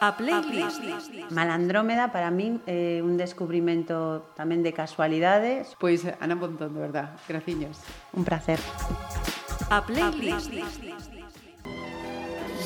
A 0.00 0.16
playlist. 0.16 0.82
Malandrómeda 1.30 2.12
para 2.12 2.30
min 2.30 2.60
é 2.68 3.00
un 3.00 3.16
descubrimento 3.16 4.28
tamén 4.36 4.60
de 4.60 4.76
casualidades. 4.76 5.72
Pois 5.80 6.04
Ana 6.20 6.36
Pontón, 6.36 6.76
de 6.76 6.80
verdad, 6.82 7.16
graciños. 7.24 7.80
Un 8.12 8.24
placer. 8.26 8.60
A 9.72 9.80
playlist. 9.80 10.52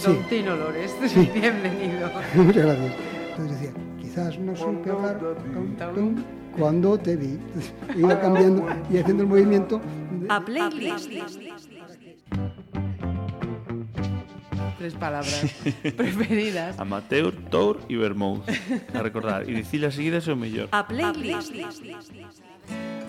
Don 0.03 0.19
Tino 0.31 0.57
Lores, 0.57 0.95
bienvenido. 1.35 2.11
Muchas 2.35 2.65
gracias. 2.67 2.93
Entonces 3.31 3.51
decía, 3.55 3.73
quizás 4.01 4.33
no 4.39 4.55
supe 4.57 4.91
hablar 4.91 5.19
tum, 5.55 5.77
tum, 5.95 6.11
cuando 6.59 6.99
te 6.99 7.15
vi. 7.15 7.39
Iba 7.95 8.19
cambiando 8.19 8.67
y 8.91 8.99
haciendo 8.99 9.23
el 9.23 9.29
movimiento. 9.29 9.79
de- 9.79 10.27
A 10.33 10.41
playlist. 10.43 11.11
tres 14.79 14.95
palabras 14.95 15.43
preferidas. 15.97 16.79
Amateur, 16.79 17.35
tour 17.51 17.81
e 17.89 17.97
vermouth. 17.97 18.43
A 18.95 19.03
recordar. 19.03 19.49
E 19.49 19.55
dicilas 19.55 19.95
seguidas 19.95 20.27
é 20.29 20.33
o 20.33 20.37
mellor. 20.37 20.69
A 20.71 20.87
playlist. 20.87 21.53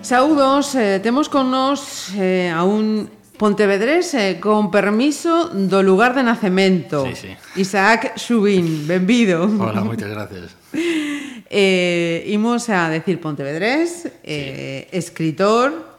Saudos, 0.01 0.73
eh, 0.75 0.99
temos 0.99 1.29
con 1.29 1.51
nós 1.51 2.09
eh, 2.17 2.49
a 2.49 2.63
un 2.63 3.09
Pontevedrés 3.39 4.13
eh, 4.15 4.35
con 4.35 4.67
permiso 4.67 5.47
do 5.47 5.79
lugar 5.79 6.11
de 6.11 6.23
nacemento. 6.27 7.07
Sí, 7.07 7.15
sí. 7.15 7.31
Isaac 7.55 8.19
Subín, 8.19 8.83
benvido. 8.83 9.47
Hola, 9.47 9.79
moitas 9.79 10.09
gracias. 10.09 10.57
Eh, 11.51 12.29
imos 12.29 12.69
a 12.69 12.93
decir 12.93 13.17
Pontevedrés, 13.19 14.05
eh, 14.21 14.85
sí. 14.85 14.97
escritor, 14.97 15.97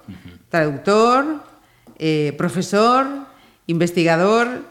traductor, 0.48 1.42
eh, 1.98 2.32
profesor, 2.38 3.26
investigador 3.66 4.62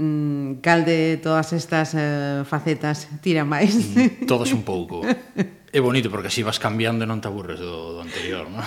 mm, 0.00 0.64
cal 0.64 0.88
de 0.88 1.20
todas 1.20 1.52
estas 1.52 1.92
eh, 1.92 2.42
facetas 2.48 3.12
tira 3.20 3.44
máis? 3.44 3.76
Mm, 3.76 4.24
Todos 4.24 4.48
todas 4.48 4.56
un 4.56 4.64
pouco. 4.64 5.04
É 5.70 5.78
bonito 5.78 6.10
porque 6.10 6.26
así 6.26 6.42
vas 6.42 6.58
cambiando 6.58 7.04
e 7.04 7.08
non 7.08 7.22
te 7.22 7.30
aburres 7.30 7.62
do, 7.62 7.94
do 7.94 8.00
anterior, 8.02 8.50
non? 8.50 8.64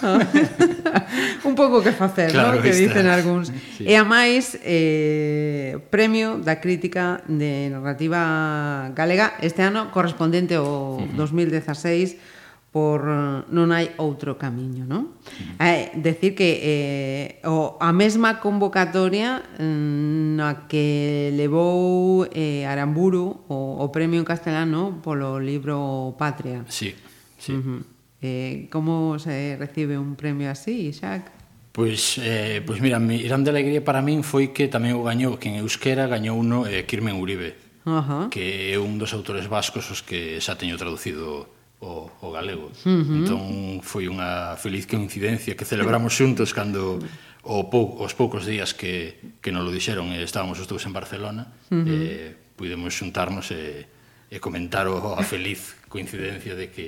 un 1.49 1.51
pouco 1.51 1.83
que 1.83 1.91
facer, 1.91 2.31
claro, 2.31 2.61
non? 2.61 2.63
Que 2.63 2.71
dicen 2.71 3.09
algúns. 3.11 3.51
Sí. 3.75 3.89
E 3.89 3.97
a 3.97 4.05
máis, 4.05 4.55
eh, 4.63 5.81
premio 5.89 6.37
da 6.39 6.61
crítica 6.61 7.25
de 7.25 7.73
narrativa 7.73 8.93
galega 8.93 9.33
este 9.41 9.65
ano 9.65 9.89
correspondente 9.91 10.55
ao 10.55 11.01
uh 11.01 11.09
-huh. 11.09 11.17
2016 11.17 12.32
por 12.73 13.05
eh, 13.05 13.45
non 13.53 13.69
hai 13.69 13.93
outro 14.01 14.41
camiño, 14.41 14.89
non? 14.89 15.13
É 15.61 15.93
eh, 15.93 16.01
decir 16.01 16.33
que 16.33 16.49
eh, 16.57 17.45
o, 17.45 17.77
a 17.77 17.93
mesma 17.93 18.41
convocatoria 18.41 19.45
mm, 19.61 20.41
na 20.41 20.65
que 20.65 21.29
levou 21.37 22.25
eh, 22.33 22.65
Aramburu 22.65 23.45
o, 23.45 23.77
o 23.77 23.85
premio 23.93 24.17
en 24.17 24.25
castelano 24.25 25.05
polo 25.05 25.37
libro 25.37 26.17
Patria. 26.17 26.65
Sí, 26.65 26.97
sí. 27.37 27.53
Uh 27.53 27.61
-huh. 27.61 27.79
eh, 28.25 28.53
como 28.73 29.21
se 29.21 29.53
recibe 29.53 30.01
un 30.01 30.17
premio 30.17 30.49
así, 30.49 30.89
Isaac? 30.89 31.29
Pois, 31.69 32.17
eh, 32.25 32.65
pois 32.65 32.81
mira, 32.81 32.97
mi 32.97 33.21
grande 33.21 33.53
alegría 33.53 33.85
para 33.85 34.01
min 34.01 34.25
foi 34.25 34.49
que 34.49 34.65
tamén 34.65 34.97
o 34.97 35.05
gañou, 35.05 35.37
que 35.37 35.53
en 35.53 35.61
Euskera 35.61 36.09
gañou 36.09 36.41
uno 36.41 36.65
eh, 36.65 36.89
Kirmen 36.89 37.21
Uribe, 37.21 37.53
uh 37.85 38.01
-huh. 38.01 38.23
que 38.33 38.73
é 38.73 38.81
un 38.81 38.97
dos 38.97 39.13
autores 39.13 39.45
vascos 39.45 39.93
os 39.93 40.01
que 40.01 40.41
xa 40.41 40.57
teño 40.57 40.73
traducido 40.73 41.61
o, 41.83 42.09
o 42.23 42.31
galego. 42.31 42.71
Uh 42.85 43.03
-huh. 43.03 43.19
Entón 43.19 43.43
foi 43.83 44.07
unha 44.07 44.55
feliz 44.55 44.87
coincidencia 44.87 45.53
que 45.59 45.67
celebramos 45.67 46.15
xuntos 46.15 46.55
cando 46.55 47.03
o 47.43 47.67
pou, 47.67 47.99
os 47.99 48.15
poucos 48.15 48.47
días 48.47 48.71
que, 48.71 49.35
que 49.43 49.51
nos 49.51 49.67
lo 49.67 49.71
dixeron 49.75 50.15
e 50.15 50.23
estábamos 50.23 50.55
os 50.63 50.67
dous 50.67 50.87
en 50.87 50.95
Barcelona, 50.95 51.51
uh 51.67 51.75
-huh. 51.75 51.85
eh, 51.91 52.31
pudemos 52.55 52.95
xuntarnos 52.95 53.51
e, 53.51 53.83
e 54.31 54.39
comentar 54.39 54.87
o, 54.87 55.19
a 55.19 55.23
feliz 55.27 55.75
coincidencia 55.91 56.55
de 56.55 56.71
que 56.71 56.87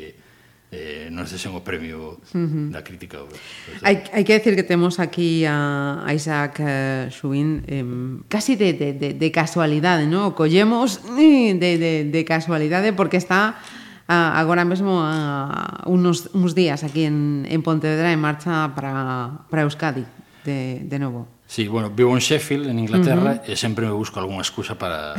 eh, 0.72 1.10
nos 1.12 1.30
desen 1.30 1.52
o 1.54 1.62
premio 1.62 2.18
uh 2.18 2.40
-huh. 2.40 2.72
da 2.72 2.82
crítica 2.82 3.20
obra. 3.20 3.36
Hai, 3.84 4.00
hai 4.16 4.24
que 4.24 4.34
decir 4.34 4.56
que 4.56 4.64
temos 4.64 4.98
aquí 5.04 5.44
a, 5.44 6.02
a 6.08 6.10
Isaac 6.16 6.64
uh, 6.64 7.12
Subin 7.12 7.62
eh, 7.68 7.84
casi 8.32 8.56
de, 8.56 8.74
de, 8.74 8.90
de, 8.96 9.10
de 9.14 9.30
casualidade, 9.32 10.08
¿no? 10.08 10.32
O 10.32 10.36
collemos 10.36 11.04
eh, 11.20 11.54
de, 11.54 11.72
de, 11.78 11.94
de 12.08 12.22
casualidade 12.24 12.96
porque 12.96 13.20
está 13.20 13.60
ah, 14.08 14.40
agora 14.40 14.66
mesmo 14.66 15.02
a 15.02 15.84
unos, 15.86 16.30
uns 16.34 16.54
días 16.56 16.84
aquí 16.84 17.04
en, 17.06 17.46
en 17.50 17.62
Pontevedra 17.62 18.12
en 18.12 18.20
marcha 18.20 18.74
para, 18.76 19.46
para 19.50 19.64
Euskadi 19.64 20.06
de, 20.44 20.82
de 20.84 21.00
novo. 21.00 21.28
Sí, 21.48 21.68
bueno, 21.68 21.90
vivo 21.90 22.14
en 22.14 22.20
Sheffield, 22.20 22.70
en 22.70 22.80
Inglaterra, 22.80 23.38
uh 23.38 23.46
-huh. 23.46 23.52
e 23.52 23.56
sempre 23.56 23.86
me 23.86 23.94
busco 23.94 24.20
algunha 24.20 24.42
excusa 24.42 24.74
para 24.74 25.14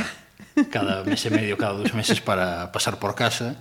cada 0.71 1.05
mes 1.05 1.21
e 1.27 1.31
medio, 1.31 1.57
cada 1.57 1.77
dos 1.77 1.93
meses 1.93 2.19
para 2.21 2.73
pasar 2.73 2.99
por 2.99 3.15
casa, 3.15 3.57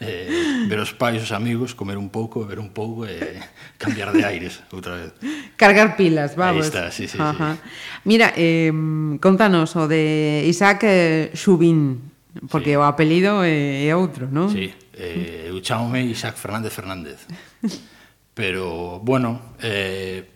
eh, 0.00 0.64
ver 0.70 0.78
os 0.78 0.94
pais, 0.94 1.20
os 1.20 1.32
amigos, 1.32 1.74
comer 1.74 1.98
un 1.98 2.08
pouco, 2.08 2.46
beber 2.46 2.62
un 2.62 2.70
pouco 2.70 3.04
e 3.04 3.12
eh, 3.12 3.42
cambiar 3.76 4.14
de 4.14 4.24
aires 4.24 4.62
outra 4.70 4.96
vez. 4.96 5.12
Cargar 5.58 5.98
pilas, 5.98 6.38
vamos. 6.38 6.64
Aí 6.64 6.70
está, 6.70 6.90
sí, 6.94 7.04
sí, 7.10 7.18
Ajá. 7.20 7.58
sí. 7.58 7.60
Mira, 8.06 8.32
eh, 8.38 8.70
contanos 9.20 9.74
o 9.76 9.90
de 9.90 10.46
Isaac 10.46 10.86
eh, 10.86 11.30
Xubín. 11.34 12.15
Porque 12.50 12.72
sí. 12.72 12.76
o 12.76 12.84
apelido 12.84 13.40
é, 13.42 13.86
é 13.86 13.92
outro, 13.96 14.28
non? 14.28 14.52
Sí, 14.52 14.68
eh, 14.96 15.48
eu 15.48 15.58
chamome 15.64 16.04
Isaac 16.04 16.36
Fernández 16.36 16.72
Fernández. 16.72 17.24
Pero, 18.36 19.00
bueno, 19.00 19.56
eh, 19.64 20.28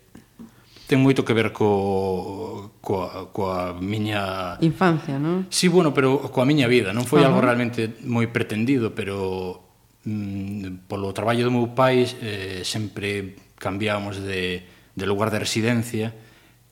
ten 0.90 0.98
moito 0.98 1.22
que 1.22 1.36
ver 1.36 1.54
co, 1.54 2.74
coa, 2.82 3.30
coa 3.30 3.78
miña... 3.78 4.58
Infancia, 4.58 5.22
non? 5.22 5.46
Sí, 5.52 5.70
bueno, 5.70 5.94
pero 5.94 6.18
coa 6.34 6.42
miña 6.42 6.66
vida. 6.66 6.90
Non 6.90 7.06
foi 7.06 7.22
Ajá. 7.22 7.30
algo 7.30 7.44
realmente 7.44 7.94
moi 8.02 8.26
pretendido, 8.26 8.90
pero 8.90 9.62
mm, 10.02 10.90
polo 10.90 11.14
traballo 11.14 11.46
do 11.46 11.54
meu 11.54 11.70
pai 11.76 12.02
eh, 12.24 12.66
sempre 12.66 13.38
cambiábamos 13.60 14.18
de, 14.18 14.66
de 14.66 15.04
lugar 15.06 15.30
de 15.30 15.38
residencia. 15.38 16.10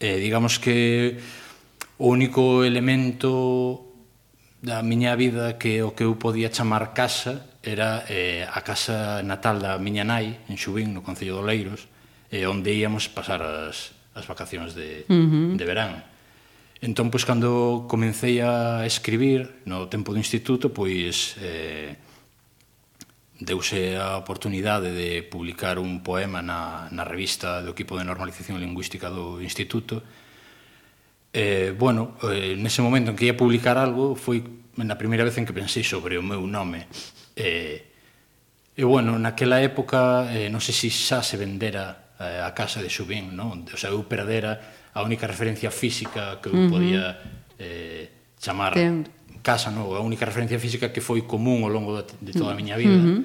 Eh, 0.02 0.18
digamos 0.18 0.58
que 0.58 1.20
o 1.98 2.10
único 2.10 2.64
elemento 2.64 3.87
da 4.58 4.82
miña 4.82 5.14
vida 5.14 5.54
que 5.54 5.86
o 5.86 5.94
que 5.94 6.02
eu 6.02 6.18
podía 6.18 6.50
chamar 6.50 6.90
casa 6.90 7.46
era 7.62 8.02
eh, 8.10 8.42
a 8.42 8.60
casa 8.66 9.22
natal 9.22 9.62
da 9.62 9.78
miña 9.78 10.02
nai 10.02 10.42
en 10.50 10.58
Xubín, 10.58 10.90
no 10.90 11.06
Concello 11.06 11.38
de 11.38 11.42
Oleiros 11.46 11.86
eh, 12.34 12.42
onde 12.50 12.74
íamos 12.74 13.06
pasar 13.06 13.38
as, 13.42 13.94
as 14.18 14.26
vacacións 14.26 14.74
de, 14.74 15.06
uh 15.06 15.14
-huh. 15.14 15.54
de 15.54 15.64
verán 15.64 16.02
entón, 16.82 17.10
pois, 17.10 17.22
cando 17.22 17.86
comecei 17.86 18.42
a 18.42 18.82
escribir 18.82 19.62
no 19.62 19.86
tempo 19.86 20.10
do 20.10 20.18
instituto 20.18 20.74
pois 20.74 21.38
eh, 21.38 21.94
deuse 23.38 23.94
a 23.94 24.18
oportunidade 24.18 24.90
de 24.90 25.22
publicar 25.22 25.78
un 25.78 26.02
poema 26.02 26.42
na, 26.42 26.90
na 26.90 27.06
revista 27.06 27.62
do 27.62 27.70
equipo 27.70 27.94
de 27.94 28.02
normalización 28.02 28.58
lingüística 28.58 29.06
do 29.06 29.38
instituto 29.38 30.02
eh, 31.32 31.74
bueno, 31.76 32.16
eh, 32.22 32.56
nese 32.56 32.80
momento 32.80 33.10
en 33.12 33.16
que 33.16 33.28
ia 33.28 33.36
publicar 33.36 33.76
algo 33.76 34.16
foi 34.16 34.40
na 34.78 34.96
primeira 34.96 35.26
vez 35.26 35.36
en 35.36 35.44
que 35.44 35.52
pensei 35.52 35.82
sobre 35.82 36.16
o 36.16 36.22
meu 36.22 36.46
nome 36.46 36.86
eh, 37.36 37.84
e 38.78 38.82
bueno, 38.86 39.18
naquela 39.18 39.58
época 39.58 40.30
eh, 40.30 40.46
non 40.48 40.62
sei 40.62 40.72
se 40.72 40.88
xa 40.88 41.20
se 41.20 41.34
vendera 41.34 42.14
eh, 42.22 42.40
a 42.40 42.54
casa 42.54 42.78
de 42.80 42.88
Xubín 42.88 43.34
non? 43.34 43.66
o 43.66 43.78
sea, 43.78 43.90
eu 43.90 44.06
perdera 44.06 44.56
a 44.94 45.02
única 45.02 45.26
referencia 45.26 45.68
física 45.74 46.38
que 46.40 46.48
eu 46.48 46.54
uh 46.54 46.62
-huh. 46.64 46.70
podía 46.70 47.04
eh, 47.58 48.34
chamar 48.38 48.78
Ten. 48.78 49.04
casa 49.42 49.74
non? 49.74 49.90
a 49.92 50.00
única 50.00 50.24
referencia 50.24 50.56
física 50.62 50.94
que 50.94 51.02
foi 51.02 51.26
común 51.26 51.66
ao 51.66 51.72
longo 51.74 51.98
de 51.98 52.32
toda 52.32 52.54
a 52.54 52.58
miña 52.58 52.78
vida 52.78 52.96
uh 52.96 53.04
-huh. 53.04 53.20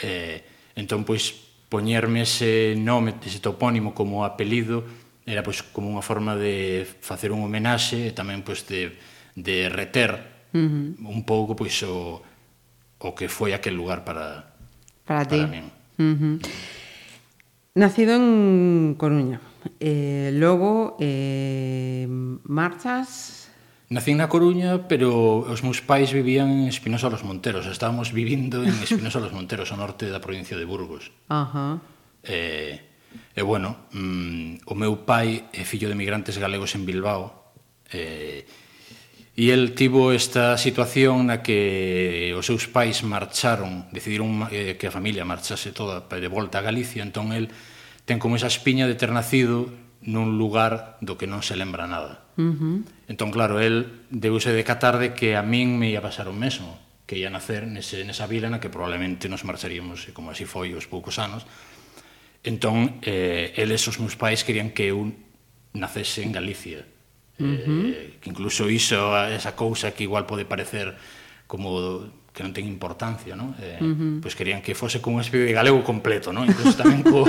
eh, 0.00 0.38
entón 0.74 1.04
pois 1.04 1.44
poñerme 1.68 2.22
ese 2.22 2.78
nome, 2.78 3.18
ese 3.24 3.40
topónimo 3.40 3.92
como 3.92 4.24
apelido 4.24 5.03
era 5.26 5.42
pois 5.42 5.64
como 5.64 5.88
unha 5.88 6.04
forma 6.04 6.36
de 6.36 6.84
facer 6.84 7.32
un 7.32 7.42
homenaxe 7.44 8.08
e 8.08 8.12
tamén 8.12 8.44
pois 8.44 8.64
de 8.68 8.96
de 9.34 9.68
reter 9.72 10.20
uh 10.52 10.60
-huh. 10.60 11.10
un 11.10 11.22
pouco 11.24 11.56
pois 11.56 11.74
o 11.84 12.20
o 13.04 13.10
que 13.12 13.28
foi 13.28 13.52
aquel 13.52 13.76
lugar 13.76 14.04
para 14.04 14.56
para 15.04 15.24
ti. 15.28 15.40
Para 15.40 15.52
min. 15.52 15.66
Uh 16.00 16.16
-huh. 16.16 16.36
Nacido 17.74 18.14
en 18.16 18.94
Coruña. 18.96 19.40
Eh, 19.80 20.30
logo 20.32 20.96
eh, 21.00 22.06
marchas 22.44 23.44
Nací 23.94 24.16
na 24.16 24.32
Coruña, 24.32 24.88
pero 24.88 25.44
os 25.44 25.60
meus 25.62 25.84
pais 25.84 26.10
vivían 26.10 26.48
en 26.48 26.66
Espinosa 26.72 27.12
los 27.12 27.22
Monteros. 27.22 27.68
Estábamos 27.68 28.16
vivindo 28.16 28.64
en 28.64 28.74
Espinosa 28.82 29.20
los 29.20 29.30
Monteros, 29.30 29.70
ao 29.70 29.78
norte 29.78 30.08
da 30.08 30.24
provincia 30.24 30.56
de 30.56 30.64
Burgos. 30.64 31.12
Ajá. 31.28 31.78
Uh 31.78 31.78
-huh. 31.78 31.92
Eh, 32.24 32.74
E 33.34 33.42
bueno, 33.42 33.90
mm, 33.90 34.70
o 34.70 34.74
meu 34.78 35.02
pai 35.02 35.50
é 35.50 35.66
fillo 35.66 35.90
de 35.90 35.98
migrantes 35.98 36.38
galegos 36.38 36.78
en 36.78 36.86
Bilbao 36.86 37.50
eh, 37.90 38.46
e 39.34 39.50
el 39.50 39.74
tivo 39.74 40.14
esta 40.14 40.54
situación 40.54 41.26
na 41.26 41.42
que 41.42 42.30
os 42.38 42.46
seus 42.46 42.70
pais 42.70 43.02
marcharon, 43.02 43.90
decidiron 43.90 44.46
eh, 44.54 44.78
que 44.78 44.86
a 44.86 44.94
familia 44.94 45.26
marchase 45.26 45.74
toda 45.74 46.06
de 46.06 46.30
volta 46.30 46.62
a 46.62 46.66
Galicia, 46.66 47.02
entón 47.02 47.34
el 47.34 47.50
ten 48.06 48.22
como 48.22 48.38
esa 48.38 48.46
espiña 48.46 48.86
de 48.86 48.94
ter 48.94 49.10
nacido 49.10 49.66
nun 50.06 50.38
lugar 50.38 51.02
do 51.02 51.18
que 51.18 51.26
non 51.26 51.42
se 51.42 51.58
lembra 51.58 51.90
nada. 51.90 52.22
Uh 52.38 52.54
-huh. 52.54 52.76
Entón, 53.10 53.34
claro, 53.34 53.58
el 53.58 54.06
deuse 54.14 54.54
decatar 54.54 55.02
de 55.02 55.10
que 55.18 55.34
a 55.34 55.42
min 55.42 55.74
me 55.74 55.90
ia 55.90 56.04
pasar 56.04 56.30
o 56.30 56.36
mesmo, 56.36 56.78
que 57.10 57.18
ia 57.18 57.32
nacer 57.32 57.66
nese, 57.66 58.06
nesa 58.06 58.30
vila 58.30 58.46
na 58.46 58.62
que 58.62 58.70
probablemente 58.70 59.26
nos 59.26 59.42
marcharíamos, 59.42 60.06
e 60.06 60.14
como 60.14 60.30
así 60.30 60.46
foi 60.46 60.70
os 60.78 60.86
poucos 60.86 61.18
anos, 61.18 61.42
Entón, 62.44 63.00
eh, 63.00 63.56
eles 63.56 63.80
os 63.88 63.96
meus 63.96 64.20
pais 64.20 64.44
querían 64.44 64.76
que 64.76 64.92
eu 64.92 65.08
nacese 65.72 66.20
en 66.20 66.30
Galicia. 66.30 66.84
Uh 67.40 67.42
-huh. 67.42 67.84
eh, 67.90 68.20
que 68.20 68.28
incluso 68.30 68.68
iso, 68.68 69.16
esa 69.26 69.56
cousa 69.56 69.96
que 69.96 70.04
igual 70.04 70.28
pode 70.28 70.44
parecer 70.44 70.92
como 71.48 72.04
que 72.36 72.44
non 72.44 72.52
ten 72.52 72.68
importancia, 72.68 73.32
non? 73.32 73.56
Eh, 73.56 73.80
uh 73.80 73.88
-huh. 73.88 74.14
Pois 74.20 74.36
querían 74.36 74.60
que 74.60 74.76
fose 74.76 75.00
con 75.00 75.16
un 75.16 75.24
espírito 75.24 75.48
de 75.48 75.56
galego 75.56 75.80
completo, 75.80 76.36
non? 76.36 76.44
Incluso 76.44 76.76
tamén 76.76 77.00
co 77.00 77.24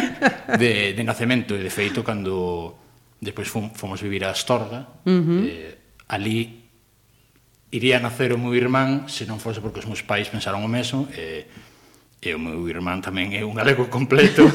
de, 0.62 0.96
de 0.96 1.02
nacemento. 1.04 1.52
E 1.52 1.60
de 1.60 1.68
feito, 1.68 2.00
cando 2.00 2.74
despois 3.20 3.52
fom, 3.52 3.68
fomos 3.76 4.00
vivir 4.00 4.24
a 4.24 4.32
Astorga, 4.32 4.88
uh 5.04 5.12
-huh. 5.12 5.42
eh, 5.44 5.76
ali 6.08 6.64
iría 7.74 7.98
nacer 7.98 8.30
o 8.30 8.38
meu 8.38 8.54
irmán 8.54 9.10
se 9.10 9.26
non 9.26 9.42
fose 9.42 9.58
porque 9.58 9.82
os 9.82 9.88
meus 9.90 10.06
pais 10.06 10.30
pensaron 10.30 10.62
o 10.62 10.70
mesmo 10.70 11.10
e 11.10 11.42
eh, 11.42 11.63
e 12.24 12.32
o 12.32 12.40
meu 12.40 12.64
irmán 12.66 13.04
tamén 13.04 13.36
é 13.36 13.44
un 13.44 13.52
galego 13.52 13.92
completo 13.92 14.48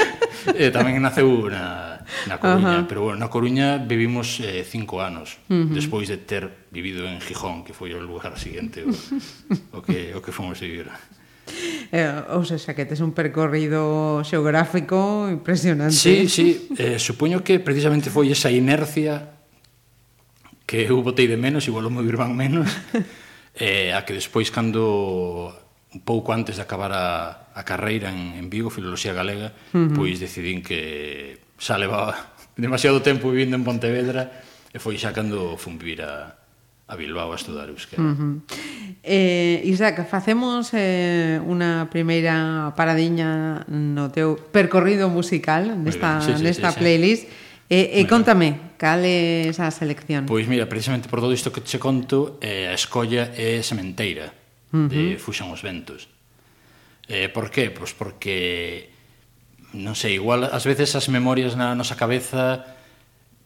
e 0.56 0.72
tamén 0.72 0.96
naceu 1.04 1.52
na, 1.52 2.00
na 2.26 2.40
Coruña 2.40 2.80
uh 2.80 2.82
-huh. 2.84 2.88
pero 2.88 3.00
bueno, 3.04 3.20
na 3.20 3.28
Coruña 3.28 3.76
vivimos 3.76 4.40
eh, 4.40 4.64
cinco 4.64 5.04
anos 5.04 5.36
uh 5.52 5.68
-huh. 5.68 5.76
despois 5.76 6.08
de 6.08 6.16
ter 6.16 6.48
vivido 6.72 7.04
en 7.04 7.20
Gijón 7.20 7.62
que 7.62 7.76
foi 7.76 7.92
o 7.92 8.00
lugar 8.00 8.34
seguinte 8.40 8.82
o, 8.82 8.90
o, 9.76 9.80
que, 9.84 10.16
o 10.16 10.24
que 10.24 10.32
fomos 10.32 10.56
vivir 10.58 10.88
Eh, 11.90 12.06
ou 12.30 12.46
seja, 12.46 12.78
que 12.78 12.86
tes 12.86 13.02
un 13.02 13.10
percorrido 13.10 14.22
xeográfico 14.22 15.26
impresionante. 15.26 15.98
Sí, 15.98 16.30
sí, 16.30 16.70
eh, 16.78 17.02
supoño 17.02 17.42
que 17.42 17.58
precisamente 17.58 18.14
foi 18.14 18.30
esa 18.30 18.54
inercia 18.54 19.34
que 20.62 20.86
eu 20.86 21.02
botei 21.02 21.26
de 21.26 21.34
menos, 21.34 21.66
igual 21.66 21.90
o 21.90 21.90
meu 21.90 22.06
irmán 22.06 22.38
menos, 22.38 22.70
eh, 23.58 23.90
a 23.90 24.06
que 24.06 24.14
despois 24.14 24.54
cando 24.54 25.50
un 25.92 26.00
pouco 26.06 26.32
antes 26.32 26.56
de 26.56 26.62
acabar 26.62 26.92
a, 26.94 27.50
a 27.54 27.62
carreira 27.66 28.10
en, 28.10 28.38
en 28.38 28.46
Vigo, 28.50 28.70
Filoloxía 28.70 29.12
Galega, 29.12 29.52
uh 29.74 29.90
-huh. 29.90 29.94
pois 29.94 30.22
decidín 30.22 30.62
que 30.62 31.42
xa 31.58 31.78
levaba 31.78 32.14
demasiado 32.56 33.02
tempo 33.02 33.30
vivindo 33.30 33.58
en 33.58 33.66
Pontevedra 33.66 34.30
e 34.70 34.78
foi 34.78 34.94
xa 34.94 35.10
cando 35.10 35.58
fun 35.58 35.82
vivir 35.82 36.06
a, 36.06 36.38
a 36.86 36.94
Bilbao 36.94 37.34
a 37.34 37.38
estudar 37.38 37.66
euskera. 37.70 38.02
Uh 38.02 38.14
-huh. 38.14 38.34
eh, 39.02 39.62
Isaac, 39.66 40.06
facemos 40.06 40.70
eh, 40.78 41.42
unha 41.42 41.90
primeira 41.90 42.70
paradiña 42.78 43.62
no 43.66 44.14
teu 44.14 44.38
percorrido 44.38 45.10
musical 45.10 45.74
nesta, 45.74 46.22
sí, 46.22 46.38
sí, 46.38 46.42
nesta 46.42 46.70
sí, 46.70 46.74
sí, 46.74 46.78
playlist. 46.78 47.24
Sí. 47.26 47.48
E, 47.70 48.02
e 48.02 48.10
contame, 48.10 48.74
cal 48.82 49.06
é 49.06 49.46
esa 49.46 49.70
selección? 49.70 50.26
Pois 50.26 50.50
mira, 50.50 50.66
precisamente 50.66 51.06
por 51.06 51.22
todo 51.22 51.30
isto 51.30 51.54
que 51.54 51.62
che 51.62 51.78
conto, 51.78 52.38
eh, 52.42 52.66
a 52.66 52.74
escolla 52.74 53.30
é 53.34 53.62
sementeira 53.62 54.39
uh 54.72 54.76
-huh. 54.76 54.88
de 54.88 55.18
Fuxan 55.18 55.50
os 55.50 55.62
ventos. 55.62 56.08
Eh, 57.10 57.28
por 57.28 57.50
qué? 57.50 57.70
Pois 57.74 57.90
porque 57.94 58.90
non 59.74 59.94
sei, 59.94 60.18
igual 60.18 60.46
ás 60.50 60.66
veces 60.66 60.94
as 60.98 61.06
memorias 61.06 61.54
na 61.54 61.78
nosa 61.78 61.94
cabeza 61.94 62.66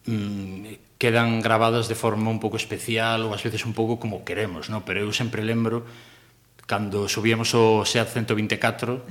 mm, 0.09 0.97
quedan 0.97 1.41
grabadas 1.41 1.85
de 1.85 1.93
forma 1.93 2.33
un 2.33 2.41
pouco 2.41 2.57
especial 2.57 3.25
ou 3.25 3.33
ás 3.33 3.45
veces 3.45 3.61
un 3.65 3.77
pouco 3.77 4.01
como 4.01 4.25
queremos, 4.25 4.73
no? 4.73 4.81
pero 4.87 5.05
eu 5.05 5.11
sempre 5.13 5.45
lembro 5.45 5.85
cando 6.65 7.05
subíamos 7.05 7.53
o 7.53 7.85
SEAT 7.85 8.09
124 8.09 9.05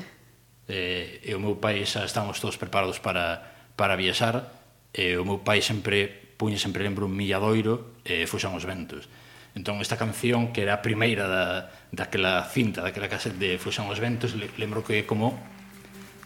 eh, 0.66 1.22
e 1.22 1.30
o 1.34 1.40
meu 1.42 1.54
pai 1.62 1.86
xa 1.86 2.02
estábamos 2.02 2.42
todos 2.42 2.58
preparados 2.58 2.98
para, 2.98 3.70
para 3.78 3.94
viaxar 3.94 4.50
e 4.90 5.14
o 5.14 5.22
meu 5.22 5.38
pai 5.46 5.62
sempre 5.62 6.34
puña 6.34 6.58
sempre 6.58 6.82
lembro 6.82 7.06
un 7.06 7.14
milladoiro 7.14 8.02
e 8.02 8.22
eh, 8.22 8.26
fuxan 8.26 8.58
os 8.58 8.66
ventos 8.66 9.06
entón 9.54 9.78
esta 9.78 9.94
canción 9.94 10.50
que 10.50 10.66
era 10.66 10.78
a 10.78 10.82
primeira 10.82 11.30
da, 11.30 11.70
daquela 11.94 12.42
cinta, 12.44 12.82
daquela 12.82 13.08
cassette 13.08 13.38
de 13.38 13.56
Fuxan 13.56 13.86
os 13.88 14.02
Ventos, 14.02 14.34
lembro 14.58 14.82
que 14.82 15.06
como 15.06 15.38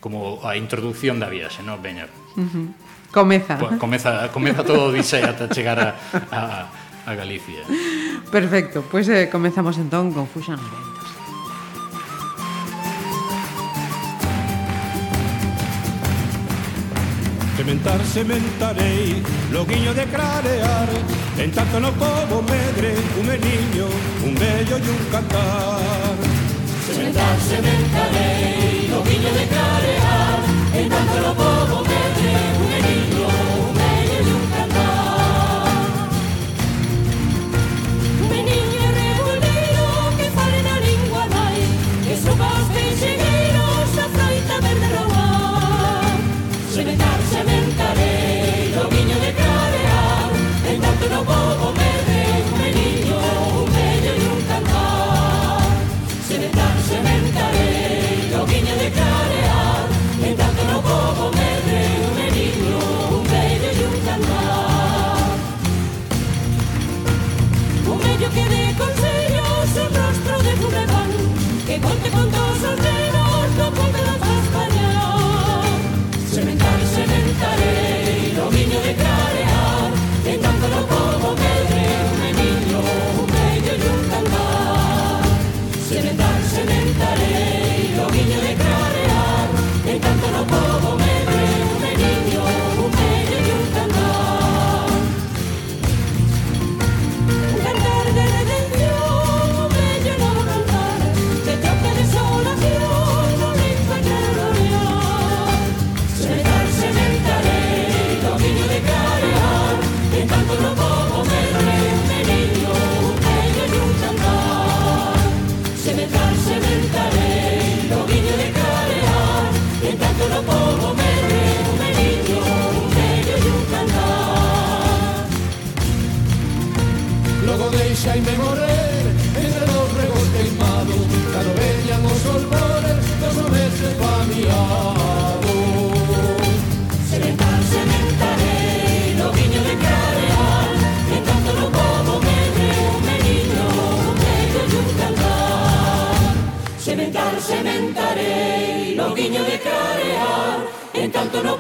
como 0.01 0.39
a 0.47 0.55
introducción 0.57 1.19
da 1.19 1.29
viaxe, 1.29 1.63
non? 1.63 1.83
Veña. 1.83 2.07
Uh 2.39 2.47
-huh. 2.47 2.67
Comeza. 3.11 3.59
Po, 3.59 3.67
comeza, 3.79 4.29
comeza 4.31 4.63
todo 4.63 4.93
dixe 4.93 5.21
ata 5.25 5.49
chegar 5.51 5.79
a, 5.81 5.91
a, 6.31 6.41
a 7.07 7.13
Galicia. 7.15 7.65
Perfecto, 8.31 8.85
pois 8.87 9.09
pues, 9.09 9.17
eh, 9.17 9.29
comezamos 9.31 9.77
entón 9.79 10.13
con 10.13 10.29
Fuxan 10.29 10.61
os 10.61 10.71
Ventos. 10.71 10.98
Sementar, 17.69 18.01
sementarei, 18.01 19.23
loguiño 19.53 19.93
de 19.93 20.07
clarear 20.07 20.89
En 21.37 21.53
tanto 21.53 21.79
no 21.79 21.93
povo 21.93 22.41
medre, 22.41 22.95
un 23.21 23.27
meniño, 23.27 23.89
un 24.25 24.35
bello 24.35 24.79
e 24.79 24.89
un 24.89 25.05
cantar. 25.13 26.17
Sementar, 26.87 27.37
sementarei, 27.47 28.89
loguiño 28.89 29.31
de 29.39 29.47
clarear 29.53 30.39
En 30.73 30.89
tanto 30.89 31.21
no 31.21 31.35
povo 31.35 31.88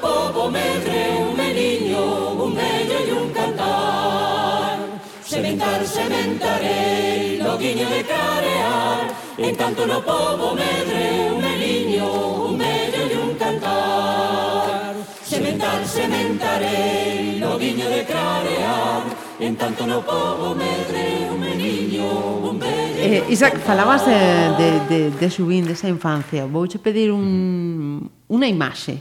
povo 0.00 0.50
medre 0.50 1.00
un 1.18 1.36
meniño, 1.36 2.32
un 2.44 2.54
bello 2.54 2.98
e 3.06 3.12
un 3.12 3.30
cantar. 3.32 4.78
Sementar, 5.24 5.84
sementarei, 5.86 7.38
loguiño 7.38 7.88
de 7.88 8.02
carear, 8.04 9.14
en 9.36 9.56
tanto 9.56 9.86
no 9.86 10.02
povo 10.02 10.54
medre 10.54 11.30
un 11.30 11.40
meniño, 11.40 12.06
un 12.50 12.58
bello 12.58 13.02
e 13.12 13.16
un 13.18 13.34
cantar. 13.34 14.94
Sementar, 15.22 15.86
sementarei, 15.86 17.38
loguiño 17.38 17.88
de 17.88 18.04
carear, 18.04 19.02
en 19.38 19.56
tanto 19.56 19.86
no 19.86 20.00
povo 20.00 20.54
medre 20.54 21.28
un 21.30 21.40
meniño, 21.40 22.08
un 22.50 22.58
bello 22.58 22.78
eh, 23.00 23.24
Isaac, 23.28 23.58
falabas 23.60 24.02
eh, 24.08 24.52
de, 24.58 24.70
de, 24.88 25.10
de, 25.10 25.10
de 25.10 25.30
Xubín, 25.30 25.66
desa 25.66 25.88
infancia. 25.88 26.44
Vouche 26.46 26.78
pedir 26.78 27.12
un, 27.12 28.10
unha 28.28 28.48
imaxe 28.48 29.00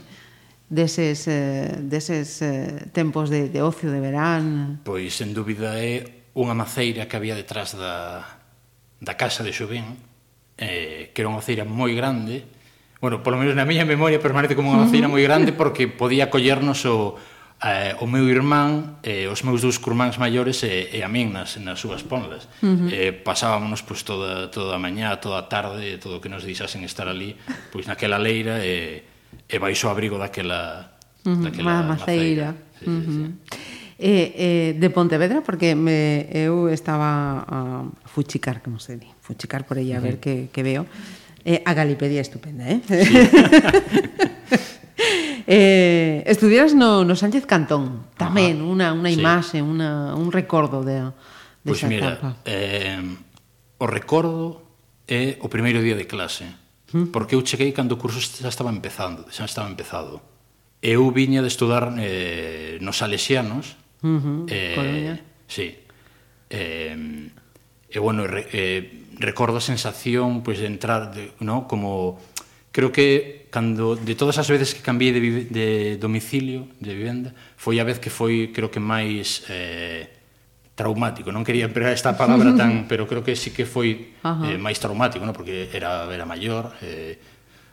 deses, 0.68 1.26
eh, 1.28 1.80
deses 1.80 2.42
eh, 2.42 2.88
tempos 2.92 3.30
de, 3.32 3.48
de 3.48 3.60
ocio 3.62 3.90
de 3.90 4.00
verán? 4.00 4.80
Pois, 4.84 5.16
sen 5.16 5.32
dúbida, 5.32 5.80
é 5.80 6.28
unha 6.36 6.52
maceira 6.52 7.08
que 7.08 7.16
había 7.16 7.34
detrás 7.34 7.72
da, 7.74 8.22
da 9.00 9.14
casa 9.16 9.40
de 9.42 9.56
Xubén, 9.56 9.96
eh, 10.60 11.10
que 11.16 11.24
era 11.24 11.32
unha 11.32 11.40
maceira 11.40 11.64
moi 11.64 11.96
grande, 11.96 12.44
bueno, 13.00 13.22
polo 13.22 13.38
menos 13.38 13.54
na 13.54 13.64
miña 13.64 13.86
memoria 13.86 14.18
permanece 14.20 14.58
como 14.58 14.74
unha 14.74 14.84
maceira 14.84 15.08
moi 15.08 15.22
grande 15.24 15.54
porque 15.54 15.86
podía 15.86 16.28
collernos 16.28 16.84
o, 16.84 17.16
eh, 17.62 17.94
o 18.02 18.06
meu 18.10 18.26
irmán, 18.28 19.00
eh, 19.06 19.30
os 19.30 19.46
meus 19.46 19.62
dous 19.62 19.78
curmáns 19.80 20.18
maiores 20.20 20.60
e, 20.66 20.92
eh, 20.92 20.98
e 20.98 21.06
a 21.06 21.08
min 21.08 21.32
nas, 21.32 21.56
nas 21.62 21.80
súas 21.80 22.04
ponlas. 22.04 22.50
Uh 22.60 22.74
-huh. 22.74 22.88
eh, 22.92 23.12
pasábamos 23.14 23.86
pois, 23.86 24.04
toda, 24.04 24.50
toda 24.50 24.76
a 24.76 24.82
mañá, 24.82 25.16
toda 25.22 25.40
a 25.40 25.48
tarde, 25.48 25.96
todo 25.96 26.18
o 26.18 26.20
que 26.20 26.28
nos 26.28 26.44
deixasen 26.44 26.84
estar 26.84 27.06
ali, 27.06 27.38
pois 27.72 27.88
naquela 27.88 28.20
leira 28.20 28.60
e... 28.60 28.68
Eh, 28.68 29.16
e 29.48 29.56
baixo 29.58 29.88
o 29.88 29.90
abrigo 29.90 30.20
daquela, 30.20 30.92
uh 31.24 31.32
-huh. 31.32 31.42
daquela 31.48 31.82
maceira. 31.82 32.54
Sí, 32.78 32.84
uh 32.84 32.92
-huh. 32.92 33.04
sí, 33.04 33.12
sí. 33.12 33.76
Eh, 33.98 34.30
eh, 34.36 34.78
de 34.78 34.90
Pontevedra, 34.94 35.42
porque 35.42 35.74
me, 35.74 36.30
eu 36.30 36.70
estaba 36.70 37.42
a 37.42 37.82
fuchicar, 38.06 38.62
como 38.62 38.78
se 38.78 38.94
di, 38.94 39.10
fuchicar 39.18 39.66
por 39.66 39.74
aí 39.74 39.90
a 39.90 39.98
ver 39.98 40.22
que, 40.22 40.54
que 40.54 40.62
veo. 40.62 40.86
Eh, 41.42 41.66
a 41.66 41.74
Galipedia 41.74 42.22
estupenda, 42.22 42.70
eh? 42.70 42.78
Sí. 42.86 42.94
eh, 45.50 46.22
estudias 46.26 46.74
no, 46.74 47.02
no 47.02 47.16
Sánchez 47.16 47.42
Cantón, 47.46 48.06
tamén 48.14 48.62
unha 48.62 48.94
unha 48.94 49.10
imaxe, 49.10 49.58
sí. 49.58 49.64
una, 49.64 50.14
un 50.14 50.30
recordo 50.30 50.86
de, 50.86 51.10
de 51.66 51.74
pois 51.74 51.82
pues 51.82 51.90
mira, 51.90 52.14
etapa. 52.14 52.38
eh, 52.46 53.02
o 53.82 53.86
recordo 53.90 54.62
é 55.10 55.42
o 55.42 55.50
primeiro 55.50 55.82
día 55.82 55.98
de 55.98 56.06
clase 56.06 56.46
porque 57.12 57.34
eu 57.34 57.42
cheguei 57.44 57.72
cando 57.72 57.94
o 57.94 58.00
curso 58.00 58.20
xa 58.20 58.48
estaba 58.48 58.70
empezando, 58.70 59.28
xa 59.30 59.44
estaba 59.44 59.68
empezado. 59.68 60.20
Eu 60.80 61.10
viña 61.10 61.42
de 61.42 61.48
estudar 61.48 61.92
eh, 61.98 62.78
nos 62.80 62.98
salesianos, 62.98 63.76
uh 64.02 64.08
-huh, 64.08 64.46
eh, 64.48 64.74
Coruña. 64.74 65.14
Sí. 65.48 65.74
Eh, 66.48 67.28
e 67.88 67.98
bueno, 67.98 68.26
re, 68.28 68.46
eh, 68.52 69.08
recordo 69.18 69.58
a 69.58 69.64
sensación 69.64 70.44
pois 70.44 70.58
pues, 70.58 70.64
de 70.64 70.68
entrar, 70.68 71.12
de, 71.12 71.32
no, 71.40 71.66
como 71.66 72.20
creo 72.70 72.92
que 72.92 73.48
cando 73.50 73.96
de 73.96 74.14
todas 74.14 74.38
as 74.38 74.48
veces 74.48 74.74
que 74.76 74.84
cambiei 74.84 75.12
de, 75.12 75.20
de 75.48 75.96
domicilio, 75.96 76.68
de 76.80 76.92
vivenda, 76.94 77.34
foi 77.56 77.80
a 77.80 77.84
vez 77.84 77.98
que 77.98 78.12
foi 78.12 78.52
creo 78.52 78.70
que 78.70 78.80
máis 78.80 79.44
eh, 79.48 80.17
traumático, 80.78 81.34
non 81.34 81.42
quería 81.42 81.66
empregar 81.66 81.90
esta 81.90 82.14
palabra 82.14 82.54
tan, 82.54 82.86
pero 82.90 83.10
creo 83.10 83.26
que 83.26 83.34
sí 83.34 83.50
que 83.50 83.66
foi 83.66 84.14
Ajá. 84.22 84.46
eh, 84.46 84.58
máis 84.62 84.78
traumático, 84.78 85.26
non? 85.26 85.34
porque 85.34 85.66
era, 85.74 86.06
era 86.06 86.22
maior, 86.22 86.78
eh, 86.86 87.18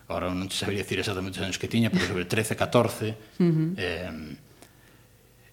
ahora 0.10 0.34
non 0.34 0.50
te 0.50 0.58
sabría 0.58 0.82
decir 0.82 0.98
exactamente 0.98 1.38
os 1.38 1.46
anos 1.46 1.62
que 1.62 1.70
tiña, 1.70 1.94
pero 1.94 2.10
sobre 2.10 2.26
13, 2.26 2.58
14, 2.58 3.14
uh 3.14 3.46
-huh. 3.46 3.70
eh, 3.78 4.42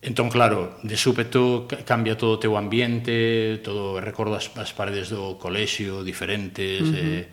Entón, 0.02 0.34
claro, 0.34 0.82
de 0.82 0.98
súpeto 0.98 1.70
cambia 1.86 2.18
todo 2.18 2.34
o 2.34 2.42
teu 2.42 2.58
ambiente, 2.58 3.62
todo, 3.62 4.02
recordo 4.02 4.34
as, 4.34 4.50
as 4.58 4.74
paredes 4.74 5.14
do 5.14 5.38
colexio 5.38 6.02
diferentes, 6.02 6.82
uh 6.82 6.90
-huh. 6.90 7.22
eh, 7.22 7.24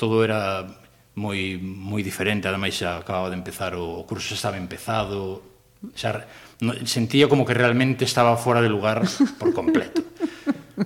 todo 0.00 0.24
era 0.24 0.64
moi 1.12 1.60
moi 1.60 2.00
diferente, 2.00 2.48
ademais 2.48 2.72
xa 2.72 3.04
acababa 3.04 3.28
de 3.28 3.36
empezar 3.36 3.76
o, 3.76 4.00
o 4.00 4.08
curso 4.08 4.32
xa 4.32 4.40
estaba 4.40 4.56
empezado, 4.56 5.44
xa 5.92 6.24
no, 6.60 6.72
sentía 6.86 7.28
como 7.28 7.44
que 7.44 7.54
realmente 7.54 8.04
estaba 8.04 8.36
fora 8.36 8.62
de 8.62 8.68
lugar 8.68 9.02
por 9.38 9.52
completo. 9.52 10.02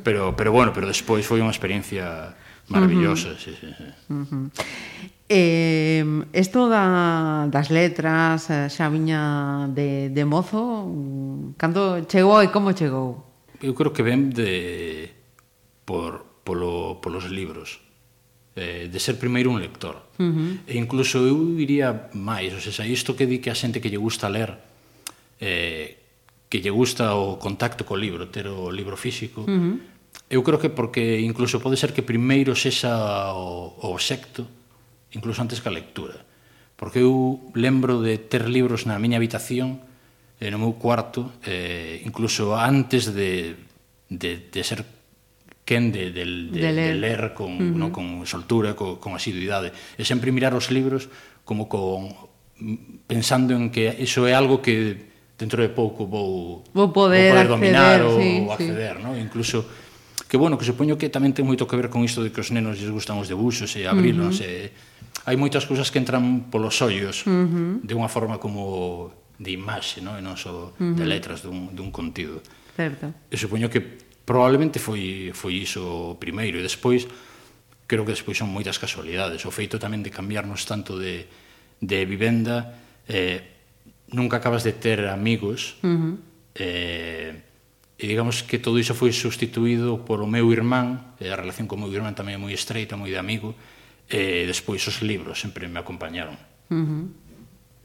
Pero, 0.02 0.36
pero 0.36 0.52
bueno, 0.52 0.72
pero 0.72 0.86
despois 0.86 1.26
foi 1.26 1.42
unha 1.42 1.50
experiencia 1.50 2.34
maravillosa, 2.70 3.34
uh 3.34 3.34
-huh. 3.34 3.42
sí, 3.42 3.52
sí, 3.58 3.68
sí. 3.74 3.86
Uh 4.06 4.22
-huh. 4.22 4.44
Eh, 5.30 6.02
esto 6.32 6.66
da, 6.66 7.46
das 7.46 7.70
letras 7.70 8.50
eh, 8.50 8.66
xa 8.66 8.90
viña 8.90 9.70
de, 9.70 10.10
de 10.10 10.24
mozo 10.26 11.54
cando 11.54 12.02
chegou 12.10 12.42
e 12.42 12.50
como 12.50 12.74
chegou? 12.74 13.22
Eu 13.62 13.78
creo 13.78 13.94
que 13.94 14.02
ven 14.02 14.34
de 14.34 15.10
por, 15.86 16.42
polo, 16.42 16.98
polos 16.98 17.30
libros 17.30 17.78
eh, 18.58 18.90
de 18.90 18.98
ser 18.98 19.22
primeiro 19.22 19.54
un 19.54 19.62
lector 19.62 20.02
uh 20.18 20.26
-huh. 20.26 20.66
e 20.66 20.74
incluso 20.74 21.22
eu 21.22 21.58
iría 21.62 22.10
máis 22.10 22.50
o 22.54 22.58
sea, 22.58 22.82
isto 22.82 23.14
que 23.14 23.26
di 23.26 23.38
que 23.38 23.50
a 23.50 23.58
xente 23.58 23.78
que 23.78 23.86
lle 23.86 24.02
gusta 24.02 24.26
ler 24.26 24.69
eh, 25.40 25.96
que 26.50 26.60
lle 26.60 26.70
gusta 26.70 27.14
o 27.14 27.38
contacto 27.38 27.86
co 27.86 27.96
libro, 27.96 28.28
ter 28.28 28.50
o 28.50 28.68
libro 28.70 28.98
físico. 28.98 29.46
Uh 29.46 29.48
-huh. 29.48 29.76
Eu 30.30 30.42
creo 30.42 30.58
que 30.58 30.70
porque 30.70 31.18
incluso 31.22 31.58
pode 31.58 31.78
ser 31.78 31.90
que 31.94 32.02
primeiro 32.02 32.54
sexa 32.54 33.32
o, 33.34 33.74
o 33.78 33.98
secto, 33.98 34.46
incluso 35.14 35.42
antes 35.42 35.62
que 35.62 35.70
a 35.70 35.74
lectura. 35.74 36.26
Porque 36.76 37.02
eu 37.02 37.50
lembro 37.54 38.02
de 38.02 38.18
ter 38.18 38.46
libros 38.46 38.86
na 38.86 38.98
miña 38.98 39.18
habitación, 39.18 39.82
eh, 40.38 40.50
no 40.50 40.58
meu 40.58 40.74
cuarto, 40.78 41.34
eh, 41.46 42.02
incluso 42.02 42.54
antes 42.54 43.10
de, 43.14 43.54
de, 44.10 44.50
de 44.50 44.62
ser 44.62 44.86
quen 45.66 45.94
de, 45.94 46.10
de, 46.10 46.26
de, 46.26 46.58
de 46.58 46.72
ler, 46.72 46.94
de 46.94 46.98
ler 46.98 47.20
con, 47.34 47.54
uh 47.54 47.62
-huh. 47.62 47.78
no, 47.78 47.86
con 47.94 48.26
soltura, 48.26 48.74
co, 48.74 48.98
con 48.98 49.14
asiduidade. 49.14 49.70
E 49.98 50.02
sempre 50.02 50.34
mirar 50.34 50.54
os 50.54 50.70
libros 50.74 51.06
como 51.46 51.70
con 51.70 52.10
pensando 53.06 53.54
en 53.54 53.70
que 53.70 53.88
iso 53.98 54.26
é 54.26 54.34
algo 54.34 54.60
que 54.60 55.09
dentro 55.40 55.64
de 55.64 55.72
pouco 55.72 56.04
vou 56.04 56.60
vou 56.76 56.92
poder, 56.92 57.32
vou 57.32 57.48
poder 57.48 57.48
acceder, 57.48 57.48
dominar 57.48 57.98
ou 58.04 58.20
sí, 58.20 58.44
acceder, 58.44 58.94
sí. 59.00 59.20
Incluso 59.24 59.64
que 60.28 60.36
bueno, 60.36 60.60
que 60.60 60.68
supoño 60.68 61.00
que 61.00 61.08
tamén 61.08 61.32
ten 61.32 61.48
moito 61.48 61.64
que 61.64 61.74
ver 61.80 61.88
con 61.88 62.04
isto 62.04 62.20
de 62.20 62.28
que 62.28 62.44
os 62.44 62.52
nenos 62.52 62.76
lles 62.76 62.92
gustan 62.92 63.16
os 63.16 63.26
debuxos 63.26 63.72
e 63.80 63.88
abrilos 63.88 64.38
uh 64.38 64.44
-huh. 64.44 64.68
e 64.68 65.26
hai 65.26 65.36
moitas 65.40 65.64
cousas 65.64 65.88
que 65.88 65.98
entran 65.98 66.52
polos 66.52 66.76
ollos 66.84 67.24
uh 67.24 67.32
-huh. 67.32 67.80
de 67.80 67.94
unha 67.96 68.12
forma 68.12 68.36
como 68.36 69.10
de 69.40 69.56
imaxe, 69.56 70.04
no? 70.04 70.14
E 70.14 70.22
non 70.22 70.36
só 70.36 70.70
uh 70.70 70.76
-huh. 70.76 70.94
de 70.94 71.04
letras 71.08 71.40
dun, 71.40 71.72
dun 71.72 71.88
contido. 71.88 72.44
Certo. 72.76 73.10
E 73.32 73.36
supoño 73.40 73.72
que 73.72 73.80
probablemente 74.22 74.78
foi, 74.78 75.32
foi 75.34 75.64
iso 75.64 76.14
primeiro 76.20 76.60
e 76.60 76.62
despois 76.62 77.08
creo 77.90 78.06
que 78.06 78.14
despois 78.14 78.38
son 78.38 78.52
moitas 78.54 78.78
casualidades. 78.78 79.42
O 79.42 79.50
feito 79.50 79.82
tamén 79.82 80.06
de 80.06 80.14
cambiarnos 80.14 80.62
tanto 80.62 80.94
de, 80.94 81.26
de 81.82 81.98
vivenda 82.06 82.78
eh, 83.10 83.59
nunca 84.12 84.38
acabas 84.38 84.62
de 84.62 84.72
ter 84.72 85.06
amigos 85.08 85.78
uh 85.82 85.88
-huh. 85.88 86.14
eh, 86.54 87.42
e 88.00 88.04
digamos 88.08 88.42
que 88.42 88.58
todo 88.58 88.80
iso 88.80 88.94
foi 88.94 89.12
sustituído 89.12 90.04
polo 90.08 90.26
meu 90.26 90.48
irmán 90.52 91.14
e 91.20 91.28
a 91.28 91.36
relación 91.36 91.68
con 91.68 91.78
o 91.78 91.86
meu 91.86 91.92
irmán 91.92 92.16
tamén 92.16 92.36
é 92.36 92.40
moi 92.40 92.52
estreita, 92.54 92.96
moi 92.96 93.12
de 93.12 93.20
amigo 93.20 93.54
e 94.10 94.48
despois 94.48 94.82
os 94.88 95.04
libros 95.04 95.38
sempre 95.38 95.68
me 95.68 95.78
acompañaron 95.78 96.36
uh 96.70 96.76
-huh. 96.76 97.04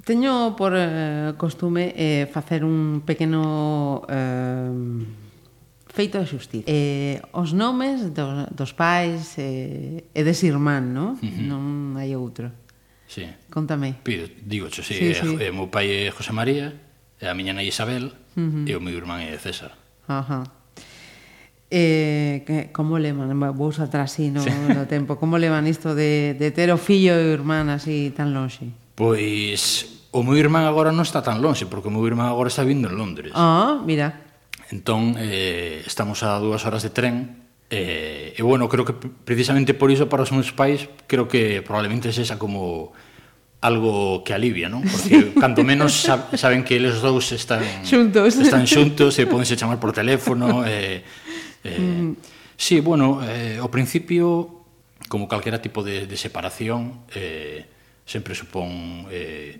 Teño 0.06 0.54
por 0.54 0.78
eh, 0.78 1.34
costume 1.36 1.90
eh, 1.98 2.30
facer 2.30 2.62
un 2.62 3.02
pequeno 3.02 4.06
eh, 4.06 4.70
feito 5.90 6.22
de 6.22 6.30
xustiza. 6.30 6.64
Eh, 6.70 7.18
os 7.34 7.58
nomes 7.58 8.14
dos, 8.14 8.46
dos 8.54 8.72
pais 8.78 9.34
eh, 9.42 10.06
e 10.14 10.22
des 10.22 10.46
irmán, 10.46 10.94
non? 10.94 11.18
Uh 11.18 11.26
-huh. 11.26 11.50
Non 11.50 11.98
hai 11.98 12.14
outro. 12.14 12.54
Sí. 13.08 13.28
Contame. 13.50 13.96
Pido, 14.04 14.28
digo, 14.44 14.68
che, 14.70 14.84
sí, 14.84 14.94
sí, 14.94 15.06
eh, 15.12 15.16
sí. 15.16 15.38
Eh, 15.40 15.48
e, 15.48 15.52
meu 15.52 15.70
pai 15.70 16.10
é 16.10 16.12
José 16.12 16.34
María, 16.34 16.74
e 17.22 17.26
a 17.30 17.34
miña 17.38 17.54
nai 17.54 17.70
Isabel, 17.70 18.12
uh 18.12 18.42
-huh. 18.42 18.66
e 18.66 18.72
o 18.76 18.82
meu 18.82 18.94
irmán 18.98 19.22
é 19.22 19.38
César. 19.38 19.78
Ajá. 20.08 20.44
Eh, 21.72 22.44
que, 22.46 22.72
como 22.72 22.98
levan, 22.98 23.34
vou 23.58 23.74
atrás 23.74 24.14
así 24.14 24.30
no, 24.30 24.42
sí. 24.42 24.50
no 24.50 24.86
tempo, 24.86 25.18
como 25.18 25.38
levan 25.38 25.66
isto 25.66 25.96
de, 25.98 26.38
de 26.38 26.52
ter 26.52 26.70
o 26.72 26.78
fillo 26.78 27.18
e 27.18 27.30
o 27.30 27.34
irmán 27.34 27.74
así 27.74 28.14
tan 28.14 28.34
longe? 28.34 28.70
Pois 28.94 30.08
o 30.16 30.24
meu 30.24 30.38
irmán 30.40 30.64
agora 30.64 30.96
non 30.96 31.04
está 31.04 31.20
tan 31.20 31.44
longe, 31.44 31.68
porque 31.68 31.90
o 31.90 31.94
meu 31.94 32.06
irmán 32.08 32.32
agora 32.32 32.48
está 32.48 32.64
vindo 32.64 32.88
en 32.88 32.96
Londres. 32.96 33.34
Ah, 33.36 33.84
mira. 33.84 34.24
Entón, 34.72 35.20
eh, 35.20 35.84
estamos 35.86 36.24
a 36.24 36.40
dúas 36.40 36.64
horas 36.64 36.82
de 36.82 36.90
tren, 36.90 37.45
Eh, 37.76 38.40
e 38.40 38.42
bueno, 38.42 38.72
creo 38.72 38.88
que 38.88 38.96
precisamente 38.96 39.76
por 39.76 39.92
iso 39.92 40.08
para 40.08 40.24
os 40.24 40.32
meus 40.32 40.56
pais 40.56 40.88
creo 41.12 41.28
que 41.28 41.60
probablemente 41.60 42.16
sexa 42.16 42.40
como 42.40 42.96
algo 43.60 44.24
que 44.24 44.32
alivia, 44.32 44.72
non? 44.72 44.80
Porque 44.88 45.36
canto 45.44 45.68
menos 45.68 46.08
saben 46.40 46.64
que 46.64 46.80
eles 46.80 47.04
dous 47.04 47.36
están 47.36 47.66
xuntos, 47.84 48.40
están 48.40 48.64
xuntos 48.64 49.20
e 49.20 49.28
podense 49.28 49.60
chamar 49.60 49.82
por 49.82 49.92
teléfono 49.92 50.64
eh, 50.64 51.04
eh, 51.68 51.80
mm. 51.80 52.12
Sí, 52.56 52.80
bueno, 52.80 53.20
eh, 53.20 53.60
ao 53.60 53.68
principio 53.68 54.64
como 55.12 55.28
calquera 55.28 55.60
tipo 55.60 55.84
de, 55.84 56.08
de 56.08 56.16
separación 56.16 57.04
eh, 57.12 57.68
sempre 58.08 58.32
supón 58.32 59.12
eh, 59.12 59.60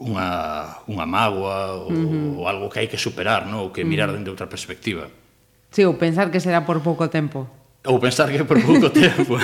unha, 0.00 0.80
unha 0.88 1.06
mágoa 1.06 1.76
ou, 1.76 1.92
uh 1.92 1.94
-huh. 1.94 2.38
ou 2.40 2.44
algo 2.48 2.66
que 2.72 2.82
hai 2.82 2.88
que 2.88 2.96
superar, 2.96 3.46
¿no? 3.46 3.68
ou 3.68 3.70
que 3.70 3.84
mirar 3.84 4.08
uh 4.08 4.16
-huh. 4.16 4.18
dende 4.18 4.32
outra 4.32 4.48
perspectiva. 4.48 5.06
Sí, 5.70 5.86
ou 5.86 5.94
pensar 5.94 6.30
que 6.30 6.42
será 6.42 6.66
por 6.66 6.82
pouco 6.82 7.08
tempo. 7.08 7.46
Ou 7.86 7.98
pensar 7.98 8.28
que 8.28 8.42
é 8.42 8.44
por 8.44 8.60
pouco 8.60 8.90
tempo. 8.94 9.38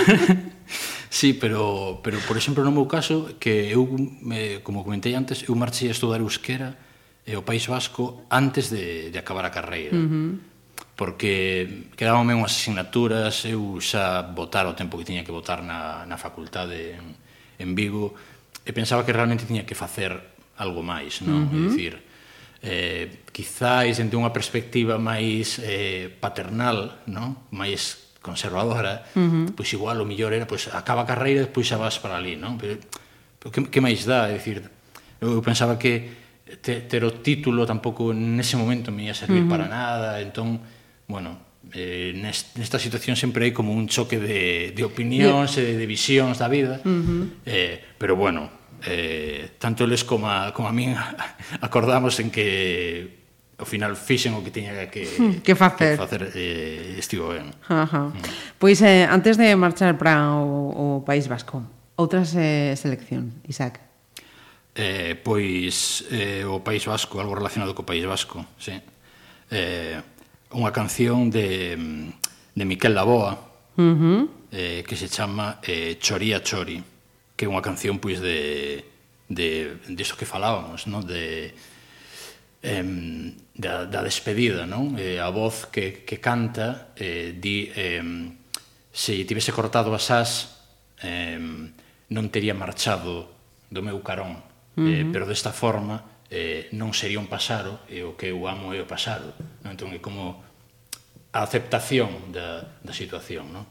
sí, 1.08 1.34
pero, 1.34 2.02
pero 2.02 2.18
por 2.26 2.36
exemplo, 2.36 2.66
no 2.66 2.74
meu 2.74 2.86
caso, 2.86 3.38
que 3.38 3.70
eu, 3.70 3.86
me, 4.22 4.60
como 4.60 4.82
comentei 4.82 5.14
antes, 5.14 5.46
eu 5.46 5.54
marchei 5.54 5.88
a 5.88 5.94
estudar 5.94 6.20
euskera 6.20 6.76
e 7.26 7.34
o 7.34 7.42
País 7.42 7.66
Vasco 7.66 8.26
antes 8.30 8.70
de, 8.70 9.10
de 9.10 9.18
acabar 9.18 9.46
a 9.46 9.50
carreira. 9.50 9.94
Uh 9.94 10.06
-huh 10.10 10.56
porque 10.96 11.92
quedábame 11.94 12.32
unhas 12.32 12.56
asignaturas, 12.56 13.44
eu 13.44 13.76
xa 13.84 14.24
votar 14.32 14.64
o 14.64 14.72
tempo 14.72 14.96
que 14.96 15.04
tiña 15.04 15.28
que 15.28 15.30
votar 15.30 15.60
na, 15.60 16.08
na 16.08 16.16
facultade 16.16 16.96
en, 16.96 17.12
en 17.60 17.70
Vigo, 17.76 18.16
e 18.64 18.72
pensaba 18.72 19.04
que 19.04 19.12
realmente 19.12 19.44
tiña 19.44 19.68
que 19.68 19.76
facer 19.76 20.16
algo 20.56 20.80
máis, 20.80 21.20
non? 21.20 21.46
Uh 21.46 21.52
-huh. 21.52 21.52
É 21.52 21.68
dicir, 21.68 21.94
eh, 22.62 23.26
quizáis 23.32 24.00
dende 24.00 24.16
unha 24.16 24.32
perspectiva 24.32 24.96
máis 24.96 25.60
eh, 25.60 26.08
paternal, 26.08 27.04
non? 27.06 27.48
máis 27.52 28.06
conservadora, 28.24 29.06
uh 29.14 29.20
-huh. 29.22 29.46
pois 29.54 29.70
igual 29.70 30.02
o 30.02 30.08
millor 30.08 30.34
era, 30.34 30.50
pois 30.50 30.66
acaba 30.74 31.06
a 31.06 31.08
carreira 31.08 31.42
e 31.42 31.46
despois 31.46 31.68
xa 31.68 31.78
vas 31.78 32.00
para 32.02 32.18
ali, 32.18 32.34
non? 32.34 32.58
Pero, 32.58 32.82
pero 33.38 33.48
que, 33.54 33.60
que 33.70 33.80
máis 33.84 34.02
dá? 34.02 34.26
É 34.26 34.34
dicir, 34.34 34.66
eu 35.22 35.38
pensaba 35.46 35.78
que 35.78 36.26
te, 36.62 36.82
ter 36.90 37.02
o 37.06 37.22
título 37.22 37.62
tampouco 37.62 38.10
nese 38.10 38.58
momento 38.58 38.90
me 38.90 39.06
ia 39.06 39.14
servir 39.14 39.42
uh 39.42 39.46
-huh. 39.46 39.52
para 39.52 39.66
nada, 39.70 40.18
entón, 40.18 40.58
bueno, 41.06 41.38
eh, 41.70 42.14
nest, 42.14 42.56
nesta 42.58 42.78
situación 42.78 43.14
sempre 43.14 43.46
hai 43.46 43.52
como 43.54 43.70
un 43.70 43.86
choque 43.86 44.18
de, 44.18 44.72
de 44.74 44.82
opinións 44.82 45.54
e 45.58 45.62
de, 45.62 45.72
de 45.78 45.86
visións 45.86 46.38
da 46.38 46.50
vida, 46.50 46.82
uh 46.82 46.88
-huh. 46.88 47.22
eh, 47.46 47.78
pero 47.98 48.18
bueno, 48.18 48.50
eh, 48.84 49.56
tanto 49.58 49.84
eles 49.84 50.04
como 50.04 50.28
a, 50.28 50.52
como 50.52 50.68
a 50.68 50.72
min 50.72 50.92
acordamos 51.60 52.20
en 52.20 52.28
que 52.30 53.24
ao 53.56 53.64
final 53.64 53.96
fixen 53.96 54.36
o 54.36 54.44
que 54.44 54.52
tiña 54.52 54.76
que 54.92 55.08
hmm, 55.08 55.40
que 55.40 55.56
facer, 55.56 55.96
que 55.96 56.02
facer 56.04 56.22
eh, 56.36 57.00
estivo 57.00 57.32
ben. 57.32 57.56
Ajá. 57.68 58.12
Mm. 58.12 58.60
Pois 58.60 58.84
eh, 58.84 59.08
antes 59.08 59.40
de 59.40 59.56
marchar 59.56 59.96
para 59.96 60.36
o, 60.36 61.00
o 61.00 61.04
País 61.08 61.24
Vasco, 61.24 61.64
outras 61.96 62.36
eh, 62.36 62.76
selección, 62.76 63.32
Isaac. 63.48 63.80
Eh, 64.76 65.16
pois 65.16 66.04
eh, 66.12 66.44
o 66.44 66.60
País 66.60 66.84
Vasco, 66.84 67.16
algo 67.16 67.32
relacionado 67.32 67.72
co 67.72 67.88
País 67.88 68.04
Vasco, 68.04 68.44
sí. 68.60 68.76
Eh, 69.48 69.96
unha 70.52 70.68
canción 70.68 71.32
de 71.32 72.12
de 72.56 72.64
Miquel 72.64 72.96
Laboa, 72.96 73.36
uh 73.76 73.82
-huh. 73.82 74.28
eh, 74.52 74.84
que 74.84 74.96
se 74.96 75.08
chama 75.08 75.60
eh, 75.62 75.96
Choría 76.00 76.42
Chori 76.42 76.95
que 77.36 77.44
é 77.44 77.52
unha 77.52 77.62
canción 77.62 78.00
pois 78.00 78.18
de 78.18 78.82
de 79.28 79.78
diso 79.90 80.16
que 80.16 80.26
falábamos, 80.26 80.86
non? 80.86 81.04
De 81.04 81.52
em, 82.62 83.36
da, 83.54 83.84
da 83.86 84.02
despedida, 84.02 84.66
non? 84.66 84.96
Eh, 84.98 85.20
a 85.20 85.30
voz 85.30 85.68
que, 85.70 86.02
que 86.02 86.18
canta 86.18 86.96
eh, 86.96 87.36
di 87.36 87.70
eh, 87.74 88.02
se 88.90 89.12
tivese 89.28 89.52
cortado 89.52 89.92
as 89.92 90.08
as 90.10 90.30
eh, 91.04 91.36
non 91.36 92.24
tería 92.30 92.54
marchado 92.54 93.28
do 93.68 93.82
meu 93.82 94.00
carón, 94.00 94.40
uh 94.40 94.80
-huh. 94.80 94.88
eh, 94.88 95.04
pero 95.10 95.26
desta 95.26 95.52
forma 95.52 96.16
eh, 96.30 96.70
non 96.74 96.94
sería 96.94 97.22
un 97.22 97.30
pasaro 97.30 97.86
e 97.90 98.02
o 98.02 98.18
que 98.18 98.30
eu 98.30 98.46
amo 98.46 98.74
é 98.74 98.80
o 98.82 98.88
pasaro. 98.88 99.34
Non? 99.62 99.74
Entón 99.74 99.90
é 99.94 100.00
como 100.00 100.42
a 101.34 101.42
aceptación 101.42 102.32
da, 102.32 102.64
da 102.82 102.94
situación, 102.94 103.50
non? 103.52 103.66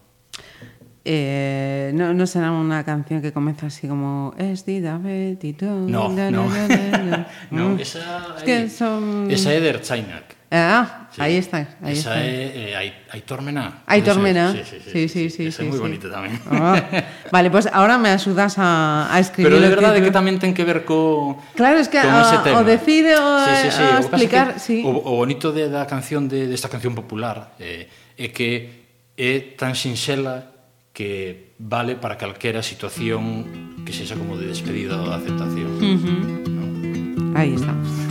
Eh, 1.07 1.91
no, 1.93 2.15
no 2.15 2.25
será 2.25 2.49
una 2.49 2.83
canción 2.83 3.21
que 3.21 3.31
comienza 3.31 3.67
así 3.67 3.87
como 3.87 4.33
es 4.39 4.65
Dida 4.65 4.97
Betito. 4.97 5.67
No, 5.67 6.09
da, 6.09 6.31
no. 6.31 6.49
Da, 6.49 6.67
da, 6.67 7.27
no, 7.51 7.69
mm. 7.69 7.79
esa 7.79 8.33
es 8.37 8.43
que 8.43 8.69
son... 8.69 9.29
esa 9.29 9.53
é 9.53 9.61
de 9.61 9.69
Ertzainak. 9.69 10.33
Ah, 10.49 10.81
ah 10.81 11.07
sí. 11.11 11.21
aí 11.21 11.35
está, 11.35 11.77
aí 11.81 11.93
esa 11.93 12.09
está. 12.09 12.25
é 12.25 12.73
eh, 12.73 12.93
Aitormena. 13.11 13.83
Aitormena. 13.85 14.51
Sí, 14.53 14.63
sí, 14.63 14.79
sí. 14.79 14.89
sí, 14.89 15.09
sí, 15.09 15.29
sí, 15.29 15.45
esa 15.45 15.61
sí, 15.61 15.67
é 15.67 15.69
moi 15.69 15.77
sí. 15.77 15.85
bonita 15.85 16.09
tamén. 16.09 16.41
Oh. 16.49 16.57
Ah, 16.57 16.81
vale, 17.29 17.49
pois 17.53 17.69
pues 17.69 17.75
ahora 17.77 18.01
me 18.01 18.09
axudas 18.09 18.57
a, 18.57 19.05
a 19.13 19.21
escribir 19.21 19.53
Pero 19.53 19.61
de 19.61 19.69
verdade 19.69 20.01
que, 20.01 20.09
que 20.09 20.13
tamén 20.13 20.41
ten 20.41 20.57
que 20.57 20.65
ver 20.65 20.89
co 20.89 21.37
Claro, 21.53 21.77
es 21.77 21.85
que 21.85 22.01
o, 22.01 22.17
o 22.57 22.61
decide 22.65 23.13
o, 23.13 23.45
sí, 23.45 23.53
sí, 23.61 23.69
sí. 23.77 23.85
o 23.93 24.01
explicar, 24.01 24.57
o, 24.57 24.59
sí. 24.59 24.81
o, 24.81 24.89
o 24.89 25.21
bonito 25.21 25.53
de 25.53 25.69
da 25.69 25.85
canción 25.85 26.25
de 26.25 26.49
desta 26.49 26.65
canción 26.65 26.97
popular 26.97 27.53
eh, 27.61 27.85
é 28.17 28.33
que 28.33 28.89
é 29.13 29.53
tan 29.53 29.77
sinxela 29.77 30.54
que 30.95 31.51
vale 31.59 31.99
para 31.99 32.15
calquera 32.17 32.63
situación 32.63 33.83
que 33.85 33.91
sexa 33.91 34.15
como 34.15 34.39
de 34.39 34.47
despedida 34.47 34.95
ou 34.97 35.11
de 35.11 35.15
aceptación. 35.19 35.69
Uh 35.77 35.99
-huh. 35.99 36.21
¿no? 36.47 37.37
Aí 37.37 37.53
estamos. 37.53 38.04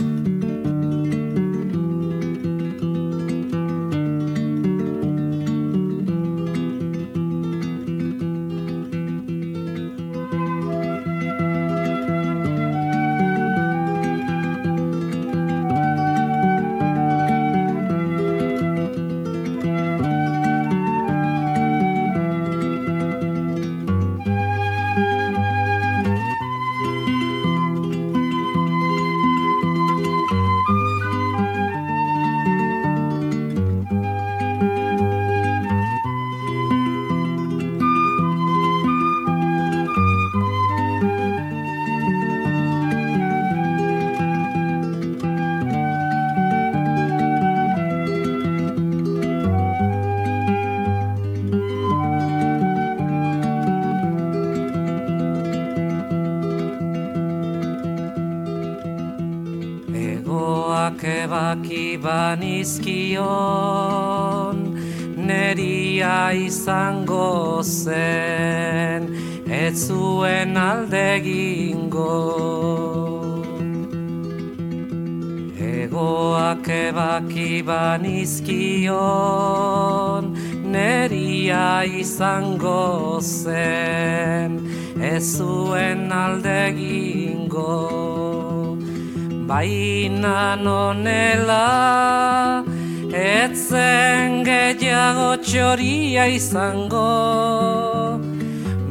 Gehiago 94.45 95.29
txoria 95.41 96.27
izango 96.29 97.09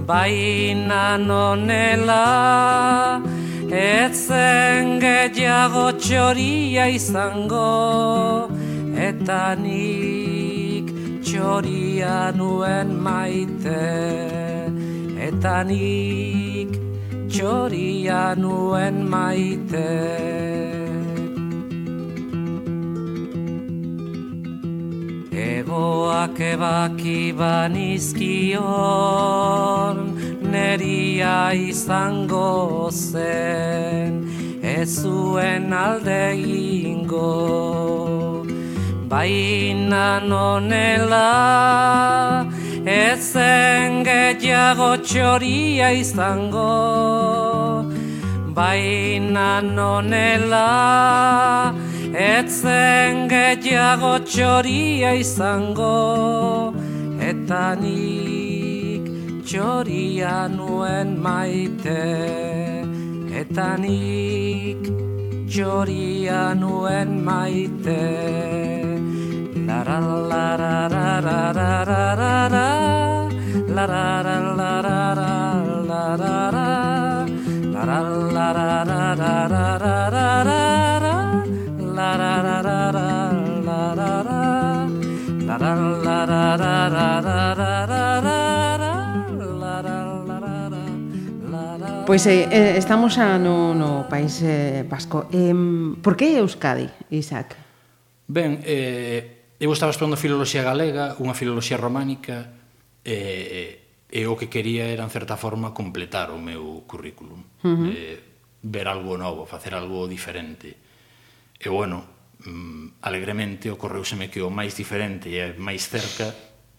Baina 0.08 1.16
nonela. 1.16 2.24
Etzen 3.84 4.98
gehiago 5.04 5.86
txoria 6.02 6.88
izango 6.92 8.50
Eta 9.08 9.54
nik 9.64 10.92
txoria 11.24 12.18
nuen 12.36 12.94
maite. 13.08 13.82
Eta 15.30 15.56
nik 15.70 16.78
txoria 17.32 18.22
nuen 18.38 19.04
maite 19.08 20.83
Egoak 25.44 26.38
ebaki 26.40 27.22
banizkion 27.36 28.62
Neria 30.52 31.38
izango 31.52 32.88
zen 32.90 34.24
Ez 34.64 35.02
zuen 35.02 35.72
alde 35.72 36.32
egingo. 36.32 37.32
Baina 39.10 40.06
nonela 40.24 41.28
Ezen 42.88 44.04
gehiago 44.08 44.90
txoria 45.04 45.92
izango. 46.00 46.72
Baina 48.56 49.50
nonela 49.60 50.68
Etzen 52.14 53.24
gehiago 53.26 54.12
txoria 54.22 55.16
izango 55.18 56.70
Eta 57.18 57.74
nik 57.74 59.08
txoria 59.42 60.46
nuen 60.46 61.16
maite 61.18 61.98
Eta 63.34 63.66
nik 63.82 64.86
txoria 65.50 66.54
nuen 66.54 67.18
maite 67.26 67.98
Lara 69.66 69.98
lara 70.30 70.86
lara 70.94 71.42
lara 71.58 71.98
lara 72.22 72.66
Lara 73.74 74.04
lara 74.22 74.38
lara 74.62 75.00
lara 75.90 76.14
lara 76.22 76.68
Lara 77.74 77.98
lara 78.38 78.68
lara 78.86 79.16
lara 79.18 79.66
lara 80.14 80.63
Pois 92.06 92.26
eh, 92.26 92.46
eh 92.52 92.76
estamos 92.76 93.18
a 93.18 93.38
no, 93.40 93.74
no 93.74 94.06
País 94.06 94.38
eh, 94.44 94.84
Vasco. 94.86 95.26
Eh, 95.32 95.50
por 95.98 96.14
que 96.14 96.38
Euskadi, 96.38 96.86
Isaac? 97.10 97.56
Ben, 98.28 98.60
eh, 98.62 99.50
eu 99.58 99.72
estaba 99.72 99.90
estudando 99.90 100.14
filoloxía 100.14 100.62
galega, 100.62 101.18
unha 101.18 101.34
filoloxía 101.34 101.74
románica, 101.74 102.54
eh, 103.02 104.06
e 104.06 104.22
o 104.30 104.38
que 104.38 104.46
quería 104.46 104.86
era, 104.86 105.02
en 105.02 105.10
certa 105.10 105.34
forma, 105.34 105.74
completar 105.74 106.30
o 106.30 106.38
meu 106.38 106.86
currículum. 106.86 107.42
Uh 107.64 107.66
-huh. 107.66 107.90
eh, 107.90 108.22
ver 108.62 108.86
algo 108.86 109.18
novo, 109.18 109.42
facer 109.42 109.74
algo 109.74 110.06
diferente. 110.06 110.78
E, 111.58 111.66
bueno, 111.66 112.13
mm, 112.44 113.00
alegremente 113.00 113.70
ocorreuseme 113.72 114.28
que 114.28 114.44
o 114.44 114.52
máis 114.52 114.76
diferente 114.76 115.32
e 115.32 115.56
máis 115.56 115.88
cerca 115.88 116.32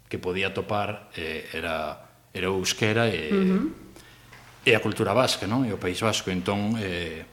que 0.05 0.21
podía 0.21 0.53
topar 0.53 1.09
eh, 1.17 1.49
era, 1.53 2.05
era 2.31 2.47
o 2.53 2.61
euskera 2.61 3.09
e, 3.09 3.33
uh 3.33 3.41
-huh. 3.41 3.65
e 4.65 4.71
a 4.73 4.79
cultura 4.79 5.13
vasca, 5.13 5.49
non? 5.49 5.65
e 5.65 5.73
o 5.73 5.81
País 5.81 5.97
Vasco. 6.01 6.29
Entón, 6.29 6.77
eh, 6.77 7.25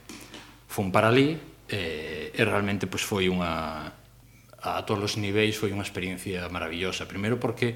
fun 0.68 0.88
para 0.88 1.12
ali 1.12 1.36
eh, 1.68 2.32
e 2.32 2.42
realmente 2.44 2.88
pois, 2.88 3.04
foi 3.04 3.28
unha 3.28 3.92
a 4.62 4.86
todos 4.86 5.02
os 5.02 5.14
niveis 5.18 5.58
foi 5.58 5.74
unha 5.74 5.84
experiencia 5.84 6.46
maravillosa. 6.48 7.04
Primeiro 7.04 7.36
porque 7.36 7.74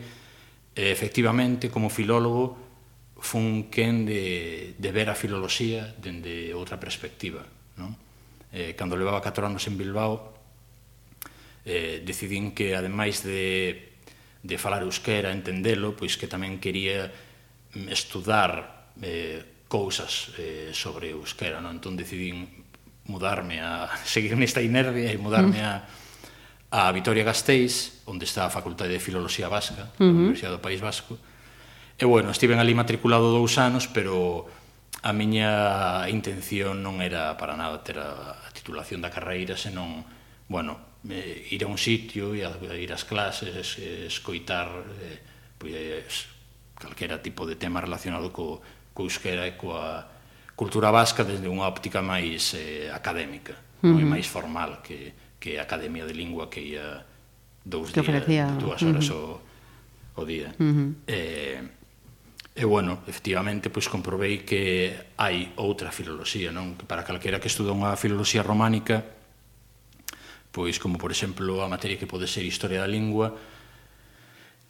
eh, 0.76 0.92
efectivamente 0.92 1.68
como 1.68 1.90
filólogo 1.90 2.56
fun 3.16 3.72
quen 3.72 4.04
de, 4.04 4.76
de 4.76 4.90
ver 4.92 5.08
a 5.08 5.16
filoloxía 5.16 5.96
dende 5.98 6.52
outra 6.52 6.76
perspectiva. 6.76 7.44
Non? 7.76 7.96
Eh, 8.54 8.78
cando 8.78 8.96
levaba 8.96 9.20
4 9.20 9.44
anos 9.44 9.66
en 9.68 9.76
Bilbao 9.76 10.35
eh, 11.66 12.00
decidín 12.06 12.54
que, 12.54 12.78
ademais 12.78 13.26
de, 13.26 13.98
de 14.46 14.56
falar 14.56 14.86
euskera, 14.86 15.34
entendelo, 15.34 15.98
pois 15.98 16.14
que 16.14 16.30
tamén 16.30 16.62
quería 16.62 17.10
mm, 17.74 17.90
estudar 17.90 18.94
eh, 19.02 19.66
cousas 19.66 20.30
eh, 20.38 20.70
sobre 20.70 21.10
euskera, 21.10 21.58
non? 21.58 21.82
Entón 21.82 21.98
decidín 21.98 22.64
mudarme 23.10 23.58
a 23.58 23.90
seguir 24.06 24.38
nesta 24.38 24.62
inercia 24.62 25.10
e 25.10 25.18
mudarme 25.18 25.60
a 25.60 25.84
a 26.70 26.90
Vitoria 26.92 27.24
Gasteiz, 27.24 28.02
onde 28.06 28.26
está 28.26 28.44
a 28.44 28.50
Facultade 28.50 28.90
de 28.90 29.00
Filoloxía 29.00 29.48
Vasca, 29.48 29.86
uh 29.86 30.02
-huh. 30.02 30.12
da 30.12 30.18
Universidade 30.18 30.56
do 30.58 30.62
País 30.62 30.80
Vasco. 30.82 31.18
E 31.96 32.04
bueno, 32.04 32.28
estiven 32.28 32.58
ali 32.58 32.74
matriculado 32.74 33.32
dous 33.32 33.56
anos, 33.56 33.88
pero 33.88 34.44
a 35.00 35.12
miña 35.14 36.04
intención 36.10 36.82
non 36.82 37.00
era 37.00 37.38
para 37.38 37.56
nada 37.56 37.80
ter 37.80 37.96
a 38.02 38.36
titulación 38.52 39.00
da 39.00 39.08
carreira, 39.08 39.56
senón, 39.56 40.04
bueno, 40.50 40.76
eh, 41.10 41.48
ir 41.50 41.64
a 41.64 41.68
un 41.68 41.78
sitio, 41.78 42.34
e 42.34 42.44
a, 42.44 42.52
ir 42.76 42.92
ás 42.92 43.04
clases, 43.04 43.78
escoitar 43.78 44.68
eh, 45.02 45.18
pois, 45.58 46.28
calquera 46.76 47.22
tipo 47.22 47.46
de 47.46 47.56
tema 47.56 47.80
relacionado 47.80 48.32
co, 48.32 48.60
co 48.92 49.02
euskera 49.04 49.46
e 49.48 49.56
coa 49.56 50.04
cultura 50.56 50.90
vasca 50.90 51.24
desde 51.24 51.48
unha 51.48 51.68
óptica 51.68 52.00
máis 52.00 52.56
eh, 52.56 52.88
académica, 52.92 53.56
uh 53.84 53.92
-huh. 53.92 54.06
máis 54.08 54.28
formal 54.28 54.80
que, 54.80 55.12
que 55.40 55.60
a 55.60 55.64
Academia 55.64 56.04
de 56.08 56.14
Lingua 56.16 56.48
que 56.48 56.60
ia 56.60 57.04
dous 57.64 57.92
que 57.92 58.00
ofrecía... 58.00 58.48
días, 58.48 58.62
dúas 58.62 58.80
horas 58.82 59.08
uh 59.10 59.14
-huh. 59.14 60.16
o, 60.16 60.20
o 60.20 60.22
día. 60.24 60.52
Uh 60.56 60.64
-huh. 60.64 60.90
eh, 61.06 61.60
E, 62.56 62.64
bueno, 62.64 63.04
efectivamente, 63.04 63.68
pois 63.68 63.84
comprobei 63.84 64.40
que 64.40 65.12
hai 65.20 65.52
outra 65.60 65.92
filoloxía, 65.92 66.48
non? 66.48 66.72
Que 66.80 66.88
para 66.88 67.04
calquera 67.04 67.36
que 67.36 67.52
estuda 67.52 67.76
unha 67.76 67.92
filoloxía 68.00 68.40
románica 68.40 69.15
pois 70.56 70.80
como 70.80 70.96
por 70.96 71.12
exemplo 71.12 71.60
a 71.60 71.68
materia 71.68 72.00
que 72.00 72.08
pode 72.08 72.24
ser 72.24 72.48
Historia 72.48 72.80
da 72.80 72.88
Lingua, 72.88 73.36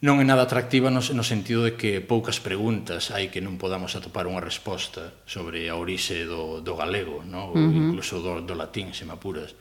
non 0.03 0.19
é 0.19 0.25
nada 0.27 0.43
atractiva 0.43 0.91
no, 0.91 0.99
no 0.99 1.23
sentido 1.23 1.63
de 1.63 1.79
que 1.79 2.03
poucas 2.03 2.43
preguntas 2.43 3.09
hai 3.15 3.31
que 3.31 3.39
non 3.39 3.55
podamos 3.55 3.95
atopar 3.95 4.27
unha 4.27 4.43
resposta 4.43 5.15
sobre 5.23 5.71
a 5.71 5.79
orixe 5.79 6.27
do, 6.27 6.59
do 6.59 6.75
galego, 6.75 7.23
no? 7.23 7.49
ou 7.49 7.55
uh 7.55 7.63
-huh. 7.63 7.81
incluso 7.87 8.19
do, 8.19 8.43
do 8.43 8.51
latín, 8.53 8.91
se 8.91 9.07
me 9.07 9.15
apuras. 9.15 9.55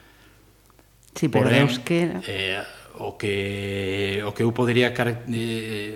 Sí, 1.15 1.31
pero 1.31 1.47
Porén, 1.47 1.71
euskera... 1.71 2.19
Eh, 2.27 2.59
o 2.99 3.15
que 3.15 4.21
o 4.27 4.35
que 4.35 4.43
eu 4.43 4.51
podería 4.51 4.91
car 4.91 5.25
eh, 5.31 5.95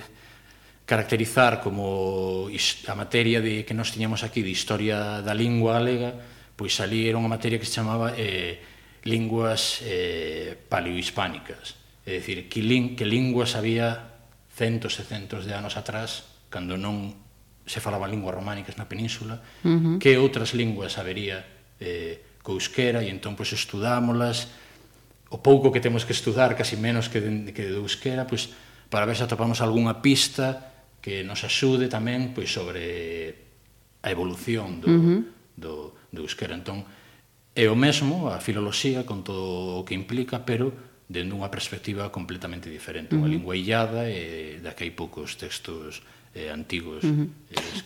caracterizar 0.86 1.60
como 1.60 2.48
a 2.48 2.94
materia 2.94 3.42
de 3.42 3.66
que 3.66 3.74
nós 3.74 3.90
tiñamos 3.90 4.22
aquí 4.22 4.46
de 4.46 4.54
historia 4.54 5.20
da 5.20 5.34
lingua 5.34 5.76
galega, 5.76 6.14
pois 6.54 6.78
ali 6.80 7.08
era 7.08 7.20
unha 7.20 7.28
materia 7.28 7.60
que 7.60 7.68
se 7.68 7.76
chamaba 7.76 8.16
eh, 8.16 8.79
linguas 9.04 9.80
eh, 9.82 10.56
paleohispánicas. 10.68 11.76
É 12.04 12.20
dicir, 12.20 12.48
que, 12.48 12.60
lin, 12.60 12.96
que 12.96 13.04
linguas 13.04 13.56
había 13.56 14.10
centos 14.52 15.00
e 15.00 15.04
centos 15.04 15.48
de 15.48 15.56
anos 15.56 15.80
atrás, 15.80 16.28
cando 16.52 16.76
non 16.76 17.16
se 17.64 17.78
falaban 17.78 18.10
linguas 18.10 18.34
románicas 18.34 18.76
na 18.76 18.90
península, 18.90 19.40
uh 19.64 19.68
-huh. 19.68 19.96
que 20.02 20.18
outras 20.18 20.52
linguas 20.52 20.98
habería 20.98 21.46
eh, 21.80 22.40
cousquera, 22.42 23.00
e 23.00 23.08
entón 23.08 23.38
pois, 23.38 23.52
estudámolas, 23.54 24.52
o 25.30 25.38
pouco 25.38 25.70
que 25.70 25.80
temos 25.80 26.02
que 26.02 26.12
estudar, 26.12 26.58
casi 26.58 26.74
menos 26.74 27.06
que 27.08 27.22
de, 27.22 27.54
que 27.54 27.70
de 27.70 27.78
euskera, 27.78 28.26
pois, 28.26 28.50
para 28.90 29.06
ver 29.06 29.14
se 29.14 29.24
atopamos 29.24 29.62
algunha 29.62 30.02
pista 30.02 30.74
que 31.00 31.22
nos 31.22 31.46
axude 31.46 31.88
tamén 31.88 32.34
pois, 32.34 32.50
sobre 32.50 33.32
a 34.02 34.08
evolución 34.10 34.82
do, 34.82 34.88
uh 34.90 35.00
-huh. 35.00 35.20
do, 35.56 35.74
do 36.10 36.20
euskera. 36.26 36.52
Entón, 36.58 36.84
É 37.54 37.66
o 37.66 37.74
mesmo 37.74 38.30
a 38.30 38.38
filoloxía 38.38 39.02
con 39.02 39.26
todo 39.26 39.78
o 39.78 39.84
que 39.84 39.98
implica, 39.98 40.46
pero 40.46 40.70
dende 41.10 41.34
unha 41.34 41.50
perspectiva 41.50 42.06
completamente 42.14 42.70
diferente, 42.70 43.18
unha 43.18 43.26
uh 43.26 43.26
-huh. 43.26 43.34
lingua 43.34 43.54
illada 43.58 44.06
e 44.06 44.62
da 44.62 44.78
que 44.78 44.86
hai 44.86 44.92
poucos 44.94 45.34
textos 45.34 46.06
eh, 46.38 46.54
antigos. 46.54 47.02
Uh 47.02 47.26
-huh. 47.26 47.28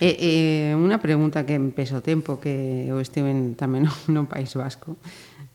eh, 0.04 0.16
eh, 0.20 0.72
unha 0.76 1.00
pregunta 1.00 1.48
que 1.48 1.56
empezo 1.56 2.04
tempo 2.04 2.36
que 2.36 2.84
eu 2.84 3.00
estive 3.00 3.32
en, 3.32 3.56
tamén 3.56 3.88
no, 3.88 3.94
no 4.12 4.22
País 4.28 4.52
Vasco. 4.52 5.00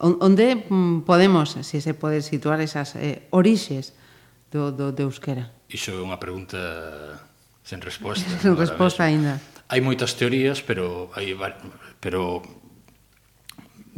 Onde 0.02 0.66
mm, 0.66 1.06
podemos, 1.06 1.60
se 1.62 1.78
se 1.78 1.94
pode 1.94 2.26
situar 2.26 2.58
esas 2.66 2.98
eh, 2.98 3.30
orixes 3.30 3.94
do, 4.50 4.74
do, 4.74 4.90
do 4.90 5.06
euskera? 5.06 5.54
Iso 5.70 5.94
é 5.94 6.02
unha 6.02 6.18
pregunta 6.18 6.58
sen 7.62 7.78
resposta. 7.86 8.26
sen 8.42 8.58
resposta 8.58 9.06
aínda. 9.06 9.38
Hai 9.70 9.86
moitas 9.86 10.18
teorías, 10.18 10.66
pero 10.66 11.14
hai, 11.14 11.38
pero 12.02 12.42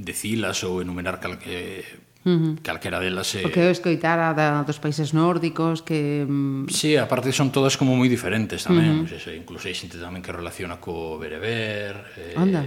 decilas 0.01 0.65
ou 0.65 0.81
enumerar 0.81 1.21
calque 1.21 1.85
Uh 2.21 2.37
-huh. 2.37 2.61
calquera 2.61 3.01
delas 3.01 3.33
é... 3.33 3.41
Eh... 3.41 3.45
O 3.45 3.49
que 3.49 3.65
eu 3.65 3.73
escoitara 3.73 4.29
da, 4.37 4.61
dos 4.61 4.77
países 4.77 5.09
nórdicos 5.09 5.81
que... 5.81 6.21
Mm, 6.21 6.69
sí, 6.69 6.93
aparte 6.93 7.33
son 7.33 7.49
todas 7.49 7.73
como 7.81 7.97
moi 7.97 8.05
diferentes 8.05 8.61
tamén 8.61 8.85
uh 8.85 8.93
-huh. 8.93 9.01
pues 9.09 9.17
eso, 9.17 9.33
incluso 9.33 9.65
hai 9.65 9.73
xente 9.73 9.97
tamén 9.97 10.21
que 10.21 10.29
relaciona 10.29 10.77
co 10.77 11.17
bereber 11.17 11.97
eh, 12.21 12.37
Onda? 12.37 12.61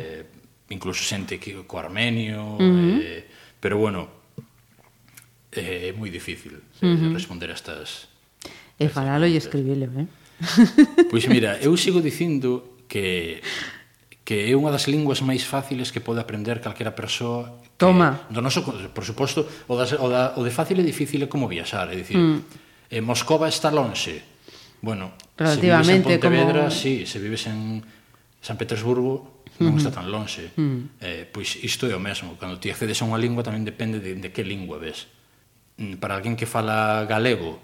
incluso 0.74 1.06
xente 1.06 1.38
que, 1.38 1.54
co 1.70 1.78
armenio 1.78 2.58
uh 2.58 2.66
-huh. 2.66 2.98
eh, 2.98 3.22
pero 3.62 3.78
bueno 3.78 4.10
eh, 5.54 5.86
é 5.86 5.88
eh, 5.88 5.92
moi 5.94 6.10
difícil 6.10 6.58
eh, 6.58 6.90
uh 6.90 6.98
-huh. 6.98 7.14
responder 7.14 7.46
a 7.50 7.54
estas 7.54 8.10
e 8.74 8.90
falalo 8.90 9.22
e 9.22 9.38
escribilo 9.38 9.86
eh? 9.86 10.10
pois 11.10 11.30
mira, 11.30 11.62
eu 11.62 11.78
sigo 11.78 12.02
dicindo 12.02 12.82
que 12.90 13.38
que 14.24 14.48
é 14.48 14.56
unha 14.56 14.72
das 14.72 14.88
linguas 14.88 15.20
máis 15.20 15.44
fáciles 15.44 15.92
que 15.92 16.00
pode 16.00 16.18
aprender 16.18 16.64
calquera 16.64 16.96
persoa 16.96 17.60
que, 17.60 17.76
Toma. 17.76 18.24
do 18.32 18.40
noso, 18.40 18.64
por 18.64 19.04
suposto, 19.04 19.44
o, 19.68 19.76
das, 19.76 19.92
o, 19.92 20.08
da, 20.08 20.32
o 20.40 20.42
de 20.42 20.50
fácil 20.50 20.80
e 20.80 20.84
difícil 20.84 21.20
é 21.22 21.28
como 21.28 21.44
viaxar, 21.44 21.92
é 21.92 21.96
dicir, 22.00 22.16
mm. 22.16 22.40
eh, 22.88 23.04
Moscova 23.04 23.52
está 23.52 23.68
lonxe. 23.68 24.24
Bueno, 24.80 25.12
se 25.36 25.60
vives 25.60 25.88
en 25.88 26.02
Pontevedra, 26.02 26.68
como... 26.68 26.72
sí, 26.72 27.04
se 27.04 27.20
vives 27.20 27.44
en 27.46 27.84
San 28.40 28.56
Petersburgo, 28.56 29.44
non 29.60 29.76
está 29.76 29.92
tan 29.92 30.08
lonxe. 30.08 30.56
Mm. 30.56 30.98
eh, 31.04 31.24
pois 31.28 31.60
isto 31.60 31.84
é 31.86 31.94
o 31.94 32.02
mesmo, 32.02 32.34
cando 32.40 32.56
ti 32.56 32.72
accedes 32.72 32.98
a 33.00 33.06
unha 33.06 33.20
lingua 33.20 33.44
tamén 33.44 33.62
depende 33.62 34.00
de, 34.00 34.16
de 34.16 34.28
que 34.32 34.40
lingua 34.40 34.80
ves. 34.80 35.06
Mm, 35.76 36.00
para 36.00 36.16
alguén 36.16 36.34
que 36.34 36.48
fala 36.48 37.04
galego 37.04 37.60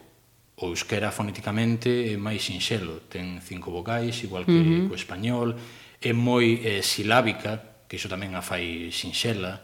ou 0.60 0.76
euskera 0.76 1.08
fonéticamente 1.08 2.12
é 2.12 2.20
máis 2.20 2.44
sinxelo, 2.44 3.00
ten 3.08 3.40
cinco 3.40 3.72
vocais, 3.72 4.20
igual 4.22 4.44
que 4.44 4.52
mm 4.52 4.66
-hmm. 4.68 4.82
co 4.92 4.94
español, 4.94 5.56
é 6.00 6.12
moi 6.16 6.64
eh, 6.64 6.80
silábica, 6.80 7.84
que 7.84 8.00
iso 8.00 8.08
tamén 8.08 8.32
a 8.32 8.40
fai 8.40 8.88
sinxela, 8.88 9.60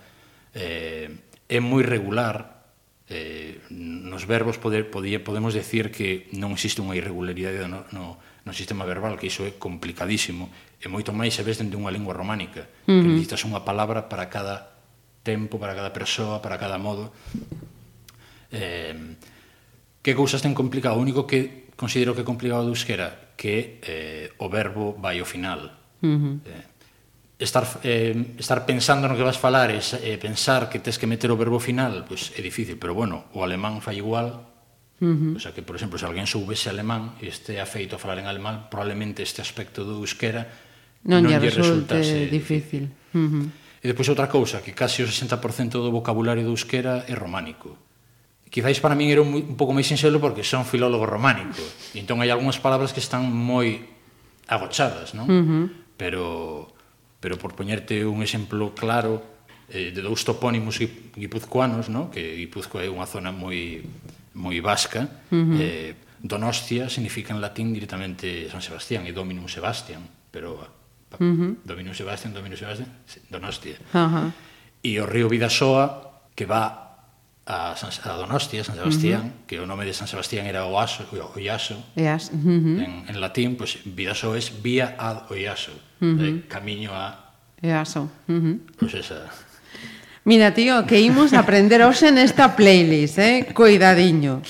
eh, 0.53 1.09
é 1.49 1.59
moi 1.65 1.81
regular, 1.81 2.69
eh, 3.09 3.65
nos 3.73 4.29
verbos 4.29 4.61
poder, 4.61 4.93
poder, 4.93 5.25
podemos 5.25 5.57
decir 5.57 5.89
que 5.89 6.29
non 6.37 6.53
existe 6.53 6.85
unha 6.85 6.93
irregularidade 6.93 7.65
no, 7.65 7.89
no, 7.97 8.21
no 8.21 8.53
sistema 8.53 8.85
verbal, 8.85 9.17
que 9.17 9.33
iso 9.33 9.49
é 9.49 9.57
complicadísimo, 9.57 10.53
e 10.77 10.87
moito 10.93 11.17
máis 11.17 11.33
se 11.33 11.41
ves 11.41 11.57
dentro 11.57 11.81
unha 11.81 11.95
lingua 11.95 12.13
románica, 12.13 12.69
uh 12.85 12.93
-huh. 12.93 13.01
que 13.01 13.09
necesitas 13.09 13.41
unha 13.49 13.65
palabra 13.65 14.13
para 14.13 14.29
cada 14.29 14.77
tempo, 15.25 15.57
para 15.57 15.73
cada 15.73 15.91
persoa, 15.91 16.45
para 16.45 16.61
cada 16.61 16.77
modo. 16.77 17.17
Eh, 18.53 19.17
que 20.05 20.13
cousas 20.15 20.45
ten 20.45 20.55
complicado? 20.55 21.01
O 21.01 21.03
único 21.03 21.25
que 21.25 21.67
considero 21.75 22.15
que 22.15 22.23
é 22.23 22.27
complicado 22.29 22.63
do 22.63 22.77
euskera 22.77 23.35
que 23.35 23.83
eh, 23.83 24.31
o 24.39 24.47
verbo 24.53 24.95
vai 25.01 25.19
ao 25.19 25.27
final. 25.27 25.86
Uh 26.03 26.07
eh, 26.07 26.19
-huh. 26.19 26.37
Estar, 27.37 27.69
eh, 27.85 28.33
estar 28.41 28.65
pensando 28.65 29.09
no 29.09 29.15
que 29.15 29.21
vas 29.21 29.37
falar 29.37 29.69
e 29.69 29.77
eh, 29.77 30.17
pensar 30.17 30.73
que 30.73 30.81
tes 30.81 30.97
que 30.97 31.05
meter 31.05 31.29
o 31.29 31.37
verbo 31.37 31.61
final 31.61 32.09
pois 32.09 32.33
pues, 32.33 32.39
é 32.39 32.41
difícil, 32.41 32.81
pero 32.81 32.97
bueno, 32.97 33.29
o 33.37 33.45
alemán 33.45 33.85
fai 33.85 34.01
igual 34.01 34.57
Uh 34.97 35.13
-huh. 35.13 35.37
O 35.37 35.41
sea 35.41 35.53
que, 35.53 35.61
por 35.61 35.77
exemplo, 35.77 35.99
se 35.99 36.07
alguén 36.09 36.25
soubese 36.25 36.73
alemán 36.73 37.21
e 37.21 37.29
este 37.29 37.61
afeito 37.61 37.97
a 37.97 37.99
falar 38.01 38.17
en 38.17 38.25
alemán, 38.25 38.73
probablemente 38.73 39.21
este 39.21 39.45
aspecto 39.45 39.85
do 39.85 40.01
euskera 40.01 40.49
non, 41.05 41.21
non 41.21 41.37
lle, 41.37 41.37
lle 41.37 41.53
resultase 41.53 42.33
difícil. 42.33 42.89
Uh 43.13 43.29
-huh. 43.29 43.45
E 43.85 43.87
depois 43.93 44.09
outra 44.09 44.33
cousa, 44.33 44.65
que 44.65 44.73
casi 44.73 45.05
o 45.05 45.07
60% 45.07 45.85
do 45.85 45.93
vocabulario 45.93 46.49
do 46.49 46.57
euskera 46.57 47.05
é 47.05 47.13
románico. 47.13 47.77
Quizáis 48.49 48.81
para 48.81 48.97
min 48.97 49.13
era 49.13 49.21
un, 49.21 49.37
un 49.37 49.57
pouco 49.61 49.77
máis 49.77 49.85
sinxelo 49.85 50.17
porque 50.17 50.41
son 50.41 50.65
filólogo 50.65 51.05
románico. 51.05 51.61
E 51.93 52.01
entón 52.01 52.25
hai 52.25 52.33
algunhas 52.33 52.57
palabras 52.57 52.97
que 52.97 53.05
están 53.05 53.29
moi 53.29 53.85
agochadas, 54.49 55.13
non? 55.13 55.29
Uh 55.29 55.45
-huh 55.45 55.65
pero 55.97 56.73
pero 57.21 57.39
por 57.39 57.57
poñerte 57.57 58.05
un 58.05 58.23
exemplo 58.23 58.75
claro 58.77 59.37
eh, 59.69 59.91
de 59.91 60.01
dous 60.03 60.23
topónimos 60.23 60.79
guipuzcoanos, 60.79 61.89
no? 61.91 62.11
que 62.11 62.39
Guipuzcoa 62.39 62.87
é 62.87 62.91
unha 62.93 63.09
zona 63.09 63.35
moi 63.35 63.83
moi 64.37 64.61
vasca, 64.63 65.09
uh 65.33 65.35
-huh. 65.35 65.59
eh, 65.59 65.93
Donostia 66.21 66.89
significa 66.89 67.33
en 67.35 67.41
latín 67.41 67.73
directamente 67.73 68.47
San 68.53 68.63
Sebastián 68.63 69.09
e 69.09 69.13
Dominum 69.17 69.49
Sebastian, 69.49 70.07
pero 70.31 70.61
ah, 70.63 70.71
uh 71.19 71.25
-huh. 71.25 71.53
Dominum 71.65 71.97
Sebastian, 71.97 72.37
Dominum 72.37 72.55
Sebastian, 72.55 72.89
Donostia. 73.33 73.81
Uh 73.91 74.07
-huh. 74.07 74.29
E 74.87 75.01
o 75.03 75.05
río 75.09 75.27
Vidasoa, 75.27 76.23
que 76.37 76.47
va 76.47 76.86
a, 77.47 77.77
San, 77.77 77.91
a 78.05 78.17
Donostia, 78.17 78.65
San 78.65 78.75
Sebastián, 78.75 79.23
uh 79.23 79.25
-huh. 79.25 79.47
que 79.47 79.61
o 79.61 79.67
nome 79.67 79.87
de 79.87 79.95
San 79.95 80.09
Sebastián 80.09 80.47
era 80.47 80.67
Oaso, 80.67 81.07
o 81.13 81.39
Iaso. 81.39 81.79
Yes. 81.95 82.31
Uh 82.35 82.43
-huh. 82.43 82.85
en, 82.85 82.93
en 83.09 83.21
latín, 83.21 83.57
pues, 83.57 83.79
Vidaso 83.85 84.35
es 84.35 84.51
vía 84.63 84.97
ad 84.99 85.31
Oiaso, 85.31 85.73
uh 85.73 86.05
-huh. 86.05 86.17
de 86.19 86.49
camiño 86.49 86.91
a... 86.93 87.31
Iaso. 87.63 88.11
Uh 88.27 88.35
-huh. 88.35 88.59
Pues 88.79 88.95
esa... 88.95 89.31
Mira, 90.25 90.51
tío, 90.53 90.85
que 90.87 90.99
imos 90.99 91.33
aprender 91.33 91.83
hoxe 91.87 92.11
nesta 92.11 92.57
playlist, 92.59 93.19
eh? 93.23 93.47
Coidadiño. 93.55 94.43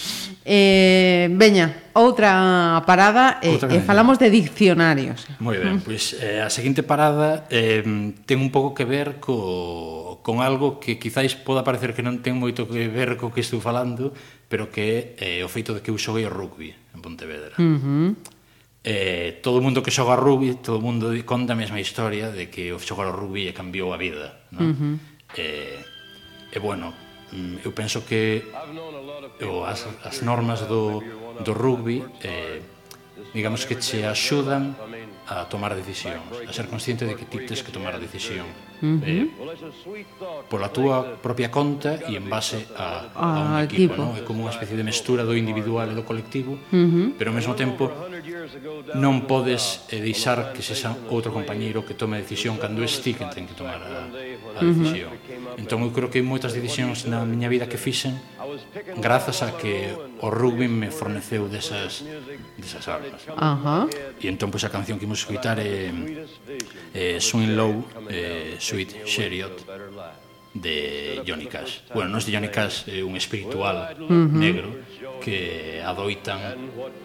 Eh, 0.49 1.27
veña, 1.35 1.91
outra 1.91 2.79
parada 2.87 3.43
e 3.43 3.59
eh, 3.59 3.59
eh, 3.59 3.83
falamos 3.83 4.23
de 4.23 4.31
diccionarios. 4.31 5.27
Moi 5.43 5.59
ben, 5.59 5.83
mm. 5.83 5.83
pois 5.83 6.15
eh, 6.23 6.39
a 6.39 6.47
seguinte 6.55 6.87
parada 6.87 7.51
eh, 7.51 7.83
ten 8.23 8.39
un 8.39 8.55
pouco 8.55 8.71
que 8.71 8.87
ver 8.87 9.19
co, 9.19 10.23
con 10.23 10.47
algo 10.47 10.79
que 10.79 11.03
quizáis 11.03 11.35
poda 11.35 11.67
parecer 11.67 11.99
que 11.99 12.07
non 12.07 12.23
ten 12.23 12.39
moito 12.39 12.71
que 12.71 12.87
ver 12.87 13.19
co 13.19 13.35
que 13.35 13.43
estou 13.43 13.59
falando, 13.59 14.15
pero 14.47 14.71
que 14.71 15.19
é 15.19 15.43
eh, 15.43 15.43
o 15.43 15.51
feito 15.51 15.75
de 15.75 15.83
que 15.83 15.91
eu 15.91 15.99
xoguei 15.99 16.23
o 16.23 16.31
rugby 16.31 16.71
en 16.95 17.03
Pontevedra. 17.03 17.59
Uh 17.59 17.75
-huh. 17.83 18.09
Eh, 18.87 19.43
todo 19.43 19.59
o 19.59 19.65
mundo 19.67 19.83
que 19.83 19.91
xoga 19.91 20.15
rugby, 20.15 20.63
todo 20.63 20.79
o 20.79 20.85
mundo 20.87 21.11
conta 21.27 21.55
a 21.55 21.59
mesma 21.59 21.83
historia 21.83 22.31
de 22.31 22.47
que 22.55 22.71
o 22.71 22.79
xogar 22.79 23.11
o 23.11 23.19
rugby 23.19 23.51
cambiou 23.51 23.91
a 23.91 23.99
vida, 23.99 24.47
non? 24.55 24.63
Uh 24.63 24.75
-huh. 24.79 24.95
eh, 25.43 25.83
e 26.55 26.59
bueno, 26.63 26.95
eu 27.33 27.73
penso 27.73 28.07
que 28.07 28.47
o, 29.43 29.65
as, 29.65 29.87
as 30.05 30.23
normas 30.23 30.63
do, 30.67 31.03
do 31.43 31.53
rugby 31.53 32.05
eh, 32.23 32.63
digamos 33.35 33.67
que 33.67 33.77
che 33.77 34.07
axudan 34.07 34.77
a 35.27 35.45
tomar 35.51 35.75
decisións, 35.75 36.31
a 36.47 36.53
ser 36.53 36.71
consciente 36.71 37.05
de 37.05 37.19
que 37.19 37.27
ti 37.27 37.43
tens 37.43 37.61
que 37.67 37.75
tomar 37.75 37.93
a 37.93 38.01
decisión. 38.01 38.47
Uh 38.83 39.01
-huh. 39.01 39.09
eh, 39.09 39.25
pola 40.49 40.69
túa 40.69 41.17
propia 41.23 41.49
conta 41.49 41.97
e 42.05 42.17
en 42.17 42.29
base 42.29 42.69
a, 42.77 43.09
a 43.17 43.27
un 43.41 43.65
equipo, 43.65 43.97
equipo. 43.97 44.03
Non? 44.03 44.13
é 44.17 44.23
como 44.23 44.45
unha 44.45 44.53
especie 44.53 44.77
de 44.77 44.85
mestura 44.85 45.25
do 45.25 45.33
individual 45.33 45.89
e 45.89 45.95
do 45.97 46.05
colectivo 46.05 46.61
uh 46.61 46.77
-huh. 46.77 47.07
pero 47.17 47.33
ao 47.33 47.37
mesmo 47.37 47.57
tempo 47.57 47.89
non 48.95 49.25
podes 49.25 49.89
eh, 49.89 50.01
deixar 50.01 50.53
que 50.53 50.61
sexa 50.61 50.93
outro 51.09 51.33
compañeiro 51.33 51.89
que 51.89 51.97
tome 51.97 52.17
a 52.17 52.21
decisión 52.21 52.61
cando 52.61 52.85
es 52.85 53.01
ti 53.01 53.17
que 53.17 53.25
ten 53.33 53.49
que 53.49 53.57
tomar 53.57 53.81
a, 53.81 54.13
a 54.13 54.61
decisión 54.61 55.11
uh 55.11 55.17
-huh. 55.17 55.61
entón 55.61 55.81
eu 55.81 55.91
creo 55.97 56.13
que 56.13 56.21
hai 56.21 56.27
moitas 56.27 56.53
decisións 56.53 57.09
na 57.09 57.25
miña 57.25 57.49
vida 57.49 57.65
que 57.65 57.81
fixen 57.81 58.21
grazas 59.01 59.43
a 59.43 59.57
que 59.57 59.93
o 60.21 60.29
rugby 60.31 60.69
me 60.69 60.91
forneceu 60.91 61.49
desas, 61.49 62.05
desas 62.57 62.85
armas 62.89 63.25
uh 63.29 63.57
-huh. 63.57 63.85
e 64.21 64.27
entón 64.29 64.53
pois 64.53 64.65
a 64.65 64.71
canción 64.71 64.99
que 64.99 65.05
imos 65.09 65.21
escutar 65.25 65.59
é, 65.59 65.93
é 66.95 67.21
Swing 67.21 67.57
Low 67.57 67.85
é, 68.09 68.57
Sweet 68.67 69.05
Chariot 69.07 69.65
de 70.53 71.23
Johnny 71.25 71.47
Cash. 71.47 71.83
Bueno, 71.95 72.11
non 72.11 72.19
é 72.19 72.25
de 72.27 72.33
Johnny 72.35 72.51
Cash, 72.51 72.91
é 72.91 73.07
un 73.07 73.15
espiritual 73.15 73.95
uh 73.95 74.11
-huh. 74.11 74.27
negro 74.27 74.83
que 75.23 75.79
adoitan 75.87 76.43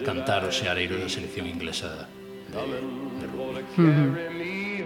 cantar 0.01 0.41
os 0.41 0.57
seareiros 0.57 0.97
da 0.97 1.05
selección 1.05 1.45
inglesa 1.45 2.09
de, 2.49 2.81
de 3.21 3.25
rugby. 3.29 4.81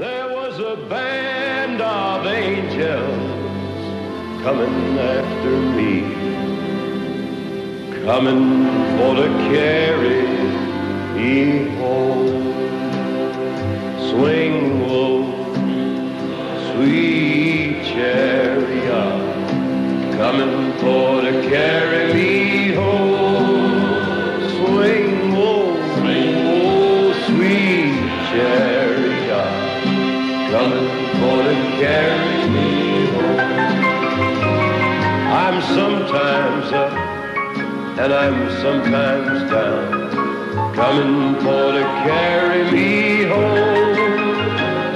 There 0.00 0.28
was 0.32 0.56
a 0.60 0.76
band 0.88 1.80
of 1.84 2.24
angels 2.24 3.84
coming 4.44 4.96
after 4.96 5.54
me, 5.76 6.04
coming 8.04 8.44
for 8.96 9.12
to 9.20 9.28
carry 9.52 10.24
me 11.16 11.68
home. 11.76 12.75
Swing 14.16 14.88
low, 14.88 15.14
sweet 16.72 17.84
chariot, 17.84 18.90
ah, 18.90 20.16
coming 20.16 20.72
for 20.78 21.20
to 21.20 21.32
carry 21.50 22.14
me 22.14 22.72
home. 22.72 24.40
Swing 24.56 25.34
low, 25.34 25.76
oh, 25.76 27.12
sweet 27.26 27.92
chariot, 28.30 29.36
ah, 29.36 29.52
coming 30.50 30.88
for 31.18 31.38
to 31.48 31.56
carry 31.84 32.48
me 32.54 32.70
home. 33.12 33.40
I'm 35.42 35.60
sometimes 35.76 36.72
up 36.72 36.92
and 37.98 38.14
I'm 38.14 38.38
sometimes 38.62 39.50
down, 39.50 40.74
coming 40.74 41.34
for 41.42 41.72
to 41.76 41.84
carry 42.08 42.72
me 42.72 43.24
home. 43.24 43.95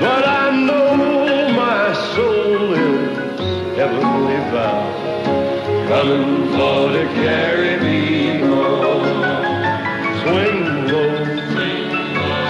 But 0.01 0.25
I 0.27 0.51
know 0.67 1.51
my 1.53 1.93
soul 2.15 2.73
is 2.73 3.77
heavenly 3.77 4.41
bound, 4.51 5.89
coming 5.89 6.49
for 6.53 6.93
to 6.97 7.05
carry 7.23 7.79
me 7.85 8.39
home. 8.41 9.05
Swing 10.23 10.61
low, 10.89 11.13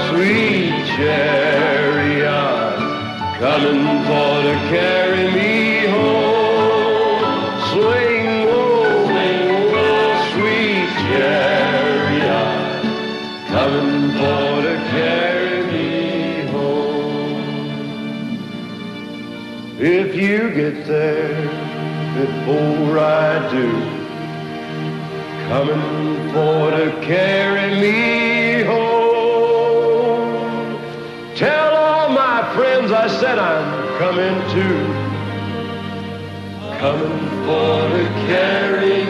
sweet 0.08 0.72
chariot, 0.94 2.78
coming 3.40 3.84
for 4.06 4.32
to 4.46 4.56
carry 4.70 4.99
get 20.54 20.86
there 20.86 21.34
before 22.14 22.98
I 22.98 23.50
do, 23.50 23.70
coming 25.48 26.32
for 26.32 26.70
to 26.70 26.90
carry 27.02 27.80
me 27.80 28.62
home. 28.64 28.90
Tell 31.36 31.74
all 31.76 32.08
my 32.10 32.42
friends 32.54 32.90
I 32.92 33.06
said 33.06 33.38
I'm 33.38 33.98
coming 33.98 34.40
too, 34.50 34.78
coming 36.78 37.18
for 37.46 37.88
to 37.96 38.04
carry 38.26 39.09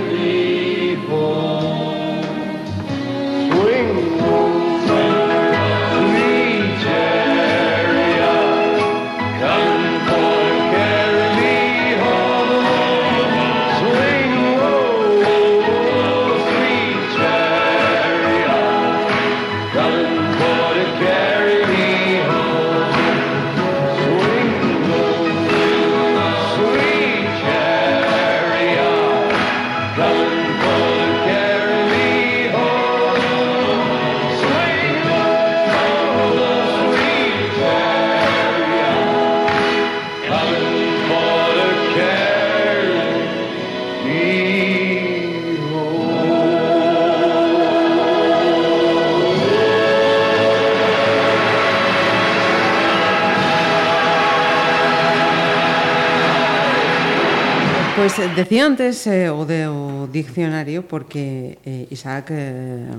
Pois 58.11 58.27
pues, 58.27 58.29
eh, 58.29 58.35
decía 58.35 58.66
antes 58.66 59.07
eh, 59.07 59.31
o 59.31 59.46
de 59.46 59.68
o 59.68 60.09
diccionario 60.11 60.83
porque 60.83 61.62
eh, 61.62 61.87
Isaac 61.94 62.35
eh, 62.35 62.90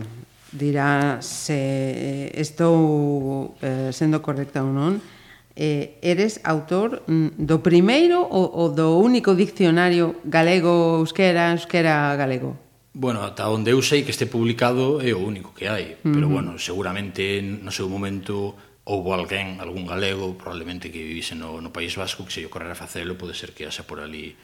dirá 0.55 1.19
se 1.19 2.31
eh, 2.31 2.39
estou 2.39 3.59
eh, 3.59 3.91
sendo 3.91 4.23
correcta 4.23 4.63
ou 4.63 4.71
non. 4.71 5.03
Eh, 5.51 5.99
eres 5.99 6.39
autor 6.47 7.03
mm, 7.11 7.43
do 7.43 7.59
primeiro 7.59 8.23
ou, 8.23 8.55
ou 8.55 8.71
do 8.71 9.03
único 9.03 9.35
diccionario 9.35 10.15
galego-euskera, 10.23 11.59
euskera-galego? 11.59 12.55
Bueno, 12.95 13.27
ata 13.27 13.51
onde 13.51 13.75
eu 13.75 13.83
sei 13.83 14.07
que 14.07 14.15
este 14.15 14.31
publicado 14.31 15.03
é 15.03 15.11
o 15.11 15.19
único 15.19 15.51
que 15.51 15.67
hai, 15.67 15.99
uh 15.99 16.07
-huh. 16.07 16.15
pero 16.15 16.31
bueno, 16.31 16.55
seguramente 16.55 17.43
no 17.43 17.75
seu 17.75 17.91
momento 17.91 18.55
houbo 18.87 19.11
alguén, 19.11 19.59
algún 19.59 19.83
galego, 19.83 20.39
probablemente 20.39 20.87
que 20.87 21.03
vivise 21.03 21.35
no, 21.35 21.59
no 21.59 21.75
País 21.75 21.99
Vasco, 21.99 22.23
que 22.23 22.31
se 22.31 22.39
lle 22.39 22.47
correra 22.47 22.79
facelo, 22.79 23.19
pode 23.19 23.35
ser 23.35 23.51
que 23.51 23.67
haxa 23.67 23.83
por 23.83 23.99
ali 23.99 24.39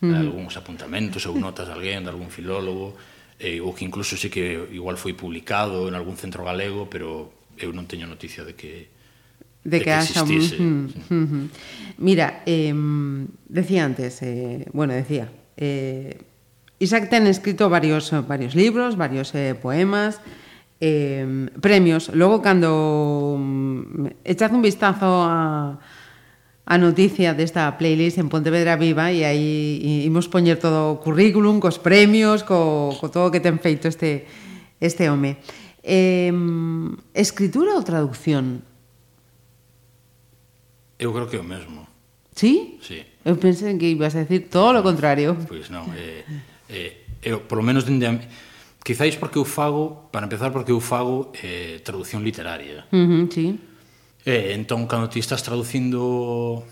mm. 0.00 0.10
eh, 0.10 0.18
algúns 0.18 0.54
apuntamentos 0.58 1.24
ou 1.26 1.34
notas 1.38 1.66
de 1.68 1.74
alguén, 1.74 2.04
de 2.04 2.10
algún 2.12 2.30
filólogo, 2.30 2.98
eh, 3.38 3.62
ou 3.62 3.74
que 3.74 3.86
incluso 3.86 4.18
sei 4.18 4.30
que 4.30 4.68
igual 4.74 4.98
foi 4.98 5.14
publicado 5.14 5.86
en 5.86 5.94
algún 5.94 6.18
centro 6.18 6.42
galego, 6.42 6.90
pero 6.90 7.30
eu 7.58 7.70
non 7.70 7.86
teño 7.86 8.06
noticia 8.06 8.42
de 8.42 8.54
que 8.58 8.90
de 9.64 9.78
que, 9.78 9.84
que 9.84 9.92
haxa 9.92 10.22
un... 10.22 10.38
Mm, 10.38 10.86
mm, 11.10 11.14
mm. 11.14 11.46
Mira, 11.98 12.42
eh, 12.46 12.72
decía 13.48 13.84
antes, 13.84 14.22
eh, 14.22 14.66
bueno, 14.72 14.94
decía, 14.94 15.28
eh, 15.56 16.16
Isaac 16.78 17.10
ten 17.10 17.26
escrito 17.26 17.68
varios, 17.68 18.14
varios 18.26 18.54
libros, 18.54 18.96
varios 18.96 19.34
eh, 19.34 19.58
poemas, 19.58 20.22
eh, 20.80 21.50
premios. 21.60 22.14
Logo, 22.14 22.40
cando 22.40 23.36
mm, 23.38 24.06
echad 24.24 24.52
un 24.54 24.62
vistazo 24.62 25.26
a, 25.26 25.78
a 26.68 26.76
noticia 26.76 27.32
desta 27.32 27.80
playlist 27.80 28.20
en 28.20 28.28
Pontevedra 28.28 28.76
Viva 28.76 29.08
e 29.08 29.24
aí 29.24 30.04
imos 30.04 30.28
poñer 30.28 30.60
todo 30.60 30.92
o 30.92 31.00
currículum, 31.00 31.64
cos 31.64 31.80
premios, 31.80 32.44
co, 32.44 32.92
co 33.00 33.08
todo 33.08 33.32
o 33.32 33.32
que 33.32 33.40
ten 33.40 33.56
feito 33.56 33.88
este, 33.88 34.28
este 34.76 35.08
home. 35.08 35.40
Eh, 35.80 36.28
escritura 37.16 37.72
ou 37.72 37.80
traducción? 37.80 38.60
Eu 41.00 41.08
creo 41.16 41.24
que 41.24 41.40
é 41.40 41.42
o 41.42 41.48
mesmo. 41.48 41.88
Sí? 42.36 42.76
Sí. 42.84 43.00
Eu 43.24 43.40
pensei 43.40 43.72
que 43.80 43.88
ibas 43.88 44.12
a 44.12 44.28
decir 44.28 44.52
todo 44.52 44.76
o 44.76 44.84
contrario. 44.84 45.40
Pois 45.48 45.72
non, 45.72 45.88
eh, 45.96 46.20
eh, 46.68 46.92
eu, 47.24 47.48
polo 47.48 47.64
menos 47.64 47.88
dende 47.88 48.04
a, 48.04 48.12
quizáis 48.84 49.16
porque 49.16 49.40
eu 49.40 49.48
fago, 49.48 50.12
para 50.12 50.28
empezar, 50.28 50.52
porque 50.52 50.68
eu 50.68 50.84
fago 50.84 51.32
eh, 51.40 51.80
traducción 51.80 52.20
literaria. 52.20 52.84
Uh 52.92 53.24
-huh, 53.24 53.24
sí 53.32 53.56
Eh, 54.24 54.52
entón, 54.54 54.86
cando 54.86 55.08
ti 55.08 55.20
estás 55.20 55.42
traducindo 55.42 56.64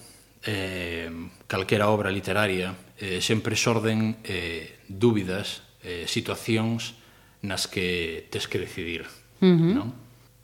eh, 0.43 1.11
calquera 1.47 1.89
obra 1.89 2.11
literaria, 2.11 2.75
eh, 2.99 3.21
sempre 3.21 3.57
xorden 3.57 4.19
eh, 4.25 4.79
dúbidas, 4.89 5.63
eh, 5.83 6.05
situacións 6.07 6.99
nas 7.43 7.67
que 7.71 8.27
tes 8.31 8.49
que 8.49 8.59
decidir. 8.59 9.07
Uh 9.41 9.47
-huh. 9.47 9.75
non? 9.75 9.89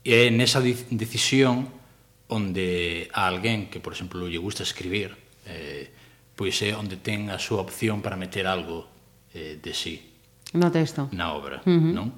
E 0.03 0.27
é 0.27 0.31
nesa 0.31 0.63
decisión 0.63 1.71
onde 2.27 3.07
a 3.13 3.29
alguén 3.29 3.71
que, 3.71 3.79
por 3.79 3.93
exemplo, 3.93 4.27
lle 4.27 4.41
gusta 4.41 4.63
escribir, 4.63 5.15
eh, 5.47 5.91
pois 6.35 6.59
é 6.63 6.75
onde 6.75 6.97
ten 6.99 7.31
a 7.31 7.39
súa 7.39 7.63
opción 7.63 8.03
para 8.03 8.19
meter 8.19 8.47
algo 8.47 8.89
eh, 9.35 9.59
de 9.63 9.73
sí. 9.75 10.01
No 10.53 10.71
texto. 10.71 11.09
Na 11.13 11.33
obra, 11.33 11.63
uh 11.65 11.71
-huh. 11.71 11.93
non? 11.93 12.09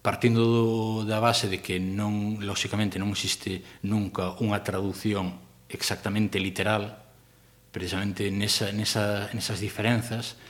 partindo 0.00 0.44
do, 0.44 0.66
da 1.04 1.20
base 1.20 1.48
de 1.48 1.60
que 1.60 1.78
non, 1.78 2.40
lóxicamente 2.40 2.96
non 2.96 3.12
existe 3.12 3.62
nunca 3.84 4.36
unha 4.40 4.60
traducción 4.64 5.36
exactamente 5.68 6.40
literal, 6.40 7.00
precisamente 7.70 8.32
nesa, 8.32 8.72
nesa, 8.72 9.30
nesas 9.36 9.60
diferenzas 9.62 10.40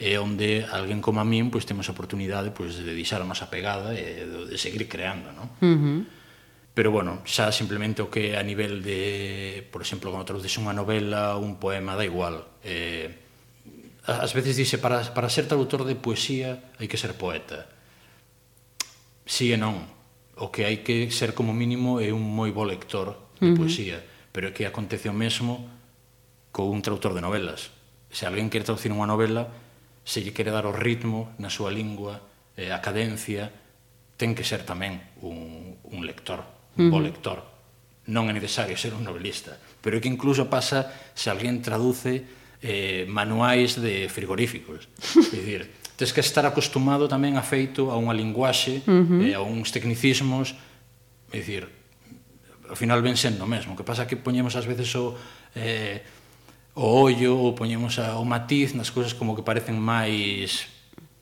é 0.00 0.16
onde 0.16 0.64
alguén 0.64 1.04
como 1.04 1.20
a 1.20 1.26
min 1.28 1.52
pois, 1.52 1.68
temos 1.68 1.90
a 1.90 1.94
oportunidade 1.94 2.54
pois, 2.54 2.78
de 2.78 2.96
deixar 2.96 3.20
a 3.20 3.28
nosa 3.28 3.52
pegada 3.52 3.92
e 3.92 4.24
de, 4.24 4.48
de 4.48 4.56
seguir 4.56 4.88
creando. 4.88 5.28
Non? 5.36 5.48
Uh 5.60 5.76
-huh 5.76 6.00
pero 6.80 6.90
bueno, 6.90 7.20
xa 7.26 7.50
simplemente 7.50 8.00
o 8.00 8.08
que 8.08 8.38
a 8.38 8.42
nivel 8.46 8.80
de, 8.80 9.66
por 9.68 9.82
exemplo, 9.82 10.08
cando 10.14 10.24
traduces 10.24 10.54
unha 10.56 10.72
novela, 10.72 11.34
un 11.36 11.58
poema, 11.58 11.98
da 11.98 12.06
igual. 12.06 12.46
Eh, 12.62 13.10
ás 14.06 14.32
veces 14.32 14.54
dice, 14.54 14.78
para, 14.78 15.02
para 15.12 15.28
ser 15.28 15.50
traductor 15.50 15.82
de 15.82 15.98
poesía 15.98 16.72
hai 16.78 16.86
que 16.86 16.96
ser 16.96 17.18
poeta 17.18 17.66
sí 19.30 19.54
e 19.54 19.58
non. 19.60 19.86
O 20.34 20.50
que 20.50 20.66
hai 20.66 20.82
que 20.82 21.06
ser 21.14 21.38
como 21.38 21.54
mínimo 21.54 22.02
é 22.02 22.10
un 22.10 22.26
moi 22.26 22.50
bo 22.50 22.66
lector 22.66 23.14
de 23.38 23.46
uh 23.46 23.54
-huh. 23.54 23.58
poesía, 23.62 24.02
pero 24.34 24.50
é 24.50 24.52
que 24.52 24.66
acontece 24.66 25.06
o 25.06 25.14
mesmo 25.14 25.70
co 26.50 26.66
un 26.66 26.82
traductor 26.82 27.14
de 27.14 27.22
novelas. 27.22 27.70
Se 28.10 28.26
alguén 28.26 28.50
quere 28.50 28.66
traducir 28.66 28.90
unha 28.90 29.06
novela, 29.06 29.46
se 30.02 30.26
lle 30.26 30.34
quere 30.34 30.50
dar 30.50 30.66
o 30.66 30.74
ritmo 30.74 31.30
na 31.38 31.46
súa 31.46 31.70
lingua, 31.70 32.18
eh, 32.58 32.74
a 32.74 32.82
cadencia, 32.82 33.54
ten 34.18 34.34
que 34.34 34.42
ser 34.42 34.66
tamén 34.66 34.98
un, 35.22 35.78
un 35.86 36.02
lector, 36.02 36.42
un 36.74 36.90
uh 36.90 36.90
-huh. 36.90 36.90
bo 36.90 36.98
lector. 36.98 37.38
Non 38.10 38.26
é 38.26 38.34
necesario 38.34 38.74
ser 38.74 38.98
un 38.98 39.06
novelista, 39.06 39.54
pero 39.78 39.94
é 39.94 40.02
que 40.02 40.10
incluso 40.10 40.50
pasa 40.50 40.90
se 41.14 41.30
alguén 41.30 41.62
traduce 41.62 42.26
eh, 42.66 43.06
manuais 43.06 43.78
de 43.78 44.10
frigoríficos. 44.10 44.90
É 45.30 45.38
dicir, 45.38 45.70
tens 46.00 46.16
que 46.16 46.24
estar 46.24 46.48
acostumado 46.48 47.04
tamén 47.12 47.36
a 47.36 47.44
feito 47.44 47.92
a 47.92 48.00
unha 48.00 48.16
linguaxe, 48.16 48.80
uh 48.88 49.04
-huh. 49.04 49.20
eh, 49.20 49.36
a 49.36 49.44
uns 49.44 49.68
tecnicismos, 49.68 50.56
é 51.28 51.44
dicir, 51.44 51.68
ao 52.64 52.72
final 52.72 53.04
ven 53.04 53.20
sendo 53.20 53.44
o 53.44 53.50
mesmo. 53.50 53.76
O 53.76 53.76
que 53.76 53.84
pasa 53.84 54.08
que 54.08 54.16
poñemos 54.16 54.56
ás 54.56 54.64
veces 54.64 54.88
o 54.96 55.12
eh, 55.52 56.00
o 56.72 57.04
ollo 57.04 57.36
ou 57.36 57.52
poñemos 57.52 58.00
a, 58.00 58.16
o 58.16 58.24
matiz 58.24 58.72
nas 58.72 58.88
cousas 58.88 59.12
como 59.12 59.36
que 59.36 59.44
parecen 59.44 59.76
máis 59.76 60.72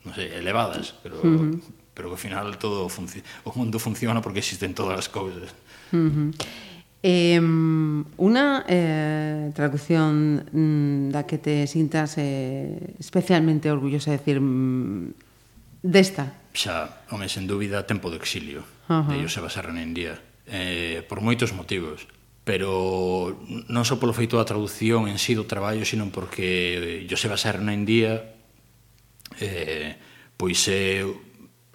non 0.06 0.14
sei, 0.14 0.30
elevadas, 0.38 0.94
pero 1.02 1.18
uh 1.26 1.26
-huh. 1.26 1.58
pero 1.90 2.14
que 2.14 2.14
ao 2.14 2.22
final 2.22 2.46
todo 2.62 2.86
o 2.86 3.50
mundo 3.58 3.82
funciona 3.82 4.22
porque 4.22 4.38
existen 4.38 4.78
todas 4.78 4.94
as 4.94 5.08
cousas. 5.10 5.50
Uh 5.90 6.06
-huh. 6.06 6.28
Eh, 7.02 7.38
una 7.38 8.64
eh, 8.66 9.52
traducción 9.54 10.44
mm, 10.50 11.10
da 11.14 11.22
que 11.30 11.38
te 11.38 11.66
sintas 11.70 12.18
eh, 12.18 12.94
especialmente 12.98 13.70
orgullosa 13.70 14.10
de 14.10 14.18
decir 14.18 14.40
mm, 14.40 15.14
desta? 15.82 16.34
Xa, 16.50 17.06
home, 17.14 17.30
sen 17.30 17.46
dúbida, 17.46 17.86
tempo 17.86 18.10
de 18.10 18.18
exilio 18.18 18.66
uh 18.90 19.06
-huh. 19.06 19.14
de 19.14 19.22
Joseba 19.22 19.46
Serranendía 19.46 20.18
eh, 20.50 21.06
por 21.06 21.22
moitos 21.22 21.54
motivos 21.54 22.10
pero 22.48 23.44
non 23.68 23.84
só 23.84 24.00
polo 24.00 24.16
feito 24.16 24.40
da 24.40 24.48
traducción 24.48 25.04
en 25.04 25.20
sí 25.20 25.36
do 25.36 25.44
traballo, 25.44 25.84
sino 25.84 26.08
porque 26.08 27.04
Joseba 27.04 27.36
Serranendía 27.36 28.34
eh, 29.36 30.00
pois 30.40 30.64
é 30.72 31.04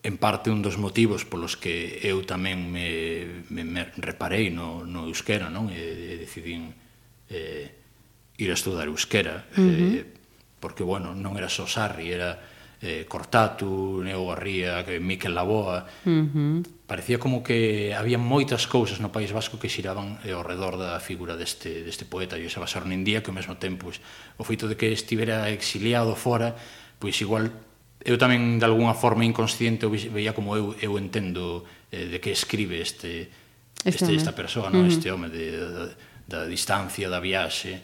en 0.03 0.17
parte 0.17 0.51
un 0.51 0.61
dos 0.61 0.77
motivos 0.77 1.23
polos 1.23 1.55
que 1.55 2.03
eu 2.03 2.27
tamén 2.27 2.59
me, 2.59 3.47
me, 3.47 3.63
me 3.63 3.87
reparei 3.95 4.51
no, 4.51 4.83
no 4.83 5.07
euskera, 5.07 5.47
non? 5.47 5.71
E, 5.71 5.79
e 5.79 6.13
decidín 6.19 6.75
eh, 7.31 7.71
ir 8.35 8.49
a 8.51 8.57
estudar 8.59 8.91
euskera, 8.91 9.47
uh 9.55 9.63
-huh. 9.63 10.03
eh, 10.03 10.05
porque, 10.59 10.83
bueno, 10.83 11.15
non 11.15 11.39
era 11.39 11.47
só 11.47 11.63
Sarri, 11.63 12.11
era 12.11 12.35
eh, 12.83 13.07
Cortatu, 13.07 14.03
Neo 14.03 14.27
Garría, 14.27 14.83
Miquel 14.99 15.33
Laboa... 15.33 15.87
Uh 16.03 16.11
-huh. 16.11 16.59
Parecía 16.83 17.17
como 17.17 17.41
que 17.41 17.95
había 17.95 18.19
moitas 18.19 18.67
cousas 18.67 18.99
no 18.99 19.09
País 19.09 19.31
Vasco 19.31 19.57
que 19.57 19.71
xiraban 19.71 20.19
eh, 20.27 20.35
ao 20.35 20.43
redor 20.43 20.75
da 20.75 20.99
figura 20.99 21.39
deste, 21.39 21.81
deste 21.81 22.03
poeta, 22.03 22.35
e 22.35 22.43
xa 22.51 22.59
basaron 22.59 22.91
en 22.91 23.07
día 23.07 23.23
que 23.23 23.31
ao 23.31 23.39
mesmo 23.39 23.55
tempo 23.55 23.87
pues, 23.87 24.03
o 24.35 24.43
feito 24.43 24.67
de 24.67 24.75
que 24.75 24.91
estivera 24.91 25.47
exiliado 25.47 26.11
fora, 26.19 26.59
pois 26.99 27.15
pues, 27.15 27.23
igual 27.23 27.55
eu 28.03 28.19
tamén 28.19 28.59
de 28.59 28.67
alguna 28.67 28.93
forma 28.93 29.23
inconsciente 29.23 29.87
veía 29.87 30.35
como 30.35 30.59
eu, 30.59 30.75
eu 30.83 30.99
entendo 30.99 31.63
eh, 31.87 32.11
de 32.11 32.19
que 32.19 32.35
escribe 32.35 32.83
este, 32.83 33.31
este, 33.83 33.89
este 33.89 34.05
home. 34.11 34.19
esta 34.19 34.35
persoa, 34.35 34.67
no? 34.69 34.83
uh 34.83 34.87
-huh. 34.87 34.91
este 34.91 35.07
home 35.07 35.31
de, 35.31 35.45
da, 35.55 35.85
da 36.27 36.41
distancia, 36.45 37.07
da 37.07 37.23
viaxe. 37.23 37.79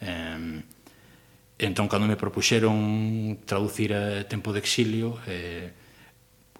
Eh, 0.00 0.60
entón, 1.58 1.88
cando 1.88 2.04
me 2.04 2.20
propuxeron 2.20 3.40
traducir 3.48 3.96
a 3.96 4.28
Tempo 4.28 4.52
de 4.52 4.60
Exilio, 4.60 5.16
eh, 5.26 5.72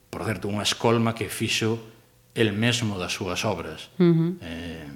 por 0.09 0.25
certo, 0.25 0.49
unha 0.49 0.65
escolma 0.65 1.13
que 1.13 1.29
fixo 1.29 1.93
el 2.33 2.57
mesmo 2.57 2.97
das 2.97 3.13
súas 3.13 3.45
obras. 3.45 3.93
Uh 4.01 4.09
-huh. 4.09 4.31
eh, 4.41 4.89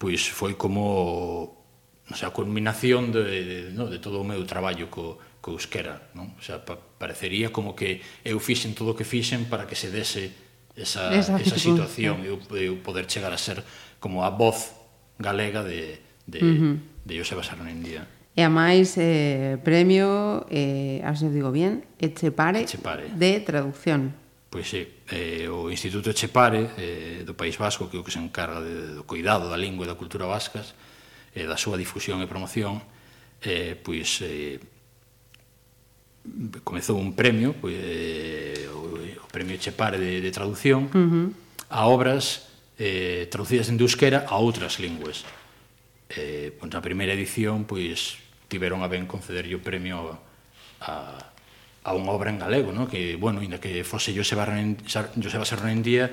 pois 0.00 0.32
foi 0.32 0.56
como 0.56 1.60
non 2.08 2.16
sei, 2.18 2.26
a 2.26 2.34
culminación 2.34 3.14
de, 3.14 3.22
de, 3.22 3.58
no, 3.70 3.86
de 3.86 4.02
todo 4.02 4.18
o 4.18 4.26
meu 4.26 4.42
traballo 4.42 4.90
co, 4.90 5.20
co 5.40 5.56
euskera, 5.56 6.12
non? 6.12 6.36
O 6.36 6.42
sea, 6.44 6.60
pa 6.64 6.76
parecería 6.76 7.48
como 7.48 7.72
que 7.72 8.04
eu 8.24 8.36
fixen 8.38 8.76
todo 8.76 8.92
o 8.92 8.96
que 8.96 9.08
fixen 9.08 9.48
para 9.48 9.64
que 9.64 9.74
se 9.74 9.88
dese 9.88 10.30
esa, 10.76 11.12
esa, 11.16 11.40
esa 11.40 11.58
situación, 11.58 12.22
eu, 12.24 12.38
eu 12.56 12.76
poder 12.84 13.08
chegar 13.08 13.32
a 13.32 13.40
ser 13.40 13.64
como 13.98 14.24
a 14.24 14.30
voz 14.30 14.76
galega 15.18 15.64
de, 15.64 16.00
de, 16.28 16.38
uh 16.40 16.46
-huh. 16.46 16.74
de 17.04 17.12
Joseba 17.18 17.42
Sarnendía. 17.42 18.04
E 18.36 18.46
a 18.46 18.48
máis 18.52 18.94
eh, 18.96 19.58
premio, 19.60 20.46
eh, 20.48 21.02
a 21.02 21.12
se 21.18 21.28
digo 21.28 21.50
bien, 21.50 21.84
Echepare, 21.98 22.62
Echepare. 22.62 23.10
de 23.12 23.40
traducción. 23.42 24.14
Pois 24.48 24.70
sí, 24.70 24.86
eh, 25.10 25.50
o 25.50 25.70
Instituto 25.70 26.10
Echepare 26.10 26.70
eh, 26.78 27.22
do 27.26 27.34
País 27.34 27.58
Vasco, 27.58 27.90
que 27.90 27.98
é 27.98 28.00
o 28.00 28.06
que 28.06 28.14
se 28.14 28.22
encarga 28.22 28.62
de, 28.62 28.98
do 28.98 29.04
cuidado 29.04 29.50
da 29.50 29.58
lingua 29.58 29.84
e 29.84 29.90
da 29.90 29.98
cultura 29.98 30.30
vascas, 30.30 30.78
eh, 31.34 31.46
da 31.46 31.58
súa 31.58 31.76
difusión 31.76 32.22
e 32.22 32.26
promoción, 32.30 32.82
eh, 33.42 33.74
pois 33.78 34.22
eh, 34.22 34.62
comezou 36.64 37.00
un 37.00 37.16
premio, 37.16 37.56
pois, 37.56 37.74
eh, 37.76 38.68
o 38.70 39.28
premio 39.30 39.56
Chepare 39.56 39.96
de, 39.96 40.20
de 40.20 40.30
traducción, 40.30 40.90
uh 40.90 40.96
-huh. 40.96 41.26
a 41.70 41.86
obras 41.86 42.50
eh, 42.78 43.28
traducidas 43.30 43.68
en 43.68 43.80
euskera 43.80 44.26
a 44.28 44.36
outras 44.36 44.80
linguas. 44.80 45.24
Eh, 46.10 46.50
pois, 46.58 46.72
a 46.74 46.82
primeira 46.82 47.14
edición, 47.14 47.64
pois, 47.64 48.18
tiveron 48.50 48.82
a 48.82 48.88
ben 48.90 49.06
concederlle 49.06 49.54
o 49.54 49.62
premio 49.62 50.18
a, 50.82 51.16
a 51.86 51.90
unha 51.96 52.12
obra 52.12 52.28
en 52.28 52.42
galego, 52.42 52.74
no? 52.74 52.90
que, 52.90 53.16
bueno, 53.16 53.40
inda 53.40 53.62
que 53.62 53.86
fose 53.86 54.12
Joseba 54.12 54.44
Serronendía, 55.46 56.10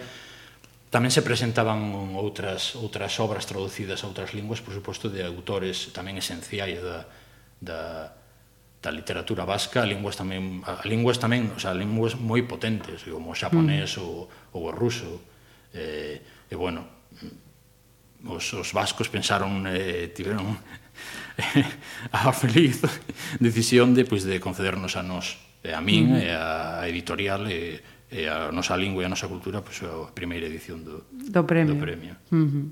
tamén 0.87 1.11
se 1.11 1.19
presentaban 1.19 2.15
outras, 2.15 2.79
outras 2.79 3.19
obras 3.19 3.43
traducidas 3.43 4.05
a 4.05 4.07
outras 4.07 4.31
linguas, 4.31 4.63
por 4.63 4.71
suposto, 4.71 5.11
de 5.11 5.25
autores 5.25 5.91
tamén 5.91 6.15
esenciais 6.15 6.79
da, 6.79 7.03
da, 7.59 7.81
da 8.81 8.91
literatura 8.91 9.45
vasca, 9.45 9.85
linguas 9.85 10.15
tamén, 10.15 10.61
a 10.61 10.85
linguas 10.85 11.17
tamén, 11.17 11.49
o 11.49 11.59
sea, 11.59 11.73
linguas 11.73 12.13
moi 12.13 12.45
potentes, 12.45 13.03
como 13.09 13.33
o 13.33 13.37
xaponés 13.37 13.97
mm. 13.97 14.03
ou, 14.05 14.29
ou 14.53 14.61
o 14.69 14.71
ruso. 14.71 15.17
Eh, 15.73 16.21
e 16.47 16.55
bueno, 16.55 16.85
os, 18.25 18.45
os 18.53 18.69
vascos 18.73 19.09
pensaron, 19.09 19.65
eh, 19.65 20.13
tiveron 20.13 20.53
eh, 21.37 21.65
a 22.13 22.29
feliz 22.33 22.85
decisión 23.41 23.97
de, 23.97 24.05
pois, 24.05 24.21
de 24.23 24.37
concedernos 24.37 24.93
a 24.93 25.01
nós, 25.01 25.41
e 25.65 25.73
eh, 25.73 25.77
a 25.77 25.81
min, 25.81 26.13
mm. 26.13 26.21
e 26.21 26.27
a 26.29 26.85
editorial, 26.85 27.49
e, 27.49 27.81
e 28.13 28.29
a 28.29 28.53
nosa 28.53 28.77
lingua 28.77 29.01
e 29.01 29.09
a 29.09 29.11
nosa 29.11 29.25
cultura, 29.25 29.65
pois, 29.65 29.81
a 29.81 30.13
primeira 30.13 30.45
edición 30.45 30.85
do, 30.85 31.09
do 31.09 31.43
premio. 31.49 31.73
Do 31.73 31.81
premio. 31.81 32.13
Mm 32.29 32.45
-hmm. 32.45 32.65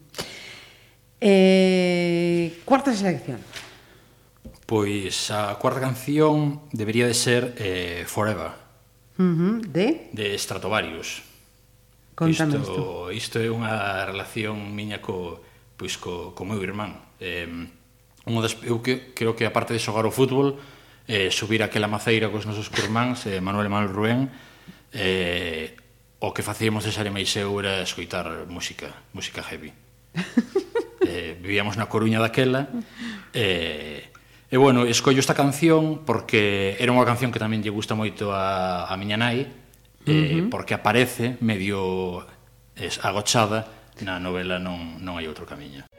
eh, 1.18 2.62
cuarta 2.62 2.94
selección. 2.94 3.42
Pois 4.66 5.30
a 5.30 5.54
cuarta 5.62 5.80
canción 5.80 6.62
debería 6.74 7.06
de 7.06 7.14
ser 7.14 7.54
eh, 7.58 8.04
Forever. 8.10 8.52
Uh 9.18 9.24
-huh. 9.24 9.54
De? 9.62 10.10
De 10.12 10.34
Stratovarius. 10.38 11.22
Contame 12.16 12.58
isto, 12.58 13.12
isto. 13.12 13.36
é 13.44 13.52
unha 13.52 14.08
relación 14.08 14.72
miña 14.72 15.04
co, 15.04 15.44
pois 15.76 16.00
co, 16.00 16.32
co 16.32 16.42
meu 16.48 16.64
irmán. 16.64 16.96
Eh, 17.20 17.46
unha 18.26 18.42
das, 18.42 18.56
eu 18.64 18.80
que, 18.80 19.12
creo 19.14 19.36
que 19.36 19.44
aparte 19.44 19.76
de 19.76 19.84
xogar 19.84 20.08
o 20.08 20.16
fútbol, 20.16 20.58
eh, 21.12 21.30
subir 21.30 21.62
aquela 21.62 21.92
maceira 21.92 22.32
cos 22.32 22.48
nosos 22.48 22.72
curmáns, 22.72 23.28
eh, 23.28 23.44
Manuel 23.44 23.68
e 23.68 23.72
Manuel 23.72 23.94
Rubén, 23.94 24.20
eh, 24.96 25.76
o 26.24 26.32
que 26.34 26.42
facíamos 26.42 26.88
de 26.88 26.96
Sarema 26.96 27.20
e 27.20 27.28
Seu 27.28 27.52
era 27.60 27.84
escoitar 27.84 28.48
música, 28.48 28.96
música 29.12 29.44
heavy. 29.44 29.76
eh, 31.06 31.36
vivíamos 31.38 31.76
na 31.76 31.92
Coruña 31.92 32.24
daquela, 32.24 32.72
eh, 33.36 34.10
E 34.52 34.58
bueno, 34.58 34.86
escollo 34.86 35.20
esta 35.20 35.34
canción 35.34 36.06
porque 36.06 36.78
era 36.78 36.94
unha 36.94 37.02
canción 37.02 37.34
que 37.34 37.42
tamén 37.42 37.66
lle 37.66 37.74
gusta 37.74 37.98
moito 37.98 38.30
a, 38.30 38.86
a 38.86 38.94
miña 38.94 39.18
nai, 39.18 39.42
uh 39.42 39.50
-huh. 40.06 40.14
eh, 40.14 40.42
porque 40.54 40.78
aparece 40.78 41.42
medio 41.42 42.22
es, 42.78 43.02
agochada 43.02 43.66
na 44.06 44.22
novela 44.22 44.62
non, 44.62 45.02
non 45.02 45.18
hai 45.18 45.26
outro 45.26 45.50
camiño. 45.50 45.90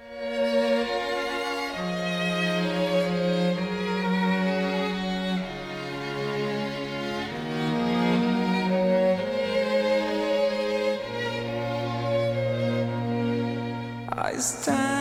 I 14.17 14.39
stand 14.39 14.96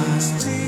I 0.00 0.18
still 0.20 0.67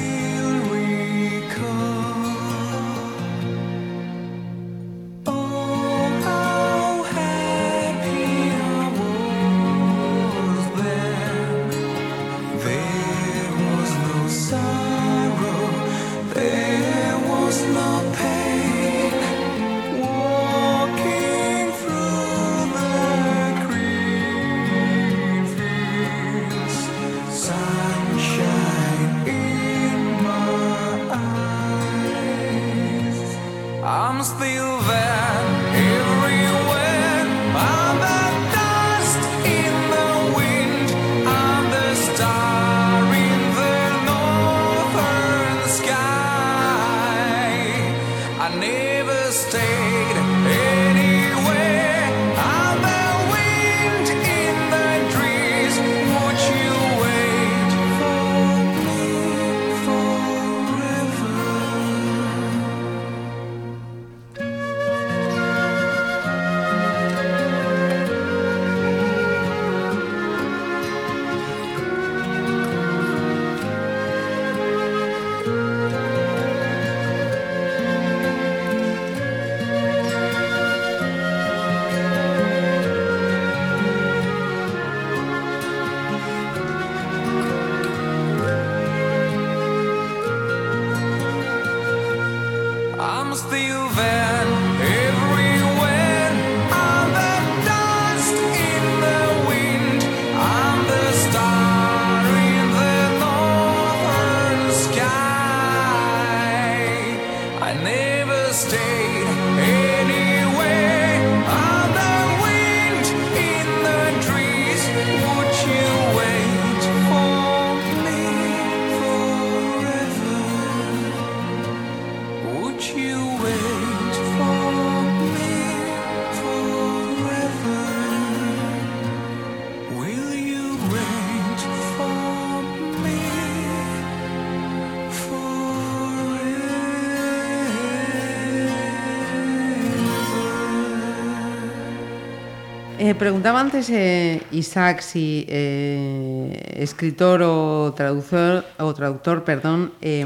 Eh, 143.11 143.15
preguntaba 143.17 143.59
antes 143.59 143.91
eh, 143.91 144.41
Isaac 144.53 145.03
si 145.03 145.45
eh, 145.49 146.79
escritor 146.79 147.43
ou 147.43 147.91
traductor, 147.91 148.63
ou 148.79 148.95
traductor 148.95 149.43
perdón, 149.43 149.91
eh, 149.99 150.23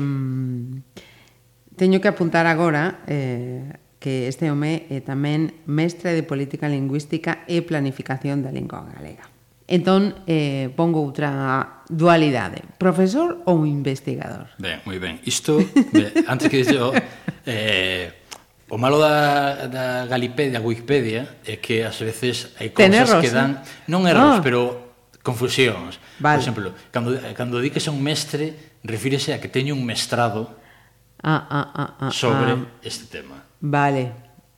teño 1.81 2.05
que 2.05 2.13
apuntar 2.13 2.45
agora 2.45 3.01
eh, 3.09 3.81
que 3.97 4.29
este 4.29 4.53
home 4.53 4.85
é 4.93 5.01
tamén 5.01 5.65
mestre 5.65 6.13
de 6.13 6.29
política 6.29 6.69
lingüística 6.69 7.49
e 7.49 7.65
planificación 7.65 8.45
da 8.45 8.53
lingua 8.53 8.85
galega. 8.85 9.33
Entón, 9.65 10.21
eh, 10.29 10.69
pongo 10.77 11.01
outra 11.01 11.89
dualidade. 11.89 12.69
Profesor 12.77 13.41
ou 13.49 13.65
investigador? 13.65 14.53
Ben, 14.61 14.85
moi 14.85 15.01
ben. 15.01 15.25
Isto, 15.25 15.57
antes 16.29 16.53
que 16.53 16.61
dixo, 16.61 16.93
eh, 17.49 18.24
O 18.75 18.77
malo 18.77 18.99
da, 18.99 19.71
da 19.71 20.07
Galipedia, 20.07 20.59
Wikipedia, 20.59 21.39
é 21.47 21.55
que 21.55 21.87
ás 21.87 21.95
veces 22.03 22.59
hai 22.59 22.75
cousas 22.75 23.07
erros, 23.07 23.23
que 23.23 23.31
dan... 23.31 23.63
Eh? 23.63 23.87
Non 23.87 24.03
erros, 24.03 24.35
ah. 24.35 24.43
pero 24.43 24.99
confusións. 25.23 26.03
Vale. 26.19 26.35
Por 26.35 26.43
exemplo, 26.43 26.67
cando, 26.91 27.15
cando 27.39 27.63
di 27.63 27.71
que 27.71 27.79
son 27.79 28.03
mestre, 28.03 28.75
refírese 28.83 29.31
a 29.31 29.39
que 29.39 29.47
teño 29.47 29.79
un 29.79 29.87
mestrado 29.87 30.59
ah, 31.23 31.39
ah, 31.39 31.47
ah, 31.55 31.71
ah, 31.71 31.91
ah. 32.03 32.11
sobre 32.11 32.59
ah. 32.59 32.67
este 32.83 33.07
tema. 33.07 33.47
Vale, 33.63 34.11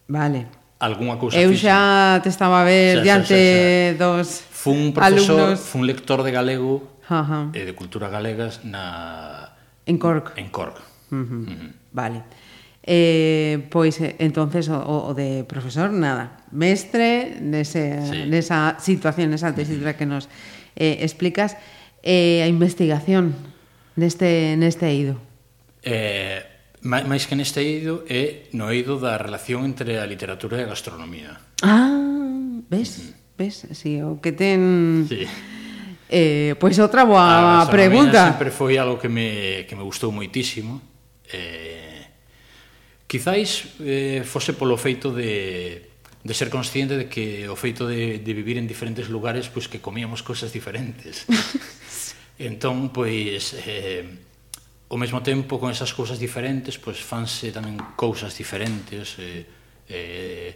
vale 0.09 0.49
Alguna 0.81 1.21
cousa 1.21 1.37
Eu 1.37 1.53
xa 1.53 2.17
física. 2.17 2.25
te 2.25 2.33
estaba 2.33 2.61
a 2.61 2.65
ver 2.65 2.97
xa, 2.97 3.05
diante 3.05 3.37
xa, 3.37 3.37
xa, 3.37 3.93
xa. 3.93 4.01
dos 4.01 4.29
fun 4.49 4.97
profesor, 4.97 5.45
alumnos... 5.45 5.61
fun 5.61 5.85
lector 5.85 6.25
de 6.25 6.33
galego 6.33 6.89
Ajá. 7.05 7.53
e 7.53 7.69
de 7.69 7.77
cultura 7.77 8.09
galegas 8.09 8.65
na 8.65 9.53
en 9.85 10.01
Cork. 10.01 10.33
En 10.41 10.49
Cork. 10.49 10.81
Uh 11.13 11.21
-huh. 11.21 11.45
Uh 11.45 11.53
-huh. 11.53 11.71
Vale. 11.93 12.46
Eh, 12.87 13.67
pois 13.69 13.99
eh, 13.99 14.15
entonces 14.23 14.71
o, 14.71 14.79
o 14.79 15.11
de 15.11 15.43
profesor 15.43 15.91
nada, 15.91 16.47
mestre 16.55 17.35
nese, 17.43 17.99
sí. 18.07 18.31
nesa 18.31 18.79
situación, 18.79 19.35
nesa 19.35 19.51
tesitura 19.51 19.99
que 19.99 20.07
nos 20.07 20.31
eh, 20.79 21.03
explicas. 21.03 21.59
Eh, 22.07 22.39
a 22.39 22.47
investigación 22.47 23.35
neste, 23.99 24.55
neste 24.55 24.87
eido. 24.87 25.19
Eh, 25.83 26.39
máis 26.87 27.27
que 27.27 27.35
neste 27.35 27.67
eido 27.67 28.07
é 28.07 28.47
no 28.55 28.71
eido 28.71 29.03
da 29.03 29.19
relación 29.19 29.67
entre 29.67 29.99
a 29.99 30.07
literatura 30.07 30.63
e 30.63 30.63
a 30.63 30.71
gastronomía. 30.71 31.35
Ah, 31.67 32.63
ves, 32.71 33.19
ves 33.35 33.67
si, 33.67 33.75
sí, 33.75 33.93
o 33.99 34.23
que 34.23 34.31
ten 34.31 35.11
sí. 35.11 35.27
eh, 36.07 36.55
pois 36.63 36.79
outra 36.79 37.03
boa 37.03 37.67
a 37.67 37.67
pregunta. 37.67 38.31
sempre 38.31 38.55
foi 38.55 38.79
algo 38.79 39.03
que 39.03 39.11
me, 39.11 39.67
que 39.67 39.75
me 39.75 39.83
gustou 39.83 40.15
moitísimo. 40.15 40.79
Eh, 41.27 41.76
Quizáis 43.07 43.79
eh, 43.79 44.27
fose 44.27 44.51
polo 44.59 44.75
feito 44.75 45.15
de, 45.15 45.95
de 46.27 46.35
ser 46.35 46.51
consciente 46.51 46.99
de 46.99 47.07
que 47.07 47.47
o 47.47 47.55
feito 47.55 47.87
de, 47.87 48.19
de 48.19 48.33
vivir 48.35 48.59
en 48.59 48.67
diferentes 48.67 49.07
lugares 49.07 49.47
pois 49.47 49.71
que 49.71 49.79
comíamos 49.79 50.27
cosas 50.27 50.51
diferentes. 50.51 51.23
entón, 52.39 52.91
pois, 52.91 53.55
eh, 53.63 54.03
ao 54.91 54.99
mesmo 54.99 55.23
tempo, 55.23 55.63
con 55.63 55.71
esas 55.71 55.95
cousas 55.95 56.19
diferentes, 56.19 56.83
pois 56.83 56.99
fanse 56.99 57.55
tamén 57.55 57.79
cousas 57.95 58.35
diferentes 58.35 59.19
eh, 59.23 59.47
eh, 59.87 60.51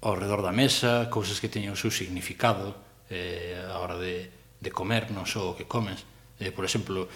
ao 0.00 0.14
redor 0.14 0.46
da 0.46 0.54
mesa, 0.54 1.10
cousas 1.10 1.42
que 1.42 1.50
teñen 1.50 1.74
o 1.74 1.78
seu 1.78 1.90
significado 1.90 2.78
eh, 3.10 3.58
a 3.66 3.82
hora 3.82 3.98
de, 3.98 4.30
de 4.62 4.70
comer, 4.70 5.10
non 5.10 5.26
só 5.26 5.52
o 5.52 5.56
que 5.58 5.66
comes. 5.66 6.06
Eh, 6.38 6.54
por 6.54 6.64
exemplo, 6.64 7.10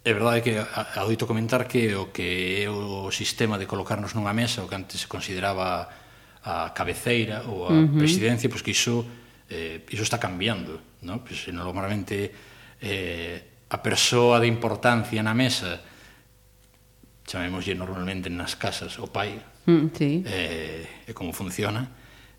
É 0.00 0.12
verdade 0.16 0.40
que 0.40 0.56
adoito 0.56 1.28
comentar 1.28 1.68
que 1.68 1.92
o 1.92 2.08
que 2.08 2.64
é 2.64 2.70
o 2.70 3.12
sistema 3.12 3.60
de 3.60 3.68
colocarnos 3.68 4.16
nunha 4.16 4.32
mesa, 4.32 4.64
o 4.64 4.68
que 4.68 4.76
antes 4.76 5.04
se 5.04 5.08
consideraba 5.08 5.92
a 6.40 6.72
cabeceira 6.72 7.44
ou 7.44 7.68
a 7.68 7.72
uh 7.72 7.84
-huh. 7.84 8.00
presidencia, 8.00 8.48
pois 8.48 8.64
que 8.64 8.72
iso, 8.72 9.04
eh, 9.52 9.84
iso 9.92 10.00
está 10.02 10.16
cambiando. 10.16 10.80
¿no? 11.02 11.20
Pois, 11.20 11.48
normalmente 11.52 12.32
eh, 12.80 13.68
a 13.68 13.78
persoa 13.78 14.40
de 14.40 14.48
importancia 14.48 15.20
na 15.22 15.36
mesa, 15.36 15.84
chamémoslle 17.28 17.76
normalmente 17.76 18.32
nas 18.32 18.56
casas 18.56 18.98
o 18.98 19.12
pai, 19.12 19.36
mm, 19.68 19.86
sí. 19.94 20.24
eh, 20.26 21.06
e 21.06 21.12
como 21.12 21.36
funciona, 21.36 21.86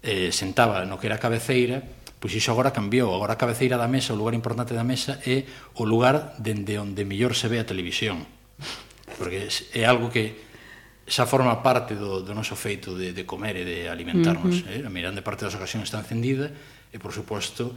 eh, 0.01 0.33
sentaba 0.33 0.83
no 0.83 0.97
que 0.97 1.07
era 1.07 1.21
cabeceira, 1.21 2.00
Pois 2.21 2.37
iso 2.37 2.53
agora 2.53 2.69
cambiou, 2.69 3.09
agora 3.17 3.33
a 3.33 3.41
cabeceira 3.41 3.81
da 3.81 3.89
mesa, 3.89 4.13
o 4.13 4.19
lugar 4.21 4.37
importante 4.37 4.77
da 4.77 4.85
mesa 4.85 5.17
é 5.25 5.41
o 5.81 5.89
lugar 5.89 6.37
dende 6.37 6.77
onde 6.77 7.01
mellor 7.01 7.33
se 7.33 7.49
ve 7.49 7.57
a 7.57 7.65
televisión. 7.65 8.21
Porque 9.17 9.49
é 9.49 9.83
algo 9.89 10.13
que 10.13 10.37
xa 11.09 11.25
forma 11.25 11.65
parte 11.65 11.97
do, 11.97 12.21
do 12.21 12.37
noso 12.37 12.53
feito 12.53 12.93
de, 12.93 13.17
de 13.17 13.25
comer 13.25 13.57
e 13.57 13.65
de 13.65 13.77
alimentarnos. 13.89 14.61
Uh 14.61 14.69
-huh. 14.69 14.85
eh? 14.85 14.85
A 14.85 14.93
mirande 14.93 15.25
parte 15.25 15.49
das 15.49 15.57
ocasións 15.57 15.89
está 15.89 15.97
encendida 15.97 16.53
e, 16.93 17.01
por 17.01 17.09
suposto, 17.09 17.73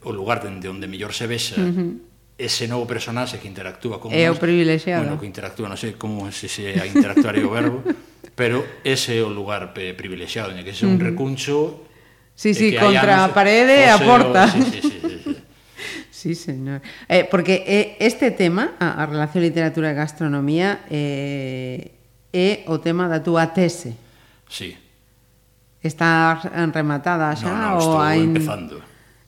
o 0.00 0.10
lugar 0.16 0.40
dende 0.40 0.64
onde 0.72 0.88
mellor 0.88 1.12
se 1.12 1.28
vexa 1.28 1.60
uh 1.60 1.68
-huh 1.68 2.10
ese 2.40 2.64
novo 2.64 2.88
personaxe 2.88 3.36
que 3.36 3.44
interactúa 3.44 4.00
con 4.00 4.16
É 4.16 4.32
o 4.32 4.36
privilexiado. 4.40 5.04
Bueno, 5.04 5.20
que 5.20 5.28
interactúa, 5.28 5.68
non 5.68 5.76
sei 5.76 6.00
como 6.00 6.24
se 6.32 6.48
se 6.48 6.72
a 6.80 6.88
interactuar 6.88 7.36
é 7.36 7.44
o 7.44 7.52
verbo, 7.52 7.84
pero 8.40 8.64
ese 8.80 9.20
é 9.20 9.22
o 9.22 9.28
lugar 9.28 9.76
eh, 9.76 9.92
privilexiado, 9.92 10.56
en 10.56 10.64
que 10.64 10.72
é 10.72 10.88
un 10.88 10.96
recuncho 10.96 11.89
Sí, 12.40 12.54
sí, 12.54 12.72
contra 12.72 13.28
a 13.28 13.34
parede 13.36 13.84
e 13.84 13.92
a 13.92 14.00
porta. 14.00 14.48
Sí, 14.48 14.64
sí, 14.64 14.80
sí, 14.80 14.80
sí, 14.80 15.20
sí. 15.28 15.36
Sí, 16.20 16.34
señor. 16.34 16.80
Eh, 17.08 17.28
porque 17.30 17.64
eh, 17.66 17.96
este 18.00 18.30
tema, 18.30 18.76
a, 18.80 19.00
a 19.00 19.04
relación 19.04 19.44
literatura 19.44 19.92
e 19.92 19.96
gastronomía, 19.96 20.84
eh, 20.88 21.92
é 22.32 22.64
o 22.64 22.80
tema 22.80 23.12
da 23.12 23.20
túa 23.20 23.52
tese. 23.52 23.92
Sí. 24.48 24.72
Está 25.84 26.40
rematada 26.72 27.36
xa 27.36 27.52
no, 27.52 27.76
no, 27.76 27.76
ou 27.76 27.92
ain... 28.00 28.32
empezando. 28.32 28.80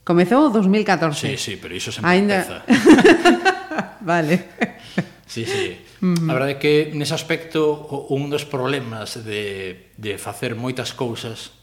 Comezou 0.05 0.49
o 0.49 0.53
2014. 0.53 1.13
Sí, 1.17 1.37
sí, 1.37 1.53
pero 1.61 1.77
iso 1.77 1.93
sempre 1.93 2.17
Ainda... 2.17 2.49
empeza. 2.49 2.65
vale. 4.09 4.37
Sí, 5.29 5.45
sí. 5.45 5.77
Uh 6.01 6.17
-huh. 6.17 6.29
A 6.29 6.33
verdade 6.33 6.57
é 6.57 6.61
que 6.61 6.75
nese 6.97 7.13
aspecto 7.13 7.89
un 8.09 8.33
dos 8.33 8.49
problemas 8.49 9.21
de, 9.21 9.93
de 10.01 10.17
facer 10.17 10.57
moitas 10.57 10.97
cousas 10.97 11.62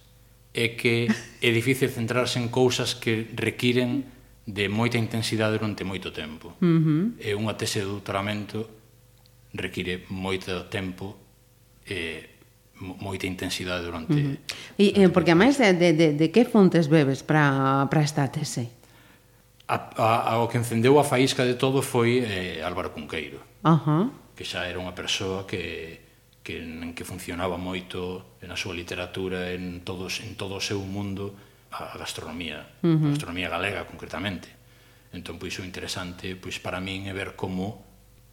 é 0.60 0.76
que 0.76 1.07
é 1.39 1.49
difícil 1.55 1.88
centrarse 1.88 2.36
en 2.36 2.51
cousas 2.51 2.99
que 2.99 3.32
requiren 3.32 4.03
de 4.43 4.68
moita 4.68 4.99
intensidade 4.99 5.55
durante 5.55 5.88
moito 5.88 6.12
tempo. 6.12 6.60
Uh 6.60 6.68
-huh. 6.68 7.03
E 7.16 7.32
unha 7.32 7.55
tese 7.55 7.80
de 7.80 7.88
doutoramento 7.88 8.68
require 9.55 10.03
moito 10.12 10.68
tempo 10.68 11.16
e 11.88 12.28
moita 12.80 13.24
intensidade 13.24 13.88
durante... 13.88 14.20
Uh 14.20 14.36
-huh. 14.36 14.76
E, 14.76 14.86
durante 14.91 14.99
eh, 15.05 15.10
porque, 15.14 15.32
máis 15.38 15.55
de, 15.55 15.95
de, 15.95 16.18
de 16.18 16.28
que 16.28 16.43
fontes 16.43 16.91
bebes 16.91 17.24
para 17.24 17.88
esta 18.03 18.28
tese? 18.28 18.68
A, 19.70 19.93
a, 19.95 20.10
a, 20.34 20.43
o 20.43 20.49
que 20.49 20.57
encendeu 20.57 20.97
a 20.99 21.05
faísca 21.05 21.45
de 21.45 21.55
todo 21.55 21.86
foi 21.86 22.26
eh, 22.26 22.66
Álvaro 22.66 22.91
Cunqueiro, 22.91 23.39
uh 23.64 23.80
-huh. 23.80 24.03
que 24.36 24.43
xa 24.43 24.66
era 24.66 24.82
unha 24.82 24.97
persoa 24.97 25.45
que, 25.45 26.03
que, 26.41 26.57
en 26.60 26.91
que 26.97 27.05
funcionaba 27.05 27.55
moito 27.55 28.26
na 28.47 28.55
súa 28.55 28.75
literatura, 28.75 29.51
en 29.51 29.83
todos 29.83 30.23
en 30.23 30.39
todo 30.39 30.59
o 30.59 30.63
seu 30.63 30.79
mundo, 30.79 31.35
a 31.71 31.97
gastronomía, 31.97 32.65
uh 32.81 32.87
-huh. 32.87 33.05
a 33.05 33.09
gastronomía 33.13 33.49
galega 33.49 33.85
concretamente. 33.85 34.47
Entón, 35.11 35.41
pois, 35.41 35.57
o 35.59 35.65
interesante 35.65 36.37
pois, 36.37 36.61
para 36.61 36.79
min 36.79 37.09
é 37.09 37.13
ver 37.13 37.33
como 37.33 37.83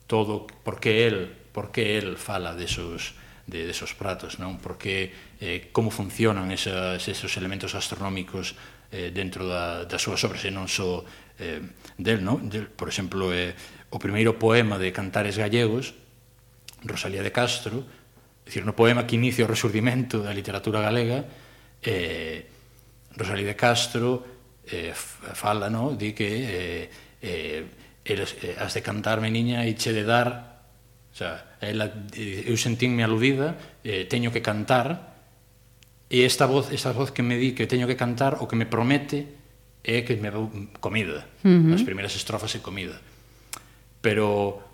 todo, 0.07 0.47
por 0.63 0.79
que 0.79 1.09
el, 1.09 1.33
por 1.53 1.73
que 1.73 1.99
el 1.99 2.17
fala 2.17 2.55
desos, 2.55 3.17
de, 3.47 3.67
desos 3.67 3.95
pratos, 3.95 4.39
non? 4.39 4.59
Por 4.59 4.79
que, 4.79 5.11
eh, 5.41 5.71
como 5.73 5.91
funcionan 5.91 6.51
esas, 6.51 7.03
esos 7.09 7.33
elementos 7.39 7.75
gastronómicos 7.75 8.55
eh, 8.93 9.11
dentro 9.11 9.47
da, 9.47 9.89
das 9.89 10.03
súas 10.03 10.23
obras 10.23 10.43
e 10.47 10.51
non 10.53 10.71
só 10.71 11.03
eh, 11.39 11.63
del, 11.99 12.23
non? 12.23 12.47
Del, 12.47 12.71
por 12.71 12.87
exemplo, 12.91 13.33
eh, 13.35 13.57
o 13.91 13.99
primeiro 13.99 14.37
poema 14.39 14.79
de 14.79 14.93
Cantares 14.93 15.39
Gallegos, 15.39 15.95
Rosalía 16.85 17.23
de 17.23 17.33
Castro, 17.33 17.83
decir, 18.47 18.65
no 18.65 18.79
poema 18.79 19.05
que 19.05 19.19
inicia 19.19 19.45
o 19.45 19.51
resurdimento 19.51 20.23
da 20.23 20.31
literatura 20.31 20.79
galega, 20.79 21.27
eh, 21.83 22.47
Rosalía 23.19 23.53
de 23.53 23.59
Castro 23.59 24.23
eh, 24.71 24.95
fala, 24.95 25.69
no? 25.69 25.99
di 25.99 26.15
que 26.15 26.31
eh, 26.31 26.91
eh, 27.21 27.67
eres, 28.07 28.39
eh, 28.43 28.55
has 28.57 28.73
de 28.73 28.83
cantarme, 28.87 29.29
niña, 29.29 29.67
e 29.67 29.75
che 29.75 29.93
de 29.93 30.07
dar... 30.07 30.63
O 31.11 31.17
sea, 31.17 31.57
ela, 31.65 31.89
eh, 32.15 32.45
eu 32.47 32.57
sentinme 32.61 33.03
aludida, 33.03 33.81
eh, 33.83 34.05
teño 34.07 34.31
que 34.31 34.45
cantar, 34.45 35.17
e 36.07 36.23
esta 36.23 36.47
voz, 36.47 36.71
esta 36.71 36.95
voz 36.95 37.11
que 37.11 37.27
me 37.27 37.35
di 37.35 37.51
que 37.51 37.67
teño 37.67 37.91
que 37.91 37.99
cantar, 37.99 38.39
o 38.39 38.47
que 38.47 38.55
me 38.55 38.69
promete 38.69 39.27
é 39.83 40.07
que 40.07 40.15
me 40.19 40.31
dou 40.31 40.51
comida. 40.79 41.27
Uh 41.43 41.51
-huh. 41.51 41.75
As 41.75 41.83
primeiras 41.83 42.15
estrofas 42.15 42.55
é 42.55 42.61
comida. 42.63 42.99
Pero 44.03 44.66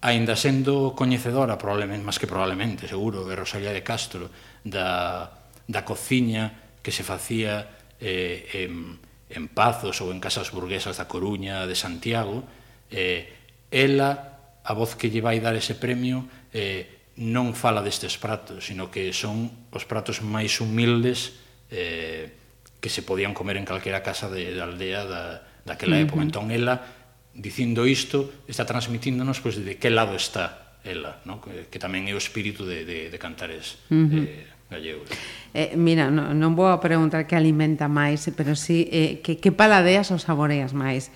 aínda 0.00 0.32
sendo 0.36 0.96
coñecedora 0.96 1.60
probablemente, 1.60 2.04
máis 2.04 2.16
que 2.16 2.28
probablemente, 2.28 2.88
seguro, 2.88 3.28
de 3.28 3.36
Rosalía 3.36 3.72
de 3.72 3.84
Castro, 3.84 4.32
da, 4.64 5.28
da 5.68 5.82
cociña 5.84 6.80
que 6.80 6.92
se 6.92 7.04
facía 7.04 7.68
eh, 8.00 8.64
en, 8.64 8.96
en 9.28 9.44
Pazos 9.52 10.00
ou 10.00 10.08
en 10.08 10.18
casas 10.18 10.50
burguesas 10.56 10.96
da 10.96 11.04
Coruña, 11.04 11.68
de 11.68 11.76
Santiago, 11.76 12.48
eh, 12.88 13.28
ela, 13.68 14.40
a 14.64 14.72
voz 14.72 14.96
que 14.96 15.12
lle 15.12 15.20
vai 15.20 15.38
dar 15.38 15.52
ese 15.52 15.76
premio, 15.76 16.24
eh, 16.56 17.12
non 17.20 17.52
fala 17.52 17.84
destes 17.84 18.16
pratos, 18.16 18.64
sino 18.64 18.88
que 18.88 19.12
son 19.12 19.68
os 19.68 19.84
pratos 19.84 20.24
máis 20.24 20.64
humildes 20.64 21.36
eh, 21.68 22.32
que 22.80 22.88
se 22.88 23.04
podían 23.04 23.36
comer 23.36 23.60
en 23.60 23.68
calquera 23.68 24.00
casa 24.00 24.32
de, 24.32 24.56
de 24.56 24.60
aldea 24.64 25.04
da, 25.04 25.44
daquela 25.68 26.00
época. 26.00 26.24
Uh 26.24 26.24
-huh. 26.24 26.28
Entón, 26.32 26.48
ela 26.48 26.99
dicindo 27.34 27.86
isto, 27.86 28.44
está 28.50 28.66
transmitíndonos 28.66 29.40
pois, 29.40 29.56
de 29.56 29.78
que 29.78 29.90
lado 29.90 30.16
está 30.16 30.76
ela, 30.84 31.20
no? 31.24 31.40
que, 31.40 31.68
que 31.68 31.78
tamén 31.78 32.08
é 32.08 32.14
o 32.16 32.20
espírito 32.20 32.64
de, 32.64 32.84
de, 32.88 32.98
de 33.12 33.18
cantares 33.20 33.76
uh 33.92 34.08
-huh. 34.08 34.24
eh, 34.24 34.48
gallegos. 34.70 35.08
Eh, 35.52 35.76
mira, 35.76 36.08
no, 36.08 36.32
non 36.32 36.56
vou 36.56 36.72
a 36.72 36.80
preguntar 36.80 37.28
que 37.28 37.36
alimenta 37.36 37.86
máis, 37.90 38.24
pero 38.32 38.56
sí 38.56 38.88
eh, 38.88 39.20
que, 39.20 39.36
que 39.36 39.52
paladeas 39.52 40.08
ou 40.08 40.18
saboreas 40.18 40.72
máis? 40.72 41.12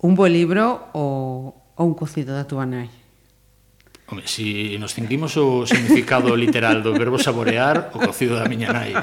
Un 0.00 0.16
bo 0.16 0.26
libro 0.26 0.90
ou, 0.96 1.52
ou 1.76 1.84
un 1.86 1.94
cocido 1.94 2.32
da 2.32 2.48
tua 2.48 2.64
nai? 2.64 2.88
Home, 4.08 4.24
si 4.26 4.76
nos 4.80 4.96
cinguimos 4.96 5.36
o 5.36 5.68
significado 5.68 6.32
literal 6.44 6.80
do 6.80 6.96
verbo 6.96 7.20
saborear, 7.20 7.92
o 7.92 8.00
cocido 8.00 8.40
da 8.40 8.48
miña 8.48 8.72
nai. 8.72 8.96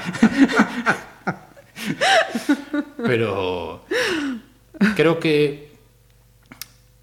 pero 3.10 3.86
creo 4.96 5.20
que 5.20 5.69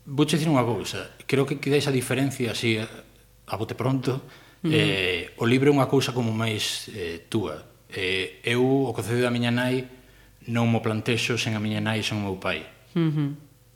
vou 0.06 0.24
dicir 0.24 0.46
unha 0.46 0.62
cousa, 0.62 1.18
creo 1.26 1.42
que 1.42 1.58
queda 1.58 1.76
esa 1.76 1.90
diferencia 1.90 2.54
así 2.54 2.78
eh, 2.78 2.86
a 2.86 3.54
bote 3.58 3.74
pronto, 3.74 4.22
mm. 4.62 4.70
eh, 4.70 5.34
o 5.42 5.44
libro 5.46 5.70
é 5.70 5.74
unha 5.74 5.90
cousa 5.90 6.14
como 6.14 6.30
máis 6.30 6.86
eh, 6.94 7.26
túa. 7.26 7.58
Eh, 7.90 8.42
eu 8.46 8.62
o 8.62 8.94
que 8.94 9.02
da 9.02 9.30
miña 9.34 9.50
nai 9.50 9.86
non 10.46 10.70
mo 10.70 10.78
plantexo 10.78 11.34
sen 11.34 11.58
a 11.58 11.60
miña 11.62 11.82
nai 11.82 12.06
sen 12.06 12.22
o 12.22 12.30
meu 12.30 12.38
pai. 12.38 12.62
Mm 12.94 13.10
-hmm. 13.10 13.28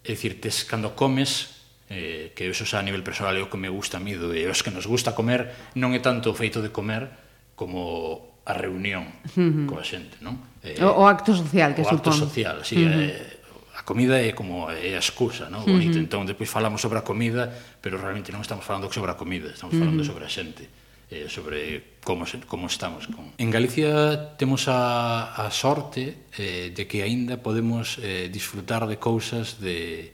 É 0.06 0.14
dicir, 0.14 0.40
tes 0.40 0.64
cando 0.64 0.94
comes, 0.94 1.60
eh, 1.90 2.30
que 2.34 2.46
eso 2.46 2.62
xa 2.62 2.78
a 2.78 2.86
nivel 2.86 3.02
personal 3.02 3.34
é 3.34 3.42
o 3.42 3.50
que 3.50 3.58
me 3.58 3.68
gusta 3.68 3.98
a 3.98 4.02
mí, 4.02 4.14
do 4.14 4.30
de 4.30 4.46
os 4.46 4.62
que 4.62 4.70
nos 4.70 4.86
gusta 4.86 5.12
comer, 5.12 5.74
non 5.74 5.90
é 5.92 6.00
tanto 6.00 6.30
o 6.30 6.34
feito 6.38 6.62
de 6.62 6.70
comer 6.70 7.10
como 7.58 8.38
a 8.46 8.54
reunión 8.54 9.06
uh 9.06 9.42
-huh. 9.42 9.66
coa 9.66 9.82
xente, 9.82 10.22
non? 10.22 10.38
Eh, 10.62 10.78
o, 10.78 11.02
o 11.02 11.10
acto 11.10 11.34
social 11.34 11.74
que 11.74 11.82
o 11.82 11.90
supón. 11.90 11.98
O 11.98 11.98
acto 11.98 12.12
social, 12.14 12.56
sí, 12.62 12.78
uh 12.78 12.86
-huh. 12.86 13.02
eh, 13.02 13.39
a 13.80 13.82
comida 13.82 14.20
é 14.20 14.36
como 14.36 14.68
é 14.68 14.92
a 14.92 15.00
excusa, 15.00 15.48
non? 15.48 15.64
Bonito. 15.64 15.96
Uh 15.96 16.04
-huh. 16.04 16.04
Entón, 16.04 16.28
depois 16.28 16.52
falamos 16.52 16.84
sobre 16.84 17.00
a 17.00 17.04
comida, 17.04 17.48
pero 17.80 17.96
realmente 17.96 18.28
non 18.28 18.44
estamos 18.44 18.60
falando 18.60 18.92
sobre 18.92 19.08
a 19.08 19.16
comida, 19.16 19.48
estamos 19.48 19.72
falando 19.72 20.04
uh 20.04 20.04
-huh. 20.04 20.12
sobre 20.12 20.28
a 20.28 20.30
xente, 20.30 20.68
eh, 21.08 21.32
sobre 21.32 21.96
como, 22.04 22.28
como 22.44 22.68
estamos. 22.68 23.08
Con... 23.08 23.32
En 23.40 23.48
Galicia 23.48 24.36
temos 24.36 24.68
a, 24.68 25.32
a 25.32 25.48
sorte 25.48 26.28
eh, 26.36 26.76
de 26.76 26.84
que 26.84 27.00
aínda 27.00 27.40
podemos 27.40 27.96
eh, 28.04 28.28
disfrutar 28.28 28.84
de 28.84 29.00
cousas 29.00 29.64
de 29.64 30.12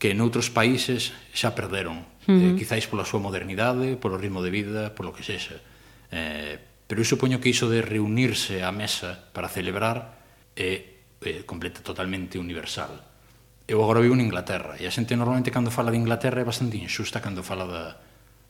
que 0.00 0.16
noutros 0.16 0.48
países 0.48 1.12
xa 1.36 1.52
perderon, 1.52 2.08
uh 2.24 2.32
-huh. 2.32 2.40
eh, 2.40 2.52
quizáis 2.56 2.88
pola 2.88 3.04
súa 3.04 3.20
modernidade, 3.20 4.00
polo 4.00 4.16
ritmo 4.16 4.40
de 4.40 4.48
vida, 4.48 4.96
polo 4.96 5.12
que 5.12 5.20
sexa. 5.20 5.60
Eh, 6.08 6.56
pero 6.88 7.04
eu 7.04 7.06
supoño 7.06 7.36
que 7.36 7.52
iso 7.52 7.68
de 7.68 7.84
reunirse 7.84 8.64
á 8.64 8.72
mesa 8.72 9.28
para 9.36 9.52
celebrar 9.52 10.24
é 10.56 10.72
eh, 10.72 10.91
eh, 11.24 11.42
completa 11.46 11.80
totalmente 11.80 12.38
universal. 12.38 12.90
Eu 13.66 13.82
agora 13.82 14.02
vivo 14.02 14.14
en 14.14 14.26
Inglaterra 14.26 14.76
e 14.76 14.84
a 14.84 14.92
xente 14.92 15.14
normalmente 15.14 15.54
cando 15.54 15.70
fala 15.70 15.94
de 15.94 15.98
Inglaterra 15.98 16.42
é 16.42 16.46
bastante 16.46 16.76
injusta 16.76 17.22
cando 17.22 17.46
fala 17.46 17.66
da, 17.66 17.84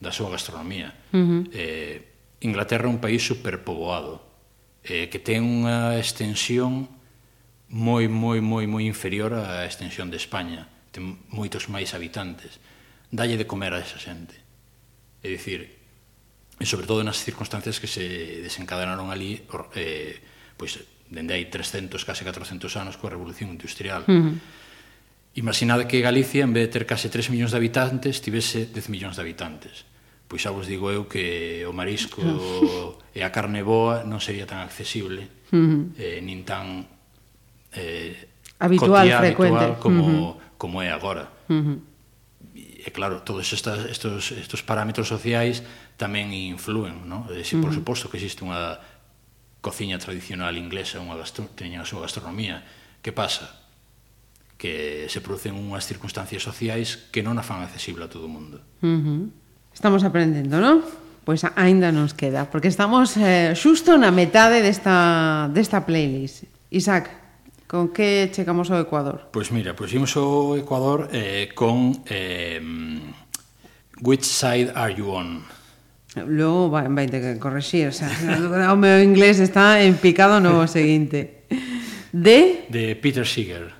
da 0.00 0.10
súa 0.10 0.32
gastronomía. 0.32 0.96
Uh 1.12 1.18
-huh. 1.18 1.42
eh, 1.52 1.96
Inglaterra 2.42 2.88
é 2.88 2.92
un 2.92 2.98
país 2.98 3.22
superpoboado 3.22 4.24
eh, 4.82 5.06
que 5.06 5.22
ten 5.22 5.44
unha 5.44 5.94
extensión 6.00 6.90
moi, 7.72 8.04
moi, 8.08 8.42
moi, 8.44 8.68
moi 8.68 8.84
inferior 8.84 9.32
á 9.32 9.64
extensión 9.64 10.12
de 10.12 10.18
España. 10.20 10.68
Ten 10.92 11.24
moitos 11.32 11.72
máis 11.72 11.96
habitantes. 11.96 12.60
Dalle 13.08 13.40
de 13.40 13.48
comer 13.48 13.72
a 13.72 13.80
esa 13.80 13.96
xente. 13.96 14.36
É 15.24 15.28
dicir, 15.30 15.82
e 16.60 16.66
sobre 16.66 16.86
todo 16.86 17.00
nas 17.00 17.22
circunstancias 17.22 17.80
que 17.80 17.88
se 17.88 18.40
desencadenaron 18.44 19.08
ali 19.08 19.40
eh, 19.78 20.20
pois 20.62 20.78
dende 21.10 21.34
hai 21.34 21.50
300, 21.50 22.06
case 22.06 22.22
400 22.22 22.70
anos 22.78 22.94
coa 22.94 23.10
Revolución 23.10 23.50
Industrial. 23.50 24.06
Uh 24.06 24.14
-huh. 24.14 24.34
Imaginade 25.34 25.90
que 25.90 25.98
Galicia, 25.98 26.46
en 26.46 26.54
vez 26.54 26.70
de 26.70 26.78
ter 26.78 26.84
case 26.86 27.10
3 27.10 27.34
millóns 27.34 27.50
de 27.50 27.58
habitantes, 27.58 28.22
tivese 28.22 28.70
10 28.70 28.86
millóns 28.94 29.18
de 29.18 29.26
habitantes. 29.26 29.82
Pois 30.30 30.38
xa 30.38 30.54
vos 30.54 30.70
digo 30.70 30.86
eu 30.94 31.10
que 31.10 31.66
o 31.66 31.74
marisco 31.74 32.22
e 33.10 33.26
a 33.26 33.34
carne 33.34 33.66
boa 33.66 34.06
non 34.06 34.22
sería 34.22 34.46
tan 34.46 34.62
accesible, 34.62 35.26
uh 35.50 35.58
-huh. 35.58 35.82
eh, 35.98 36.22
nin 36.22 36.46
tan 36.46 36.86
eh, 37.74 38.30
habitual, 38.62 39.02
cotía, 39.02 39.18
frecuente. 39.18 39.66
habitual 39.66 39.82
como, 39.82 40.02
uh 40.06 40.14
-huh. 40.14 40.30
como 40.62 40.78
é 40.78 40.94
agora. 40.94 41.26
Uh 41.50 41.58
-huh 41.58 41.78
e 42.82 42.90
claro, 42.90 43.22
todos 43.22 43.46
estas, 43.52 43.86
estos, 43.86 44.32
estos 44.34 44.60
parámetros 44.66 45.06
sociais 45.06 45.62
tamén 45.94 46.34
influen, 46.34 47.06
¿no? 47.06 47.30
E, 47.30 47.46
si, 47.46 47.54
por 47.54 47.70
uh 47.70 47.72
-huh. 47.72 47.78
suposto 47.78 48.10
que 48.10 48.18
existe 48.18 48.42
unha 48.42 48.74
cociña 49.62 49.96
tradicional 49.96 50.58
inglesa, 50.58 51.00
unha 51.00 51.14
gastro, 51.16 51.48
teña 51.54 51.80
a 51.80 51.88
súa 51.88 52.04
gastronomía. 52.04 52.66
Que 53.00 53.14
pasa? 53.14 53.62
Que 54.58 55.06
se 55.08 55.22
producen 55.22 55.54
unhas 55.56 55.86
circunstancias 55.88 56.42
sociais 56.42 57.08
que 57.14 57.22
non 57.22 57.38
a 57.38 57.46
fan 57.46 57.62
accesible 57.62 58.04
a 58.04 58.12
todo 58.12 58.26
o 58.26 58.32
mundo. 58.32 58.60
Uh 58.82 58.98
-huh. 59.00 59.22
Estamos 59.72 60.02
aprendendo, 60.02 60.60
non? 60.60 60.84
Pois 61.22 61.46
aínda 61.54 61.94
nos 61.94 62.12
queda, 62.12 62.50
porque 62.50 62.66
estamos 62.66 63.14
eh, 63.16 63.54
xusto 63.54 63.94
na 63.94 64.10
metade 64.10 64.60
desta, 64.60 65.46
desta 65.54 65.86
playlist. 65.86 66.44
Isaac, 66.74 67.22
Con 67.72 67.88
que 67.88 68.28
chegamos 68.28 68.68
ao 68.68 68.84
Ecuador? 68.84 69.32
Pois 69.32 69.48
mira, 69.48 69.72
pois 69.72 69.88
imos 69.96 70.12
ao 70.20 70.52
Ecuador 70.60 71.08
eh, 71.08 71.48
con 71.56 72.04
eh, 72.04 72.60
Which 74.04 74.28
Side 74.28 74.76
Are 74.76 74.92
You 74.92 75.08
On? 75.08 75.40
Logo 76.16 76.68
vai, 76.70 76.88
vai 76.88 77.06
ter 77.06 77.20
que 77.20 77.40
corregir, 77.40 77.88
o 77.88 77.92
sea, 77.92 78.08
o 78.72 78.76
meu 78.76 79.02
inglés 79.02 79.40
está 79.40 79.80
en 79.80 79.96
picado 79.96 80.40
no 80.40 80.66
seguinte. 80.68 81.44
De? 82.12 82.66
De 82.68 82.94
Peter 82.96 83.24
Seeger. 83.24 83.72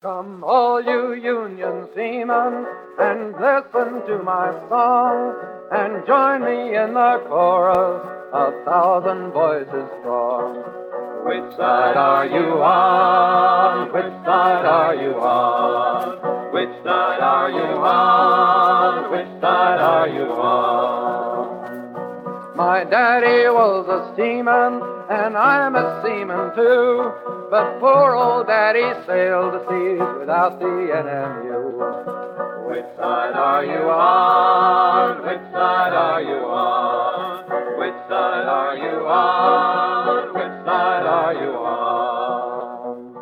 Come 0.00 0.42
all 0.42 0.80
you 0.80 1.12
Union 1.12 1.86
seamen 1.94 2.64
and 2.98 3.34
listen 3.36 4.00
to 4.08 4.22
my 4.24 4.48
song 4.70 5.34
and 5.70 6.06
join 6.06 6.40
me 6.40 6.74
in 6.74 6.94
the 6.94 7.20
chorus, 7.28 8.00
a 8.32 8.50
thousand 8.64 9.30
voices 9.32 9.86
strong. 10.00 10.64
Which 11.26 11.54
side 11.54 11.98
are 11.98 12.24
you 12.24 12.62
on? 12.62 13.92
Which 13.92 14.24
side 14.24 14.64
are 14.64 14.94
you 14.94 15.12
on? 15.20 16.50
Which 16.50 16.82
side 16.82 17.20
are 17.20 17.50
you 17.50 17.68
on? 17.76 19.10
Which 19.10 19.40
side 19.42 19.80
are 19.80 20.08
you 20.08 20.32
on? 20.32 21.29
My 22.60 22.84
daddy 22.84 23.48
was 23.48 23.88
a 23.88 24.12
seaman, 24.14 24.84
and 25.08 25.34
I'm 25.34 25.74
a 25.76 26.02
seaman 26.04 26.54
too. 26.54 27.10
But 27.48 27.80
poor 27.80 28.14
old 28.14 28.48
daddy 28.48 28.84
sailed 29.06 29.54
the 29.54 29.60
seas 29.64 30.02
without 30.20 30.60
the 30.60 30.66
NMU. 30.68 31.72
Which 32.68 32.84
side 33.00 33.32
are 33.32 33.64
you 33.64 33.88
on? 33.88 35.24
Which 35.24 35.40
side 35.56 35.94
are 35.94 36.20
you 36.20 36.44
on? 36.44 37.48
Which 37.80 37.96
side 38.12 38.44
are 38.44 38.76
you 38.76 39.08
on? 39.08 40.34
Which 40.34 40.64
side 40.68 41.06
are 41.08 41.32
you 41.32 41.56
on? 41.64 43.16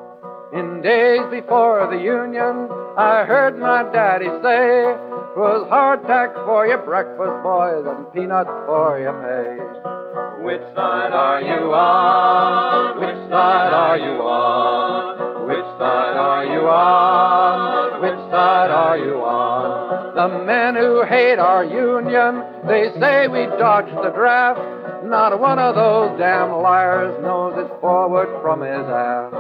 In 0.53 0.83
days 0.83 1.23
before 1.31 1.87
the 1.87 2.03
Union, 2.03 2.69
I 2.99 3.23
heard 3.25 3.57
my 3.57 3.85
daddy 3.93 4.27
say, 4.43 4.99
"'Twas 5.39 5.69
hardtack 5.71 6.35
for 6.47 6.67
your 6.67 6.79
breakfast, 6.79 7.43
boys, 7.45 7.87
and 7.87 8.13
peanuts 8.13 8.51
for 8.67 8.99
your 8.99 9.15
pay." 9.23 10.43
Which 10.43 10.63
side 10.75 11.13
are 11.13 11.41
you 11.41 11.73
on? 11.73 12.99
Which 12.99 13.31
side 13.31 13.73
are 13.73 13.99
you 13.99 14.19
on? 14.19 15.47
Which 15.47 15.69
side 15.79 16.17
are 16.17 16.45
you 16.45 16.67
on? 16.67 18.03
Which 18.03 18.19
side 18.33 18.71
are 18.73 18.99
you 18.99 19.15
on? 19.23 20.15
The 20.17 20.45
men 20.45 20.75
who 20.75 21.05
hate 21.05 21.39
our 21.39 21.65
union, 21.65 22.43
they 22.67 22.91
say 22.99 23.29
we 23.29 23.47
dodged 23.63 23.95
the 23.95 24.11
draft. 24.11 24.59
Not 25.05 25.39
one 25.39 25.61
of 25.61 25.77
those 25.77 26.19
damn 26.19 26.51
liars 26.51 27.15
knows 27.23 27.55
it's 27.59 27.81
forward 27.81 28.27
from 28.43 28.63
his 28.63 28.87
aft. 28.91 29.37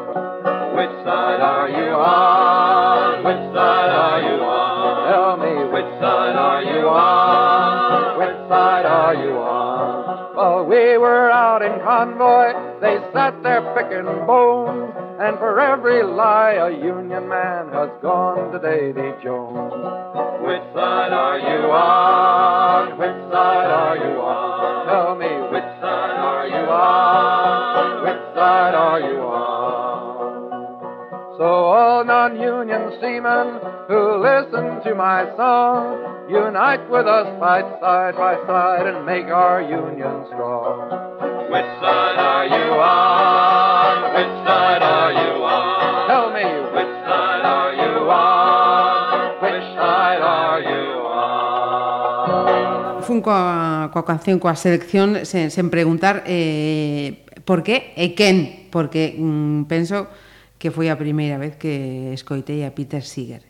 Which 0.78 0.94
side 1.02 1.40
are 1.42 1.68
you 1.68 1.90
on? 1.90 3.24
Which 3.24 3.52
side 3.52 3.90
are 3.90 4.22
you 4.22 4.44
on? 4.44 4.57
We 10.78 10.96
were 10.96 11.30
out 11.30 11.62
in 11.62 11.80
convoy, 11.82 12.54
they 12.80 12.98
sat 13.12 13.42
there 13.42 13.62
picking 13.74 14.06
bones. 14.26 14.94
And 15.18 15.36
for 15.38 15.60
every 15.60 16.04
lie, 16.04 16.52
a 16.52 16.70
Union 16.70 17.28
man 17.28 17.72
has 17.72 17.90
gone 18.00 18.52
to 18.52 18.58
Davy 18.60 19.10
Jones. 19.22 19.74
Which 20.46 20.62
side 20.74 21.12
are 21.12 21.38
you 21.38 21.66
on? 21.74 22.98
Which 22.98 23.18
side 23.32 23.70
are 23.82 23.96
you 23.96 24.14
on? 24.22 24.86
Tell 24.86 25.16
me, 25.18 25.32
which 25.50 25.70
side 25.82 26.18
are 26.30 26.46
you 26.46 26.64
on? 26.70 28.04
Which 28.04 28.22
side 28.36 28.74
are 28.74 29.00
you 29.00 29.18
on? 29.18 29.48
So 31.38 31.44
all 31.44 32.04
non-union 32.04 32.92
seamen 33.00 33.58
who 33.88 34.22
listen 34.22 34.80
to 34.84 34.94
my 34.94 35.26
song, 35.36 36.17
unite 36.28 36.84
with 36.90 37.06
us, 37.06 37.26
fight 37.40 37.64
side 37.80 38.14
by 38.14 38.36
side, 38.46 38.86
and 38.86 39.06
make 39.06 39.26
our 39.32 39.62
union 39.62 40.26
strong. 40.28 40.92
Which 41.48 41.70
side 41.80 42.18
are 42.20 42.44
you 42.44 42.68
on? 42.76 44.12
Which 44.12 44.34
side 44.44 44.82
are 44.84 45.12
you 45.12 45.40
on? 45.40 46.06
Tell 46.06 46.28
me, 46.28 46.44
which 46.76 46.94
side 47.08 47.44
are 47.48 47.72
you 47.72 48.10
on? 48.12 49.40
Which 49.40 49.64
side 49.72 50.20
are 50.20 50.60
you 50.60 51.00
on? 51.08 53.02
Fun 53.02 53.22
coa, 53.22 53.88
coa 53.90 54.04
canción, 54.04 54.38
coa 54.38 54.54
selección, 54.54 55.24
sen, 55.24 55.50
sen 55.50 55.70
preguntar 55.70 56.24
eh, 56.26 57.24
por 57.46 57.62
qué 57.62 57.94
e 57.96 58.12
quen, 58.14 58.68
porque 58.68 59.16
mm, 59.16 59.64
penso 59.64 60.12
que 60.60 60.68
foi 60.68 60.92
a 60.92 61.00
primeira 61.00 61.40
vez 61.40 61.56
que 61.56 62.12
escoitei 62.12 62.68
a 62.68 62.76
Peter 62.76 63.00
Seeger. 63.00 63.47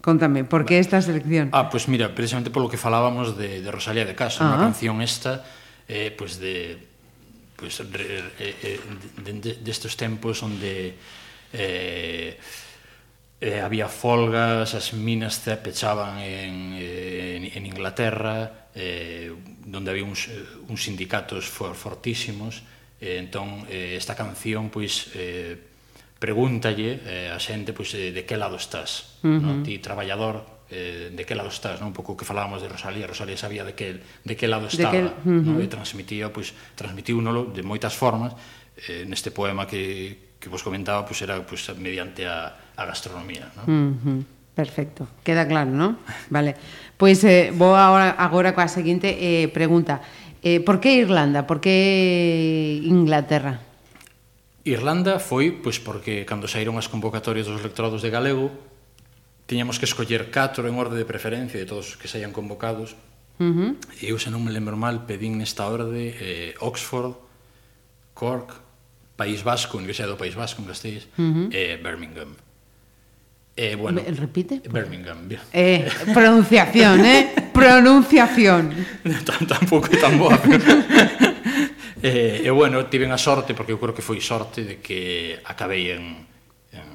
Contame, 0.00 0.44
por 0.44 0.64
que 0.64 0.80
esta 0.80 1.00
selección? 1.04 1.52
Ah, 1.52 1.68
pois 1.68 1.84
pues 1.84 1.92
mira, 1.92 2.14
precisamente 2.16 2.48
polo 2.48 2.72
que 2.72 2.80
falábamos 2.80 3.36
de, 3.36 3.60
de 3.60 3.68
Rosalía 3.68 4.08
de 4.08 4.16
Castro, 4.16 4.48
ah, 4.48 4.56
unha 4.56 4.72
canción 4.72 5.04
esta 5.04 5.44
eh, 5.84 6.08
pois 6.16 6.40
pues 6.40 6.42
de 6.42 6.90
pois 7.60 7.76
pues, 7.76 7.92
re, 7.92 8.32
eh, 8.40 8.80
de, 9.20 9.60
destes 9.60 9.92
de, 9.92 10.00
de 10.00 10.00
tempos 10.00 10.40
onde 10.40 10.96
eh, 11.52 12.40
eh, 13.40 13.60
había 13.60 13.88
folgas, 13.88 14.72
as 14.72 14.92
minas 14.92 15.40
se 15.40 15.56
pechaban 15.56 16.20
en, 16.20 16.76
eh, 16.76 17.52
en 17.56 17.62
Inglaterra, 17.64 18.68
eh, 18.74 19.32
donde 19.64 19.90
había 19.90 20.04
uns, 20.04 20.28
eh, 20.28 20.44
uns 20.68 20.84
sindicatos 20.84 21.48
for, 21.48 21.76
fortísimos, 21.76 22.64
eh, 23.00 23.20
entón 23.20 23.64
eh, 23.68 23.96
esta 23.96 24.16
canción 24.16 24.68
pois 24.68 25.12
eh, 25.16 25.69
pregúntalle 26.20 27.00
eh, 27.08 27.32
a 27.32 27.40
xente 27.40 27.72
pois, 27.72 27.96
eh, 27.96 28.12
de 28.12 28.28
que 28.28 28.36
lado 28.36 28.60
estás, 28.60 29.16
uh 29.24 29.32
-huh. 29.32 29.40
no? 29.40 29.52
ti 29.64 29.80
traballador, 29.80 30.44
eh, 30.68 31.08
de 31.10 31.24
que 31.24 31.32
lado 31.34 31.48
estás, 31.48 31.80
non? 31.80 31.90
un 31.90 31.96
pouco 31.96 32.12
que 32.12 32.28
falábamos 32.28 32.60
de 32.60 32.68
Rosalía, 32.68 33.08
Rosalía 33.08 33.40
sabía 33.40 33.64
de 33.64 33.72
que, 33.72 34.04
de 34.04 34.34
que 34.36 34.46
lado 34.46 34.68
estaba, 34.68 34.92
que... 34.92 35.08
Uh 35.08 35.40
-huh. 35.40 35.56
no? 35.56 35.58
e 35.58 35.66
transmitía, 35.66 36.28
pois, 36.28 36.52
transmitiu 36.76 37.24
nolo 37.24 37.48
de 37.48 37.64
moitas 37.64 37.96
formas, 37.96 38.36
eh, 38.86 39.08
neste 39.08 39.32
poema 39.32 39.64
que, 39.64 40.36
que 40.36 40.52
vos 40.52 40.60
comentaba, 40.60 41.08
pois, 41.08 41.18
era 41.24 41.40
pois, 41.40 41.64
mediante 41.80 42.28
a, 42.28 42.52
a 42.76 42.82
gastronomía. 42.84 43.48
Non? 43.56 43.64
Uh 43.64 43.92
-huh. 43.96 44.20
Perfecto, 44.52 45.08
queda 45.24 45.48
claro, 45.48 45.72
¿no? 45.72 45.96
Vale. 46.28 46.52
Pois 47.00 47.24
pues, 47.24 47.32
eh, 47.32 47.48
vou 47.56 47.72
agora, 47.72 48.12
agora 48.12 48.52
coa 48.52 48.68
seguinte 48.68 49.08
eh, 49.16 49.48
pregunta. 49.48 50.04
Eh, 50.44 50.60
por 50.60 50.84
que 50.84 51.00
Irlanda? 51.00 51.48
Por 51.48 51.64
que 51.64 52.76
Inglaterra? 52.84 53.69
Irlanda 54.64 55.18
foi 55.18 55.52
pois 55.56 55.80
porque 55.80 56.28
cando 56.28 56.48
saíron 56.48 56.76
as 56.76 56.88
convocatorias 56.88 57.48
dos 57.48 57.60
electorados 57.60 58.04
de 58.04 58.12
galego 58.12 58.52
tiñamos 59.50 59.82
que 59.82 59.88
escoller 59.88 60.30
catro 60.30 60.68
en 60.70 60.78
orde 60.78 60.94
de 60.94 61.02
preferencia 61.02 61.58
de 61.58 61.66
todos 61.66 61.90
os 61.90 61.96
que 61.98 62.06
saían 62.06 62.30
convocados. 62.30 62.94
Uh 63.42 63.50
-huh. 63.50 63.70
E 63.98 64.14
eu, 64.14 64.16
se 64.20 64.30
non 64.30 64.46
me 64.46 64.54
lembro 64.54 64.78
mal, 64.78 65.10
pedín 65.10 65.42
nesta 65.42 65.66
orde 65.66 66.14
eh, 66.14 66.54
Oxford, 66.62 67.18
Cork, 68.14 68.54
País 69.18 69.42
Vasco, 69.42 69.74
Universidade 69.74 70.14
do 70.14 70.20
País 70.20 70.38
Vasco 70.38 70.62
en 70.62 70.70
Castells, 70.70 71.10
uh 71.18 71.26
-huh. 71.26 71.46
e 71.50 71.74
eh, 71.74 71.82
Birmingham. 71.82 72.38
Eh, 73.58 73.74
bueno, 73.74 73.98
Be 74.06 74.14
repite? 74.14 74.62
Birmingham. 74.70 75.26
Bien. 75.26 75.42
Eh, 75.50 75.90
pronunciación, 76.14 77.02
eh? 77.02 77.34
pronunciación. 77.52 78.70
T 79.02 79.46
Tampouco 79.50 79.90
é 79.90 79.98
tan 79.98 80.14
boa. 80.14 80.38
Pero... 80.38 80.62
Eh, 82.02 82.42
e 82.44 82.50
bueno, 82.50 82.86
tiven 82.86 83.12
a 83.12 83.20
sorte, 83.20 83.52
porque 83.52 83.72
eu 83.72 83.80
creo 83.80 83.92
que 83.92 84.04
foi 84.04 84.20
sorte 84.24 84.64
de 84.64 84.76
que 84.80 85.36
acabei 85.44 85.92
en, 85.92 86.24
en, 86.72 86.88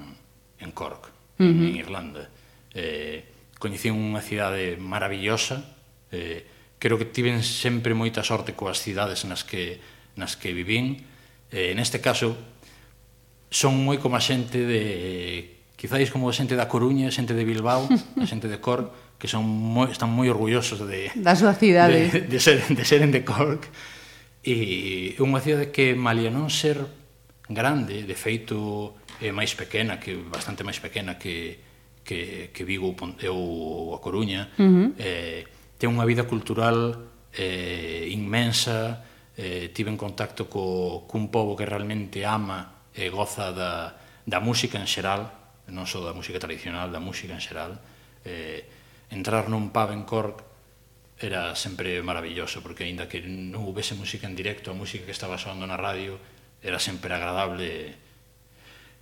en 0.59 0.69
Cork, 0.73 1.13
uh 1.37 1.45
-huh. 1.45 1.69
en 1.69 1.75
Irlanda. 1.77 2.25
Eh, 2.73 3.53
coñecín 3.61 3.93
unha 3.93 4.21
cidade 4.25 4.81
maravillosa, 4.81 5.61
eh, 6.09 6.45
creo 6.81 6.97
que 6.97 7.05
tiven 7.05 7.45
sempre 7.45 7.93
moita 7.93 8.25
sorte 8.25 8.57
coas 8.57 8.81
cidades 8.81 9.23
nas 9.29 9.45
que, 9.45 9.77
nas 10.17 10.33
que 10.35 10.53
vivín. 10.57 11.05
Eh, 11.53 11.77
neste 11.77 12.01
caso, 12.01 12.33
son 13.53 13.77
moi 13.85 14.01
como 14.01 14.17
a 14.17 14.23
xente 14.23 14.65
de... 14.65 14.81
Quizáis 15.75 16.09
como 16.09 16.31
a 16.31 16.33
xente 16.33 16.57
da 16.57 16.65
Coruña, 16.65 17.11
a 17.11 17.13
xente 17.13 17.37
de 17.37 17.45
Bilbao, 17.45 17.85
a 18.23 18.25
xente 18.25 18.49
de 18.49 18.57
Cork, 18.57 18.89
que 19.21 19.29
son 19.29 19.45
moi, 19.45 19.87
están 19.93 20.09
moi 20.09 20.27
orgullosos 20.33 20.81
de... 20.81 21.13
Da 21.13 21.37
súa 21.37 21.53
cidade. 21.53 22.09
De, 22.13 22.21
de, 22.25 22.39
ser, 22.41 22.59
de 22.65 22.83
seren 22.83 23.13
de 23.13 23.21
Cork 23.21 23.69
E 24.45 25.17
é 25.17 25.21
unha 25.25 25.41
cidade 25.41 25.73
que, 25.73 25.97
malia 25.97 26.29
non 26.29 26.53
ser 26.53 26.77
grande, 27.49 28.05
de 28.05 28.13
feito 28.13 28.93
é 29.17 29.33
máis 29.33 29.57
pequena, 29.57 29.97
que 29.97 30.13
bastante 30.29 30.61
máis 30.61 30.77
pequena 30.77 31.17
que, 31.17 31.57
que, 32.05 32.53
que 32.53 32.61
Vigo 32.61 32.93
ou 32.93 33.97
a 33.97 33.99
Coruña, 33.99 34.53
uh 34.61 34.61
-huh. 34.61 34.87
eh, 35.01 35.49
ten 35.81 35.89
unha 35.89 36.05
vida 36.05 36.29
cultural 36.29 37.09
eh, 37.33 38.05
inmensa, 38.13 39.01
eh, 39.33 39.73
tive 39.73 39.89
en 39.89 39.97
contacto 39.97 40.45
co, 40.45 41.09
cun 41.09 41.33
pobo 41.33 41.57
que 41.57 41.65
realmente 41.65 42.21
ama 42.21 42.85
e 42.93 43.09
goza 43.09 43.49
da, 43.49 43.97
da 44.23 44.39
música 44.39 44.77
en 44.77 44.85
xeral, 44.85 45.25
non 45.73 45.89
só 45.89 46.05
da 46.05 46.13
música 46.13 46.37
tradicional, 46.37 46.93
da 46.93 47.01
música 47.01 47.33
en 47.33 47.41
xeral. 47.41 47.81
Eh, 48.21 48.61
entrar 49.09 49.49
nun 49.49 49.73
pub 49.73 49.89
en 49.89 50.05
Cork 50.05 50.54
era 51.19 51.55
sempre 51.55 52.03
maravilloso 52.03 52.59
porque 52.59 52.83
aínda 52.83 53.07
que 53.07 53.23
non 53.23 53.63
houvese 53.63 53.95
música 53.95 54.27
en 54.27 54.35
directo, 54.35 54.71
a 54.71 54.75
música 54.75 55.07
que 55.07 55.15
estaba 55.15 55.39
soando 55.39 55.63
na 55.63 55.79
radio 55.79 56.19
era 56.59 56.79
sempre 56.79 57.15
agradable 57.15 57.95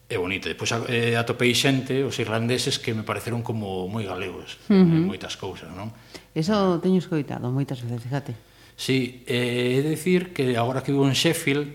e 0.05 0.16
bonita. 0.18 0.45
Depois 0.45 0.70
eh, 0.93 1.18
atopei 1.18 1.55
xente, 1.57 2.05
os 2.05 2.20
irlandeses, 2.22 2.78
que 2.78 2.93
me 2.93 3.01
pareceron 3.01 3.41
como 3.41 3.89
moi 3.89 4.05
galegos 4.05 4.61
uh 4.70 4.78
-huh. 4.78 4.97
en 5.01 5.09
moitas 5.09 5.34
cousas, 5.39 5.74
non? 5.74 5.89
Eso 6.38 6.78
teño 6.84 7.01
escoitado 7.01 7.49
moitas 7.49 7.82
veces, 7.82 8.05
fíjate. 8.05 8.38
Sí, 8.78 9.26
eh, 9.26 9.82
é 9.82 9.82
dicir 9.82 10.34
que 10.34 10.53
agora 10.53 10.86
que 10.86 10.93
vivo 10.93 11.09
en 11.09 11.18
Sheffield 11.18 11.66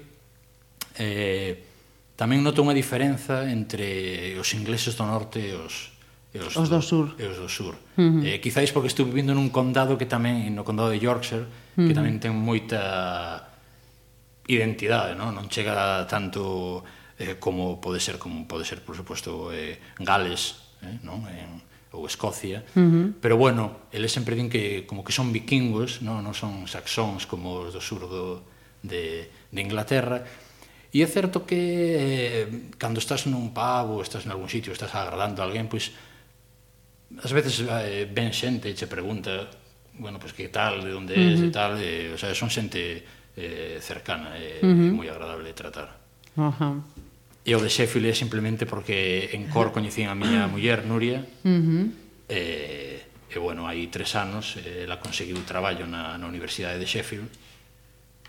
eh, 0.99 1.67
tamén 2.15 2.47
noto 2.47 2.63
unha 2.63 2.75
diferenza 2.75 3.47
entre 3.51 4.35
os 4.39 4.51
ingleses 4.55 4.95
do 4.95 5.07
norte 5.07 5.43
e 5.43 5.55
os, 5.55 5.98
e 6.39 6.47
os, 6.47 6.55
os 6.55 6.69
do, 6.71 6.79
do 6.79 6.83
sur. 6.83 7.07
E 7.19 7.27
os 7.27 7.37
do 7.37 7.49
sur. 7.51 7.75
Uh 7.99 8.23
-huh. 8.23 8.27
eh, 8.27 8.39
quizáis 8.39 8.71
porque 8.71 8.87
estou 8.87 9.05
vivindo 9.05 9.35
nun 9.35 9.51
condado 9.51 9.99
que 9.99 10.07
tamén, 10.07 10.55
no 10.55 10.63
condado 10.63 10.95
de 10.95 11.03
Yorkshire, 11.03 11.43
uh 11.43 11.51
-huh. 11.51 11.87
que 11.91 11.95
tamén 11.95 12.23
ten 12.23 12.33
moita 12.39 13.51
identidade, 14.47 15.19
non? 15.19 15.35
Non 15.35 15.51
chega 15.51 16.07
tanto 16.07 16.87
eh, 17.19 17.37
como 17.43 17.83
pode 17.83 17.99
ser, 17.99 18.17
como 18.17 18.47
pode 18.47 18.63
ser, 18.63 18.81
por 18.81 18.95
suposto, 18.95 19.51
eh, 19.51 19.83
Gales, 19.99 20.79
eh, 20.87 21.03
non? 21.03 21.27
En, 21.27 21.67
ou 21.93 22.05
Escocia, 22.05 22.65
uh 22.77 22.81
-huh. 22.81 23.07
pero 23.21 23.37
bueno, 23.41 23.89
eles 23.93 24.13
sempre 24.13 24.37
din 24.37 24.53
que 24.53 24.85
como 24.85 25.03
que 25.03 25.13
son 25.13 25.33
vikingos, 25.33 26.05
non, 26.05 26.21
non 26.21 26.37
son 26.37 26.69
saxóns 26.69 27.25
como 27.25 27.65
os 27.65 27.73
do 27.73 27.81
sur 27.81 28.05
do, 28.05 28.45
de, 28.85 29.33
de 29.51 29.61
Inglaterra, 29.61 30.21
e 30.89 31.05
é 31.05 31.09
certo 31.09 31.45
que 31.45 31.61
eh, 31.61 32.45
cando 32.81 33.01
estás 33.01 33.29
nun 33.29 33.53
pub 33.53 33.93
ou 33.93 34.01
estás 34.01 34.25
en 34.25 34.33
algún 34.33 34.49
sitio, 34.49 34.73
estás 34.73 34.93
agradando 34.97 35.41
a 35.41 35.49
alguén, 35.49 35.69
pois 35.69 35.93
As 37.17 37.33
veces 37.33 37.65
eh, 37.65 38.05
ven 38.05 38.33
xente 38.37 38.69
e 38.69 38.77
che 38.77 38.87
pregunta, 38.87 39.49
bueno, 39.97 40.21
pois 40.21 40.37
pues, 40.37 40.45
que 40.45 40.53
tal, 40.53 40.85
de 40.85 40.93
onde 40.93 41.15
uh 41.15 41.25
-huh. 41.25 41.33
es 41.33 41.41
e 41.41 41.51
tal, 41.51 41.73
e, 41.81 42.13
o 42.13 42.19
sea, 42.21 42.35
son 42.37 42.53
xente 42.53 43.03
eh, 43.33 43.79
cercana 43.81 44.37
e 44.37 44.61
eh, 44.61 44.67
uh 44.67 44.69
-huh. 44.69 44.93
moi 44.93 45.09
agradable 45.09 45.49
de 45.49 45.57
tratar. 45.57 45.89
Uh 46.37 46.53
-huh. 46.53 46.77
E 47.49 47.57
o 47.57 47.61
de 47.65 47.71
Sheffield 47.73 48.13
é 48.13 48.15
simplemente 48.15 48.69
porque 48.69 49.33
en 49.33 49.49
Cor 49.49 49.73
coñecín 49.73 50.13
a 50.13 50.15
miña 50.15 50.45
muller, 50.53 50.85
Nuria, 50.85 51.25
uh 51.25 51.49
eh, 51.49 51.61
-huh. 51.65 51.85
e, 52.29 52.43
e 53.33 53.37
bueno, 53.41 53.65
hai 53.65 53.89
tres 53.89 54.13
anos 54.13 54.61
eh, 54.61 54.85
ela 54.85 55.01
conseguiu 55.01 55.41
traballo 55.49 55.89
na, 55.89 56.21
na 56.21 56.27
Universidade 56.29 56.77
de 56.77 56.85
Sheffield, 56.85 57.33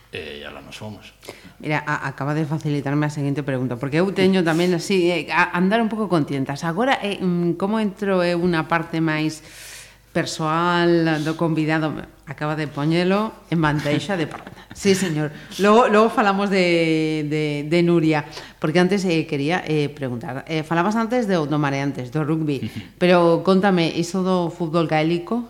Eh, 0.09 0.41
e 0.41 0.47
ala 0.47 0.65
nos 0.65 0.73
fomos. 0.73 1.13
Mira, 1.61 1.85
a, 1.85 2.09
acaba 2.09 2.33
de 2.33 2.41
facilitarme 2.49 3.05
a 3.05 3.13
seguinte 3.13 3.45
pregunta, 3.45 3.77
porque 3.77 4.01
eu 4.01 4.09
teño 4.09 4.41
tamén 4.41 4.73
así, 4.73 5.13
eh, 5.13 5.29
a 5.29 5.53
andar 5.53 5.85
un 5.85 5.89
pouco 5.91 6.09
con 6.09 6.25
tientas. 6.25 6.65
Agora, 6.65 6.97
eh, 7.05 7.21
mm, 7.21 7.61
como 7.61 7.77
entro 7.77 8.25
é 8.25 8.33
eh, 8.33 8.35
unha 8.37 8.65
parte 8.65 8.97
máis 9.05 9.45
persoal 10.09 11.21
do 11.21 11.37
convidado 11.37 11.93
acaba 12.25 12.57
de 12.57 12.65
poñelo 12.65 13.45
en 13.53 13.61
bandeixa 13.61 14.17
de 14.17 14.25
parranda. 14.25 14.57
Sí, 14.73 14.95
señor. 14.95 15.29
Logo, 15.57 15.89
logo 15.89 16.09
falamos 16.09 16.49
de, 16.49 17.25
de, 17.29 17.67
de 17.67 17.83
Nuria, 17.83 18.25
porque 18.57 18.79
antes 18.79 19.03
eh, 19.03 19.27
quería 19.27 19.61
eh, 19.65 19.89
preguntar. 19.89 20.45
Eh, 20.47 20.63
falabas 20.63 20.95
antes 20.95 21.29
do, 21.29 21.45
do 21.45 21.57
mareantes, 21.61 22.09
do 22.09 22.25
rugby, 22.25 22.65
pero 23.01 23.45
contame, 23.45 23.93
iso 23.93 24.25
do 24.25 24.49
fútbol 24.49 24.89
gaélico, 24.89 25.45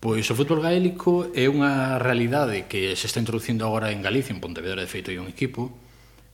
Pois 0.00 0.24
o 0.32 0.34
fútbol 0.34 0.64
gaélico 0.64 1.28
é 1.36 1.44
unha 1.44 2.00
realidade 2.00 2.64
que 2.64 2.96
se 2.96 3.04
está 3.04 3.20
introducindo 3.20 3.68
agora 3.68 3.92
en 3.92 4.00
Galicia, 4.00 4.32
en 4.32 4.40
Pontevedra, 4.40 4.80
de 4.80 4.88
feito, 4.88 5.12
hai 5.12 5.20
un 5.20 5.28
equipo, 5.28 5.76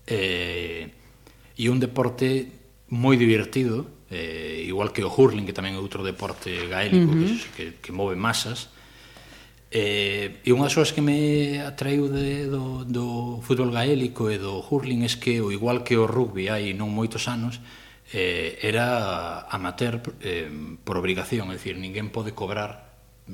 eh, 0.06 0.94
e 1.58 1.64
un 1.66 1.82
deporte 1.82 2.46
moi 2.94 3.18
divertido, 3.18 4.06
eh, 4.06 4.62
igual 4.62 4.94
que 4.94 5.02
o 5.02 5.10
hurling, 5.10 5.42
que 5.42 5.52
tamén 5.52 5.74
é 5.74 5.82
outro 5.82 6.06
deporte 6.06 6.54
gaélico 6.70 7.10
uh 7.10 7.26
-huh. 7.26 7.34
que, 7.58 7.74
que, 7.74 7.90
que 7.90 7.90
move 7.90 8.14
masas, 8.14 8.70
Eh, 9.66 10.46
e 10.46 10.54
unha 10.54 10.70
das 10.70 10.78
cousas 10.78 10.94
que 10.94 11.02
me 11.02 11.58
atraiu 11.58 12.06
de, 12.06 12.46
do, 12.46 12.86
do 12.86 13.06
fútbol 13.42 13.74
gaélico 13.74 14.30
e 14.30 14.38
do 14.38 14.62
hurling 14.62 15.02
é 15.02 15.10
que, 15.18 15.42
o 15.42 15.50
igual 15.50 15.82
que 15.82 15.98
o 15.98 16.06
rugby 16.06 16.46
hai 16.46 16.70
non 16.70 16.94
moitos 16.94 17.26
anos, 17.26 17.58
eh, 18.14 18.62
era 18.62 19.42
amateur 19.50 19.98
eh, 20.22 20.46
por 20.86 20.94
obrigación, 20.94 21.50
é 21.50 21.58
dicir, 21.58 21.74
ninguén 21.82 22.14
pode 22.14 22.30
cobrar 22.30 22.85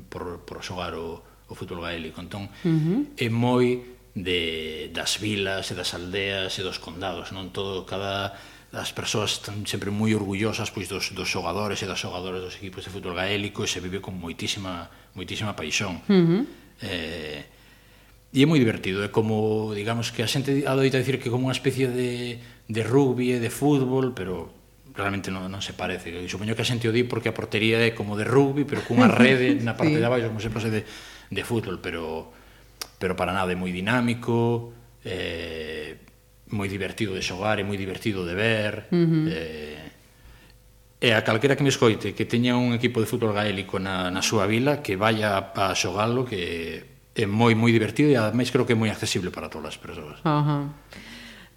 por, 0.09 0.45
por 0.45 0.65
xogar 0.65 0.95
o, 0.95 1.21
o 1.49 1.55
fútbol 1.55 1.85
gaélico. 1.85 2.21
Entón, 2.21 2.49
uh 2.49 2.69
-huh. 2.69 3.01
é 3.17 3.29
moi 3.29 3.83
de, 4.15 4.91
das 4.93 5.17
vilas 5.21 5.71
e 5.71 5.75
das 5.75 5.93
aldeas 5.95 6.53
e 6.59 6.63
dos 6.63 6.79
condados, 6.79 7.33
non 7.33 7.53
todo 7.53 7.85
cada 7.89 8.37
as 8.73 8.89
persoas 8.89 9.37
están 9.37 9.69
sempre 9.69 9.93
moi 9.93 10.17
orgullosas 10.17 10.73
pois 10.73 10.89
dos, 10.89 11.13
dos 11.13 11.29
xogadores 11.29 11.85
e 11.85 11.87
das 11.87 12.01
xogadoras 12.01 12.41
dos 12.41 12.57
equipos 12.57 12.81
de 12.85 12.91
fútbol 12.93 13.21
gaélico 13.21 13.65
e 13.65 13.69
se 13.69 13.85
vive 13.85 14.01
con 14.01 14.17
moitísima 14.17 14.89
moitísima 15.13 15.53
paixón. 15.53 16.01
Uh 16.09 16.17
-huh. 16.17 16.43
eh, 16.81 17.45
e 18.33 18.41
é 18.41 18.47
moi 18.49 18.57
divertido, 18.57 19.05
é 19.05 19.13
como, 19.13 19.77
digamos 19.77 20.09
que 20.09 20.25
a 20.25 20.29
xente 20.29 20.65
adoita 20.65 20.97
dicir 20.97 21.21
que 21.21 21.29
como 21.29 21.53
unha 21.53 21.57
especie 21.57 21.93
de, 21.93 22.41
de 22.65 22.81
rugby 22.81 23.37
e 23.37 23.39
de 23.45 23.53
fútbol, 23.53 24.17
pero 24.17 24.49
realmente 24.95 25.31
non, 25.31 25.49
non 25.49 25.65
se 25.65 25.73
parece. 25.73 26.13
Eu 26.13 26.29
supoño 26.29 26.55
que 26.55 26.63
a 26.63 26.69
xente 26.69 26.89
o 26.89 26.93
di 26.93 27.05
porque 27.05 27.33
a 27.33 27.37
portería 27.37 27.81
é 27.81 27.97
como 27.97 28.17
de 28.17 28.25
rugby, 28.29 28.65
pero 28.69 28.85
cunha 28.85 29.09
rede 29.25 29.57
na 29.61 29.77
parte 29.77 29.97
sí. 29.97 30.01
de 30.01 30.07
abaixo, 30.07 30.29
como 30.29 30.41
se 30.41 30.53
pase 30.53 30.69
de, 30.69 30.85
de 31.33 31.43
fútbol, 31.45 31.81
pero 31.81 32.33
pero 33.03 33.19
para 33.19 33.35
nada 33.35 33.51
é 33.51 33.59
moi 33.59 33.75
dinámico, 33.75 34.71
eh, 35.03 35.99
moi 36.55 36.71
divertido 36.71 37.17
de 37.17 37.23
xogar, 37.25 37.59
é 37.59 37.65
moi 37.67 37.75
divertido 37.75 38.23
de 38.23 38.35
ver, 38.39 38.87
uh 38.93 38.95
-huh. 38.95 39.27
eh, 39.27 39.91
e 41.03 41.11
a 41.11 41.27
calquera 41.27 41.59
que 41.59 41.67
me 41.67 41.75
escoite 41.75 42.15
que 42.15 42.31
teña 42.31 42.55
un 42.55 42.71
equipo 42.79 43.03
de 43.03 43.11
fútbol 43.11 43.35
gaélico 43.35 43.83
na, 43.83 44.07
na 44.15 44.23
súa 44.23 44.47
vila, 44.47 44.87
que 44.87 44.95
vaya 44.95 45.51
a 45.51 45.75
xogalo, 45.75 46.23
que 46.23 47.11
é 47.19 47.27
moi, 47.27 47.59
moi 47.59 47.75
divertido 47.75 48.15
e 48.15 48.17
ademais 48.17 48.55
creo 48.55 48.63
que 48.63 48.77
é 48.77 48.79
moi 48.79 48.87
accesible 48.87 49.35
para 49.35 49.51
todas 49.51 49.75
as 49.75 49.79
persoas. 49.83 50.23
Uh 50.23 50.31
-huh. 50.31 50.63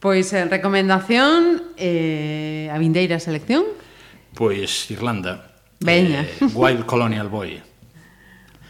Pois 0.06 0.30
en 0.38 0.54
recomendación 0.54 1.74
eh, 1.82 2.70
a 2.70 2.78
vindeira 2.78 3.18
selección? 3.18 3.66
Pois 4.38 4.86
Irlanda. 4.94 5.58
Veña. 5.82 6.22
Eh, 6.22 6.46
Wild 6.54 6.86
Colonial 6.86 7.26
Boy. 7.26 7.58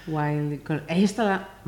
Wild 0.08 0.64
Colonial... 0.64 0.88
Eh, 0.96 1.04
esta 1.04 1.60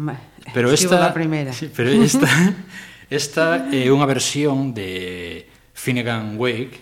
Pero 0.53 0.71
esta, 0.71 1.11
primeira. 1.11 1.51
Sí, 1.51 1.67
pero 1.67 1.91
esta 1.91 2.31
esta 3.11 3.67
é 3.67 3.91
unha 3.91 4.07
versión 4.07 4.71
de 4.71 5.43
Finnegan 5.75 6.39
Wake 6.39 6.79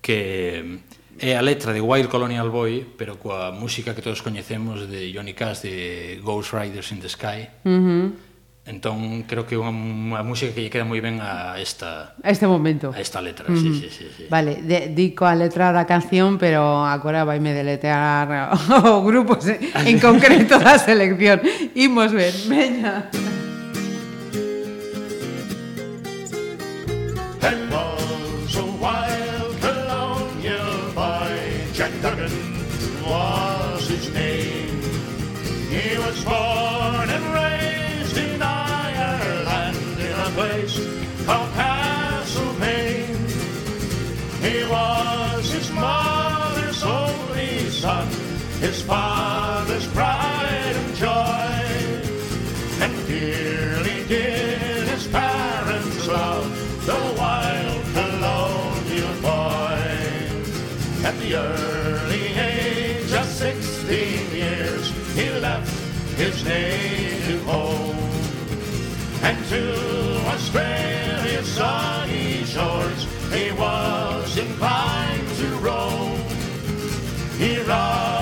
que 0.00 0.80
mm, 0.80 1.20
é 1.28 1.36
a 1.36 1.44
letra 1.44 1.76
de 1.76 1.84
Wild 1.84 2.08
Colonial 2.08 2.48
Boy, 2.48 2.88
pero 2.96 3.20
coa 3.20 3.52
música 3.52 3.92
que 3.92 4.00
todos 4.00 4.24
coñecemos 4.24 4.88
de 4.88 5.12
Johnny 5.12 5.36
Cash 5.36 5.68
de 5.68 5.76
Ghost 6.24 6.56
Riders 6.56 6.88
in 6.96 7.04
the 7.04 7.10
Sky. 7.12 7.52
Uh 7.68 7.76
-huh 7.84 8.25
Entón, 8.66 9.22
creo 9.30 9.46
que 9.46 9.54
é 9.54 9.62
unha 9.62 10.26
música 10.26 10.50
que 10.50 10.66
lle 10.66 10.70
queda 10.74 10.82
moi 10.82 10.98
ben 10.98 11.22
a 11.22 11.54
esta... 11.62 12.18
A 12.18 12.34
este 12.34 12.50
momento. 12.50 12.90
A 12.90 12.98
esta 12.98 13.22
letra, 13.22 13.46
mm. 13.46 13.62
sí, 13.62 13.70
sí, 13.78 13.88
sí, 13.94 14.04
sí. 14.10 14.24
Vale, 14.26 14.58
de, 14.58 14.90
dico 14.90 15.22
a 15.22 15.38
letra 15.38 15.70
da 15.70 15.86
canción, 15.86 16.34
pero 16.34 16.82
agora 16.82 17.22
vaime 17.22 17.54
deletear 17.54 18.50
o 18.90 19.06
grupo 19.06 19.38
en 19.86 20.02
concreto 20.02 20.58
da 20.58 20.82
selección. 20.82 21.38
Imos 21.78 22.10
ver, 22.10 22.34
veña. 22.50 23.06
Veña. 23.14 23.35
Was 44.66 45.52
his 45.52 45.70
mother's 45.72 46.82
only 46.82 47.70
son, 47.70 48.08
his 48.60 48.82
father's 48.82 49.86
pride 49.88 50.74
and 50.82 50.94
joy. 50.94 51.56
And 52.84 53.06
dearly 53.06 54.04
did 54.08 54.88
his 54.88 55.06
parents 55.08 56.06
love 56.06 56.48
the 56.86 57.00
wild 57.18 57.84
colonial 57.94 59.14
boy. 59.22 59.78
At 61.08 61.16
the 61.20 61.36
early 61.36 62.26
age 62.38 63.12
of 63.12 63.26
16 63.26 64.30
years, 64.30 64.90
he 65.14 65.30
left 65.38 65.70
his 66.16 66.44
native 66.44 67.44
home 67.44 67.96
and 69.22 69.44
to 69.48 69.64
Australia's 70.34 71.48
sunny 71.48 72.44
shores 72.44 73.06
he 73.32 73.50
was 73.52 74.15
love. 77.66 78.15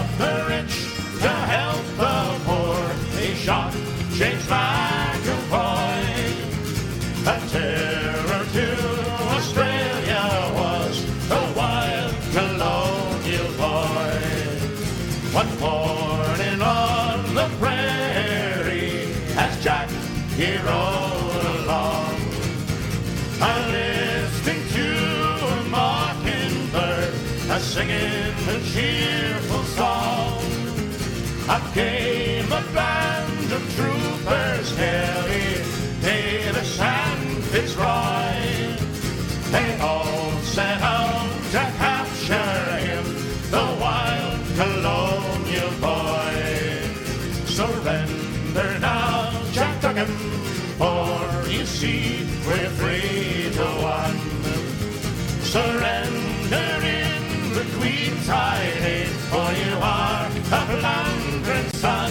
Queen's 58.24 59.20
for 59.28 59.52
you 59.52 59.74
are 59.82 60.26
a 60.26 60.60
Flandrin 60.70 61.74
son. 61.74 62.10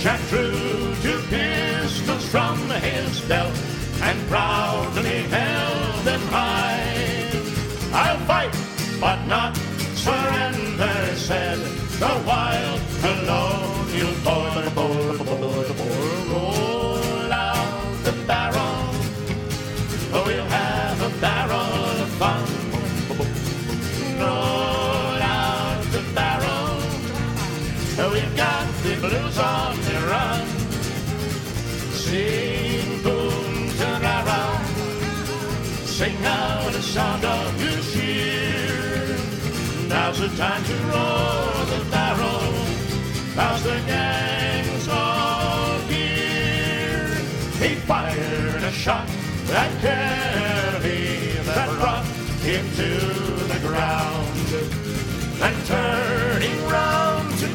Jack 0.00 0.20
drew 0.28 0.94
two 1.00 1.20
pistols 1.30 2.24
from 2.28 2.58
his 2.70 3.20
belt 3.28 3.54
and 4.02 4.18
proudly 4.28 5.22
held 5.30 6.04
them 6.04 6.20
high. 6.22 7.30
I'll 7.92 8.18
fight, 8.26 8.52
but 9.00 9.24
not 9.26 9.43
the 40.28 40.36
time 40.38 40.64
to 40.64 40.74
roll 40.84 41.66
the 41.66 41.84
barrel, 41.90 42.40
now's 43.36 43.62
the 43.62 43.78
gang's 43.86 44.88
all 44.88 45.78
gear. 45.86 47.14
He 47.60 47.74
fired 47.74 48.62
a 48.62 48.72
shot 48.72 49.06
at 49.50 49.70
Kelly 49.82 51.32
that 51.44 51.68
brought 51.78 52.06
him 52.40 52.64
to 52.80 52.90
the 53.52 53.60
ground. 53.66 54.48
And 55.42 55.66
turning 55.66 56.66
round 56.68 57.38
to 57.40 57.48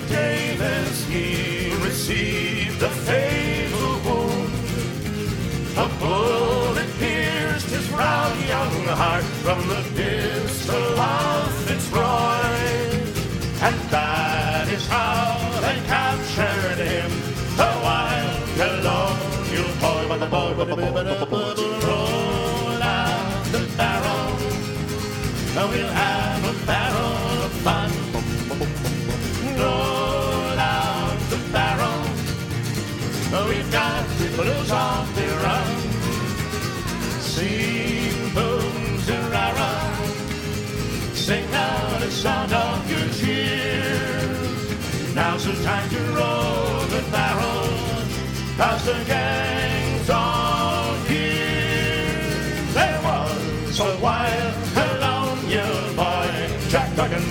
the 48.90 49.06
gangs 49.06 50.10
on 50.10 51.06
here. 51.06 52.26
There 52.74 53.00
was 53.04 53.80
a 53.80 54.00
wild 54.02 54.56
colonial 54.74 55.94
boy, 56.00 56.32
Jack 56.70 56.96
Duggan 56.96 57.28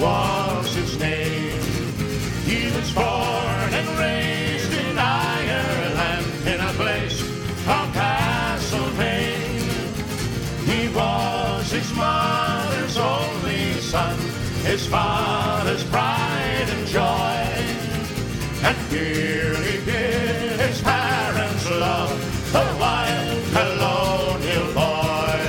was 0.00 0.74
his 0.74 0.98
name. 0.98 1.60
He 2.48 2.60
was 2.74 2.88
born 2.94 3.70
and 3.80 3.88
raised 3.98 4.72
in 4.72 4.96
Ireland 4.98 6.26
in 6.52 6.60
a 6.60 6.72
place 6.80 7.18
called 7.66 7.92
Castlemaine. 7.92 9.68
He 10.70 10.88
was 10.94 11.70
his 11.70 11.92
mother's 11.94 12.96
only 12.96 13.72
son, 13.92 14.18
his 14.64 14.86
father's 14.86 15.84
pride 15.84 16.68
and 16.74 16.86
joy. 16.86 17.36
And 18.68 18.76
here 18.90 19.54
he 19.56 19.84
did 19.84 20.35
his 20.58 20.80
parents' 20.82 21.68
love, 21.70 22.12
the 22.52 22.64
wild 22.80 23.40
colonial 23.52 24.66
boy. 24.74 25.40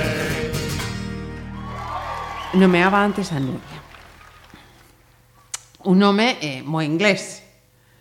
Nomeaba 2.54 3.04
antes 3.04 3.32
a 3.32 3.40
Nuria. 3.40 3.78
Un 5.84 5.98
nome 5.98 6.36
eh, 6.40 6.62
moi 6.64 6.84
inglés. 6.84 7.42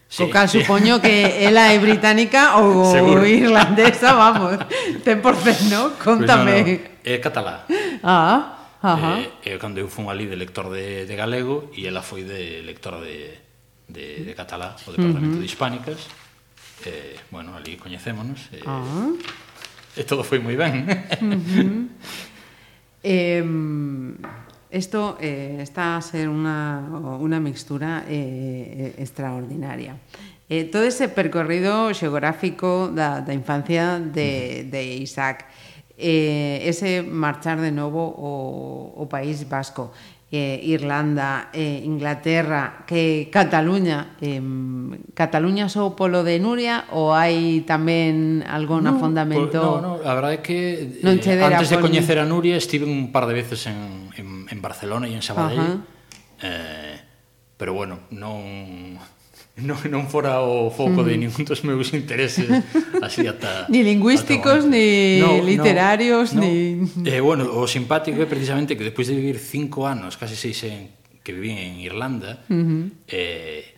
Sí, 0.09 0.23
Co 0.23 0.29
cal 0.31 0.47
sí. 0.47 0.61
supoño 0.63 1.01
que 1.01 1.43
ela 1.43 1.73
é 1.73 1.79
británica 1.79 2.55
ou 2.57 2.87
Seguro. 2.95 3.27
irlandesa, 3.27 4.15
vamos, 4.15 4.55
ten 5.03 5.21
por 5.21 5.35
¿no? 5.35 5.91
non? 5.91 5.99
Contame. 5.99 6.63
Pues 6.63 6.79
no, 6.79 6.87
no. 6.87 6.97
É 7.03 7.19
catalá. 7.19 7.67
Ah, 8.03 8.55
ajá. 8.81 9.19
Eh, 9.43 9.55
eh, 9.55 9.57
cando 9.59 9.79
eu 9.79 9.87
fun 9.91 10.07
ali 10.07 10.25
de 10.27 10.35
lector 10.39 10.71
de, 10.71 11.03
de 11.05 11.15
galego 11.15 11.71
e 11.75 11.87
ela 11.87 12.01
foi 12.01 12.23
de 12.23 12.63
lector 12.63 13.03
de, 13.03 13.35
de, 13.87 14.23
de 14.23 14.33
catalá, 14.33 14.75
o 14.87 14.91
Departamento 14.95 15.35
uh 15.35 15.39
-huh. 15.39 15.43
de 15.43 15.45
Hispánicas, 15.45 15.99
eh, 16.85 17.17
bueno, 17.31 17.55
ali 17.55 17.77
coñecémonos 17.77 18.49
eh, 18.53 18.61
ah. 18.65 19.09
e 19.95 20.03
todo 20.03 20.23
foi 20.23 20.37
moi 20.39 20.55
ben. 20.55 20.85
Uh 21.21 21.33
-huh. 21.33 21.87
eh, 23.01 23.43
Esto 24.69 25.17
eh, 25.21 25.59
está 25.61 25.95
a 25.95 26.01
ser 26.01 26.27
una, 26.27 26.83
una 27.21 27.39
mixtura 27.39 28.03
eh, 28.07 28.93
eh, 28.97 29.01
extraordinaria. 29.01 29.95
Eh, 30.49 30.65
todo 30.65 30.83
ese 30.83 31.07
percorrido 31.07 31.93
xeográfico 31.93 32.91
da, 32.91 33.21
da 33.21 33.33
infancia 33.33 33.99
de, 33.99 34.67
de 34.69 34.83
Isaac, 34.99 35.45
eh, 35.97 36.59
ese 36.67 37.01
marchar 37.01 37.61
de 37.61 37.71
novo 37.71 38.11
o, 38.11 38.91
o 38.95 39.07
País 39.07 39.47
Vasco, 39.47 39.93
eh, 40.31 40.59
Irlanda, 40.63 41.49
eh, 41.53 41.81
Inglaterra, 41.85 42.83
que 42.85 43.29
Cataluña. 43.31 44.17
Eh, 44.19 44.41
Cataluña 45.13 45.69
só 45.69 45.95
polo 45.95 46.23
de 46.27 46.35
Nuria 46.39 46.83
ou 46.91 47.15
hai 47.15 47.63
tamén 47.63 48.43
algún 48.43 48.83
no, 48.83 48.99
afondamento? 48.99 49.79
No, 49.79 49.79
no, 49.79 49.91
a 50.03 50.13
verdade 50.13 50.39
é 50.39 50.43
que 50.43 50.59
non 50.99 51.15
eh, 51.15 51.39
antes 51.39 51.71
de 51.71 51.79
coñecer 51.79 52.19
a 52.19 52.27
Nuria 52.27 52.59
estive 52.59 52.83
un 52.83 53.15
par 53.15 53.23
de 53.23 53.39
veces 53.39 53.71
en, 53.71 54.11
en, 54.19 54.51
en 54.51 54.59
Barcelona 54.59 55.07
e 55.07 55.15
en 55.15 55.23
Sabadell. 55.23 55.79
Eh, 56.43 56.99
pero 57.55 57.71
bueno, 57.73 58.05
non 58.11 58.99
non, 59.65 59.77
non 59.89 60.05
fora 60.05 60.45
o 60.45 60.69
foco 60.69 61.01
de 61.01 61.17
mm. 61.17 61.21
ningún 61.25 61.43
dos 61.49 61.65
meus 61.65 61.89
intereses 61.97 62.45
así 63.01 63.25
ata... 63.25 63.65
ni 63.73 63.81
lingüísticos, 63.81 64.69
ata 64.69 64.69
ni 64.69 65.17
no, 65.17 65.41
literarios, 65.41 66.37
no, 66.37 66.41
no. 66.41 66.45
ni... 66.45 66.85
Eh, 67.09 67.17
bueno, 67.17 67.49
o 67.49 67.65
simpático 67.65 68.21
é 68.21 68.29
precisamente 68.29 68.77
que 68.77 68.85
despois 68.85 69.09
de 69.09 69.17
vivir 69.17 69.41
cinco 69.41 69.89
anos, 69.89 70.13
casi 70.13 70.37
seis 70.37 70.61
en, 70.69 70.93
que 71.25 71.33
viví 71.33 71.57
en 71.57 71.81
Irlanda, 71.81 72.45
uh 72.53 72.85
eh, 73.09 73.73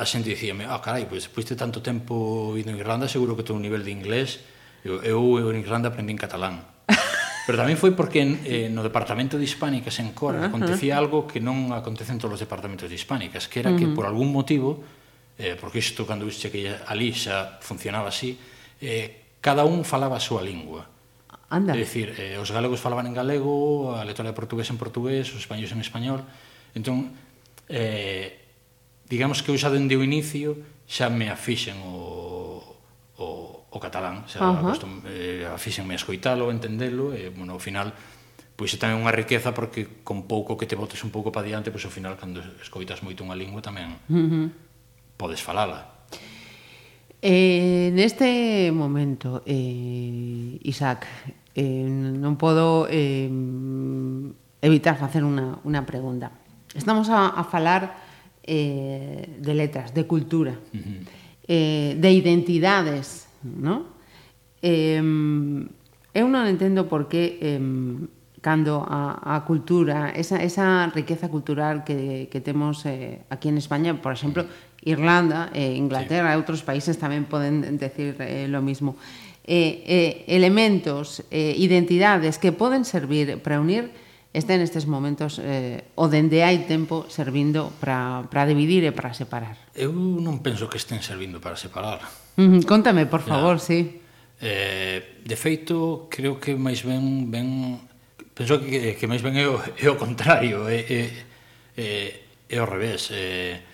a 0.00 0.08
xente 0.08 0.32
dicíame, 0.32 0.64
ah, 0.64 0.80
oh, 0.80 0.80
carai, 0.80 1.04
pois 1.04 1.28
despois 1.28 1.44
de 1.44 1.52
tanto 1.52 1.84
tempo 1.84 2.56
indo 2.56 2.72
en 2.72 2.80
Irlanda, 2.80 3.04
seguro 3.04 3.36
que 3.36 3.44
todo 3.44 3.60
un 3.60 3.64
nivel 3.68 3.84
de 3.84 3.92
inglés, 3.92 4.40
eu, 4.80 5.04
eu 5.04 5.20
en 5.52 5.60
Irlanda 5.60 5.92
aprendí 5.92 6.16
en 6.16 6.20
catalán. 6.20 6.64
Pero 7.44 7.60
tamén 7.60 7.76
foi 7.76 7.92
porque 7.92 8.24
eh, 8.24 8.72
no 8.72 8.80
departamento 8.80 9.36
de 9.36 9.44
hispánicas 9.44 10.00
en 10.00 10.16
Cora 10.16 10.40
uh 10.40 10.42
-huh. 10.44 10.48
acontecía 10.48 10.96
algo 10.96 11.28
que 11.28 11.44
non 11.44 11.76
acontece 11.76 12.16
en 12.16 12.20
todos 12.20 12.40
os 12.40 12.40
departamentos 12.40 12.88
de 12.88 12.96
hispánicas, 12.96 13.44
que 13.52 13.60
era 13.60 13.68
uh 13.68 13.76
-huh. 13.76 13.80
que 13.84 13.86
por 13.92 14.08
algún 14.08 14.32
motivo 14.32 14.80
eh, 15.40 15.56
porque 15.56 15.80
isto, 15.80 16.04
cando 16.04 16.28
viste 16.28 16.52
que 16.52 16.68
ali, 16.68 17.16
xa 17.16 17.56
funcionaba 17.64 18.12
así, 18.12 18.36
eh, 18.84 19.40
cada 19.40 19.64
un 19.64 19.88
falaba 19.88 20.20
a 20.20 20.22
súa 20.22 20.44
lingua. 20.44 20.84
Anda. 21.48 21.74
É 21.74 21.80
dicir, 21.80 22.14
eh, 22.20 22.36
os 22.36 22.52
galegos 22.52 22.78
falaban 22.78 23.08
en 23.08 23.16
galego, 23.16 23.96
a 23.96 24.04
letora 24.04 24.30
de 24.30 24.36
portugués 24.36 24.68
en 24.68 24.76
portugués, 24.76 25.32
os 25.32 25.40
españoles 25.40 25.72
en 25.72 25.80
español. 25.80 26.20
Entón, 26.76 27.16
eh, 27.66 28.38
digamos 29.08 29.42
que 29.42 29.50
eu 29.50 29.56
xa 29.56 29.72
dende 29.72 29.96
o 29.96 30.04
inicio 30.04 30.60
xa 30.86 31.08
me 31.08 31.32
afixen 31.32 31.80
o, 31.82 32.60
o, 33.16 33.26
o 33.66 33.78
catalán, 33.80 34.28
xa 34.28 34.44
uh 34.44 34.54
-huh. 34.54 34.62
acostum, 34.62 35.02
eh, 35.08 35.48
afixenme 35.48 35.96
a 35.96 35.98
escoitalo, 35.98 36.50
a 36.50 36.54
entendelo, 36.54 37.16
e, 37.16 37.32
bueno, 37.32 37.56
ao 37.56 37.62
final, 37.62 37.90
pois 38.54 38.70
é 38.74 38.78
tamén 38.78 39.00
unha 39.00 39.10
riqueza 39.10 39.50
porque 39.56 40.04
con 40.06 40.28
pouco 40.28 40.54
que 40.54 40.68
te 40.68 40.76
botes 40.78 41.00
un 41.02 41.10
pouco 41.10 41.32
para 41.32 41.48
diante, 41.48 41.72
pois 41.74 41.82
ao 41.82 41.94
final, 41.94 42.14
cando 42.14 42.44
escoitas 42.62 43.02
moito 43.02 43.24
unha 43.24 43.34
lingua 43.34 43.64
tamén... 43.64 43.96
Uh 44.06 44.28
-huh 44.28 44.69
podes 45.20 45.44
falala. 45.44 46.00
Eh, 47.20 47.92
neste 47.92 48.72
momento, 48.72 49.42
eh, 49.44 50.56
Isaac, 50.64 51.04
eh, 51.52 51.84
non 51.84 52.40
podo 52.40 52.88
eh, 52.88 53.28
evitar 54.64 54.96
facer 54.96 55.20
unha, 55.20 55.60
unha 55.68 55.84
pregunta. 55.84 56.32
Estamos 56.72 57.12
a, 57.12 57.36
a 57.36 57.44
falar 57.44 58.00
eh, 58.40 59.36
de 59.36 59.52
letras, 59.52 59.92
de 59.92 60.08
cultura, 60.08 60.56
uh 60.56 60.80
-huh. 60.80 61.04
eh, 61.44 61.92
de 62.00 62.08
identidades, 62.08 63.28
¿no? 63.44 64.00
Eh, 64.64 64.96
eu 66.16 66.26
non 66.32 66.48
entendo 66.48 66.88
por 66.88 67.04
que 67.12 67.36
eh, 67.44 67.60
cando 68.40 68.80
a, 68.80 69.36
a 69.36 69.44
cultura, 69.44 70.16
esa, 70.16 70.40
esa 70.40 70.88
riqueza 70.88 71.28
cultural 71.28 71.84
que, 71.84 72.32
que 72.32 72.40
temos 72.40 72.88
eh, 72.88 73.28
aquí 73.28 73.52
en 73.52 73.60
España, 73.60 73.92
por 74.00 74.16
exemplo, 74.16 74.48
uh 74.48 74.48
-huh 74.48 74.69
Irlanda, 74.82 75.50
eh, 75.52 75.76
Inglaterra 75.76 76.32
sí. 76.32 76.34
e 76.34 76.40
outros 76.40 76.64
países 76.64 76.96
tamén 76.96 77.28
poden 77.28 77.76
decir 77.76 78.16
eh, 78.20 78.48
lo 78.48 78.64
mismo. 78.64 78.96
Eh, 79.44 79.84
eh, 79.84 80.12
elementos, 80.30 81.24
eh, 81.28 81.52
identidades 81.58 82.40
que 82.40 82.52
poden 82.52 82.88
servir 82.88 83.40
para 83.44 83.60
unir 83.60 83.92
este 84.32 84.54
nestes 84.56 84.86
momentos 84.86 85.42
eh, 85.42 85.82
o 85.98 86.06
dende 86.06 86.46
hai 86.46 86.62
tempo 86.70 87.02
servindo 87.10 87.74
para, 87.82 88.30
para 88.30 88.46
dividir 88.46 88.86
e 88.86 88.94
para 88.94 89.10
separar. 89.10 89.58
Eu 89.74 89.90
non 89.90 90.38
penso 90.38 90.70
que 90.70 90.78
estén 90.78 91.02
servindo 91.02 91.42
para 91.42 91.58
separar. 91.58 91.98
Mm, 92.38 92.62
contame, 92.62 93.10
por 93.10 93.26
favor, 93.26 93.58
ya. 93.58 93.66
sí. 93.66 93.78
Eh, 94.40 95.20
de 95.26 95.36
feito, 95.36 96.06
creo 96.08 96.38
que 96.38 96.54
máis 96.54 96.86
ben, 96.86 97.28
ben 97.28 97.76
penso 98.32 98.62
que, 98.62 98.94
que 98.96 99.06
máis 99.10 99.20
ben 99.20 99.34
é 99.34 99.50
o, 99.50 99.58
é 99.58 99.88
o 99.90 99.98
contrario, 99.98 100.70
é, 100.70 100.80
é, 100.86 101.00
é, 101.76 101.88
é 102.48 102.58
o 102.62 102.66
revés. 102.70 103.10
Eh, 103.10 103.69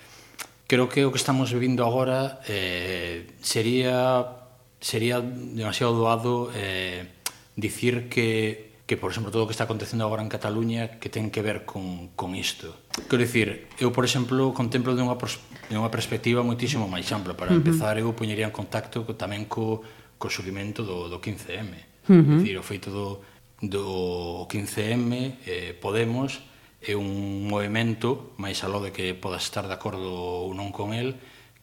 creo 0.67 0.89
que 0.89 1.07
o 1.07 1.11
que 1.15 1.19
estamos 1.19 1.55
vivindo 1.55 1.87
agora 1.87 2.43
eh, 2.47 3.27
sería 3.41 4.47
sería 4.81 5.21
demasiado 5.21 5.95
doado 5.95 6.51
eh, 6.55 7.09
dicir 7.57 8.09
que, 8.09 8.77
que, 8.87 8.97
por 8.97 9.11
exemplo, 9.11 9.33
todo 9.33 9.45
o 9.45 9.47
que 9.49 9.57
está 9.57 9.65
acontecendo 9.65 10.05
agora 10.05 10.23
en 10.23 10.29
Cataluña 10.29 11.01
que 11.01 11.09
ten 11.09 11.33
que 11.33 11.43
ver 11.43 11.65
con, 11.65 12.15
con 12.15 12.37
isto. 12.37 12.77
Quero 13.09 13.25
dicir, 13.25 13.67
eu, 13.81 13.91
por 13.91 14.05
exemplo, 14.05 14.53
contemplo 14.53 14.95
de 14.95 15.03
unha, 15.03 15.17
pros, 15.17 15.41
de 15.67 15.75
unha 15.75 15.91
perspectiva 15.91 16.45
moitísimo 16.45 16.87
máis 16.87 17.09
ampla. 17.11 17.35
Para 17.35 17.57
empezar, 17.57 17.97
eu 17.99 18.13
poñería 18.13 18.47
en 18.47 18.55
contacto 18.55 19.03
co, 19.03 19.17
tamén 19.17 19.49
co, 19.49 19.83
co 20.21 20.31
subimento 20.31 20.85
do, 20.85 21.09
do 21.11 21.19
15M. 21.19 22.07
Uh 22.07 22.23
-huh. 22.23 22.39
Dicir, 22.39 22.55
o 22.61 22.65
feito 22.65 22.93
do, 22.93 23.25
do 23.59 24.47
15M, 24.47 25.11
eh, 25.49 25.73
Podemos, 25.75 26.45
é 26.81 26.95
un 26.95 27.49
movimento, 27.49 28.37
máis 28.37 28.63
aló 28.63 28.85
de 28.85 28.93
que 28.93 29.17
podas 29.17 29.45
estar 29.49 29.67
de 29.67 29.75
acordo 29.75 30.13
ou 30.13 30.53
non 30.53 30.71
con 30.71 30.93
el, 30.93 31.17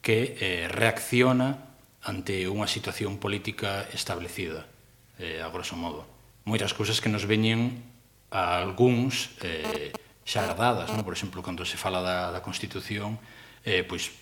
que 0.04 0.36
eh, 0.36 0.66
reacciona 0.68 1.74
ante 2.04 2.44
unha 2.50 2.68
situación 2.68 3.16
política 3.16 3.88
establecida, 3.94 4.68
eh, 5.16 5.40
a 5.40 5.48
grosso 5.48 5.78
modo. 5.78 6.04
Moitas 6.44 6.76
cousas 6.76 7.00
que 7.00 7.08
nos 7.08 7.24
veñen 7.24 7.80
a 8.28 8.60
algúns 8.60 9.32
eh, 9.40 9.94
xa 10.28 10.52
dadas, 10.52 10.92
non? 10.92 11.06
por 11.06 11.16
exemplo, 11.16 11.40
cando 11.40 11.64
se 11.64 11.80
fala 11.80 12.04
da, 12.04 12.28
da 12.28 12.44
Constitución, 12.44 13.16
eh, 13.64 13.80
pois 13.84 14.12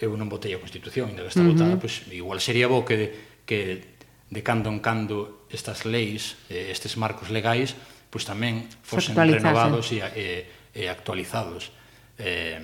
eu 0.00 0.12
non 0.16 0.28
votei 0.28 0.52
a 0.56 0.62
Constitución, 0.62 1.12
ainda 1.12 1.24
que 1.24 1.32
está 1.32 1.44
uh 1.44 1.48
-huh. 1.48 1.56
votada, 1.56 1.76
pois 1.76 2.04
igual 2.12 2.40
sería 2.40 2.68
bo 2.68 2.84
que, 2.84 3.42
que 3.44 3.96
de 4.28 4.40
cando 4.40 4.68
en 4.72 4.80
cando 4.80 5.44
estas 5.52 5.84
leis, 5.84 6.36
eh, 6.48 6.72
estes 6.72 6.96
marcos 6.96 7.28
legais, 7.28 7.76
pois 8.10 8.24
tamén 8.24 8.66
fosen 8.82 9.16
renovados 9.16 9.90
e, 9.92 10.00
e, 10.02 10.26
e 10.72 10.82
actualizados. 10.88 11.72
Eh, 12.16 12.60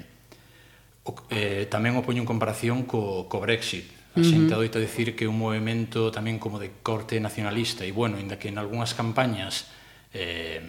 o, 1.04 1.12
eh, 1.34 1.66
tamén 1.66 1.98
o 1.98 2.06
poño 2.06 2.22
en 2.22 2.28
comparación 2.28 2.86
co, 2.86 3.26
co 3.26 3.42
Brexit. 3.42 3.88
A 4.12 4.20
xente 4.20 4.52
uh 4.52 4.60
-huh. 4.60 4.68
adoita 4.68 4.76
dicir 4.76 5.16
que 5.16 5.24
é 5.24 5.28
un 5.30 5.40
movimento 5.40 6.12
tamén 6.12 6.36
como 6.36 6.60
de 6.60 6.84
corte 6.84 7.16
nacionalista 7.16 7.88
e, 7.88 7.96
bueno, 7.96 8.20
inda 8.20 8.36
que 8.36 8.52
en 8.52 8.60
algunhas 8.60 8.92
campañas 8.92 9.72
eh, 10.12 10.60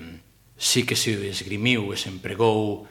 sí 0.55 0.87
que 0.87 0.95
se 0.95 1.11
esgrimiu 1.27 1.91
e 1.91 1.99
se 1.99 2.07
empregou 2.07 2.87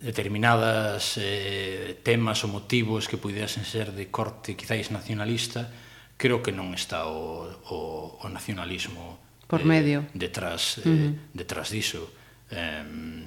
determinadas 0.00 1.14
eh, 1.22 2.00
temas 2.02 2.42
ou 2.42 2.50
motivos 2.50 3.06
que 3.06 3.20
pudiesen 3.20 3.62
ser 3.62 3.94
de 3.94 4.10
corte 4.10 4.58
quizáis 4.58 4.90
nacionalista, 4.90 5.70
creo 6.18 6.42
que 6.42 6.50
non 6.50 6.74
está 6.74 7.06
o, 7.06 7.46
o, 7.70 7.78
o 8.18 8.26
nacionalismo 8.26 9.29
por 9.50 9.66
medio 9.66 10.06
eh, 10.06 10.14
detrás 10.14 10.78
eh, 10.78 10.86
uh 10.86 10.94
-huh. 10.94 11.12
detrás 11.34 11.74
diso. 11.74 12.14
Eh, 12.50 13.26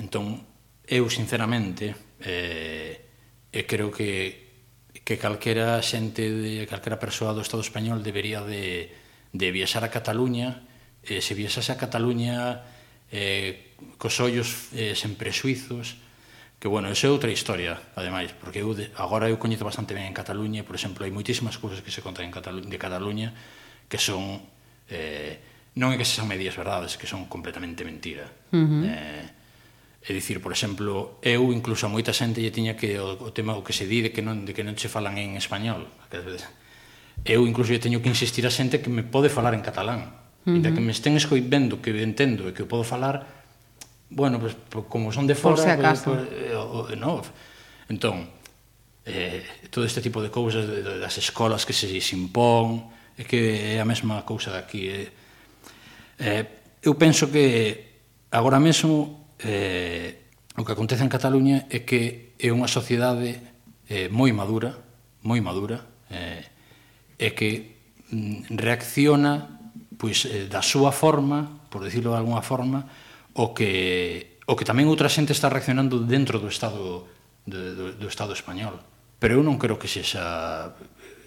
entón 0.00 0.42
eu 0.88 1.06
sinceramente 1.12 1.94
eh, 2.24 3.04
eh, 3.52 3.64
creo 3.68 3.92
que 3.92 4.48
que 5.04 5.16
calquera 5.20 5.78
xente 5.84 6.32
de 6.32 6.66
calquera 6.66 6.98
persoa 6.98 7.36
do 7.36 7.44
Estado 7.44 7.62
español 7.62 8.02
debería 8.02 8.42
de, 8.42 8.90
de 9.30 9.46
viaxar 9.52 9.84
a 9.84 9.92
Cataluña 9.92 10.66
eh, 11.04 11.20
se 11.20 11.36
viaxase 11.36 11.72
a 11.72 11.80
Cataluña 11.80 12.64
eh, 13.12 13.76
cos 13.96 14.20
ollos 14.20 14.72
eh, 14.74 14.96
sen 14.96 15.14
presuizos 15.16 16.00
que 16.60 16.68
bueno, 16.68 16.92
esa 16.92 17.08
é 17.08 17.10
outra 17.10 17.32
historia, 17.32 17.80
ademais, 17.96 18.36
porque 18.36 18.60
eu 18.60 18.76
de, 18.76 18.92
agora 19.00 19.32
eu 19.32 19.40
coñezo 19.40 19.64
bastante 19.64 19.96
ben 19.96 20.04
en 20.04 20.12
Cataluña, 20.12 20.60
por 20.60 20.76
exemplo, 20.76 21.08
hai 21.08 21.10
moitísimas 21.10 21.56
cousas 21.56 21.80
que 21.80 21.88
se 21.88 22.04
contan 22.04 22.28
en 22.28 22.32
Catalu 22.36 22.60
de 22.60 22.76
Cataluña 22.76 23.32
que 23.88 23.96
son 23.96 24.44
eh, 24.92 25.40
non 25.78 25.94
é 25.94 25.96
que 25.98 26.06
sexan 26.08 26.26
medias 26.26 26.56
verdades, 26.58 26.98
que 26.98 27.06
son 27.06 27.30
completamente 27.30 27.86
mentira. 27.86 28.26
Uh 28.50 28.58
-huh. 28.58 28.82
eh, 28.90 29.26
é 30.00 30.10
dicir, 30.16 30.40
por 30.40 30.50
exemplo, 30.50 31.20
eu 31.20 31.52
incluso 31.52 31.86
a 31.86 31.92
moita 31.92 32.10
xente 32.10 32.40
lle 32.40 32.50
tiña 32.50 32.74
que 32.74 32.98
o, 32.98 33.14
o 33.20 33.30
tema 33.30 33.54
o 33.54 33.62
que 33.62 33.76
se 33.76 33.86
di 33.86 34.00
de 34.00 34.10
que 34.10 34.24
non 34.24 34.48
de 34.48 34.56
que 34.56 34.64
non 34.64 34.74
che 34.74 34.88
falan 34.88 35.20
en 35.20 35.36
español, 35.36 35.86
que 36.10 36.18
ás 36.18 36.24
veces 36.26 36.42
eu 37.24 37.46
incluso 37.46 37.72
lle 37.72 37.82
teño 37.82 38.00
que 38.00 38.08
insistir 38.08 38.46
a 38.48 38.52
xente 38.52 38.80
que 38.80 38.88
me 38.88 39.04
pode 39.04 39.28
falar 39.28 39.52
en 39.52 39.60
catalán. 39.60 40.16
Uh 40.46 40.56
-huh. 40.56 40.72
Que 40.72 40.80
me 40.80 40.92
estén 40.92 41.16
escoitendo, 41.16 41.84
que 41.84 41.92
entendo 42.00 42.48
e 42.48 42.56
que 42.56 42.64
o 42.64 42.68
podo 42.68 42.80
falar, 42.80 43.44
bueno, 44.08 44.40
pues, 44.40 44.56
como 44.88 45.12
son 45.12 45.28
de 45.28 45.36
fora, 45.36 45.60
por 45.60 45.68
acaso. 45.68 46.16
Pues, 46.16 46.28
pues, 46.32 46.92
eh, 46.92 46.96
no. 46.96 47.20
Entón, 47.92 48.30
eh, 49.04 49.44
todo 49.68 49.84
este 49.84 50.00
tipo 50.00 50.22
de 50.22 50.30
cousas 50.30 50.64
de, 50.64 50.82
de, 50.82 50.98
das 50.98 51.18
escolas 51.18 51.66
que 51.66 51.76
se 51.76 51.86
impón, 52.16 52.88
é 53.20 53.24
que 53.28 53.76
é 53.76 53.80
a 53.80 53.84
mesma 53.84 54.24
cousa 54.24 54.48
daqui, 54.48 54.88
eh, 54.88 55.12
Eh, 56.20 56.44
eu 56.84 56.94
penso 57.00 57.32
que 57.32 58.04
agora 58.28 58.60
mesmo 58.60 59.32
eh, 59.40 60.28
o 60.52 60.62
que 60.68 60.72
acontece 60.76 61.00
en 61.00 61.08
Cataluña 61.08 61.64
é 61.72 61.80
que 61.80 62.36
é 62.36 62.52
unha 62.52 62.68
sociedade 62.68 63.40
eh, 63.88 64.12
moi 64.12 64.28
madura, 64.36 64.76
moi 65.24 65.40
madura, 65.40 65.80
eh, 66.12 66.44
e 67.16 67.28
que 67.32 67.50
mm, 68.12 68.52
reacciona 68.60 69.60
pois 70.00 70.24
eh, 70.24 70.48
da 70.48 70.64
súa 70.64 70.92
forma, 70.92 71.68
por 71.68 71.84
decirlo 71.84 72.16
de 72.16 72.20
alguna 72.20 72.40
forma, 72.40 72.88
o 73.36 73.52
que 73.52 74.40
o 74.48 74.56
que 74.56 74.64
tamén 74.68 74.88
outra 74.88 75.12
xente 75.12 75.36
está 75.36 75.48
reaccionando 75.48 76.02
dentro 76.04 76.40
do 76.40 76.48
estado 76.48 77.08
de, 77.44 77.76
do, 77.76 77.84
do 77.96 78.08
estado 78.08 78.32
español. 78.32 78.80
Pero 79.20 79.38
eu 79.38 79.42
non 79.44 79.60
creo 79.60 79.76
que 79.76 79.86
sexa 79.86 80.72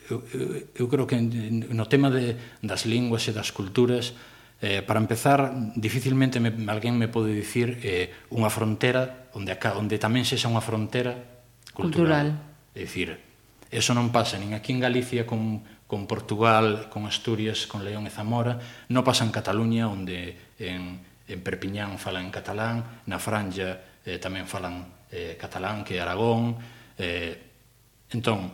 eu, 0.10 0.22
eu, 0.34 0.46
eu 0.76 0.86
creo 0.90 1.06
que 1.08 1.18
no 1.18 1.86
tema 1.90 2.10
de 2.10 2.38
das 2.66 2.86
linguas 2.90 3.26
e 3.30 3.32
das 3.32 3.54
culturas 3.54 4.18
Eh, 4.64 4.80
para 4.80 5.04
empezar, 5.04 5.52
dificilmente 5.76 6.40
me, 6.40 6.56
alguén 6.72 6.96
me 6.96 7.12
pode 7.12 7.36
dicir 7.36 7.84
eh, 7.84 8.16
unha 8.32 8.48
frontera 8.48 9.28
onde, 9.36 9.52
acá, 9.52 9.76
onde 9.76 10.00
tamén 10.00 10.24
sexa 10.24 10.48
unha 10.48 10.64
frontera 10.64 11.20
cultural. 11.76 12.32
cultural. 12.32 12.72
É 12.72 12.88
dicir, 12.88 13.20
eso 13.68 13.92
non 13.92 14.16
pasa 14.16 14.40
nin 14.40 14.56
aquí 14.56 14.72
en 14.72 14.80
Galicia 14.80 15.28
con, 15.28 15.68
con 15.84 16.08
Portugal, 16.08 16.88
con 16.88 17.04
Asturias, 17.04 17.68
con 17.68 17.84
León 17.84 18.08
e 18.08 18.12
Zamora, 18.16 18.56
non 18.88 19.04
pasa 19.04 19.28
en 19.28 19.36
Cataluña 19.36 19.92
onde 19.92 20.56
en, 20.56 21.04
en 21.28 21.40
Perpiñán 21.44 22.00
falan 22.00 22.32
catalán, 22.32 23.04
na 23.12 23.20
Franja 23.20 24.00
eh, 24.08 24.16
tamén 24.16 24.48
falan 24.48 24.88
eh, 25.12 25.36
catalán 25.36 25.84
que 25.84 26.00
Aragón, 26.00 26.56
eh, 26.96 27.52
Entón, 28.14 28.54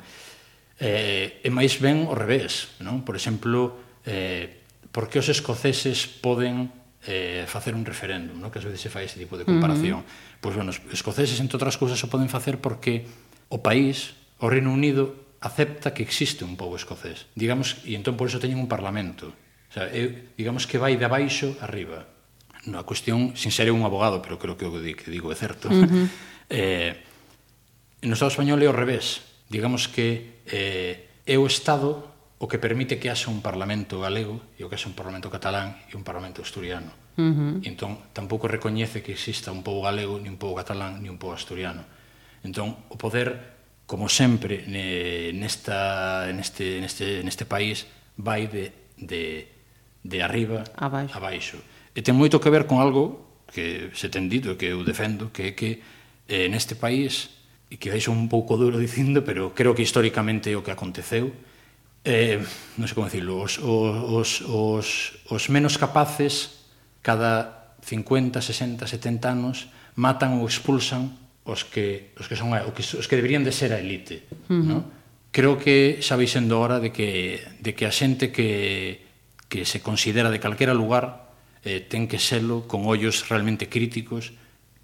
eh, 0.79 1.43
é 1.43 1.49
máis 1.51 1.75
ben 1.83 2.07
ao 2.07 2.15
revés, 2.15 2.79
non? 2.79 3.03
Por 3.03 3.19
exemplo, 3.19 3.99
eh, 4.07 4.58
por 4.91 5.09
que 5.09 5.19
os 5.19 5.29
escoceses 5.29 6.07
poden 6.07 6.73
eh, 7.05 7.45
facer 7.47 7.75
un 7.75 7.85
referéndum, 7.85 8.35
no? 8.39 8.51
que 8.51 8.59
ás 8.59 8.65
veces 8.65 8.81
se 8.81 8.91
fai 8.91 9.07
ese 9.07 9.21
tipo 9.21 9.37
de 9.39 9.45
comparación. 9.45 10.03
Uh 10.03 10.05
-huh. 10.05 10.41
Pois, 10.41 10.55
bueno, 10.55 10.73
os 10.75 10.81
escoceses, 10.91 11.39
entre 11.39 11.55
outras 11.55 11.79
cousas, 11.79 11.99
o 12.03 12.07
poden 12.11 12.27
facer 12.27 12.59
porque 12.59 13.07
o 13.47 13.63
país, 13.63 14.17
o 14.41 14.51
Reino 14.51 14.73
Unido, 14.73 15.15
acepta 15.39 15.95
que 15.95 16.03
existe 16.03 16.43
un 16.43 16.59
pobo 16.59 16.75
escocés. 16.75 17.31
Digamos, 17.35 17.79
e 17.87 17.95
entón 17.95 18.19
por 18.19 18.27
iso 18.27 18.43
teñen 18.43 18.59
un 18.59 18.67
parlamento. 18.67 19.31
O 19.31 19.71
sea, 19.71 19.87
é, 19.87 20.33
digamos 20.35 20.67
que 20.67 20.81
vai 20.81 20.99
de 20.99 21.05
abaixo 21.07 21.55
arriba. 21.63 22.09
Na 22.67 22.83
cuestión, 22.83 23.39
sin 23.39 23.55
ser 23.55 23.71
un 23.71 23.87
abogado, 23.87 24.19
pero 24.19 24.35
creo 24.35 24.59
que 24.59 24.67
o 24.67 24.75
que 24.75 25.07
digo 25.07 25.31
é 25.31 25.37
certo, 25.39 25.71
uh 25.71 25.79
-huh. 25.87 26.05
eh, 26.51 26.91
no 28.03 28.15
Estado 28.19 28.35
español 28.35 28.59
é 28.59 28.67
o 28.67 28.75
revés. 28.75 29.23
Digamos 29.47 29.87
que 29.87 30.43
eh, 30.51 31.23
é 31.23 31.35
o 31.39 31.47
Estado 31.47 32.03
o 32.39 32.47
que 32.47 32.57
permite 32.57 32.97
que 32.97 33.11
haxa 33.11 33.27
un 33.27 33.43
Parlamento 33.43 33.99
galego 33.99 34.39
e 34.55 34.63
o 34.63 34.71
que 34.71 34.79
haxa 34.79 34.87
un 34.87 34.95
Parlamento 34.95 35.27
catalán 35.27 35.75
e 35.91 35.99
un 35.99 36.07
Parlamento 36.07 36.39
asturiano. 36.39 36.95
Uh 37.19 37.35
-huh. 37.35 37.53
E 37.59 37.67
entón, 37.67 37.99
tampouco 38.15 38.47
recoñece 38.47 39.03
que 39.03 39.11
exista 39.11 39.51
un 39.51 39.59
pobo 39.59 39.83
galego, 39.83 40.15
ni 40.23 40.31
un 40.31 40.39
pobo 40.39 40.55
catalán, 40.55 41.03
ni 41.03 41.11
un 41.11 41.19
pobo 41.19 41.35
asturiano. 41.35 41.83
Entón, 42.39 42.79
o 42.87 42.95
poder, 42.95 43.59
como 43.83 44.07
sempre, 44.07 44.63
ne, 44.71 45.35
nesta, 45.35 46.31
neste, 46.31 46.79
neste, 46.79 47.27
neste 47.27 47.43
país, 47.43 47.91
vai 48.15 48.47
de, 48.47 48.71
de, 48.95 49.51
de 50.07 50.17
arriba 50.23 50.63
a 50.79 50.87
baixo. 50.87 51.11
a 51.11 51.19
baixo. 51.19 51.59
E 51.91 51.99
ten 51.99 52.15
moito 52.15 52.39
que 52.39 52.47
ver 52.47 52.63
con 52.63 52.79
algo 52.79 53.43
que 53.51 53.91
se 53.91 54.07
ten 54.07 54.31
dito, 54.31 54.55
que 54.55 54.71
eu 54.71 54.87
defendo, 54.87 55.35
que 55.35 55.51
é 55.51 55.51
que 55.51 55.83
eh, 56.31 56.47
neste 56.47 56.79
país, 56.79 57.35
e 57.67 57.75
que 57.75 57.91
vais 57.91 58.07
un 58.07 58.31
pouco 58.31 58.55
duro 58.55 58.79
dicindo, 58.79 59.27
pero 59.27 59.51
creo 59.51 59.75
que 59.75 59.83
históricamente 59.83 60.47
é 60.49 60.55
o 60.55 60.63
que 60.63 60.71
aconteceu, 60.71 61.35
eh, 62.09 62.41
non 62.81 62.89
sei 62.89 62.95
como 62.97 63.05
dicirlo, 63.05 63.37
os, 63.37 63.61
os, 63.61 64.41
os, 64.49 64.87
os 65.29 65.43
menos 65.53 65.77
capaces 65.77 66.65
cada 67.05 67.77
50, 67.85 68.41
60, 68.41 68.89
70 68.89 69.29
anos 69.29 69.69
matan 69.93 70.41
ou 70.41 70.49
expulsan 70.49 71.13
os 71.45 71.61
que 71.61 72.17
os 72.17 72.25
que 72.25 72.33
son 72.33 72.49
os 72.49 72.73
que, 72.73 72.81
os 72.81 73.05
que 73.05 73.17
deberían 73.17 73.45
de 73.45 73.53
ser 73.53 73.77
a 73.77 73.79
elite, 73.79 74.25
uh 74.49 74.57
-huh. 74.57 74.65
¿no? 74.65 74.77
Creo 75.29 75.61
que 75.61 76.01
xa 76.01 76.17
vai 76.17 76.25
sendo 76.25 76.57
hora 76.57 76.81
de 76.81 76.89
que 76.89 77.37
de 77.61 77.77
que 77.77 77.85
a 77.85 77.93
xente 77.93 78.33
que 78.33 79.05
que 79.49 79.65
se 79.65 79.81
considera 79.81 80.33
de 80.33 80.41
calquera 80.41 80.73
lugar 80.73 81.29
eh, 81.65 81.85
ten 81.85 82.09
que 82.09 82.17
selo 82.17 82.65
con 82.65 82.89
ollos 82.89 83.29
realmente 83.29 83.69
críticos 83.69 84.33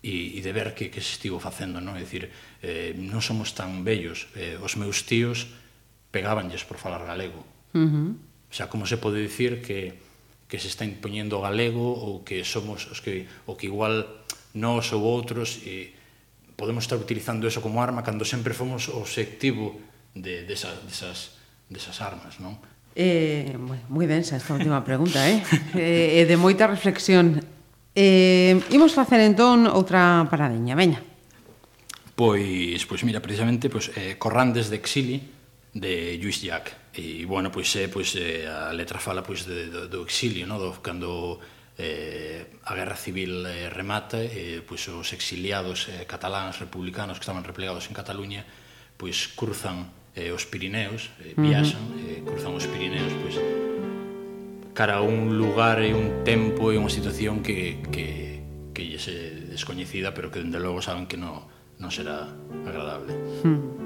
e, 0.05 0.37
e 0.37 0.39
de 0.45 0.51
ver 0.53 0.77
que, 0.77 0.93
que 0.93 1.01
se 1.01 1.17
estivo 1.17 1.41
facendo, 1.41 1.81
non? 1.81 1.97
É 1.97 2.05
dicir, 2.05 2.29
eh, 2.61 2.93
non 2.93 3.25
somos 3.25 3.57
tan 3.57 3.81
bellos. 3.81 4.29
Eh, 4.37 4.61
os 4.61 4.77
meus 4.77 5.01
tíos 5.09 5.49
pegábanlles 6.15 6.63
por 6.63 6.79
falar 6.79 7.03
galego. 7.03 7.43
Uh 7.75 7.83
-huh. 7.83 8.09
O 8.47 8.53
sea, 8.55 8.71
como 8.71 8.87
se 8.87 8.95
pode 8.95 9.19
dicir 9.19 9.59
que 9.59 9.99
que 10.47 10.61
se 10.61 10.71
está 10.71 10.85
impoñendo 10.85 11.35
o 11.35 11.43
galego 11.43 11.83
ou 11.83 12.23
que 12.23 12.47
somos 12.47 12.87
os 12.87 13.03
que 13.03 13.27
o 13.43 13.59
que 13.59 13.67
igual 13.67 14.07
nós 14.55 14.93
ou 14.95 15.03
outros 15.03 15.59
e 15.67 15.91
podemos 16.55 16.87
estar 16.87 16.95
utilizando 16.95 17.43
eso 17.49 17.59
como 17.59 17.83
arma 17.83 18.05
cando 18.05 18.23
sempre 18.23 18.55
fomos 18.55 18.87
o 18.87 19.03
obxectivo 19.03 19.75
de 20.15 20.47
de 20.47 20.55
desas 20.87 21.35
desas 21.67 21.97
armas, 21.99 22.39
non? 22.39 22.55
Eh, 22.95 23.59
moi 23.91 24.07
densa 24.07 24.39
esta 24.39 24.55
última 24.55 24.79
pregunta, 24.85 25.19
eh? 25.27 25.43
eh? 25.75 26.23
eh 26.23 26.25
de 26.29 26.37
moita 26.39 26.69
reflexión. 26.69 27.43
Eh, 27.91 28.55
imos 28.71 28.95
facer 28.95 29.19
entón 29.19 29.67
outra 29.67 30.23
paradiña, 30.31 30.77
veña. 30.77 31.03
Pois, 32.15 32.79
pois 32.87 33.03
mira, 33.03 33.19
precisamente, 33.19 33.67
pois, 33.67 33.91
eh, 33.99 34.15
Corrandes 34.15 34.71
de 34.71 34.79
Exili, 34.79 35.19
de 35.75 36.17
Lluís 36.17 36.41
Llach 36.41 36.71
E, 36.95 37.25
bueno, 37.27 37.51
pois, 37.51 37.67
é, 37.75 37.91
pois 37.91 38.15
é, 38.15 38.47
a 38.47 38.71
letra 38.71 39.03
fala 39.03 39.19
pois, 39.19 39.43
de, 39.43 39.67
do, 39.67 39.91
do 39.91 39.99
exilio, 40.07 40.47
no? 40.47 40.55
do, 40.55 40.79
cando 40.79 41.43
eh, 41.75 42.55
a 42.63 42.71
guerra 42.71 42.95
civil 42.95 43.43
eh, 43.43 43.67
remata, 43.67 44.23
eh, 44.23 44.63
pois, 44.63 44.87
os 44.87 45.11
exiliados 45.11 45.91
eh, 45.91 46.07
cataláns, 46.07 46.63
republicanos 46.63 47.19
que 47.19 47.27
estaban 47.27 47.43
replegados 47.43 47.91
en 47.91 47.93
Cataluña, 47.99 48.47
pois 48.95 49.27
cruzan 49.35 49.91
eh, 50.15 50.31
os 50.31 50.47
Pirineos, 50.47 51.11
eh, 51.19 51.35
viaxan, 51.35 51.83
uh 51.83 51.99
-huh. 51.99 52.11
eh, 52.15 52.19
cruzan 52.23 52.55
os 52.55 52.63
Pirineos, 52.63 53.11
pois, 53.19 53.35
cara 54.71 54.95
a 54.95 55.03
un 55.03 55.35
lugar 55.35 55.83
e 55.83 55.91
un 55.91 56.23
tempo 56.23 56.71
e 56.71 56.79
unha 56.79 56.87
situación 56.87 57.43
que, 57.43 57.83
que, 57.91 58.39
que 58.71 58.83
lle 58.87 58.99
descoñecida, 59.51 60.15
pero 60.15 60.31
que 60.31 60.39
dende 60.39 60.63
logo 60.63 60.79
saben 60.79 61.11
que 61.11 61.19
non, 61.19 61.43
non 61.75 61.91
será 61.91 62.31
agradable. 62.63 63.11
Hmm. 63.43 63.84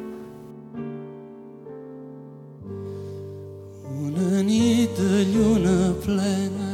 Una 4.10 4.42
nit 4.42 4.98
de 4.98 5.24
lluna 5.30 5.94
plena 6.02 6.70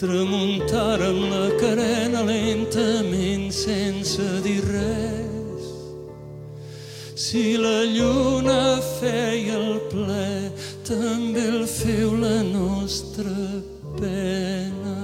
tramuntaren 0.00 1.18
la 1.30 1.46
carena 1.60 2.22
lentament 2.26 3.52
sense 3.54 4.26
dir 4.42 4.64
res. 4.66 5.68
Si 7.14 7.54
la 7.56 7.84
lluna 7.86 8.80
feia 8.98 9.60
el 9.60 9.78
ple, 9.92 10.50
també 10.90 11.46
el 11.54 11.66
feu 11.70 12.18
la 12.18 12.42
nostra 12.42 13.38
pena. 14.00 14.98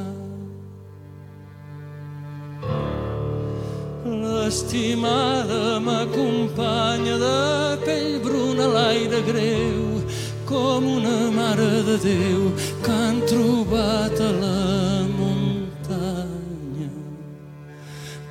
L'estimada 4.03 5.79
m'acompanya 5.79 7.21
de 7.27 7.43
pell 7.87 8.17
bruna 8.27 8.73
l'aire 8.79 9.23
greu 9.31 9.86
com 10.47 10.85
una 10.87 11.31
mare 11.35 11.83
de 11.87 11.97
Déu 11.99 12.43
que 12.85 12.93
han 12.93 13.17
trobat 13.27 14.21
a 14.23 14.31
la 14.43 15.07
muntanya. 15.17 16.91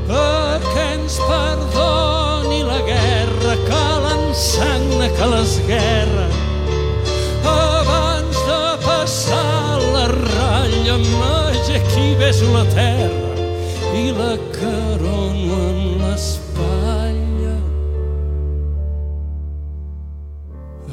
Perquè 0.10 0.86
ens 0.98 1.16
perdoni 1.30 2.60
la 2.72 2.82
guerra, 2.92 3.54
que 3.70 3.86
l'ensagna 4.08 5.08
que 5.18 5.26
les 5.38 5.54
guerres 5.70 6.15
la 12.54 12.66
terra 12.74 13.34
i 13.96 14.12
la 14.20 14.34
carono 14.58 15.58
en 15.70 15.80
l'espatlla. 16.02 17.58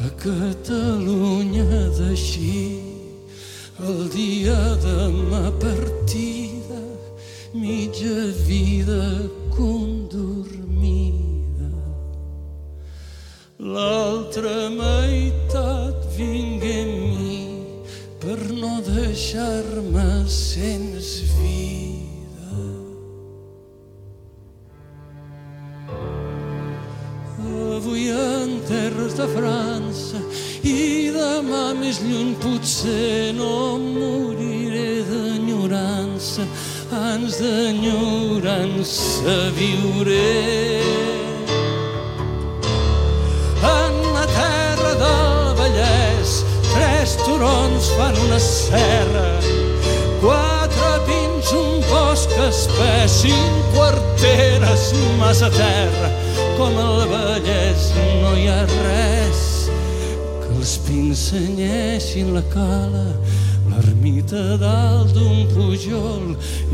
A 0.04 0.08
Catalunya 0.24 1.68
d'així 1.98 2.82
el 3.88 4.08
dia 4.14 4.60
de 4.84 4.98
ma 5.30 5.50
partida 5.58 6.82
mitja 7.52 8.18
vida 8.46 9.02
condormida 9.56 11.12
l'altra 13.58 14.70
meitat 14.78 15.98
vingué 16.16 16.78
amb 16.86 16.96
mi 17.18 17.42
per 18.22 18.40
no 18.62 18.74
deixar-me 18.86 20.08
sense 20.28 20.91
terres 29.12 29.16
de 29.16 29.26
França 29.36 30.18
i 30.62 31.10
demà 31.12 31.74
més 31.74 32.00
lluny 32.00 32.34
potser 32.40 33.32
no 33.34 33.78
moriré 33.78 35.02
d'enyorança, 35.08 36.42
ans 36.92 37.38
d'enyorança 37.40 39.34
viuré. 39.56 40.82
En 43.62 43.94
la 44.14 44.26
terra 44.26 44.94
del 45.02 45.54
Vallès, 45.58 46.44
tres 46.72 47.16
turons 47.24 47.90
fan 47.96 48.16
una 48.26 48.38
serra, 48.40 49.28
quatre 50.20 50.92
pins, 51.08 51.52
un 51.52 51.80
bosc 51.90 52.30
espès, 52.48 53.22
cinc 53.22 53.74
quarteres 53.74 54.92
massa 55.18 55.50
terra. 55.50 56.10
Com 56.56 56.76
al 56.76 57.00
Vallès 57.10 57.82
no 58.20 58.32
hi 58.36 58.46
ha 58.50 58.60
res 58.70 59.40
que 60.42 60.48
els 60.56 60.74
pins 60.86 61.18
senyeixin 61.30 62.28
la 62.36 62.42
cala, 62.52 63.06
l'ermita 63.70 64.42
dalt 64.60 65.14
d'un 65.16 65.38
pujol 65.54 66.24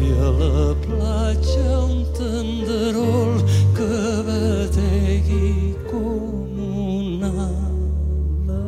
i 0.02 0.10
a 0.18 0.30
la 0.40 0.64
platja 0.84 1.78
un 1.84 2.02
tenderol 2.18 3.34
que 3.76 4.00
bategui 4.28 5.52
com 5.90 6.58
una 6.66 7.32
ala. 7.46 8.64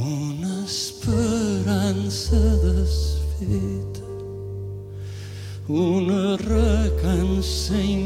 Una 0.00 0.54
esperança 0.64 2.40
desfeta, 2.64 4.08
una 5.68 6.03
Senhor. 7.44 8.03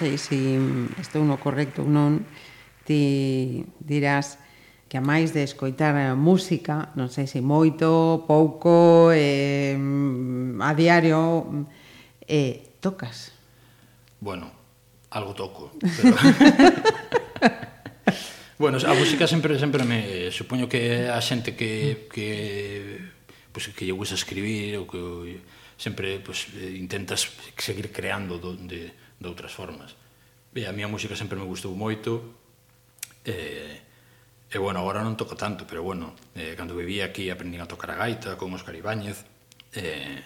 sei 0.00 0.16
se 0.16 0.56
estou 0.96 1.20
no 1.28 1.36
correcto 1.36 1.84
ou 1.84 1.92
non, 1.92 2.24
ti 2.88 3.60
dirás 3.84 4.40
que 4.88 4.96
a 4.96 5.04
máis 5.04 5.36
de 5.36 5.44
escoitar 5.44 5.92
a 5.94 6.16
música, 6.16 6.88
non 6.96 7.12
sei 7.12 7.28
se 7.28 7.44
moito, 7.44 8.24
pouco, 8.24 9.12
eh, 9.12 9.76
a 10.58 10.72
diario, 10.72 11.44
eh, 12.24 12.80
tocas. 12.80 13.36
Bueno, 14.18 14.50
algo 15.12 15.36
toco. 15.36 15.70
Pero... 15.78 16.16
bueno, 18.58 18.80
a 18.80 18.94
música 18.96 19.28
sempre 19.28 19.60
sempre 19.60 19.84
me 19.84 20.32
supoño 20.32 20.66
que 20.66 21.06
a 21.06 21.20
xente 21.20 21.52
que 21.52 22.08
que 22.08 23.04
pues, 23.52 23.68
que 23.76 23.84
lle 23.84 23.94
gusta 23.94 24.16
escribir 24.16 24.80
ou 24.80 24.88
que 24.88 25.44
sempre 25.78 26.18
pues, 26.18 26.50
intentas 26.76 27.30
seguir 27.56 27.94
creando 27.94 28.42
do, 28.42 28.56
de, 28.56 28.90
de 29.20 29.28
outras 29.28 29.52
formas. 29.52 29.92
E 30.56 30.64
a 30.66 30.72
mí 30.72 30.82
a 30.82 30.90
música 30.90 31.14
sempre 31.14 31.36
me 31.36 31.44
gustou 31.44 31.76
moito, 31.76 32.40
e, 33.22 33.78
e 34.50 34.56
bueno, 34.58 34.80
agora 34.80 35.04
non 35.04 35.14
toco 35.14 35.36
tanto, 35.36 35.68
pero 35.68 35.84
bueno, 35.84 36.16
eh, 36.34 36.56
cando 36.56 36.74
vivía 36.74 37.06
aquí 37.06 37.28
aprendín 37.28 37.60
a 37.60 37.70
tocar 37.70 37.94
a 37.94 38.00
gaita 38.00 38.34
con 38.40 38.50
Óscar 38.56 38.74
Ibáñez, 38.74 39.22
eh, 39.76 40.24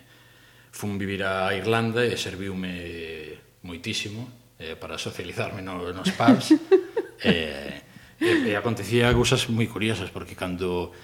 fun 0.70 0.96
vivir 0.96 1.26
a 1.26 1.52
Irlanda 1.52 2.06
e 2.06 2.16
serviume 2.16 3.60
moitísimo 3.66 4.54
eh, 4.56 4.78
para 4.78 4.96
socializarme 4.96 5.60
no, 5.60 5.92
nos 5.92 6.10
pubs, 6.14 6.54
eh, 7.26 7.82
e, 8.16 8.48
e 8.48 8.52
acontecía 8.54 9.10
cousas 9.12 9.50
moi 9.50 9.66
curiosas, 9.66 10.08
porque 10.08 10.38
cando 10.38 10.94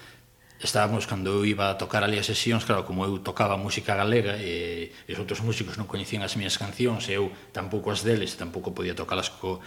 estábamos 0.61 1.09
cando 1.09 1.41
eu 1.41 1.45
iba 1.45 1.73
a 1.73 1.75
tocar 1.75 2.05
ali 2.05 2.21
as 2.21 2.25
sesións, 2.29 2.63
claro, 2.63 2.85
como 2.85 3.03
eu 3.03 3.17
tocaba 3.17 3.57
música 3.57 3.97
galega 3.97 4.37
e, 4.37 4.93
e 5.07 5.11
os 5.11 5.19
outros 5.19 5.41
músicos 5.41 5.75
non 5.75 5.89
coñecían 5.89 6.21
as 6.21 6.37
minhas 6.37 6.55
cancións, 6.55 7.09
e 7.09 7.17
eu 7.17 7.33
tampouco 7.49 7.89
as 7.89 8.05
deles, 8.05 8.37
tampouco 8.37 8.69
podía 8.69 8.93
tocalas 8.93 9.33
co, 9.33 9.57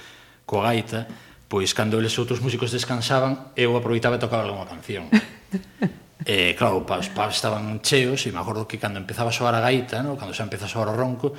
co 0.47 0.63
gaita, 0.63 1.11
pois 1.51 1.75
cando 1.75 1.99
eles 1.99 2.15
outros 2.15 2.39
músicos 2.39 2.71
descansaban, 2.71 3.51
eu 3.59 3.75
aproveitaba 3.75 4.17
e 4.17 4.23
tocaba 4.23 4.47
algunha 4.47 4.71
canción. 4.71 5.11
e 6.25 6.55
claro, 6.55 6.87
pa, 6.87 7.03
os 7.03 7.11
pubs 7.11 7.37
estaban 7.37 7.83
cheos 7.83 8.23
e 8.25 8.31
me 8.31 8.39
acordo 8.39 8.71
que 8.71 8.79
cando 8.79 9.03
empezaba 9.03 9.35
a 9.35 9.37
soar 9.37 9.59
a 9.59 9.61
gaita, 9.61 10.01
no? 10.01 10.15
cando 10.15 10.31
xa 10.31 10.47
empeza 10.47 10.67
a 10.67 10.73
soar 10.73 10.89
o 10.89 10.95
ronco, 10.95 11.35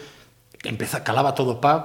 empeza, 0.68 1.00
calaba 1.00 1.32
todo 1.32 1.56
o 1.56 1.62
pub 1.64 1.82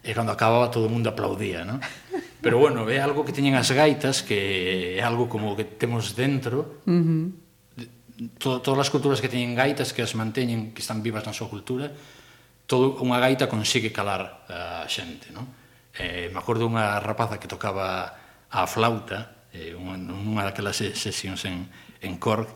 e 0.00 0.10
cando 0.16 0.32
acababa 0.32 0.72
todo 0.72 0.88
o 0.88 0.92
mundo 0.92 1.12
aplaudía, 1.12 1.68
non? 1.68 1.76
Pero 2.46 2.62
bueno, 2.62 2.86
é 2.86 3.02
algo 3.02 3.26
que 3.26 3.34
teñen 3.34 3.58
as 3.58 3.74
gaitas, 3.74 4.22
que 4.22 4.94
é 4.94 5.02
algo 5.02 5.26
como 5.26 5.58
que 5.58 5.66
temos 5.66 6.14
dentro. 6.14 6.78
Uh 6.86 7.02
-huh. 7.02 7.26
to 8.38 8.62
todas 8.62 8.86
as 8.86 8.90
culturas 8.94 9.18
que 9.18 9.26
teñen 9.26 9.58
gaitas, 9.58 9.90
que 9.90 9.98
as 9.98 10.14
manteñen, 10.14 10.70
que 10.70 10.78
están 10.78 11.02
vivas 11.02 11.26
na 11.26 11.34
súa 11.34 11.50
cultura, 11.50 11.90
todo 12.70 13.02
unha 13.02 13.18
gaita 13.18 13.50
consigue 13.50 13.90
calar 13.90 14.46
a 14.46 14.86
xente, 14.86 15.34
non? 15.34 15.50
Eh, 15.98 16.30
me 16.30 16.38
acordo 16.38 16.70
unha 16.70 17.02
rapaza 17.02 17.42
que 17.42 17.50
tocaba 17.50 18.14
a 18.46 18.62
flauta, 18.70 19.50
eh, 19.50 19.74
unha, 19.74 19.98
unha 19.98 20.46
daquelas 20.46 20.78
sesións 20.78 21.42
en, 21.50 21.66
en 21.98 22.14
Cork, 22.14 22.46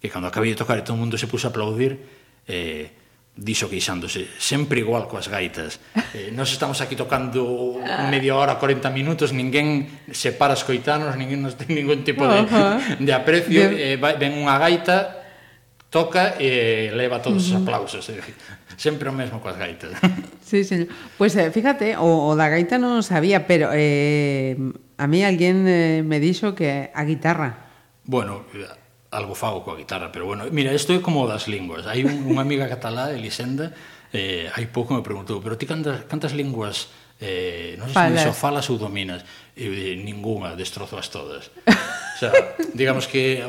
que 0.00 0.08
cando 0.08 0.32
acabei 0.32 0.56
de 0.56 0.60
tocar 0.64 0.80
e 0.80 0.84
todo 0.88 0.96
o 0.96 1.00
mundo 1.04 1.20
se 1.20 1.28
puso 1.28 1.46
a 1.46 1.52
aplaudir, 1.52 2.00
eh, 2.48 2.96
dixo 3.38 3.70
queixándose, 3.70 4.26
sempre 4.36 4.82
igual 4.82 5.06
coas 5.06 5.30
gaitas. 5.30 5.78
Eh, 6.10 6.34
nós 6.34 6.50
estamos 6.50 6.82
aquí 6.82 6.98
tocando 6.98 7.78
media 8.10 8.34
hora, 8.34 8.58
40 8.58 8.90
minutos, 8.90 9.30
ninguén 9.30 9.86
se 10.10 10.34
para 10.34 10.52
a 10.54 10.58
escoitarnos, 10.58 11.14
ninguén 11.14 11.46
nos 11.46 11.54
ten 11.54 11.70
ningún 11.70 12.02
tipo 12.02 12.26
de, 12.26 12.42
uh 12.42 12.50
-huh. 12.50 12.98
de 12.98 13.12
aprecio, 13.14 13.70
de... 13.70 13.94
eh, 13.94 13.96
vai, 13.96 14.18
ven 14.18 14.34
unha 14.34 14.58
gaita, 14.58 15.22
toca 15.86 16.34
e 16.42 16.90
leva 16.92 17.22
todos 17.22 17.46
os 17.46 17.54
aplausos. 17.54 18.02
Eh. 18.10 18.20
Sempre 18.74 19.08
o 19.08 19.14
mesmo 19.14 19.38
coas 19.38 19.56
gaitas. 19.56 19.94
Sí, 20.48 20.64
señor. 20.64 20.88
Pois 21.20 21.36
pues, 21.36 21.36
eh, 21.36 21.50
fíjate, 21.52 22.00
o, 22.00 22.32
o 22.32 22.32
da 22.34 22.48
gaita 22.48 22.80
non 22.80 23.04
sabía, 23.04 23.44
pero 23.44 23.70
eh, 23.70 24.56
a 24.96 25.04
mí 25.06 25.20
alguén 25.22 25.68
eh, 25.68 26.00
me 26.02 26.18
dixo 26.18 26.56
que 26.56 26.88
a 26.90 27.02
guitarra. 27.04 27.70
Bueno, 28.08 28.48
algo 29.10 29.34
fago 29.34 29.64
coa 29.64 29.76
guitarra, 29.76 30.12
pero 30.12 30.26
bueno, 30.28 30.44
mira, 30.52 30.74
isto 30.74 30.92
é 30.92 31.00
como 31.00 31.24
das 31.24 31.48
linguas. 31.48 31.88
Hai 31.88 32.04
unha 32.04 32.44
amiga 32.44 32.68
catalá, 32.68 33.12
Elisenda, 33.12 33.72
eh, 34.12 34.48
hai 34.52 34.68
pouco 34.68 34.92
me 34.92 35.04
preguntou, 35.04 35.40
pero 35.40 35.56
ti 35.56 35.64
cantas, 35.64 36.04
cantas 36.08 36.32
linguas 36.32 36.92
eh, 37.20 37.74
non 37.76 37.90
sei 37.90 38.14
se 38.14 38.30
falas 38.30 38.70
ou 38.70 38.78
dominas 38.78 39.26
e 39.58 39.66
eu 39.66 39.72
dixen, 39.74 40.06
ninguna, 40.06 40.54
destrozoas 40.54 41.10
todas 41.10 41.50
o 41.66 42.18
sea, 42.18 42.30
digamos 42.78 43.10
que 43.10 43.42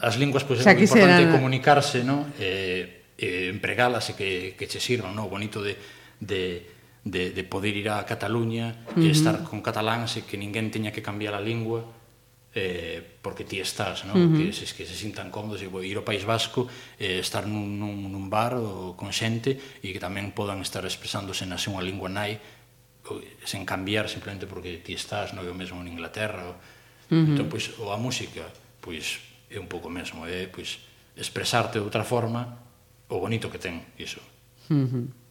as 0.00 0.16
linguas 0.16 0.42
pois, 0.48 0.58
pues, 0.58 0.58
o 0.60 0.64
sea, 0.64 0.72
é 0.72 0.80
moi 0.80 0.88
importante 0.88 1.28
serán... 1.28 1.36
comunicarse 1.36 2.00
no? 2.00 2.32
eh, 2.40 3.12
eh, 3.20 3.52
empregalas 3.52 4.08
e 4.08 4.16
que, 4.16 4.56
que 4.56 4.64
che 4.64 4.80
sirvan 4.80 5.12
no? 5.12 5.28
o 5.28 5.30
bonito 5.30 5.60
de, 5.60 5.76
de, 6.16 6.64
de, 7.04 7.36
de 7.36 7.42
poder 7.44 7.76
ir 7.76 7.92
a 7.92 8.00
Cataluña 8.08 8.72
uh 8.88 8.98
-huh. 8.98 9.04
e 9.04 9.12
estar 9.12 9.44
con 9.44 9.60
cataláns 9.60 10.16
e 10.16 10.24
que 10.24 10.40
ninguén 10.40 10.72
teña 10.72 10.96
que 10.96 11.04
cambiar 11.04 11.36
a 11.36 11.44
lingua 11.44 11.84
eh, 12.56 13.04
porque 13.20 13.44
ti 13.44 13.60
estás, 13.60 14.08
non? 14.08 14.16
Uh 14.16 14.24
-huh. 14.32 14.48
que, 14.48 14.56
se, 14.56 14.64
que 14.72 14.88
se 14.88 14.96
sintan 14.96 15.28
cómodos 15.28 15.60
e 15.60 15.68
ir 15.68 15.96
ao 16.00 16.08
País 16.08 16.24
Vasco 16.24 16.64
eh, 16.96 17.20
estar 17.20 17.44
nun, 17.44 17.76
nun, 17.76 18.08
nun 18.08 18.32
bar 18.32 18.56
o, 18.56 18.96
con 18.96 19.12
xente 19.12 19.60
e 19.84 19.92
que 19.92 20.00
tamén 20.00 20.32
podan 20.32 20.64
estar 20.64 20.80
expresándose 20.88 21.44
na 21.44 21.60
súa 21.60 21.84
lingua 21.84 22.08
nai 22.08 22.40
sen 23.44 23.68
cambiar 23.68 24.08
simplemente 24.08 24.48
porque 24.48 24.80
ti 24.80 24.96
estás, 24.96 25.36
non 25.36 25.44
é 25.44 25.52
o 25.52 25.54
mesmo 25.54 25.84
en 25.84 25.92
Inglaterra. 25.92 26.48
ou... 26.48 26.56
Uh 27.12 27.22
-huh. 27.22 27.28
Entón, 27.36 27.46
pois, 27.52 27.76
ou 27.76 27.92
a 27.92 28.00
música, 28.00 28.48
pois 28.80 29.20
é 29.52 29.60
un 29.60 29.68
pouco 29.68 29.92
mesmo, 29.92 30.24
é 30.24 30.48
pois 30.48 30.80
expresarte 31.14 31.76
de 31.76 31.84
outra 31.84 32.08
forma 32.08 32.56
o 33.12 33.20
bonito 33.20 33.52
que 33.52 33.60
ten 33.60 33.84
iso. 34.00 34.24
Uh 34.72 34.88
-huh. 34.88 35.25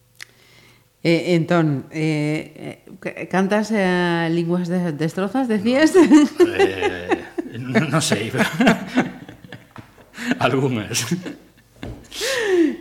Eh, 1.05 1.37
entón, 1.37 1.85
eh, 1.93 2.81
eh, 2.97 3.27
cantas 3.29 3.69
eh, 3.69 4.25
linguas 4.33 4.65
de, 4.67 4.89
destrozas, 4.89 5.45
decías? 5.45 5.93
No, 5.93 6.01
eh, 6.49 7.21
non 7.61 7.93
no 7.93 8.01
sei, 8.01 8.33
pero... 8.33 8.49
Algunas. 10.41 11.05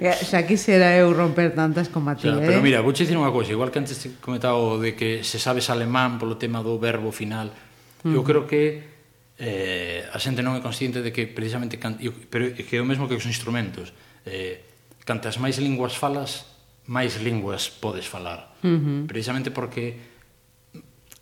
Eh, 0.00 0.16
xa 0.24 0.40
quixera 0.48 0.96
eu 0.96 1.12
romper 1.12 1.52
tantas 1.52 1.92
como 1.92 2.08
a 2.08 2.16
ti, 2.16 2.32
xa, 2.32 2.40
eh? 2.40 2.48
Pero 2.48 2.64
mira, 2.64 2.80
vou 2.80 2.96
dicir 2.96 3.12
unha 3.12 3.28
cousa, 3.28 3.52
igual 3.52 3.68
que 3.68 3.84
antes 3.84 4.00
te 4.00 4.16
comentado 4.24 4.80
de 4.80 4.96
que 4.96 5.20
se 5.20 5.36
sabes 5.36 5.68
alemán 5.68 6.16
polo 6.16 6.40
tema 6.40 6.64
do 6.64 6.80
verbo 6.80 7.12
final, 7.12 7.52
mm. 8.08 8.16
eu 8.16 8.24
creo 8.24 8.48
que 8.48 8.88
eh, 9.36 10.00
a 10.08 10.16
xente 10.16 10.40
non 10.40 10.56
é 10.56 10.64
consciente 10.64 11.04
de 11.04 11.12
que 11.12 11.28
precisamente, 11.28 11.76
can... 11.76 12.00
pero 12.32 12.56
é 12.56 12.64
que 12.64 12.72
é 12.72 12.80
o 12.80 12.88
mesmo 12.88 13.04
que 13.04 13.20
os 13.20 13.28
instrumentos, 13.28 13.92
eh, 14.24 14.64
cantas 15.04 15.36
máis 15.36 15.60
linguas 15.60 15.92
falas, 15.92 16.53
máis 16.86 17.16
linguas 17.20 17.70
podes 17.70 18.04
falar. 18.04 18.52
Uh 18.60 18.68
-huh. 18.68 18.98
Precisamente 19.08 19.50
porque 19.50 20.14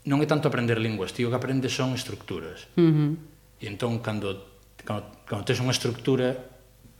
non 0.02 0.18
é 0.18 0.26
tanto 0.26 0.50
aprender 0.50 0.82
linguas, 0.82 1.14
ti 1.14 1.22
o 1.22 1.30
que 1.30 1.38
aprendes 1.38 1.70
son 1.70 1.94
estructuras. 1.94 2.66
Uh 2.74 2.90
-huh. 2.90 3.10
E 3.62 3.70
entón, 3.70 4.02
cando, 4.02 4.58
cando, 4.82 5.06
cando 5.22 5.46
tes 5.46 5.62
unha 5.62 5.70
estructura, 5.70 6.34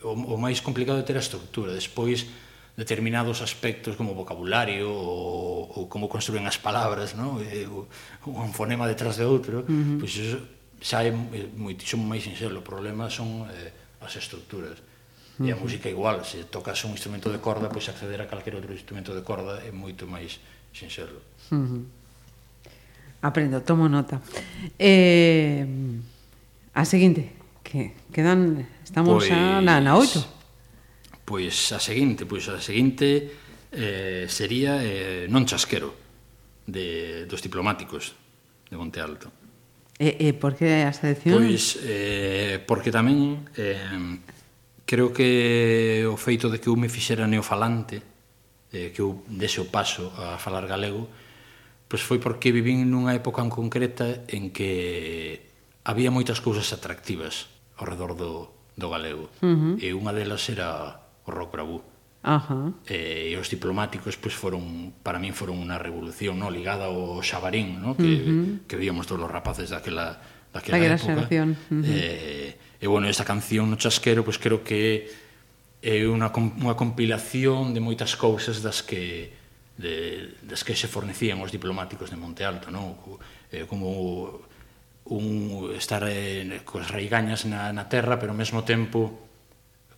o, 0.06 0.14
o 0.14 0.36
máis 0.38 0.62
complicado 0.62 1.02
é 1.02 1.06
ter 1.06 1.18
a 1.18 1.24
estructura. 1.24 1.74
Despois, 1.74 2.30
determinados 2.78 3.42
aspectos 3.42 3.98
como 3.98 4.14
vocabulario 4.14 4.88
ou, 4.88 5.66
ou 5.74 5.82
como 5.90 6.06
construen 6.06 6.46
as 6.46 6.56
palabras, 6.56 7.18
non? 7.18 7.42
E, 7.42 7.66
o, 7.66 7.90
un 8.30 8.54
fonema 8.54 8.86
detrás 8.86 9.18
de 9.18 9.26
outro, 9.26 9.66
uh 9.66 9.66
-huh. 9.66 9.98
pois 9.98 10.14
pues, 10.14 10.38
xa 10.78 11.02
é, 11.02 11.10
é 11.10 11.42
moitísimo 11.58 12.06
máis 12.06 12.22
sinxelo. 12.22 12.62
O 12.62 12.66
problema 12.66 13.10
son 13.10 13.50
eh, 13.50 13.74
as 13.98 14.14
estructuras. 14.14 14.78
E 15.40 15.48
a 15.48 15.56
música 15.56 15.88
igual, 15.88 16.28
se 16.28 16.44
tocas 16.44 16.84
un 16.84 16.92
instrumento 16.92 17.32
de 17.32 17.40
corda, 17.40 17.72
pois 17.72 17.88
acceder 17.88 18.20
a 18.20 18.28
calquer 18.28 18.52
outro 18.52 18.76
instrumento 18.76 19.16
de 19.16 19.24
corda 19.24 19.64
é 19.64 19.72
moito 19.72 20.04
máis 20.04 20.36
sinxelo. 20.76 21.24
Uh 21.48 21.56
-huh. 21.56 21.82
Aprendo, 23.24 23.64
tomo 23.64 23.88
nota. 23.88 24.20
Eh, 24.76 25.64
a 26.74 26.84
seguinte, 26.84 27.32
que 27.64 27.96
quedan 28.12 28.68
estamos 28.84 29.24
pois, 29.24 29.32
a, 29.32 29.64
na, 29.64 29.80
na 29.80 29.96
8. 29.96 30.20
Pois, 31.24 31.72
pois 31.72 31.72
a 31.72 31.80
seguinte, 31.80 32.28
pois 32.28 32.44
a 32.52 32.60
seguinte 32.60 33.32
eh, 33.72 34.28
sería 34.28 34.84
eh, 34.84 35.24
Non 35.32 35.48
chasquero 35.48 35.96
de, 36.68 37.24
dos 37.24 37.40
diplomáticos 37.40 38.12
de 38.68 38.76
Monte 38.76 39.00
Alto. 39.00 39.32
E, 39.96 40.18
eh, 40.18 40.28
e 40.28 40.36
por 40.36 40.58
que 40.58 40.84
a 40.84 40.92
selección? 40.92 41.40
Pois 41.40 41.80
eh, 41.84 42.60
porque 42.64 42.92
tamén 42.92 43.48
eh, 43.56 44.20
creo 44.86 45.12
que 45.12 46.04
o 46.06 46.16
feito 46.16 46.50
de 46.50 46.58
que 46.58 46.68
eu 46.68 46.76
me 46.76 46.88
fixera 46.88 47.26
neofalante, 47.26 48.02
eh, 48.72 48.90
que 48.90 49.00
eu 49.00 49.22
dese 49.28 49.60
o 49.60 49.68
paso 49.68 50.10
a 50.16 50.38
falar 50.38 50.66
galego, 50.66 51.08
pois 51.88 52.02
foi 52.02 52.18
porque 52.18 52.52
vivín 52.52 52.88
nunha 52.88 53.12
época 53.12 53.44
en 53.44 53.52
concreta 53.52 54.24
en 54.32 54.48
que 54.50 55.44
había 55.84 56.08
moitas 56.08 56.40
cousas 56.40 56.72
atractivas 56.72 57.52
ao 57.76 57.84
redor 57.84 58.16
do, 58.16 58.48
do 58.76 58.88
galego. 58.88 59.28
Uh 59.44 59.76
-huh. 59.76 59.82
E 59.82 59.92
unha 59.92 60.12
delas 60.16 60.42
era 60.48 61.04
o 61.26 61.30
rock 61.30 61.52
bravú. 61.52 61.78
Ajá. 62.22 62.70
E, 62.86 63.34
e 63.34 63.36
os 63.36 63.50
diplomáticos 63.50 64.14
pois 64.16 64.32
foron 64.32 64.94
para 65.02 65.18
min 65.18 65.34
foron 65.34 65.58
unha 65.58 65.76
revolución, 65.76 66.38
no, 66.38 66.48
ligada 66.48 66.88
ao 66.88 67.20
xabarín, 67.20 67.82
no, 67.82 67.92
que 67.92 68.08
uh 68.08 68.24
-huh. 68.24 68.48
que 68.64 68.80
víamos 68.80 69.04
todos 69.04 69.26
os 69.26 69.32
rapaces 69.32 69.68
daquela 69.68 70.16
daquela, 70.54 70.80
daquela 70.80 70.96
época. 70.96 71.28
Xeración. 71.28 71.48
Uh 71.68 71.76
-huh. 71.76 71.84
Eh 71.84 72.71
E, 72.82 72.90
bueno, 72.90 73.06
esta 73.06 73.22
canción 73.22 73.70
no 73.70 73.78
chasquero, 73.78 74.26
pois 74.26 74.42
pues, 74.42 74.42
creo 74.42 74.66
que 74.66 75.06
é 75.86 76.02
unha, 76.02 76.34
unha 76.34 76.74
compilación 76.74 77.70
de 77.70 77.78
moitas 77.78 78.18
cousas 78.18 78.58
das 78.58 78.82
que 78.82 79.38
de, 79.78 80.34
das 80.42 80.66
que 80.66 80.74
se 80.74 80.90
fornecían 80.90 81.38
os 81.38 81.54
diplomáticos 81.54 82.10
de 82.10 82.18
Monte 82.18 82.42
Alto, 82.42 82.74
non? 82.74 82.98
Eh, 83.54 83.70
como 83.70 84.42
un 85.06 85.70
estar 85.78 86.02
eh, 86.10 86.42
coas 86.66 86.90
raigañas 86.90 87.46
na, 87.46 87.70
na 87.70 87.86
terra, 87.86 88.18
pero 88.18 88.34
ao 88.34 88.38
mesmo 88.38 88.66
tempo 88.66 89.30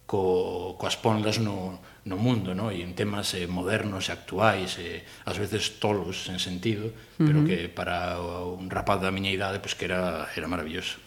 co, 0.05 0.77
coas 0.77 1.01
ponlas 1.01 1.41
no, 1.41 1.81
no 2.05 2.17
mundo, 2.21 2.53
no? 2.53 2.69
e 2.69 2.85
en 2.85 2.93
temas 2.93 3.33
eh, 3.33 3.49
modernos 3.49 4.09
e 4.09 4.13
actuais, 4.13 4.77
eh, 4.77 5.09
ás 5.25 5.41
veces 5.41 5.81
tolos 5.81 6.29
en 6.29 6.37
sentido, 6.37 6.93
pero 7.17 7.41
uh 7.41 7.45
-huh. 7.45 7.49
que 7.49 7.59
para 7.73 8.21
un 8.21 8.69
rapaz 8.69 9.01
da 9.01 9.09
miña 9.09 9.33
idade 9.33 9.57
pues, 9.61 9.73
que 9.73 9.89
era, 9.89 10.29
era 10.37 10.49
maravilloso. 10.49 11.01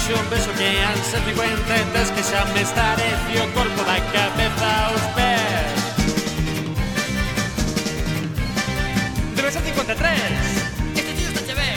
baixo 0.00 0.30
Vexo 0.30 0.52
que 0.54 0.82
han 0.82 0.96
ser 1.04 1.20
Tes 1.92 2.10
que 2.10 2.22
xa 2.22 2.44
me 2.46 2.62
estarece 2.62 3.40
o 3.42 3.46
corpo 3.52 3.82
da 3.84 4.00
cabeza 4.12 4.68
aos 4.86 5.02
pés. 5.16 5.80
Debe 9.36 9.52
ser 9.52 9.62
53 9.62 10.12
Este 10.96 11.12
tío 11.12 11.28
está 11.28 11.46
cheve 11.46 11.70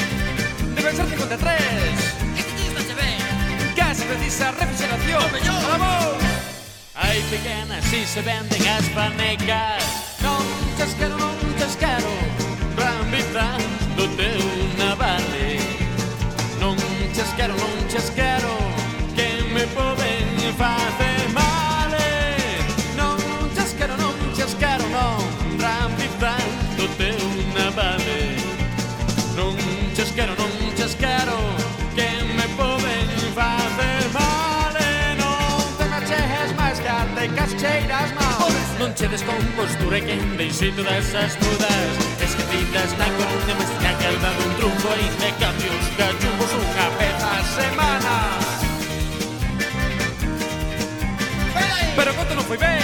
Debe 0.76 0.96
ser 0.96 1.06
53 1.06 1.62
Este 2.38 2.54
tío 2.58 2.68
está 2.72 2.82
cheve 2.88 3.10
Case 3.76 4.06
precisa 4.06 4.52
refrigeración. 4.52 5.24
Vamos. 5.68 6.24
Hai 6.96 7.22
pequenas 7.30 7.84
si 7.86 8.06
se 8.06 8.22
venden 8.22 8.62
as 8.70 8.88
panecas 8.90 9.93
che 39.04 39.10
descompostura 39.10 39.98
e 39.98 40.02
que 40.02 40.16
deixei 40.38 40.72
todas 40.72 41.14
as 41.14 41.36
mudas 41.36 41.94
Escritas 42.24 42.90
na 42.98 43.08
columna 43.20 43.54
que 43.60 43.76
callada 43.84 44.32
dun 44.40 44.52
trunfo 44.56 44.88
Ainda 44.96 45.30
cambios 45.44 45.86
cachumbos 46.00 46.52
unha 46.56 46.88
vez 46.96 47.20
a 47.20 47.40
semana 47.58 48.14
Pero 51.98 52.14
conto 52.16 52.32
non 52.32 52.46
foi 52.48 52.56
ben 52.56 52.80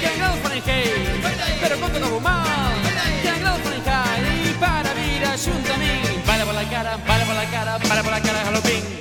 Que 0.00 0.06
agrado 0.12 0.36
franquei 0.44 1.16
Pero 1.64 1.74
conto 1.80 1.96
non 1.96 2.10
vou 2.12 2.20
mal 2.20 2.76
Que 3.24 3.28
agrado 3.32 3.58
franquei 3.64 4.52
Para 4.60 4.90
vir 4.92 5.24
a 5.24 5.32
xunta 5.32 5.72
a 5.72 5.80
min 5.80 6.04
Para 6.28 6.44
pola 6.44 6.64
cara, 6.68 6.92
para 7.08 7.24
pola 7.24 7.46
cara, 7.48 7.72
para 7.88 8.00
pola 8.04 8.20
cara, 8.20 8.44
jalopín 8.44 8.97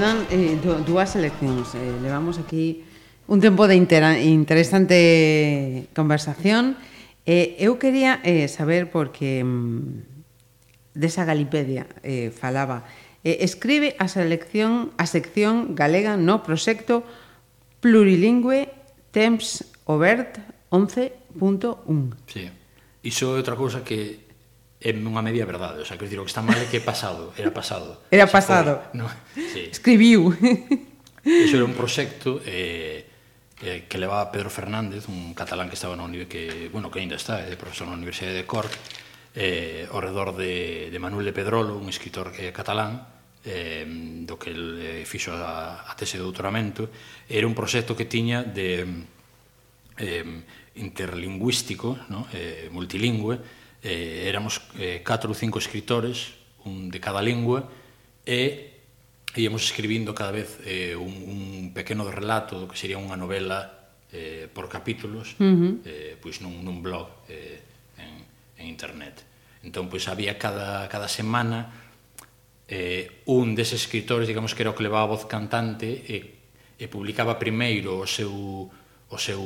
quedan 0.00 0.24
eh, 0.32 0.56
dúas 0.88 1.12
eleccións. 1.12 1.76
Eh, 1.76 1.92
levamos 2.00 2.40
aquí 2.40 2.88
un 3.28 3.36
tempo 3.36 3.68
de 3.68 3.76
interesante 3.76 4.96
conversación. 5.92 6.80
Eh, 7.28 7.60
eu 7.60 7.76
quería 7.76 8.16
eh, 8.24 8.48
saber 8.48 8.88
porque 8.88 9.44
mm, 9.44 10.96
desa 10.96 11.28
Galipedia 11.28 11.84
eh, 12.00 12.32
falaba. 12.32 12.88
Eh, 13.28 13.44
escribe 13.44 13.92
a 14.00 14.08
selección 14.08 14.96
a 14.96 15.04
sección 15.04 15.76
galega 15.76 16.16
no 16.16 16.40
proxecto 16.40 17.04
plurilingüe 17.84 18.72
Temps 19.12 19.68
Obert 19.84 20.40
11.1. 20.72 21.76
Sí. 22.24 22.48
Iso 23.04 23.36
é 23.36 23.44
outra 23.44 23.52
cousa 23.52 23.84
que 23.84 24.29
é 24.80 24.96
unha 24.96 25.20
media 25.20 25.44
verdade, 25.44 25.84
o 25.84 25.86
sea, 25.86 26.00
que 26.00 26.08
dicir, 26.08 26.16
o 26.16 26.24
que 26.24 26.32
está 26.32 26.40
mal 26.40 26.56
é 26.56 26.64
que 26.64 26.80
é 26.80 26.84
pasado, 26.84 27.36
era 27.36 27.52
pasado. 27.52 28.00
Era 28.08 28.24
pasado. 28.24 28.80
Foi, 28.88 28.96
no? 28.96 29.06
sí. 29.36 29.68
Escribiu. 29.68 30.32
Iso 31.20 31.60
era 31.60 31.68
un 31.68 31.76
proxecto 31.76 32.40
eh, 32.48 33.04
eh, 33.60 33.84
que 33.84 34.00
levaba 34.00 34.32
Pedro 34.32 34.48
Fernández, 34.48 35.04
un 35.12 35.36
catalán 35.36 35.68
que 35.68 35.76
estaba 35.76 35.92
na 35.92 36.08
que, 36.24 36.72
bueno, 36.72 36.88
que 36.88 37.04
ainda 37.04 37.20
está, 37.20 37.44
é 37.44 37.52
eh, 37.52 37.60
profesor 37.60 37.92
na 37.92 38.00
Universidade 38.00 38.40
de 38.40 38.48
Cork, 38.48 38.72
eh, 39.36 39.84
ao 39.92 40.00
redor 40.00 40.32
de, 40.32 40.88
de 40.88 40.98
Manuel 40.98 41.28
de 41.28 41.36
Pedrolo, 41.36 41.76
un 41.76 41.92
escritor 41.92 42.32
eh, 42.40 42.48
catalán, 42.48 43.04
eh, 43.44 43.84
do 44.24 44.40
que 44.40 44.48
el, 44.48 44.80
eh, 44.80 45.04
fixo 45.04 45.36
a, 45.36 45.84
a 45.84 45.92
tese 45.92 46.16
de 46.16 46.24
doutoramento, 46.24 46.88
era 47.28 47.44
un 47.44 47.52
proxecto 47.52 47.92
que 47.92 48.08
tiña 48.08 48.40
de 48.40 48.88
eh, 50.00 50.24
interlingüístico, 50.80 52.00
no? 52.08 52.26
eh, 52.32 52.72
multilingüe, 52.72 53.59
eh, 53.82 54.28
éramos 54.28 54.60
eh, 54.76 55.00
catro 55.04 55.32
ou 55.32 55.38
cinco 55.38 55.58
escritores, 55.58 56.36
un 56.64 56.92
de 56.92 57.00
cada 57.00 57.24
lingua, 57.24 57.68
e 58.26 58.76
íamos 59.36 59.62
escribindo 59.62 60.14
cada 60.14 60.34
vez 60.34 60.58
eh, 60.66 60.96
un, 60.98 61.12
un 61.12 61.40
pequeno 61.72 62.08
relato 62.10 62.58
do 62.58 62.66
que 62.66 62.76
sería 62.76 62.98
unha 62.98 63.14
novela 63.14 63.92
eh, 64.10 64.50
por 64.50 64.66
capítulos, 64.66 65.38
uh 65.38 65.46
-huh. 65.46 65.72
eh, 65.86 66.14
pois 66.18 66.42
nun, 66.42 66.66
nun 66.66 66.82
blog 66.82 67.26
eh, 67.30 67.62
en, 67.98 68.26
en 68.58 68.64
internet. 68.66 69.22
Entón, 69.62 69.86
pois 69.86 70.08
había 70.08 70.34
cada, 70.40 70.88
cada 70.88 71.06
semana 71.06 71.70
eh, 72.66 73.22
un 73.26 73.54
deses 73.54 73.86
escritores, 73.86 74.26
digamos 74.26 74.54
que 74.54 74.62
era 74.62 74.72
o 74.72 74.76
que 74.76 74.82
levaba 74.82 75.06
a 75.06 75.12
voz 75.14 75.26
cantante, 75.30 75.86
e, 76.10 76.40
e 76.80 76.84
publicaba 76.88 77.38
primeiro 77.38 78.02
o 78.02 78.06
seu, 78.08 78.66
o 79.10 79.18
seu 79.18 79.42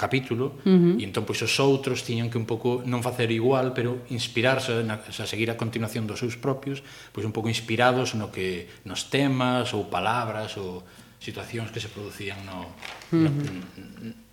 capítulo 0.00 0.56
uh 0.64 0.96
-huh. 0.96 0.96
e 0.96 1.04
entón 1.04 1.28
pois 1.28 1.44
os 1.44 1.52
outros 1.60 2.00
tiñan 2.08 2.32
que 2.32 2.40
un 2.40 2.48
pouco 2.48 2.80
non 2.88 3.04
facer 3.04 3.28
igual, 3.28 3.76
pero 3.76 4.00
inspirarse 4.08 4.80
na, 4.80 5.04
a 5.04 5.26
seguir 5.28 5.52
a 5.52 5.60
continuación 5.60 6.08
dos 6.08 6.24
seus 6.24 6.40
propios, 6.40 6.80
pois 7.12 7.28
un 7.28 7.36
pouco 7.36 7.52
inspirados 7.52 8.16
no 8.16 8.32
que 8.32 8.72
nos 8.88 9.12
temas 9.12 9.76
ou 9.76 9.92
palabras 9.92 10.56
ou 10.56 10.80
situacións 11.20 11.68
que 11.68 11.84
se 11.84 11.92
producían 11.92 12.40
no, 12.48 12.64
uh 12.64 13.28
-huh. 13.28 13.28
no, 13.28 13.30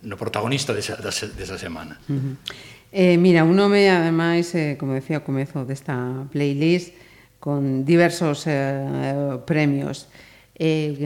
no 0.08 0.16
protagonista 0.16 0.72
desa, 0.72 0.96
desa, 0.96 1.28
desa 1.28 1.60
semana. 1.60 2.00
Uh 2.08 2.16
-huh. 2.16 2.34
eh, 2.96 3.16
mira, 3.20 3.44
un 3.44 3.60
nome, 3.60 3.92
ademais, 3.92 4.56
eh, 4.56 4.80
como 4.80 4.96
decía 4.96 5.20
ao 5.20 5.26
comezo 5.28 5.68
desta 5.68 6.24
playlist, 6.32 6.96
con 7.36 7.84
diversos 7.84 8.48
eh, 8.48 9.36
premios. 9.44 10.08
Eh, 10.56 10.96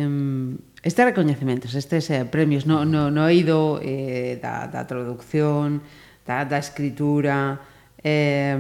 Estes 0.83 1.05
recoñecementos, 1.05 1.75
estes 1.75 2.09
eh, 2.09 2.25
premios 2.25 2.65
no, 2.65 2.85
no, 2.85 3.11
no 3.11 3.29
eido 3.29 3.81
eh, 3.85 4.41
da, 4.41 4.65
da 4.67 4.89
traducción, 4.89 5.85
da, 6.25 6.49
da 6.49 6.57
escritura, 6.57 7.61
eh, 8.01 8.57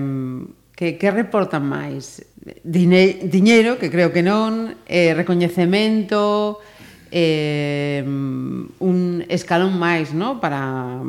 que, 0.76 0.96
que 0.96 1.08
reportan 1.08 1.64
máis? 1.64 2.24
Dine, 2.64 3.24
diñeiro, 3.24 3.76
que 3.80 3.92
creo 3.92 4.12
que 4.12 4.20
non, 4.24 4.76
eh, 4.84 5.16
recoñecemento, 5.16 6.60
eh, 7.12 8.04
un 8.04 8.98
escalón 9.28 9.76
máis 9.76 10.12
no? 10.16 10.40
para, 10.40 11.00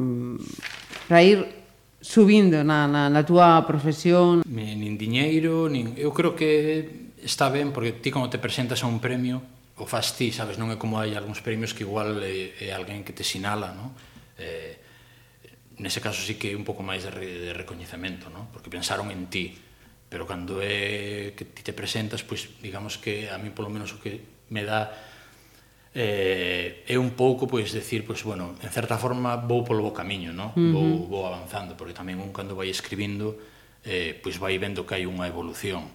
para 1.07 1.23
ir 1.23 1.47
subindo 2.01 2.63
na, 2.63 2.87
na, 2.87 3.07
na 3.07 3.21
túa 3.23 3.63
profesión. 3.67 4.43
Nin 4.47 4.95
diñeiro, 4.99 5.67
nin... 5.67 5.95
eu 5.95 6.11
creo 6.11 6.35
que 6.35 7.15
está 7.21 7.47
ben, 7.47 7.71
porque 7.71 7.95
ti 7.95 8.09
como 8.09 8.27
te 8.27 8.41
presentas 8.41 8.83
a 8.83 8.91
un 8.91 8.99
premio, 8.99 9.39
o 9.81 9.89
faz 9.89 10.13
ti, 10.13 10.29
sabes, 10.29 10.61
non 10.61 10.69
é 10.69 10.77
como 10.77 11.01
hai 11.01 11.17
algúns 11.17 11.41
premios 11.41 11.73
que 11.73 11.81
igual 11.81 12.21
é, 12.21 12.53
é 12.61 12.69
alguén 12.69 13.01
que 13.01 13.17
te 13.17 13.25
sinala, 13.25 13.73
non? 13.73 13.97
Eh, 14.37 14.77
nese 15.81 15.97
caso 15.97 16.21
sí 16.21 16.37
que 16.37 16.53
é 16.53 16.55
un 16.55 16.61
pouco 16.61 16.85
máis 16.85 17.01
de, 17.01 17.09
re, 17.09 17.49
de 17.49 17.51
recoñecemento, 17.57 18.29
non? 18.29 18.53
Porque 18.53 18.69
pensaron 18.69 19.09
en 19.09 19.25
ti, 19.33 19.57
pero 20.05 20.29
cando 20.29 20.61
é 20.61 21.33
que 21.33 21.49
ti 21.49 21.65
te 21.65 21.73
presentas, 21.73 22.21
pois 22.21 22.61
digamos 22.61 23.01
que 23.01 23.33
a 23.33 23.41
mí 23.41 23.49
polo 23.49 23.73
menos 23.73 23.89
o 23.89 23.97
que 23.97 24.21
me 24.53 24.61
dá 24.61 24.93
eh, 25.97 26.85
é 26.85 26.95
un 27.01 27.17
pouco 27.17 27.49
pois 27.49 27.73
decir, 27.73 28.05
pois 28.05 28.21
bueno, 28.21 28.53
en 28.61 28.69
certa 28.69 29.01
forma 29.01 29.33
vou 29.41 29.65
polo 29.65 29.81
bo 29.81 29.97
camiño, 29.97 30.29
no? 30.29 30.53
Uh 30.53 30.61
-huh. 30.61 30.71
Vou 30.77 30.89
vou 31.09 31.23
avanzando, 31.25 31.73
porque 31.73 31.97
tamén 31.97 32.21
un 32.21 32.29
cando 32.29 32.53
vai 32.53 32.69
escribindo 32.69 33.33
eh, 33.81 34.13
pois 34.21 34.37
vai 34.37 34.53
vendo 34.61 34.85
que 34.85 34.93
hai 34.93 35.09
unha 35.09 35.25
evolución. 35.25 35.89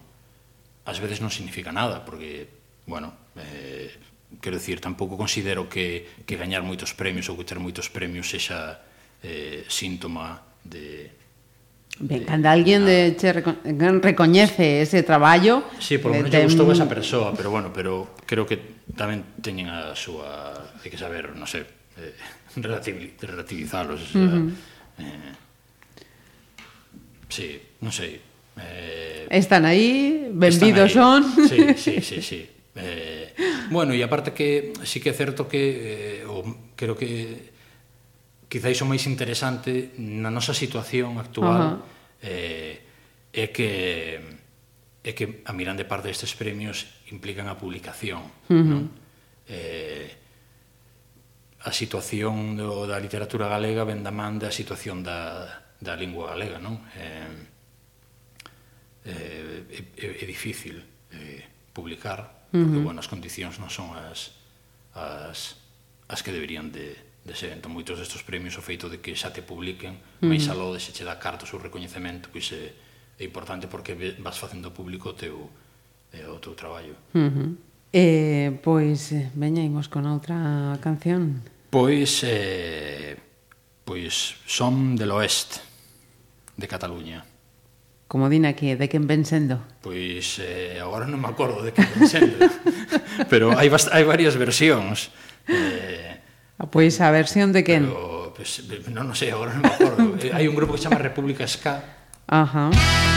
Ás 0.83 0.99
veces 0.99 1.23
non 1.23 1.31
significa 1.31 1.71
nada, 1.71 2.03
porque 2.03 2.51
bueno, 2.87 3.13
eh, 3.37 3.93
quero 4.41 4.57
dicir, 4.57 4.81
tampouco 4.81 5.17
considero 5.17 5.69
que, 5.69 6.25
que 6.25 6.35
gañar 6.35 6.61
moitos 6.61 6.93
premios 6.93 7.29
ou 7.29 7.37
que 7.37 7.45
ter 7.47 7.57
moitos 7.61 7.89
premios 7.89 8.29
sexa 8.29 8.81
eh, 9.23 9.65
síntoma 9.69 10.41
de 10.65 11.15
Ben, 11.97 12.21
de, 12.21 12.25
cando 12.29 12.45
alguén 12.45 12.85
de, 12.85 13.17
che 13.17 13.33
reco 13.33 13.57
recoñece 14.05 14.85
ese 14.85 15.01
traballo 15.01 15.65
Sí, 15.81 15.97
por 15.97 16.13
lo 16.13 16.21
eh, 16.21 16.29
menos 16.29 16.29
ten... 16.29 16.45
gustou 16.45 16.69
esa 16.69 16.85
persoa 16.85 17.33
Pero 17.33 17.49
bueno, 17.49 17.73
pero 17.73 18.13
creo 18.29 18.45
que 18.45 18.85
tamén 18.93 19.25
teñen 19.41 19.65
a 19.73 19.97
súa 19.97 20.53
Hai 20.77 20.93
que 20.93 20.99
saber, 20.99 21.33
non 21.33 21.49
sei 21.49 21.65
eh, 21.97 22.13
relativizalos 22.61 23.97
o 23.97 24.07
sea, 24.13 24.21
uh 24.21 24.29
-huh. 24.29 25.01
eh, 25.01 25.33
Sí, 27.33 27.57
non 27.81 27.89
sei 27.89 28.21
eh, 28.61 29.25
Están 29.29 29.65
aí, 29.65 30.29
benvidos 30.31 30.93
son. 30.93 31.21
Sí, 31.49 31.75
sí, 31.77 32.01
sí, 32.01 32.21
sí. 32.21 32.41
Eh, 32.77 33.33
bueno, 33.73 33.93
e 33.97 34.05
aparte 34.05 34.37
que 34.37 34.73
sí 34.85 35.01
que 35.01 35.09
é 35.09 35.17
certo 35.17 35.49
que 35.49 36.21
eh, 36.21 36.29
o, 36.29 36.45
creo 36.77 36.93
que 36.93 37.49
quizáis 38.45 38.77
o 38.79 38.87
máis 38.87 39.09
interesante 39.09 39.97
na 39.97 40.29
nosa 40.29 40.53
situación 40.53 41.17
actual 41.17 41.65
uh 41.65 41.81
-huh. 41.81 42.21
eh, 42.21 42.75
é 43.33 43.45
que 43.49 43.69
é 45.01 45.11
que 45.15 45.41
a 45.47 45.51
mirande 45.57 45.89
parte 45.89 46.11
destes 46.11 46.35
premios 46.37 47.01
implican 47.09 47.49
a 47.49 47.57
publicación, 47.57 48.29
uh 48.47 48.53
-huh. 48.53 48.61
non? 48.61 48.83
Eh, 49.49 50.11
a 51.63 51.71
situación 51.73 52.59
do, 52.59 52.85
da 52.85 53.01
literatura 53.01 53.49
galega 53.49 53.87
ven 53.87 54.05
da 54.05 54.13
man 54.13 54.37
da 54.37 54.53
situación 54.53 55.01
da, 55.01 55.49
da 55.81 55.97
lingua 55.97 56.35
galega, 56.35 56.61
non? 56.61 56.85
Eh, 56.93 57.57
eh, 59.07 59.65
é, 59.65 59.81
é, 59.97 60.07
é 60.21 60.25
difícil 60.27 60.83
eh, 61.09 61.41
publicar 61.73 62.36
uh 62.51 62.59
-huh. 62.59 62.63
porque 62.63 62.79
bueno, 62.83 62.99
as 62.99 63.07
condicións 63.07 63.59
non 63.59 63.69
son 63.69 63.91
as, 63.95 64.31
as, 64.95 65.59
as 66.07 66.19
que 66.23 66.31
deberían 66.31 66.71
de, 66.71 66.95
de 67.27 67.33
ser. 67.35 67.51
Entón, 67.51 67.75
moitos 67.75 67.99
destes 67.99 68.23
premios 68.23 68.55
o 68.57 68.63
feito 68.63 68.87
de 68.87 69.03
que 69.03 69.15
xa 69.15 69.29
te 69.29 69.43
publiquen, 69.43 69.95
uh 69.95 69.99
-huh. 69.99 70.29
máis 70.31 70.47
aló 70.47 70.71
de 70.73 70.79
se 70.79 70.95
che 70.95 71.03
dá 71.03 71.19
cartos 71.19 71.51
ou 71.53 71.59
recoñecemento, 71.59 72.29
pois 72.31 72.51
é, 72.55 72.71
é 73.19 73.23
importante 73.23 73.67
porque 73.67 73.93
vas 74.23 74.39
facendo 74.39 74.71
público 74.71 75.11
o 75.11 75.15
teu, 75.15 75.49
eh, 76.13 76.25
o 76.25 76.39
teu 76.39 76.55
traballo. 76.55 76.95
Uh 77.13 77.29
-huh. 77.31 77.49
Pois, 77.87 77.93
eh, 77.93 78.51
pois, 78.63 78.99
veña, 79.35 79.63
imos 79.63 79.87
con 79.87 80.05
outra 80.05 80.77
canción. 80.83 81.43
Pois, 81.69 82.23
eh, 82.23 83.15
pois, 83.83 84.35
Son 84.45 84.95
del 84.95 85.11
Oeste, 85.11 85.59
de 86.55 86.67
Cataluña. 86.67 87.23
Como 88.07 88.31
din 88.31 88.47
aquí, 88.47 88.71
de 88.75 88.87
quen 88.87 89.03
ven 89.03 89.27
sendo? 89.27 89.59
Pois 89.83 90.39
eh, 90.39 90.79
agora 90.79 91.03
non 91.03 91.19
me 91.19 91.27
acordo 91.27 91.59
de 91.59 91.75
quen 91.75 91.91
ven 91.91 92.07
sendo, 92.07 92.39
pero 93.31 93.51
hai, 93.51 93.67
hai 93.67 94.03
varias 94.07 94.39
versións. 94.39 95.11
Eh, 95.51 96.15
ah, 96.55 96.71
pois 96.71 97.03
a 97.03 97.11
versión 97.11 97.51
de 97.51 97.67
quen? 97.67 97.91
Pero, 97.91 98.31
pues, 98.31 98.63
non, 98.95 99.11
non 99.11 99.15
sei, 99.19 99.35
agora 99.35 99.51
non 99.51 99.67
me 99.67 99.71
acordo. 99.75 99.99
Eh, 100.23 100.31
hai 100.31 100.47
un 100.47 100.55
grupo 100.55 100.75
que 100.75 100.79
se 100.79 100.87
chama 100.87 101.03
República 101.03 101.43
Ska. 101.43 101.83
Ajá. 102.31 102.71
Uh 102.71 102.75
-huh. 102.75 103.16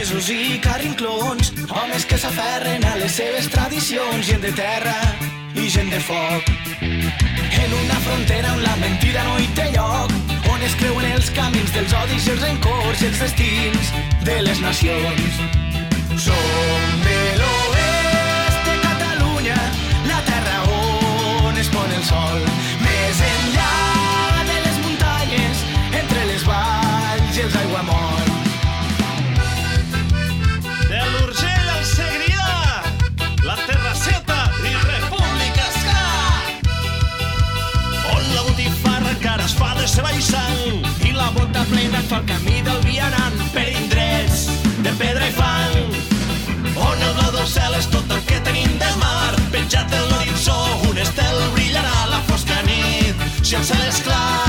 Pagesos 0.00 0.30
i 0.30 0.58
carrinclons, 0.64 1.52
homes 1.68 2.06
que 2.08 2.16
s'aferren 2.16 2.84
a 2.88 2.94
les 2.96 3.12
seves 3.12 3.50
tradicions, 3.52 4.24
gent 4.24 4.40
de 4.40 4.52
terra 4.56 4.94
i 5.52 5.68
gent 5.68 5.90
de 5.92 6.00
foc. 6.00 6.48
En 6.80 7.74
una 7.82 7.98
frontera 8.06 8.54
on 8.54 8.62
la 8.62 8.76
mentida 8.80 9.22
no 9.28 9.36
hi 9.36 9.48
té 9.58 9.66
lloc, 9.74 10.14
on 10.54 10.64
es 10.64 10.78
creuen 10.80 11.04
els 11.10 11.28
camins 11.36 11.74
dels 11.76 11.92
odis 12.00 12.30
i 12.30 12.32
els 12.32 12.46
rencors 12.46 13.02
i 13.02 13.10
els 13.10 13.20
destins 13.26 13.92
de 14.24 14.40
les 14.48 14.64
nacions. 14.64 15.42
Som 16.16 17.00
de 17.04 17.20
l'oest 17.42 18.70
de 18.70 18.78
Catalunya, 18.86 19.60
la 20.08 20.22
terra 20.32 20.62
on 20.80 21.60
es 21.60 21.68
pon 21.76 21.98
el 21.98 22.06
sol, 22.08 22.48
més 22.86 23.26
enllà 23.34 24.09
seva 40.00 40.20
sang 40.24 40.84
i 41.04 41.10
la 41.12 41.28
bota 41.36 41.62
plena 41.68 42.00
fa 42.08 42.20
el 42.20 42.26
camí 42.30 42.62
del 42.64 42.78
vianant 42.86 43.36
per 43.52 43.66
indrets 43.68 44.46
de 44.84 44.92
pedra 45.00 45.28
i 45.28 45.34
fang. 45.36 45.76
On 46.88 47.04
el 47.08 47.14
blau 47.18 47.32
del 47.36 47.48
cel 47.54 47.76
és 47.76 47.88
tot 47.92 48.16
el 48.16 48.22
que 48.30 48.40
tenim 48.48 48.78
del 48.80 48.96
mar, 49.02 49.36
penjat 49.52 49.92
en 49.92 50.06
l'horitzó 50.12 50.58
un 50.88 51.04
estel 51.04 51.40
brillarà 51.56 51.96
la 52.14 52.22
fosca 52.30 52.62
nit 52.70 53.26
si 53.42 53.60
el 53.60 53.66
cel 53.72 53.88
és 53.90 54.00
clar. 54.06 54.39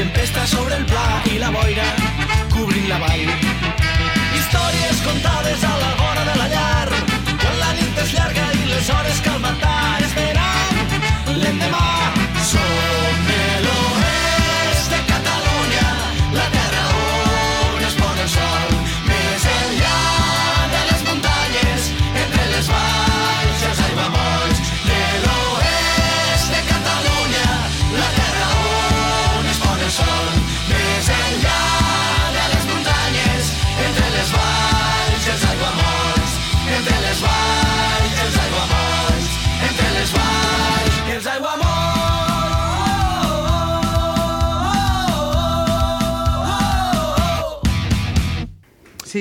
Tempesta 0.00 0.46
sobre 0.46 0.76
el 0.76 0.84
pla 0.86 1.22
i 1.28 1.36
la 1.36 1.50
boira 1.52 1.84
cobrint 2.54 2.86
la 2.88 2.96
vall. 3.02 3.26
Històries 4.38 5.02
contades 5.04 5.66
a 5.70 5.72
la 5.82 5.90
vora 5.98 6.24
de 6.30 6.36
la 6.38 6.46
llar, 6.54 6.88
quan 7.42 7.58
la 7.60 7.74
nit 7.76 8.00
és 8.06 8.14
llarga 8.16 8.46
i 8.62 8.64
les 8.70 8.88
hores 8.94 9.20
cal 9.26 9.29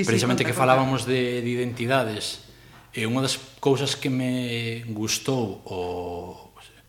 sí, 0.04 0.08
precisamente 0.08 0.44
sí, 0.44 0.48
que 0.48 0.54
falábamos 0.54 1.06
de, 1.06 1.42
de 1.42 1.50
identidades, 1.50 2.50
e 2.94 3.06
unha 3.06 3.22
das 3.22 3.38
cousas 3.62 3.94
que 3.94 4.10
me 4.10 4.82
gustou 4.90 5.62
o, 5.66 5.80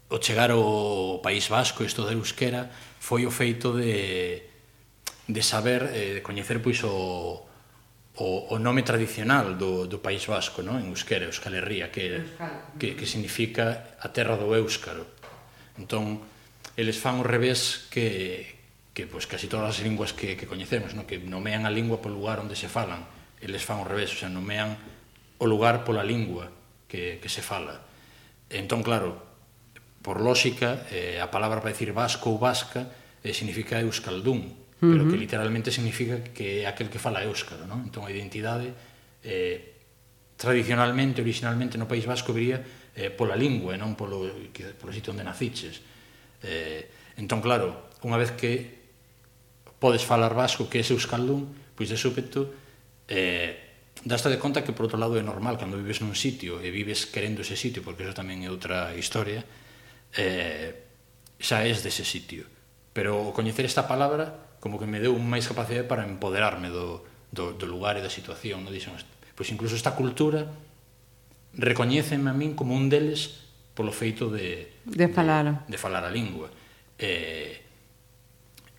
o 0.08 0.16
chegar 0.18 0.50
ao 0.50 1.20
País 1.20 1.46
Vasco, 1.52 1.84
isto 1.84 2.08
de 2.08 2.16
Euskera, 2.16 2.72
foi 2.98 3.28
o 3.28 3.32
feito 3.32 3.76
de, 3.76 4.42
de 5.28 5.42
saber, 5.44 5.92
eh, 5.92 6.18
de 6.18 6.22
coñecer 6.24 6.64
pois 6.64 6.80
o, 6.82 7.44
o, 8.16 8.28
o 8.52 8.56
nome 8.58 8.82
tradicional 8.82 9.56
do, 9.56 9.86
do 9.86 10.00
País 10.00 10.24
Vasco, 10.24 10.64
non? 10.64 10.80
en 10.80 10.92
Euskera, 10.92 11.28
Euskal 11.28 11.56
Herria, 11.56 11.92
que, 11.92 12.24
Euskal. 12.24 12.76
que, 12.80 12.96
que 12.96 13.06
significa 13.06 13.96
a 14.00 14.08
terra 14.12 14.40
do 14.40 14.52
Euskaro. 14.56 15.04
Entón, 15.76 16.20
eles 16.76 16.96
fan 16.96 17.20
o 17.20 17.24
revés 17.24 17.88
que, 17.92 18.59
que 19.00 19.08
pois, 19.08 19.24
casi 19.24 19.48
todas 19.48 19.72
as 19.72 19.80
linguas 19.80 20.12
que, 20.12 20.36
que 20.36 20.44
coñecemos, 20.44 20.92
no? 20.92 21.08
que 21.08 21.16
nomean 21.16 21.64
a 21.64 21.72
lingua 21.72 22.04
polo 22.04 22.20
lugar 22.20 22.36
onde 22.44 22.52
se 22.52 22.68
falan, 22.68 23.08
eles 23.40 23.64
fan 23.64 23.80
o 23.80 23.88
revés, 23.88 24.12
o 24.12 24.18
sea, 24.20 24.28
nomean 24.28 24.76
o 25.40 25.48
lugar 25.48 25.88
pola 25.88 26.04
lingua 26.04 26.52
que, 26.84 27.16
que 27.16 27.32
se 27.32 27.40
fala. 27.40 27.80
Entón, 28.52 28.84
claro, 28.84 29.16
por 30.04 30.20
lógica, 30.20 30.84
eh, 30.92 31.16
a 31.16 31.32
palabra 31.32 31.64
para 31.64 31.72
decir 31.72 31.96
vasco 31.96 32.28
ou 32.28 32.36
vasca 32.36 32.92
eh, 33.24 33.32
significa 33.32 33.80
euskaldún, 33.80 34.44
uh 34.44 34.84
-huh. 34.84 34.92
pero 34.92 35.08
que 35.08 35.16
literalmente 35.16 35.72
significa 35.72 36.20
que 36.20 36.60
é 36.60 36.68
aquel 36.68 36.92
que 36.92 37.00
fala 37.00 37.24
euskara, 37.24 37.64
non? 37.64 37.88
Entón, 37.88 38.04
a 38.04 38.12
identidade 38.12 38.68
eh, 39.24 39.80
tradicionalmente, 40.36 41.24
originalmente 41.24 41.80
no 41.80 41.88
País 41.88 42.04
Vasco 42.04 42.36
viría 42.36 42.60
eh, 42.92 43.08
pola 43.08 43.32
lingua, 43.32 43.80
non 43.80 43.96
polo, 43.96 44.28
polo 44.76 44.92
sitio 44.92 45.16
onde 45.16 45.24
naciches. 45.24 45.80
Eh, 46.44 47.16
entón, 47.16 47.40
claro, 47.40 47.88
unha 48.04 48.20
vez 48.20 48.36
que 48.36 48.79
podes 49.80 50.04
falar 50.04 50.36
vasco 50.36 50.68
que 50.68 50.78
é 50.78 50.84
euskaldún, 50.84 51.50
pois 51.74 51.88
de 51.88 51.96
súpeto 51.96 52.52
eh, 53.08 53.70
daste 54.04 54.28
de 54.28 54.38
conta 54.38 54.62
que 54.62 54.72
por 54.72 54.86
outro 54.86 55.00
lado 55.00 55.18
é 55.18 55.24
normal 55.24 55.58
cando 55.58 55.80
vives 55.80 56.00
nun 56.00 56.14
sitio 56.14 56.60
e 56.60 56.68
vives 56.70 57.08
querendo 57.08 57.42
ese 57.42 57.56
sitio, 57.56 57.82
porque 57.84 58.04
eso 58.04 58.16
tamén 58.16 58.44
é 58.44 58.48
outra 58.48 58.92
historia, 58.96 59.44
eh, 60.16 60.76
xa 61.40 61.64
és 61.64 61.80
dese 61.80 62.04
sitio. 62.04 62.44
Pero 62.92 63.18
o 63.18 63.34
coñecer 63.36 63.64
esta 63.64 63.88
palabra 63.88 64.56
como 64.60 64.76
que 64.76 64.88
me 64.88 65.00
deu 65.00 65.16
máis 65.16 65.48
capacidade 65.48 65.88
para 65.88 66.04
empoderarme 66.04 66.68
do, 66.68 67.04
do, 67.32 67.56
do 67.56 67.66
lugar 67.68 67.96
e 67.96 68.04
da 68.04 68.12
situación. 68.12 68.64
no? 68.64 68.72
Dixen, 68.72 68.96
pois 69.32 69.48
incluso 69.48 69.76
esta 69.76 69.96
cultura 69.96 70.48
recoñéceme 71.56 72.30
a 72.30 72.36
min 72.36 72.52
como 72.56 72.76
un 72.76 72.92
deles 72.92 73.48
polo 73.72 73.92
feito 73.92 74.28
de, 74.28 74.68
de 74.84 75.06
falar 75.08 75.64
de, 75.64 75.76
de 75.76 75.78
falar 75.80 76.04
a 76.04 76.12
lingua. 76.12 76.52
Eh, 77.00 77.69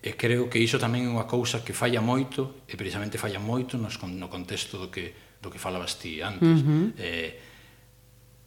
E 0.02 0.18
creo 0.18 0.50
que 0.50 0.58
iso 0.58 0.82
tamén 0.82 1.06
é 1.06 1.10
unha 1.14 1.30
cousa 1.30 1.62
que 1.62 1.70
falla 1.70 2.02
moito, 2.02 2.66
e 2.66 2.74
precisamente 2.74 3.22
falla 3.22 3.38
moito 3.38 3.78
nos, 3.78 4.02
no 4.02 4.26
contexto 4.26 4.74
do 4.74 4.90
que, 4.90 5.38
do 5.38 5.46
que 5.46 5.62
falabas 5.62 5.94
ti 5.94 6.18
antes. 6.18 6.42
Uh 6.42 6.66
-huh. 6.66 6.86
eh, 6.98 7.30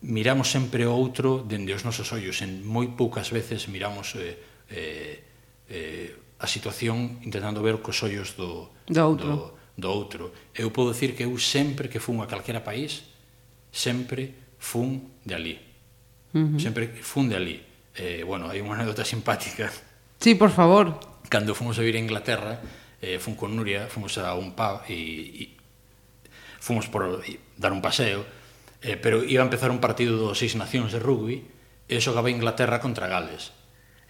miramos 0.04 0.52
sempre 0.52 0.84
o 0.84 0.92
outro 0.92 1.48
dende 1.48 1.72
os 1.72 1.88
nosos 1.88 2.12
ollos, 2.12 2.44
en 2.44 2.60
moi 2.68 2.92
poucas 2.92 3.32
veces 3.32 3.72
miramos 3.72 4.20
eh, 4.20 4.36
eh, 4.68 5.24
eh, 5.72 6.12
a 6.44 6.48
situación 6.52 7.24
intentando 7.24 7.64
ver 7.64 7.80
cos 7.80 8.04
ollos 8.04 8.36
do, 8.36 8.76
do, 8.92 9.00
outro. 9.00 9.32
do, 9.32 9.42
do 9.80 9.88
outro. 9.88 10.24
Eu 10.52 10.76
podo 10.76 10.92
dicir 10.92 11.16
que 11.16 11.24
eu 11.24 11.32
sempre 11.40 11.88
que 11.88 12.04
fun 12.04 12.20
a 12.20 12.28
calquera 12.28 12.60
país, 12.60 13.08
sempre 13.72 14.36
fun 14.60 15.24
de 15.24 15.34
ali. 15.40 15.56
Uh 16.36 16.52
-huh. 16.52 16.60
Sempre 16.60 16.92
fun 17.00 17.32
de 17.32 17.36
ali. 17.40 17.58
Eh, 17.96 18.28
bueno, 18.28 18.52
hai 18.52 18.60
unha 18.60 18.76
anécdota 18.76 19.08
simpática. 19.08 19.72
Sí, 20.20 20.36
por 20.36 20.52
favor 20.52 21.15
cando 21.30 21.56
fomos 21.56 21.78
a 21.78 21.82
vivir 21.82 21.98
a 21.98 22.04
Inglaterra, 22.04 22.62
eh, 23.02 23.20
fun 23.20 23.36
con 23.36 23.56
Nuria, 23.56 23.88
fomos 23.88 24.18
a 24.18 24.34
un 24.36 24.54
pub 24.56 24.86
e, 24.90 24.96
e 24.96 25.44
fomos 26.60 26.90
por 26.90 27.22
dar 27.58 27.72
un 27.74 27.82
paseo, 27.82 28.26
eh, 28.82 28.98
pero 28.98 29.22
iba 29.22 29.42
a 29.42 29.48
empezar 29.48 29.70
un 29.70 29.82
partido 29.82 30.18
dos 30.18 30.38
seis 30.42 30.58
nacións 30.58 30.94
de 30.94 31.00
rugby 31.02 31.46
e 31.86 32.02
xogaba 32.02 32.34
Inglaterra 32.34 32.82
contra 32.82 33.06
Gales. 33.06 33.54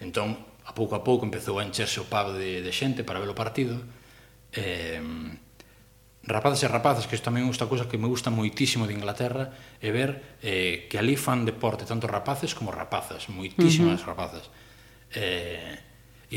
Entón, 0.00 0.40
a 0.64 0.72
pouco 0.72 0.96
a 0.96 1.04
pouco 1.04 1.28
empezou 1.28 1.60
a 1.60 1.64
encherse 1.64 2.00
o 2.00 2.08
pub 2.08 2.36
de, 2.36 2.64
de 2.64 2.72
xente 2.72 3.04
para 3.04 3.20
ver 3.20 3.28
o 3.28 3.36
partido. 3.36 3.80
Eh, 4.52 5.00
rapaces 6.26 6.66
e 6.66 6.68
rapazas, 6.68 7.06
que 7.06 7.14
isto 7.14 7.30
tamén 7.30 7.46
é 7.46 7.48
unha 7.48 7.68
cousa 7.70 7.86
que 7.86 8.00
me 8.00 8.10
gusta 8.10 8.34
moitísimo 8.34 8.88
de 8.90 8.98
Inglaterra, 8.98 9.54
é 9.78 9.88
ver 9.94 10.40
eh, 10.42 10.90
que 10.90 10.98
ali 10.98 11.14
fan 11.14 11.46
deporte 11.46 11.86
tanto 11.86 12.10
rapaces 12.10 12.56
como 12.56 12.74
rapazas, 12.74 13.30
moitísimas 13.30 14.02
uh 14.02 14.04
-huh. 14.04 14.10
rapazas. 14.10 14.44
Eh, 15.14 15.85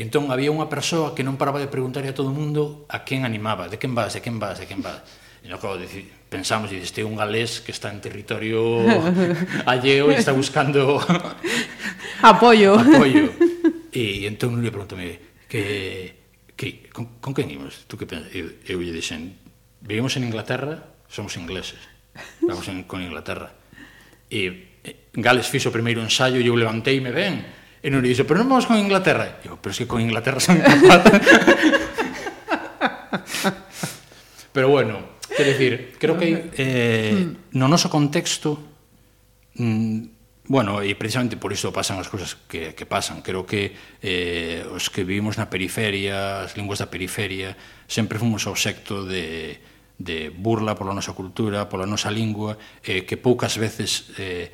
E 0.00 0.08
entón 0.08 0.32
había 0.32 0.48
unha 0.48 0.64
persoa 0.64 1.12
que 1.12 1.20
non 1.20 1.36
paraba 1.36 1.60
de 1.60 1.68
preguntar 1.68 2.00
a 2.08 2.16
todo 2.16 2.32
o 2.32 2.36
mundo 2.36 2.88
a 2.88 3.04
quen 3.04 3.28
animaba, 3.28 3.68
de 3.68 3.76
quen 3.76 3.92
vas, 3.92 4.16
de 4.16 4.24
quen 4.24 4.40
vas, 4.40 4.56
de 4.56 4.64
quen 4.64 4.80
vas. 4.80 5.04
E 5.44 5.52
no 5.52 5.60
claro, 5.60 5.76
pensamos, 6.32 6.72
dices, 6.72 6.88
este 6.88 7.04
é 7.04 7.04
un 7.04 7.20
galés 7.20 7.60
que 7.60 7.68
está 7.68 7.92
en 7.92 8.00
territorio 8.00 8.80
alleo 9.68 10.08
e 10.08 10.16
está 10.16 10.32
buscando 10.32 10.96
apoio. 12.24 12.80
apoio. 12.80 13.28
E 13.92 14.24
entón 14.32 14.56
le 14.64 14.72
preguntame 14.72 15.44
que, 15.44 16.16
que 16.56 16.88
con, 16.88 17.20
con 17.20 17.36
quen 17.36 17.52
imos? 17.52 17.84
Tú 17.84 18.00
que 18.00 18.08
pensas? 18.08 18.32
Eu, 18.32 18.56
eu 18.64 18.80
lle 18.80 18.96
dixen, 18.96 19.36
vivimos 19.84 20.16
en 20.16 20.24
Inglaterra, 20.24 20.80
somos 21.12 21.36
ingleses. 21.36 21.76
Vamos 22.40 22.64
en, 22.72 22.88
con 22.88 23.04
Inglaterra. 23.04 23.52
E 24.32 24.80
Gales 25.12 25.44
fixo 25.44 25.68
o 25.68 25.76
primeiro 25.76 26.00
ensaio 26.00 26.40
e 26.40 26.48
eu 26.48 26.56
levanteime 26.56 27.12
ben 27.12 27.59
E 27.80 27.88
non 27.88 28.04
dixo, 28.04 28.28
pero 28.28 28.44
non 28.44 28.52
vamos 28.52 28.68
con 28.68 28.76
Inglaterra. 28.76 29.40
E 29.40 29.48
eu, 29.48 29.56
pero 29.56 29.72
es 29.72 29.80
que 29.80 29.88
con 29.88 30.04
Inglaterra 30.04 30.36
son 30.36 30.60
incapaz. 30.60 31.08
pero 34.54 34.68
bueno, 34.68 35.16
quero 35.32 35.50
decir, 35.50 35.96
creo 35.96 36.20
que 36.20 36.52
eh, 36.60 37.16
mm. 37.16 37.56
no 37.56 37.72
noso 37.72 37.88
contexto 37.88 38.60
mm, 39.56 40.20
bueno, 40.50 40.82
e 40.82 40.98
precisamente 40.98 41.38
por 41.38 41.54
iso 41.54 41.70
pasan 41.70 42.02
as 42.02 42.10
cousas 42.10 42.34
que, 42.50 42.74
que 42.74 42.82
pasan. 42.82 43.22
Creo 43.22 43.46
que 43.46 43.70
eh, 44.02 44.66
os 44.66 44.90
que 44.90 45.06
vivimos 45.06 45.38
na 45.38 45.46
periferia, 45.46 46.42
as 46.42 46.58
linguas 46.58 46.82
da 46.82 46.90
periferia, 46.90 47.54
sempre 47.86 48.18
fomos 48.18 48.50
obxecto 48.50 49.06
de, 49.06 49.62
de 49.94 50.34
burla 50.34 50.74
pola 50.74 50.90
nosa 50.90 51.14
cultura, 51.14 51.70
pola 51.70 51.86
nosa 51.86 52.10
lingua, 52.10 52.58
eh, 52.82 53.06
que 53.06 53.14
poucas 53.14 53.62
veces 53.62 54.10
eh, 54.18 54.50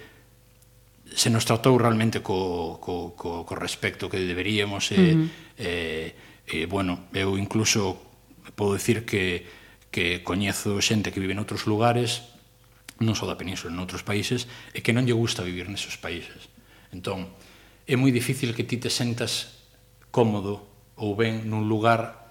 se 1.17 1.33
nos 1.33 1.49
tratou 1.49 1.81
realmente 1.81 2.21
co, 2.21 2.77
co, 2.77 3.17
co, 3.17 3.49
co 3.49 3.55
respecto 3.57 4.13
que 4.13 4.21
deberíamos 4.21 4.93
e, 4.93 5.01
uh 5.01 5.01
-huh. 5.01 5.29
eh, 5.57 6.13
e, 6.45 6.69
bueno, 6.69 7.09
eu 7.17 7.41
incluso 7.41 7.97
podo 8.53 8.77
dicir 8.77 9.09
que, 9.09 9.49
que 9.89 10.21
coñezo 10.21 10.77
xente 10.85 11.17
que 11.17 11.19
vive 11.25 11.33
en 11.33 11.41
outros 11.41 11.65
lugares 11.65 12.37
non 13.01 13.17
só 13.17 13.25
da 13.25 13.41
península, 13.41 13.73
en 13.73 13.81
outros 13.81 14.05
países 14.05 14.45
e 14.77 14.85
que 14.85 14.93
non 14.93 15.09
lle 15.09 15.17
gusta 15.17 15.41
vivir 15.41 15.73
nesos 15.73 15.97
países 15.97 16.53
entón, 16.93 17.33
é 17.89 17.97
moi 17.97 18.13
difícil 18.13 18.53
que 18.53 18.69
ti 18.69 18.77
te 18.77 18.93
sentas 18.93 19.65
cómodo 20.13 20.69
ou 21.01 21.17
ben 21.17 21.49
nun 21.49 21.65
lugar 21.65 22.29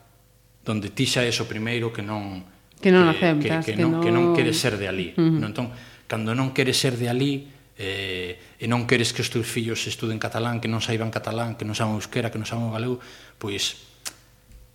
donde 0.61 0.93
ti 0.93 1.09
xa 1.09 1.25
és 1.25 1.41
o 1.41 1.49
primeiro 1.49 1.89
que 1.89 2.05
non 2.05 2.45
que 2.77 2.93
non 2.93 3.09
que, 3.09 3.17
aceptas 3.17 3.65
que, 3.65 3.73
que, 3.73 3.77
que, 3.77 3.81
non, 3.81 3.97
que 3.97 4.13
non 4.13 4.37
queres 4.37 4.61
ser 4.61 4.77
de 4.77 4.85
ali 4.85 5.17
uh 5.17 5.25
-huh. 5.25 5.41
non, 5.41 5.49
entón, 5.49 5.73
cando 6.05 6.37
non 6.37 6.53
queres 6.53 6.77
ser 6.77 7.01
de 7.01 7.09
ali 7.09 7.54
eh, 7.77 8.39
e 8.55 8.65
non 8.71 8.87
queres 8.87 9.11
que 9.11 9.19
os 9.19 9.27
teus 9.27 9.47
fillos 9.47 9.83
estuden 9.87 10.15
catalán, 10.15 10.63
que 10.63 10.71
non 10.71 10.79
saiban 10.79 11.11
catalán, 11.11 11.59
que 11.59 11.67
non 11.67 11.75
saiban 11.75 11.99
euskera, 11.99 12.31
que 12.31 12.39
non 12.39 12.47
saiban 12.47 12.71
galego, 12.71 13.03
pois, 13.35 13.83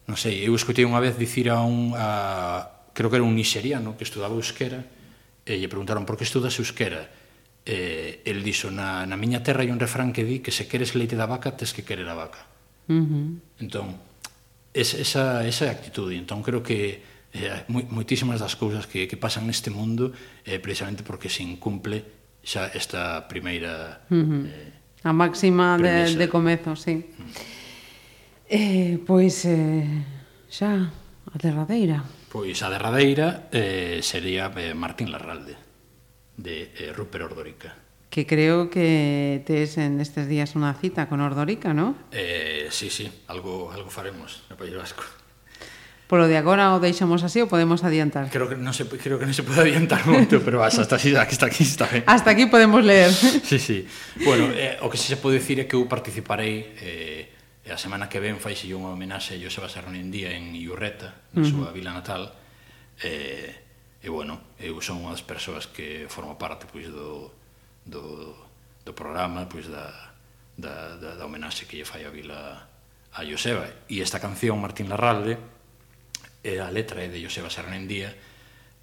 non 0.05 0.21
sei, 0.21 0.45
eu 0.45 0.53
escutei 0.53 0.85
unha 0.85 1.01
vez 1.01 1.17
dicir 1.17 1.49
a 1.49 1.65
un, 1.65 1.97
a, 1.97 2.91
creo 2.93 3.09
que 3.09 3.17
era 3.17 3.25
un 3.25 3.33
nixeriano 3.33 3.97
que 3.97 4.05
estudaba 4.05 4.37
euskera, 4.37 4.85
e 5.49 5.57
lle 5.57 5.73
preguntaron 5.73 6.05
por 6.05 6.21
que 6.21 6.29
estudas 6.29 6.53
euskera? 6.61 7.09
E 7.65 8.21
el 8.25 8.45
dixo, 8.45 8.69
na, 8.69 9.05
na 9.09 9.17
miña 9.17 9.41
terra 9.41 9.65
hai 9.65 9.73
un 9.73 9.81
refrán 9.81 10.13
que 10.13 10.25
di 10.25 10.45
que 10.45 10.53
se 10.53 10.69
queres 10.69 10.93
leite 10.93 11.17
da 11.17 11.25
vaca, 11.25 11.57
tes 11.57 11.73
que 11.73 11.85
querer 11.85 12.09
a 12.09 12.17
vaca. 12.17 12.45
Uh 12.89 13.01
-huh. 13.01 13.27
Entón, 13.65 13.97
es, 14.77 14.93
esa, 14.93 15.47
esa 15.49 15.73
actitude, 15.73 16.17
entón 16.17 16.45
creo 16.45 16.61
que 16.61 17.01
eh, 17.33 17.65
moi, 17.73 17.87
moitísimas 17.89 18.43
das 18.43 18.59
cousas 18.61 18.85
que, 18.85 19.07
que 19.07 19.17
pasan 19.17 19.47
neste 19.47 19.71
mundo 19.71 20.13
eh, 20.45 20.59
precisamente 20.59 21.07
porque 21.07 21.31
se 21.33 21.47
incumple 21.47 22.20
xa 22.45 22.73
esta 22.73 23.29
primeira... 23.29 24.05
Uh 24.11 24.17
-huh. 24.17 24.43
a 25.05 25.13
máxima 25.13 25.77
premisa. 25.77 26.13
de, 26.13 26.25
de 26.25 26.27
comezo, 26.29 26.77
sí. 26.77 27.09
Mm. 27.09 27.61
Eh, 28.51 28.99
pois 29.07 29.45
eh, 29.45 29.87
xa 30.51 30.91
a 31.31 31.37
derradeira. 31.39 32.05
Pois 32.29 32.59
a 32.63 32.69
derradeira 32.69 33.49
eh, 33.53 34.01
sería 34.03 34.51
eh, 34.57 34.75
Martín 34.75 35.11
Larralde, 35.11 35.57
de 36.37 36.71
eh, 36.75 36.93
Rupert 36.93 37.31
Ordorica 37.31 37.77
que 38.11 38.27
creo 38.27 38.71
que 38.71 39.43
tes 39.47 39.79
en 39.79 40.03
estes 40.03 40.27
días 40.27 40.59
unha 40.59 40.75
cita 40.75 41.07
con 41.07 41.23
Ordorica, 41.23 41.71
¿no? 41.71 41.95
Eh, 42.11 42.67
sí, 42.75 42.91
sí, 42.91 43.07
algo 43.31 43.71
algo 43.71 43.87
faremos 43.87 44.43
no 44.51 44.59
País 44.59 44.75
Vasco 44.75 45.20
polo 46.11 46.27
de 46.27 46.35
agora 46.35 46.75
o 46.75 46.83
deixamos 46.83 47.23
así 47.23 47.39
ou 47.39 47.47
podemos 47.47 47.87
adiantar? 47.87 48.27
Creo 48.35 48.51
que 48.51 48.59
non 48.59 48.75
se 48.75 48.83
creo 48.91 49.23
que 49.23 49.31
non 49.31 49.37
se 49.37 49.47
pode 49.47 49.63
adiantar 49.63 50.03
moito, 50.11 50.43
pero 50.43 50.59
hasta 50.67 50.83
hasta 50.83 50.99
aquí 50.99 51.15
está 51.15 51.47
aquí 51.47 51.63
está 51.63 51.87
ben. 51.87 52.03
Hasta 52.11 52.35
aquí 52.35 52.51
podemos 52.51 52.83
ler. 52.83 53.15
Sí, 53.51 53.63
sí. 53.63 53.87
Bueno, 54.27 54.51
eh, 54.51 54.83
o 54.83 54.91
que 54.91 54.99
se 54.99 55.15
pode 55.15 55.39
dicir 55.39 55.63
é 55.63 55.71
que 55.71 55.79
eu 55.79 55.87
participarei 55.87 56.75
eh 56.83 57.39
a 57.71 57.79
semana 57.79 58.11
que 58.11 58.19
ven 58.19 58.43
faixe 58.43 58.67
unha 58.75 58.91
homenaxe 58.91 59.39
a 59.39 59.39
Joseba 59.39 59.71
Sarnendía 59.71 60.35
en 60.35 60.59
Iurreta, 60.59 61.15
na 61.31 61.39
uh 61.39 61.47
-huh. 61.47 61.51
súa 61.55 61.69
vila 61.71 61.95
natal. 61.95 62.35
Eh, 62.99 64.03
e 64.03 64.09
bueno, 64.11 64.59
eu 64.59 64.75
son 64.83 64.99
unha 65.07 65.15
das 65.15 65.23
persoas 65.23 65.71
que 65.71 66.11
forma 66.11 66.35
parte 66.35 66.67
pois 66.67 66.91
do 66.91 67.31
do 67.87 68.35
do 68.83 68.93
programa, 68.93 69.47
pois 69.47 69.71
da 69.71 69.87
da 70.59 70.99
da, 70.99 71.15
da 71.15 71.23
homenaxe 71.23 71.71
que 71.71 71.79
lle 71.79 71.87
fai 71.87 72.03
a 72.03 72.11
vila 72.11 72.67
a 73.15 73.21
Joseba 73.23 73.67
e 73.87 74.03
esta 74.03 74.19
canción 74.19 74.59
Martín 74.59 74.91
Larralde 74.91 75.39
e 76.43 76.59
a 76.59 76.69
letra 76.73 77.05
é 77.05 77.09
de 77.09 77.21
Joseba 77.21 77.53
Sarnendía, 77.53 78.17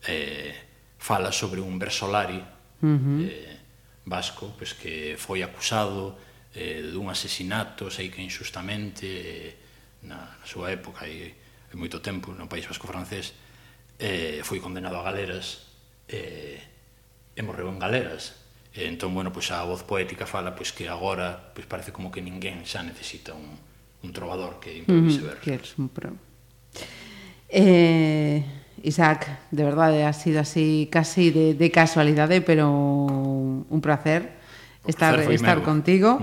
eh, 0.05 0.53
fala 0.97 1.31
sobre 1.31 1.61
un 1.61 1.77
versolari 1.77 2.37
uh 2.37 2.85
-huh. 2.85 3.25
eh, 3.25 3.57
vasco 4.05 4.53
pois, 4.57 4.73
que 4.73 5.17
foi 5.17 5.43
acusado 5.43 6.17
eh, 6.53 6.81
dun 6.81 7.09
asesinato, 7.09 7.91
sei 7.91 8.09
que 8.09 8.21
injustamente, 8.21 9.05
eh, 9.05 9.51
na, 10.05 10.37
na 10.37 10.45
súa 10.45 10.73
época, 10.73 11.05
e, 11.05 11.33
e 11.69 11.75
moito 11.75 12.01
tempo, 12.01 12.33
no 12.33 12.49
País 12.49 12.65
Vasco 12.65 12.87
francés, 12.87 13.33
eh, 13.99 14.41
foi 14.41 14.61
condenado 14.61 14.97
a 14.97 15.03
galeras 15.03 15.69
eh, 16.07 16.61
e 17.35 17.41
morreu 17.45 17.69
en 17.69 17.77
galeras. 17.77 18.47
E 18.73 18.85
entón, 18.85 19.13
bueno, 19.13 19.33
pois 19.33 19.49
a 19.53 19.65
voz 19.65 19.81
poética 19.81 20.29
fala 20.29 20.53
pois 20.53 20.73
que 20.73 20.85
agora 20.85 21.53
pois 21.53 21.65
parece 21.65 21.93
como 21.93 22.09
que 22.13 22.21
ninguén 22.21 22.65
xa 22.65 22.81
necesita 22.85 23.33
un, 23.33 23.57
un 24.05 24.09
trovador 24.13 24.61
que 24.61 24.73
improvise 24.73 25.21
mm, 25.21 25.27
versos. 25.27 25.45
Que 25.45 25.53
es 25.57 25.69
un 25.77 25.89
pro... 25.89 26.13
Eh, 27.49 28.43
Isaac, 28.83 29.27
de 29.51 29.63
verdade, 29.63 30.05
ha 30.05 30.13
sido 30.13 30.39
así 30.39 30.87
casi 30.91 31.31
de, 31.31 31.53
de 31.53 31.71
casualidade, 31.71 32.41
pero 32.41 32.71
un 32.71 33.81
placer 33.81 34.31
estar, 34.85 35.15
placer 35.15 35.33
estar 35.33 35.63
contigo. 35.63 36.19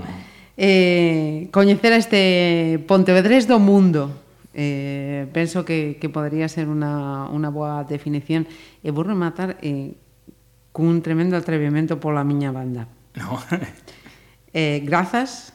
Eh, 0.57 1.49
coñecer 1.51 1.93
a 1.93 1.97
este 1.97 2.79
Pontevedrés 2.87 3.47
do 3.47 3.59
mundo. 3.59 4.23
Eh, 4.55 5.27
penso 5.35 5.65
que, 5.65 5.97
que 5.99 6.07
podría 6.07 6.47
ser 6.47 6.71
unha, 6.71 7.27
unha 7.27 7.51
boa 7.51 7.83
definición. 7.83 8.47
E 8.79 8.89
vou 8.89 9.03
rematar 9.03 9.59
eh, 9.59 9.99
cun 10.71 11.03
tremendo 11.03 11.35
atrevimento 11.35 11.99
pola 11.99 12.23
miña 12.23 12.55
banda. 12.55 12.87
No. 13.19 13.35
eh, 14.55 14.79
grazas. 14.79 15.51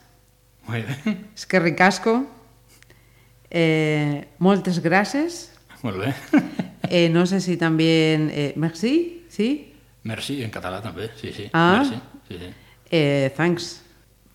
Moi 0.68 0.84
ben. 0.84 1.32
ricasco 1.64 2.28
Eh, 3.50 4.30
moltes 4.38 4.78
grazas 4.78 5.50
Molt 5.82 5.98
bé. 6.04 6.14
Eh, 6.90 7.08
no 7.08 7.22
sé 7.22 7.38
si 7.38 7.54
també... 7.54 8.18
Eh, 8.34 8.52
merci, 8.58 9.22
sí? 9.30 9.46
Merci, 10.10 10.40
en 10.42 10.50
català 10.50 10.80
també, 10.82 11.06
sí, 11.20 11.30
sí. 11.30 11.44
Ah. 11.54 11.84
Merci, 11.84 12.00
sí, 12.26 12.38
sí. 12.40 12.48
Eh, 12.90 13.30
thanks. 13.36 13.76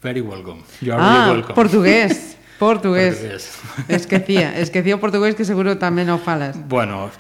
Very 0.02 0.22
welcome. 0.22 0.64
You 0.80 0.94
are 0.94 1.02
ah, 1.02 1.10
really 1.10 1.42
welcome. 1.42 1.56
portugués. 1.56 2.38
Portugués. 2.60 3.16
portugués. 3.18 3.60
Esquecía, 3.90 4.58
esquecía 4.58 4.96
o 4.96 5.00
portugués 5.04 5.36
que 5.36 5.44
seguro 5.44 5.76
tamén 5.76 6.08
o 6.08 6.16
falas. 6.16 6.56
Bueno, 6.56 7.12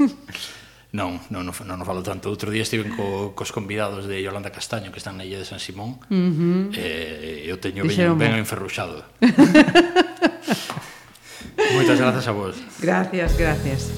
non, 0.96 1.20
non, 1.28 1.44
non, 1.44 1.52
non 1.52 1.84
falo 1.84 2.00
tanto. 2.00 2.32
Outro 2.32 2.48
día 2.48 2.64
estive 2.64 2.88
co, 2.88 3.36
cos 3.36 3.52
convidados 3.52 4.08
de 4.08 4.24
Yolanda 4.24 4.48
Castaño 4.48 4.88
que 4.88 5.02
están 5.02 5.20
na 5.20 5.28
illa 5.28 5.36
de 5.36 5.44
San 5.44 5.60
Simón 5.60 6.00
uh 6.08 6.16
-huh. 6.16 6.72
e 6.72 7.44
eh, 7.44 7.52
eu 7.52 7.60
teño 7.60 7.84
ben, 7.84 8.16
ben 8.16 8.40
enferruxado. 8.40 9.04
Moitas 11.74 11.98
grazas 11.98 12.26
a 12.28 12.32
vos. 12.32 12.56
Gracias, 12.80 13.36
gracias. 13.36 13.92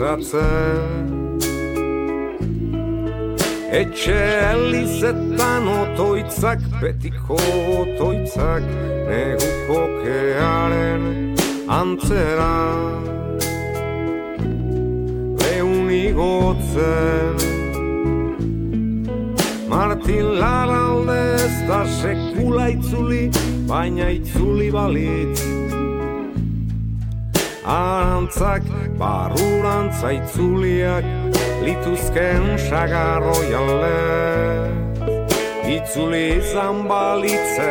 Pasatzen 0.00 1.40
Etxe 3.70 4.16
elizetan 4.52 5.68
otoitzak 5.68 6.60
betiko 6.80 7.36
otoitzak 7.80 8.64
Neguko 9.10 9.80
kearen 10.00 11.04
antzera. 11.68 12.56
Leunigotzen 15.42 17.36
Martin 19.68 20.26
Laralde 20.40 21.20
ez 21.44 21.56
da 21.68 21.84
sekula 22.00 22.68
itzuli, 22.74 23.24
baina 23.68 24.10
itzuli 24.18 24.70
balitz. 24.74 25.69
Arantzak 27.70 28.64
barrurantza 28.98 30.10
itzuliak, 30.16 31.06
lituzken 31.62 32.58
sagarroi 32.66 33.50
alde. 33.54 34.00
Itzuli 35.70 36.22
izan 36.40 36.82
balitze, 36.90 37.70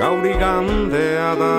gauri 0.00 0.34
gandea 0.42 1.30
da. 1.38 1.54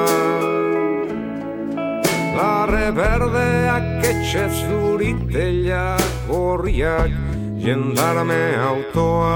Larre 2.35 2.85
berdeak 2.99 4.03
etxe 4.11 4.45
zuriteak 4.59 6.03
gorriak, 6.27 7.15
jendarme 7.63 8.43
autoa 8.67 9.33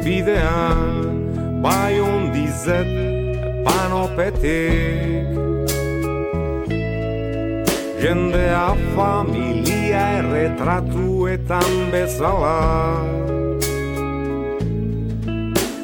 bidean, 0.00 1.60
bai 1.60 2.00
ondizet 2.00 2.88
panopetik. 3.68 5.43
Jendea 8.04 8.76
familia 8.94 10.18
erretratuetan 10.18 11.72
bezala. 11.88 13.00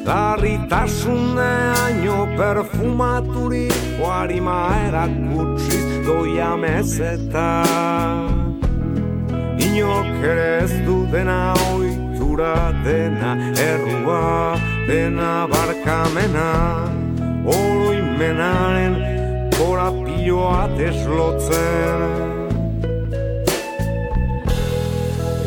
Larritasuneaino 0.05 2.17
perfumaturik 2.37 3.73
Guarima 3.97 4.69
erakutsiz 4.87 5.89
doia 6.05 6.51
mezeta 6.59 7.51
Inok 9.65 10.09
ere 10.31 10.49
ez 10.65 10.73
du 10.85 10.97
dena 11.13 11.41
oitura 11.71 12.55
dena 12.83 13.31
Errua 13.69 14.25
dena 14.89 15.31
barkamena 15.53 16.49
Oroimenaren 17.55 18.93
korapioa 20.21 20.67
deslotzen 20.77 22.01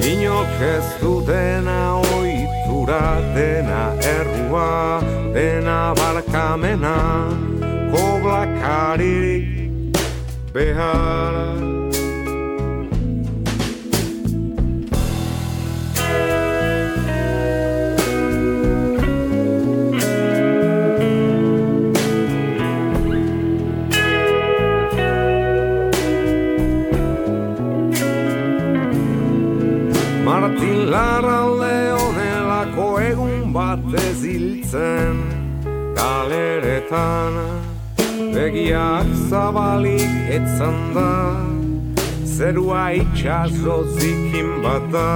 Inok 0.05 0.60
ez 0.60 0.84
du 1.01 1.22
dena 1.26 2.01
oitura 2.16 3.20
dena 3.34 3.94
errua 4.02 5.01
dena 5.34 5.94
barkamena 5.94 6.96
koblakaririk 7.92 9.46
behar 10.52 11.73
hiltzen 34.74 35.16
Galeretan 35.94 37.34
begiak 38.34 39.06
zabalik 39.30 40.14
etzan 40.30 40.94
da 40.94 41.36
Zerua 42.24 42.90
itxaso 42.92 43.84
zikin 43.96 44.62
bat 44.62 44.82
da 44.92 45.10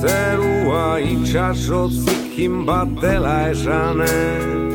Zerua 0.00 1.00
itxaso 1.00 1.88
zikin 1.88 2.66
bat 2.66 2.88
dela 3.02 3.50
esanez 3.50 4.72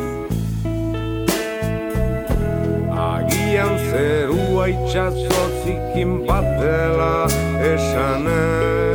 Agian 2.94 3.74
zerua 3.90 4.68
itxaso 4.76 5.44
zikin 5.64 6.12
bat 6.28 6.46
dela 6.62 7.28
esanez 7.74 8.95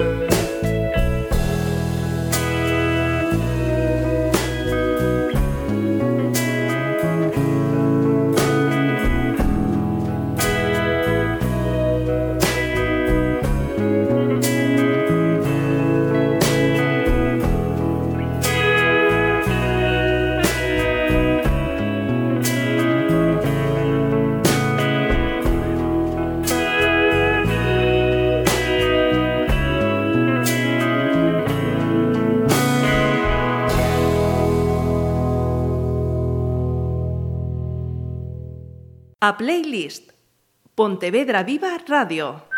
Playlist. 39.36 40.12
Pontevedra 40.74 41.42
Viva 41.42 41.76
Radio. 41.86 42.49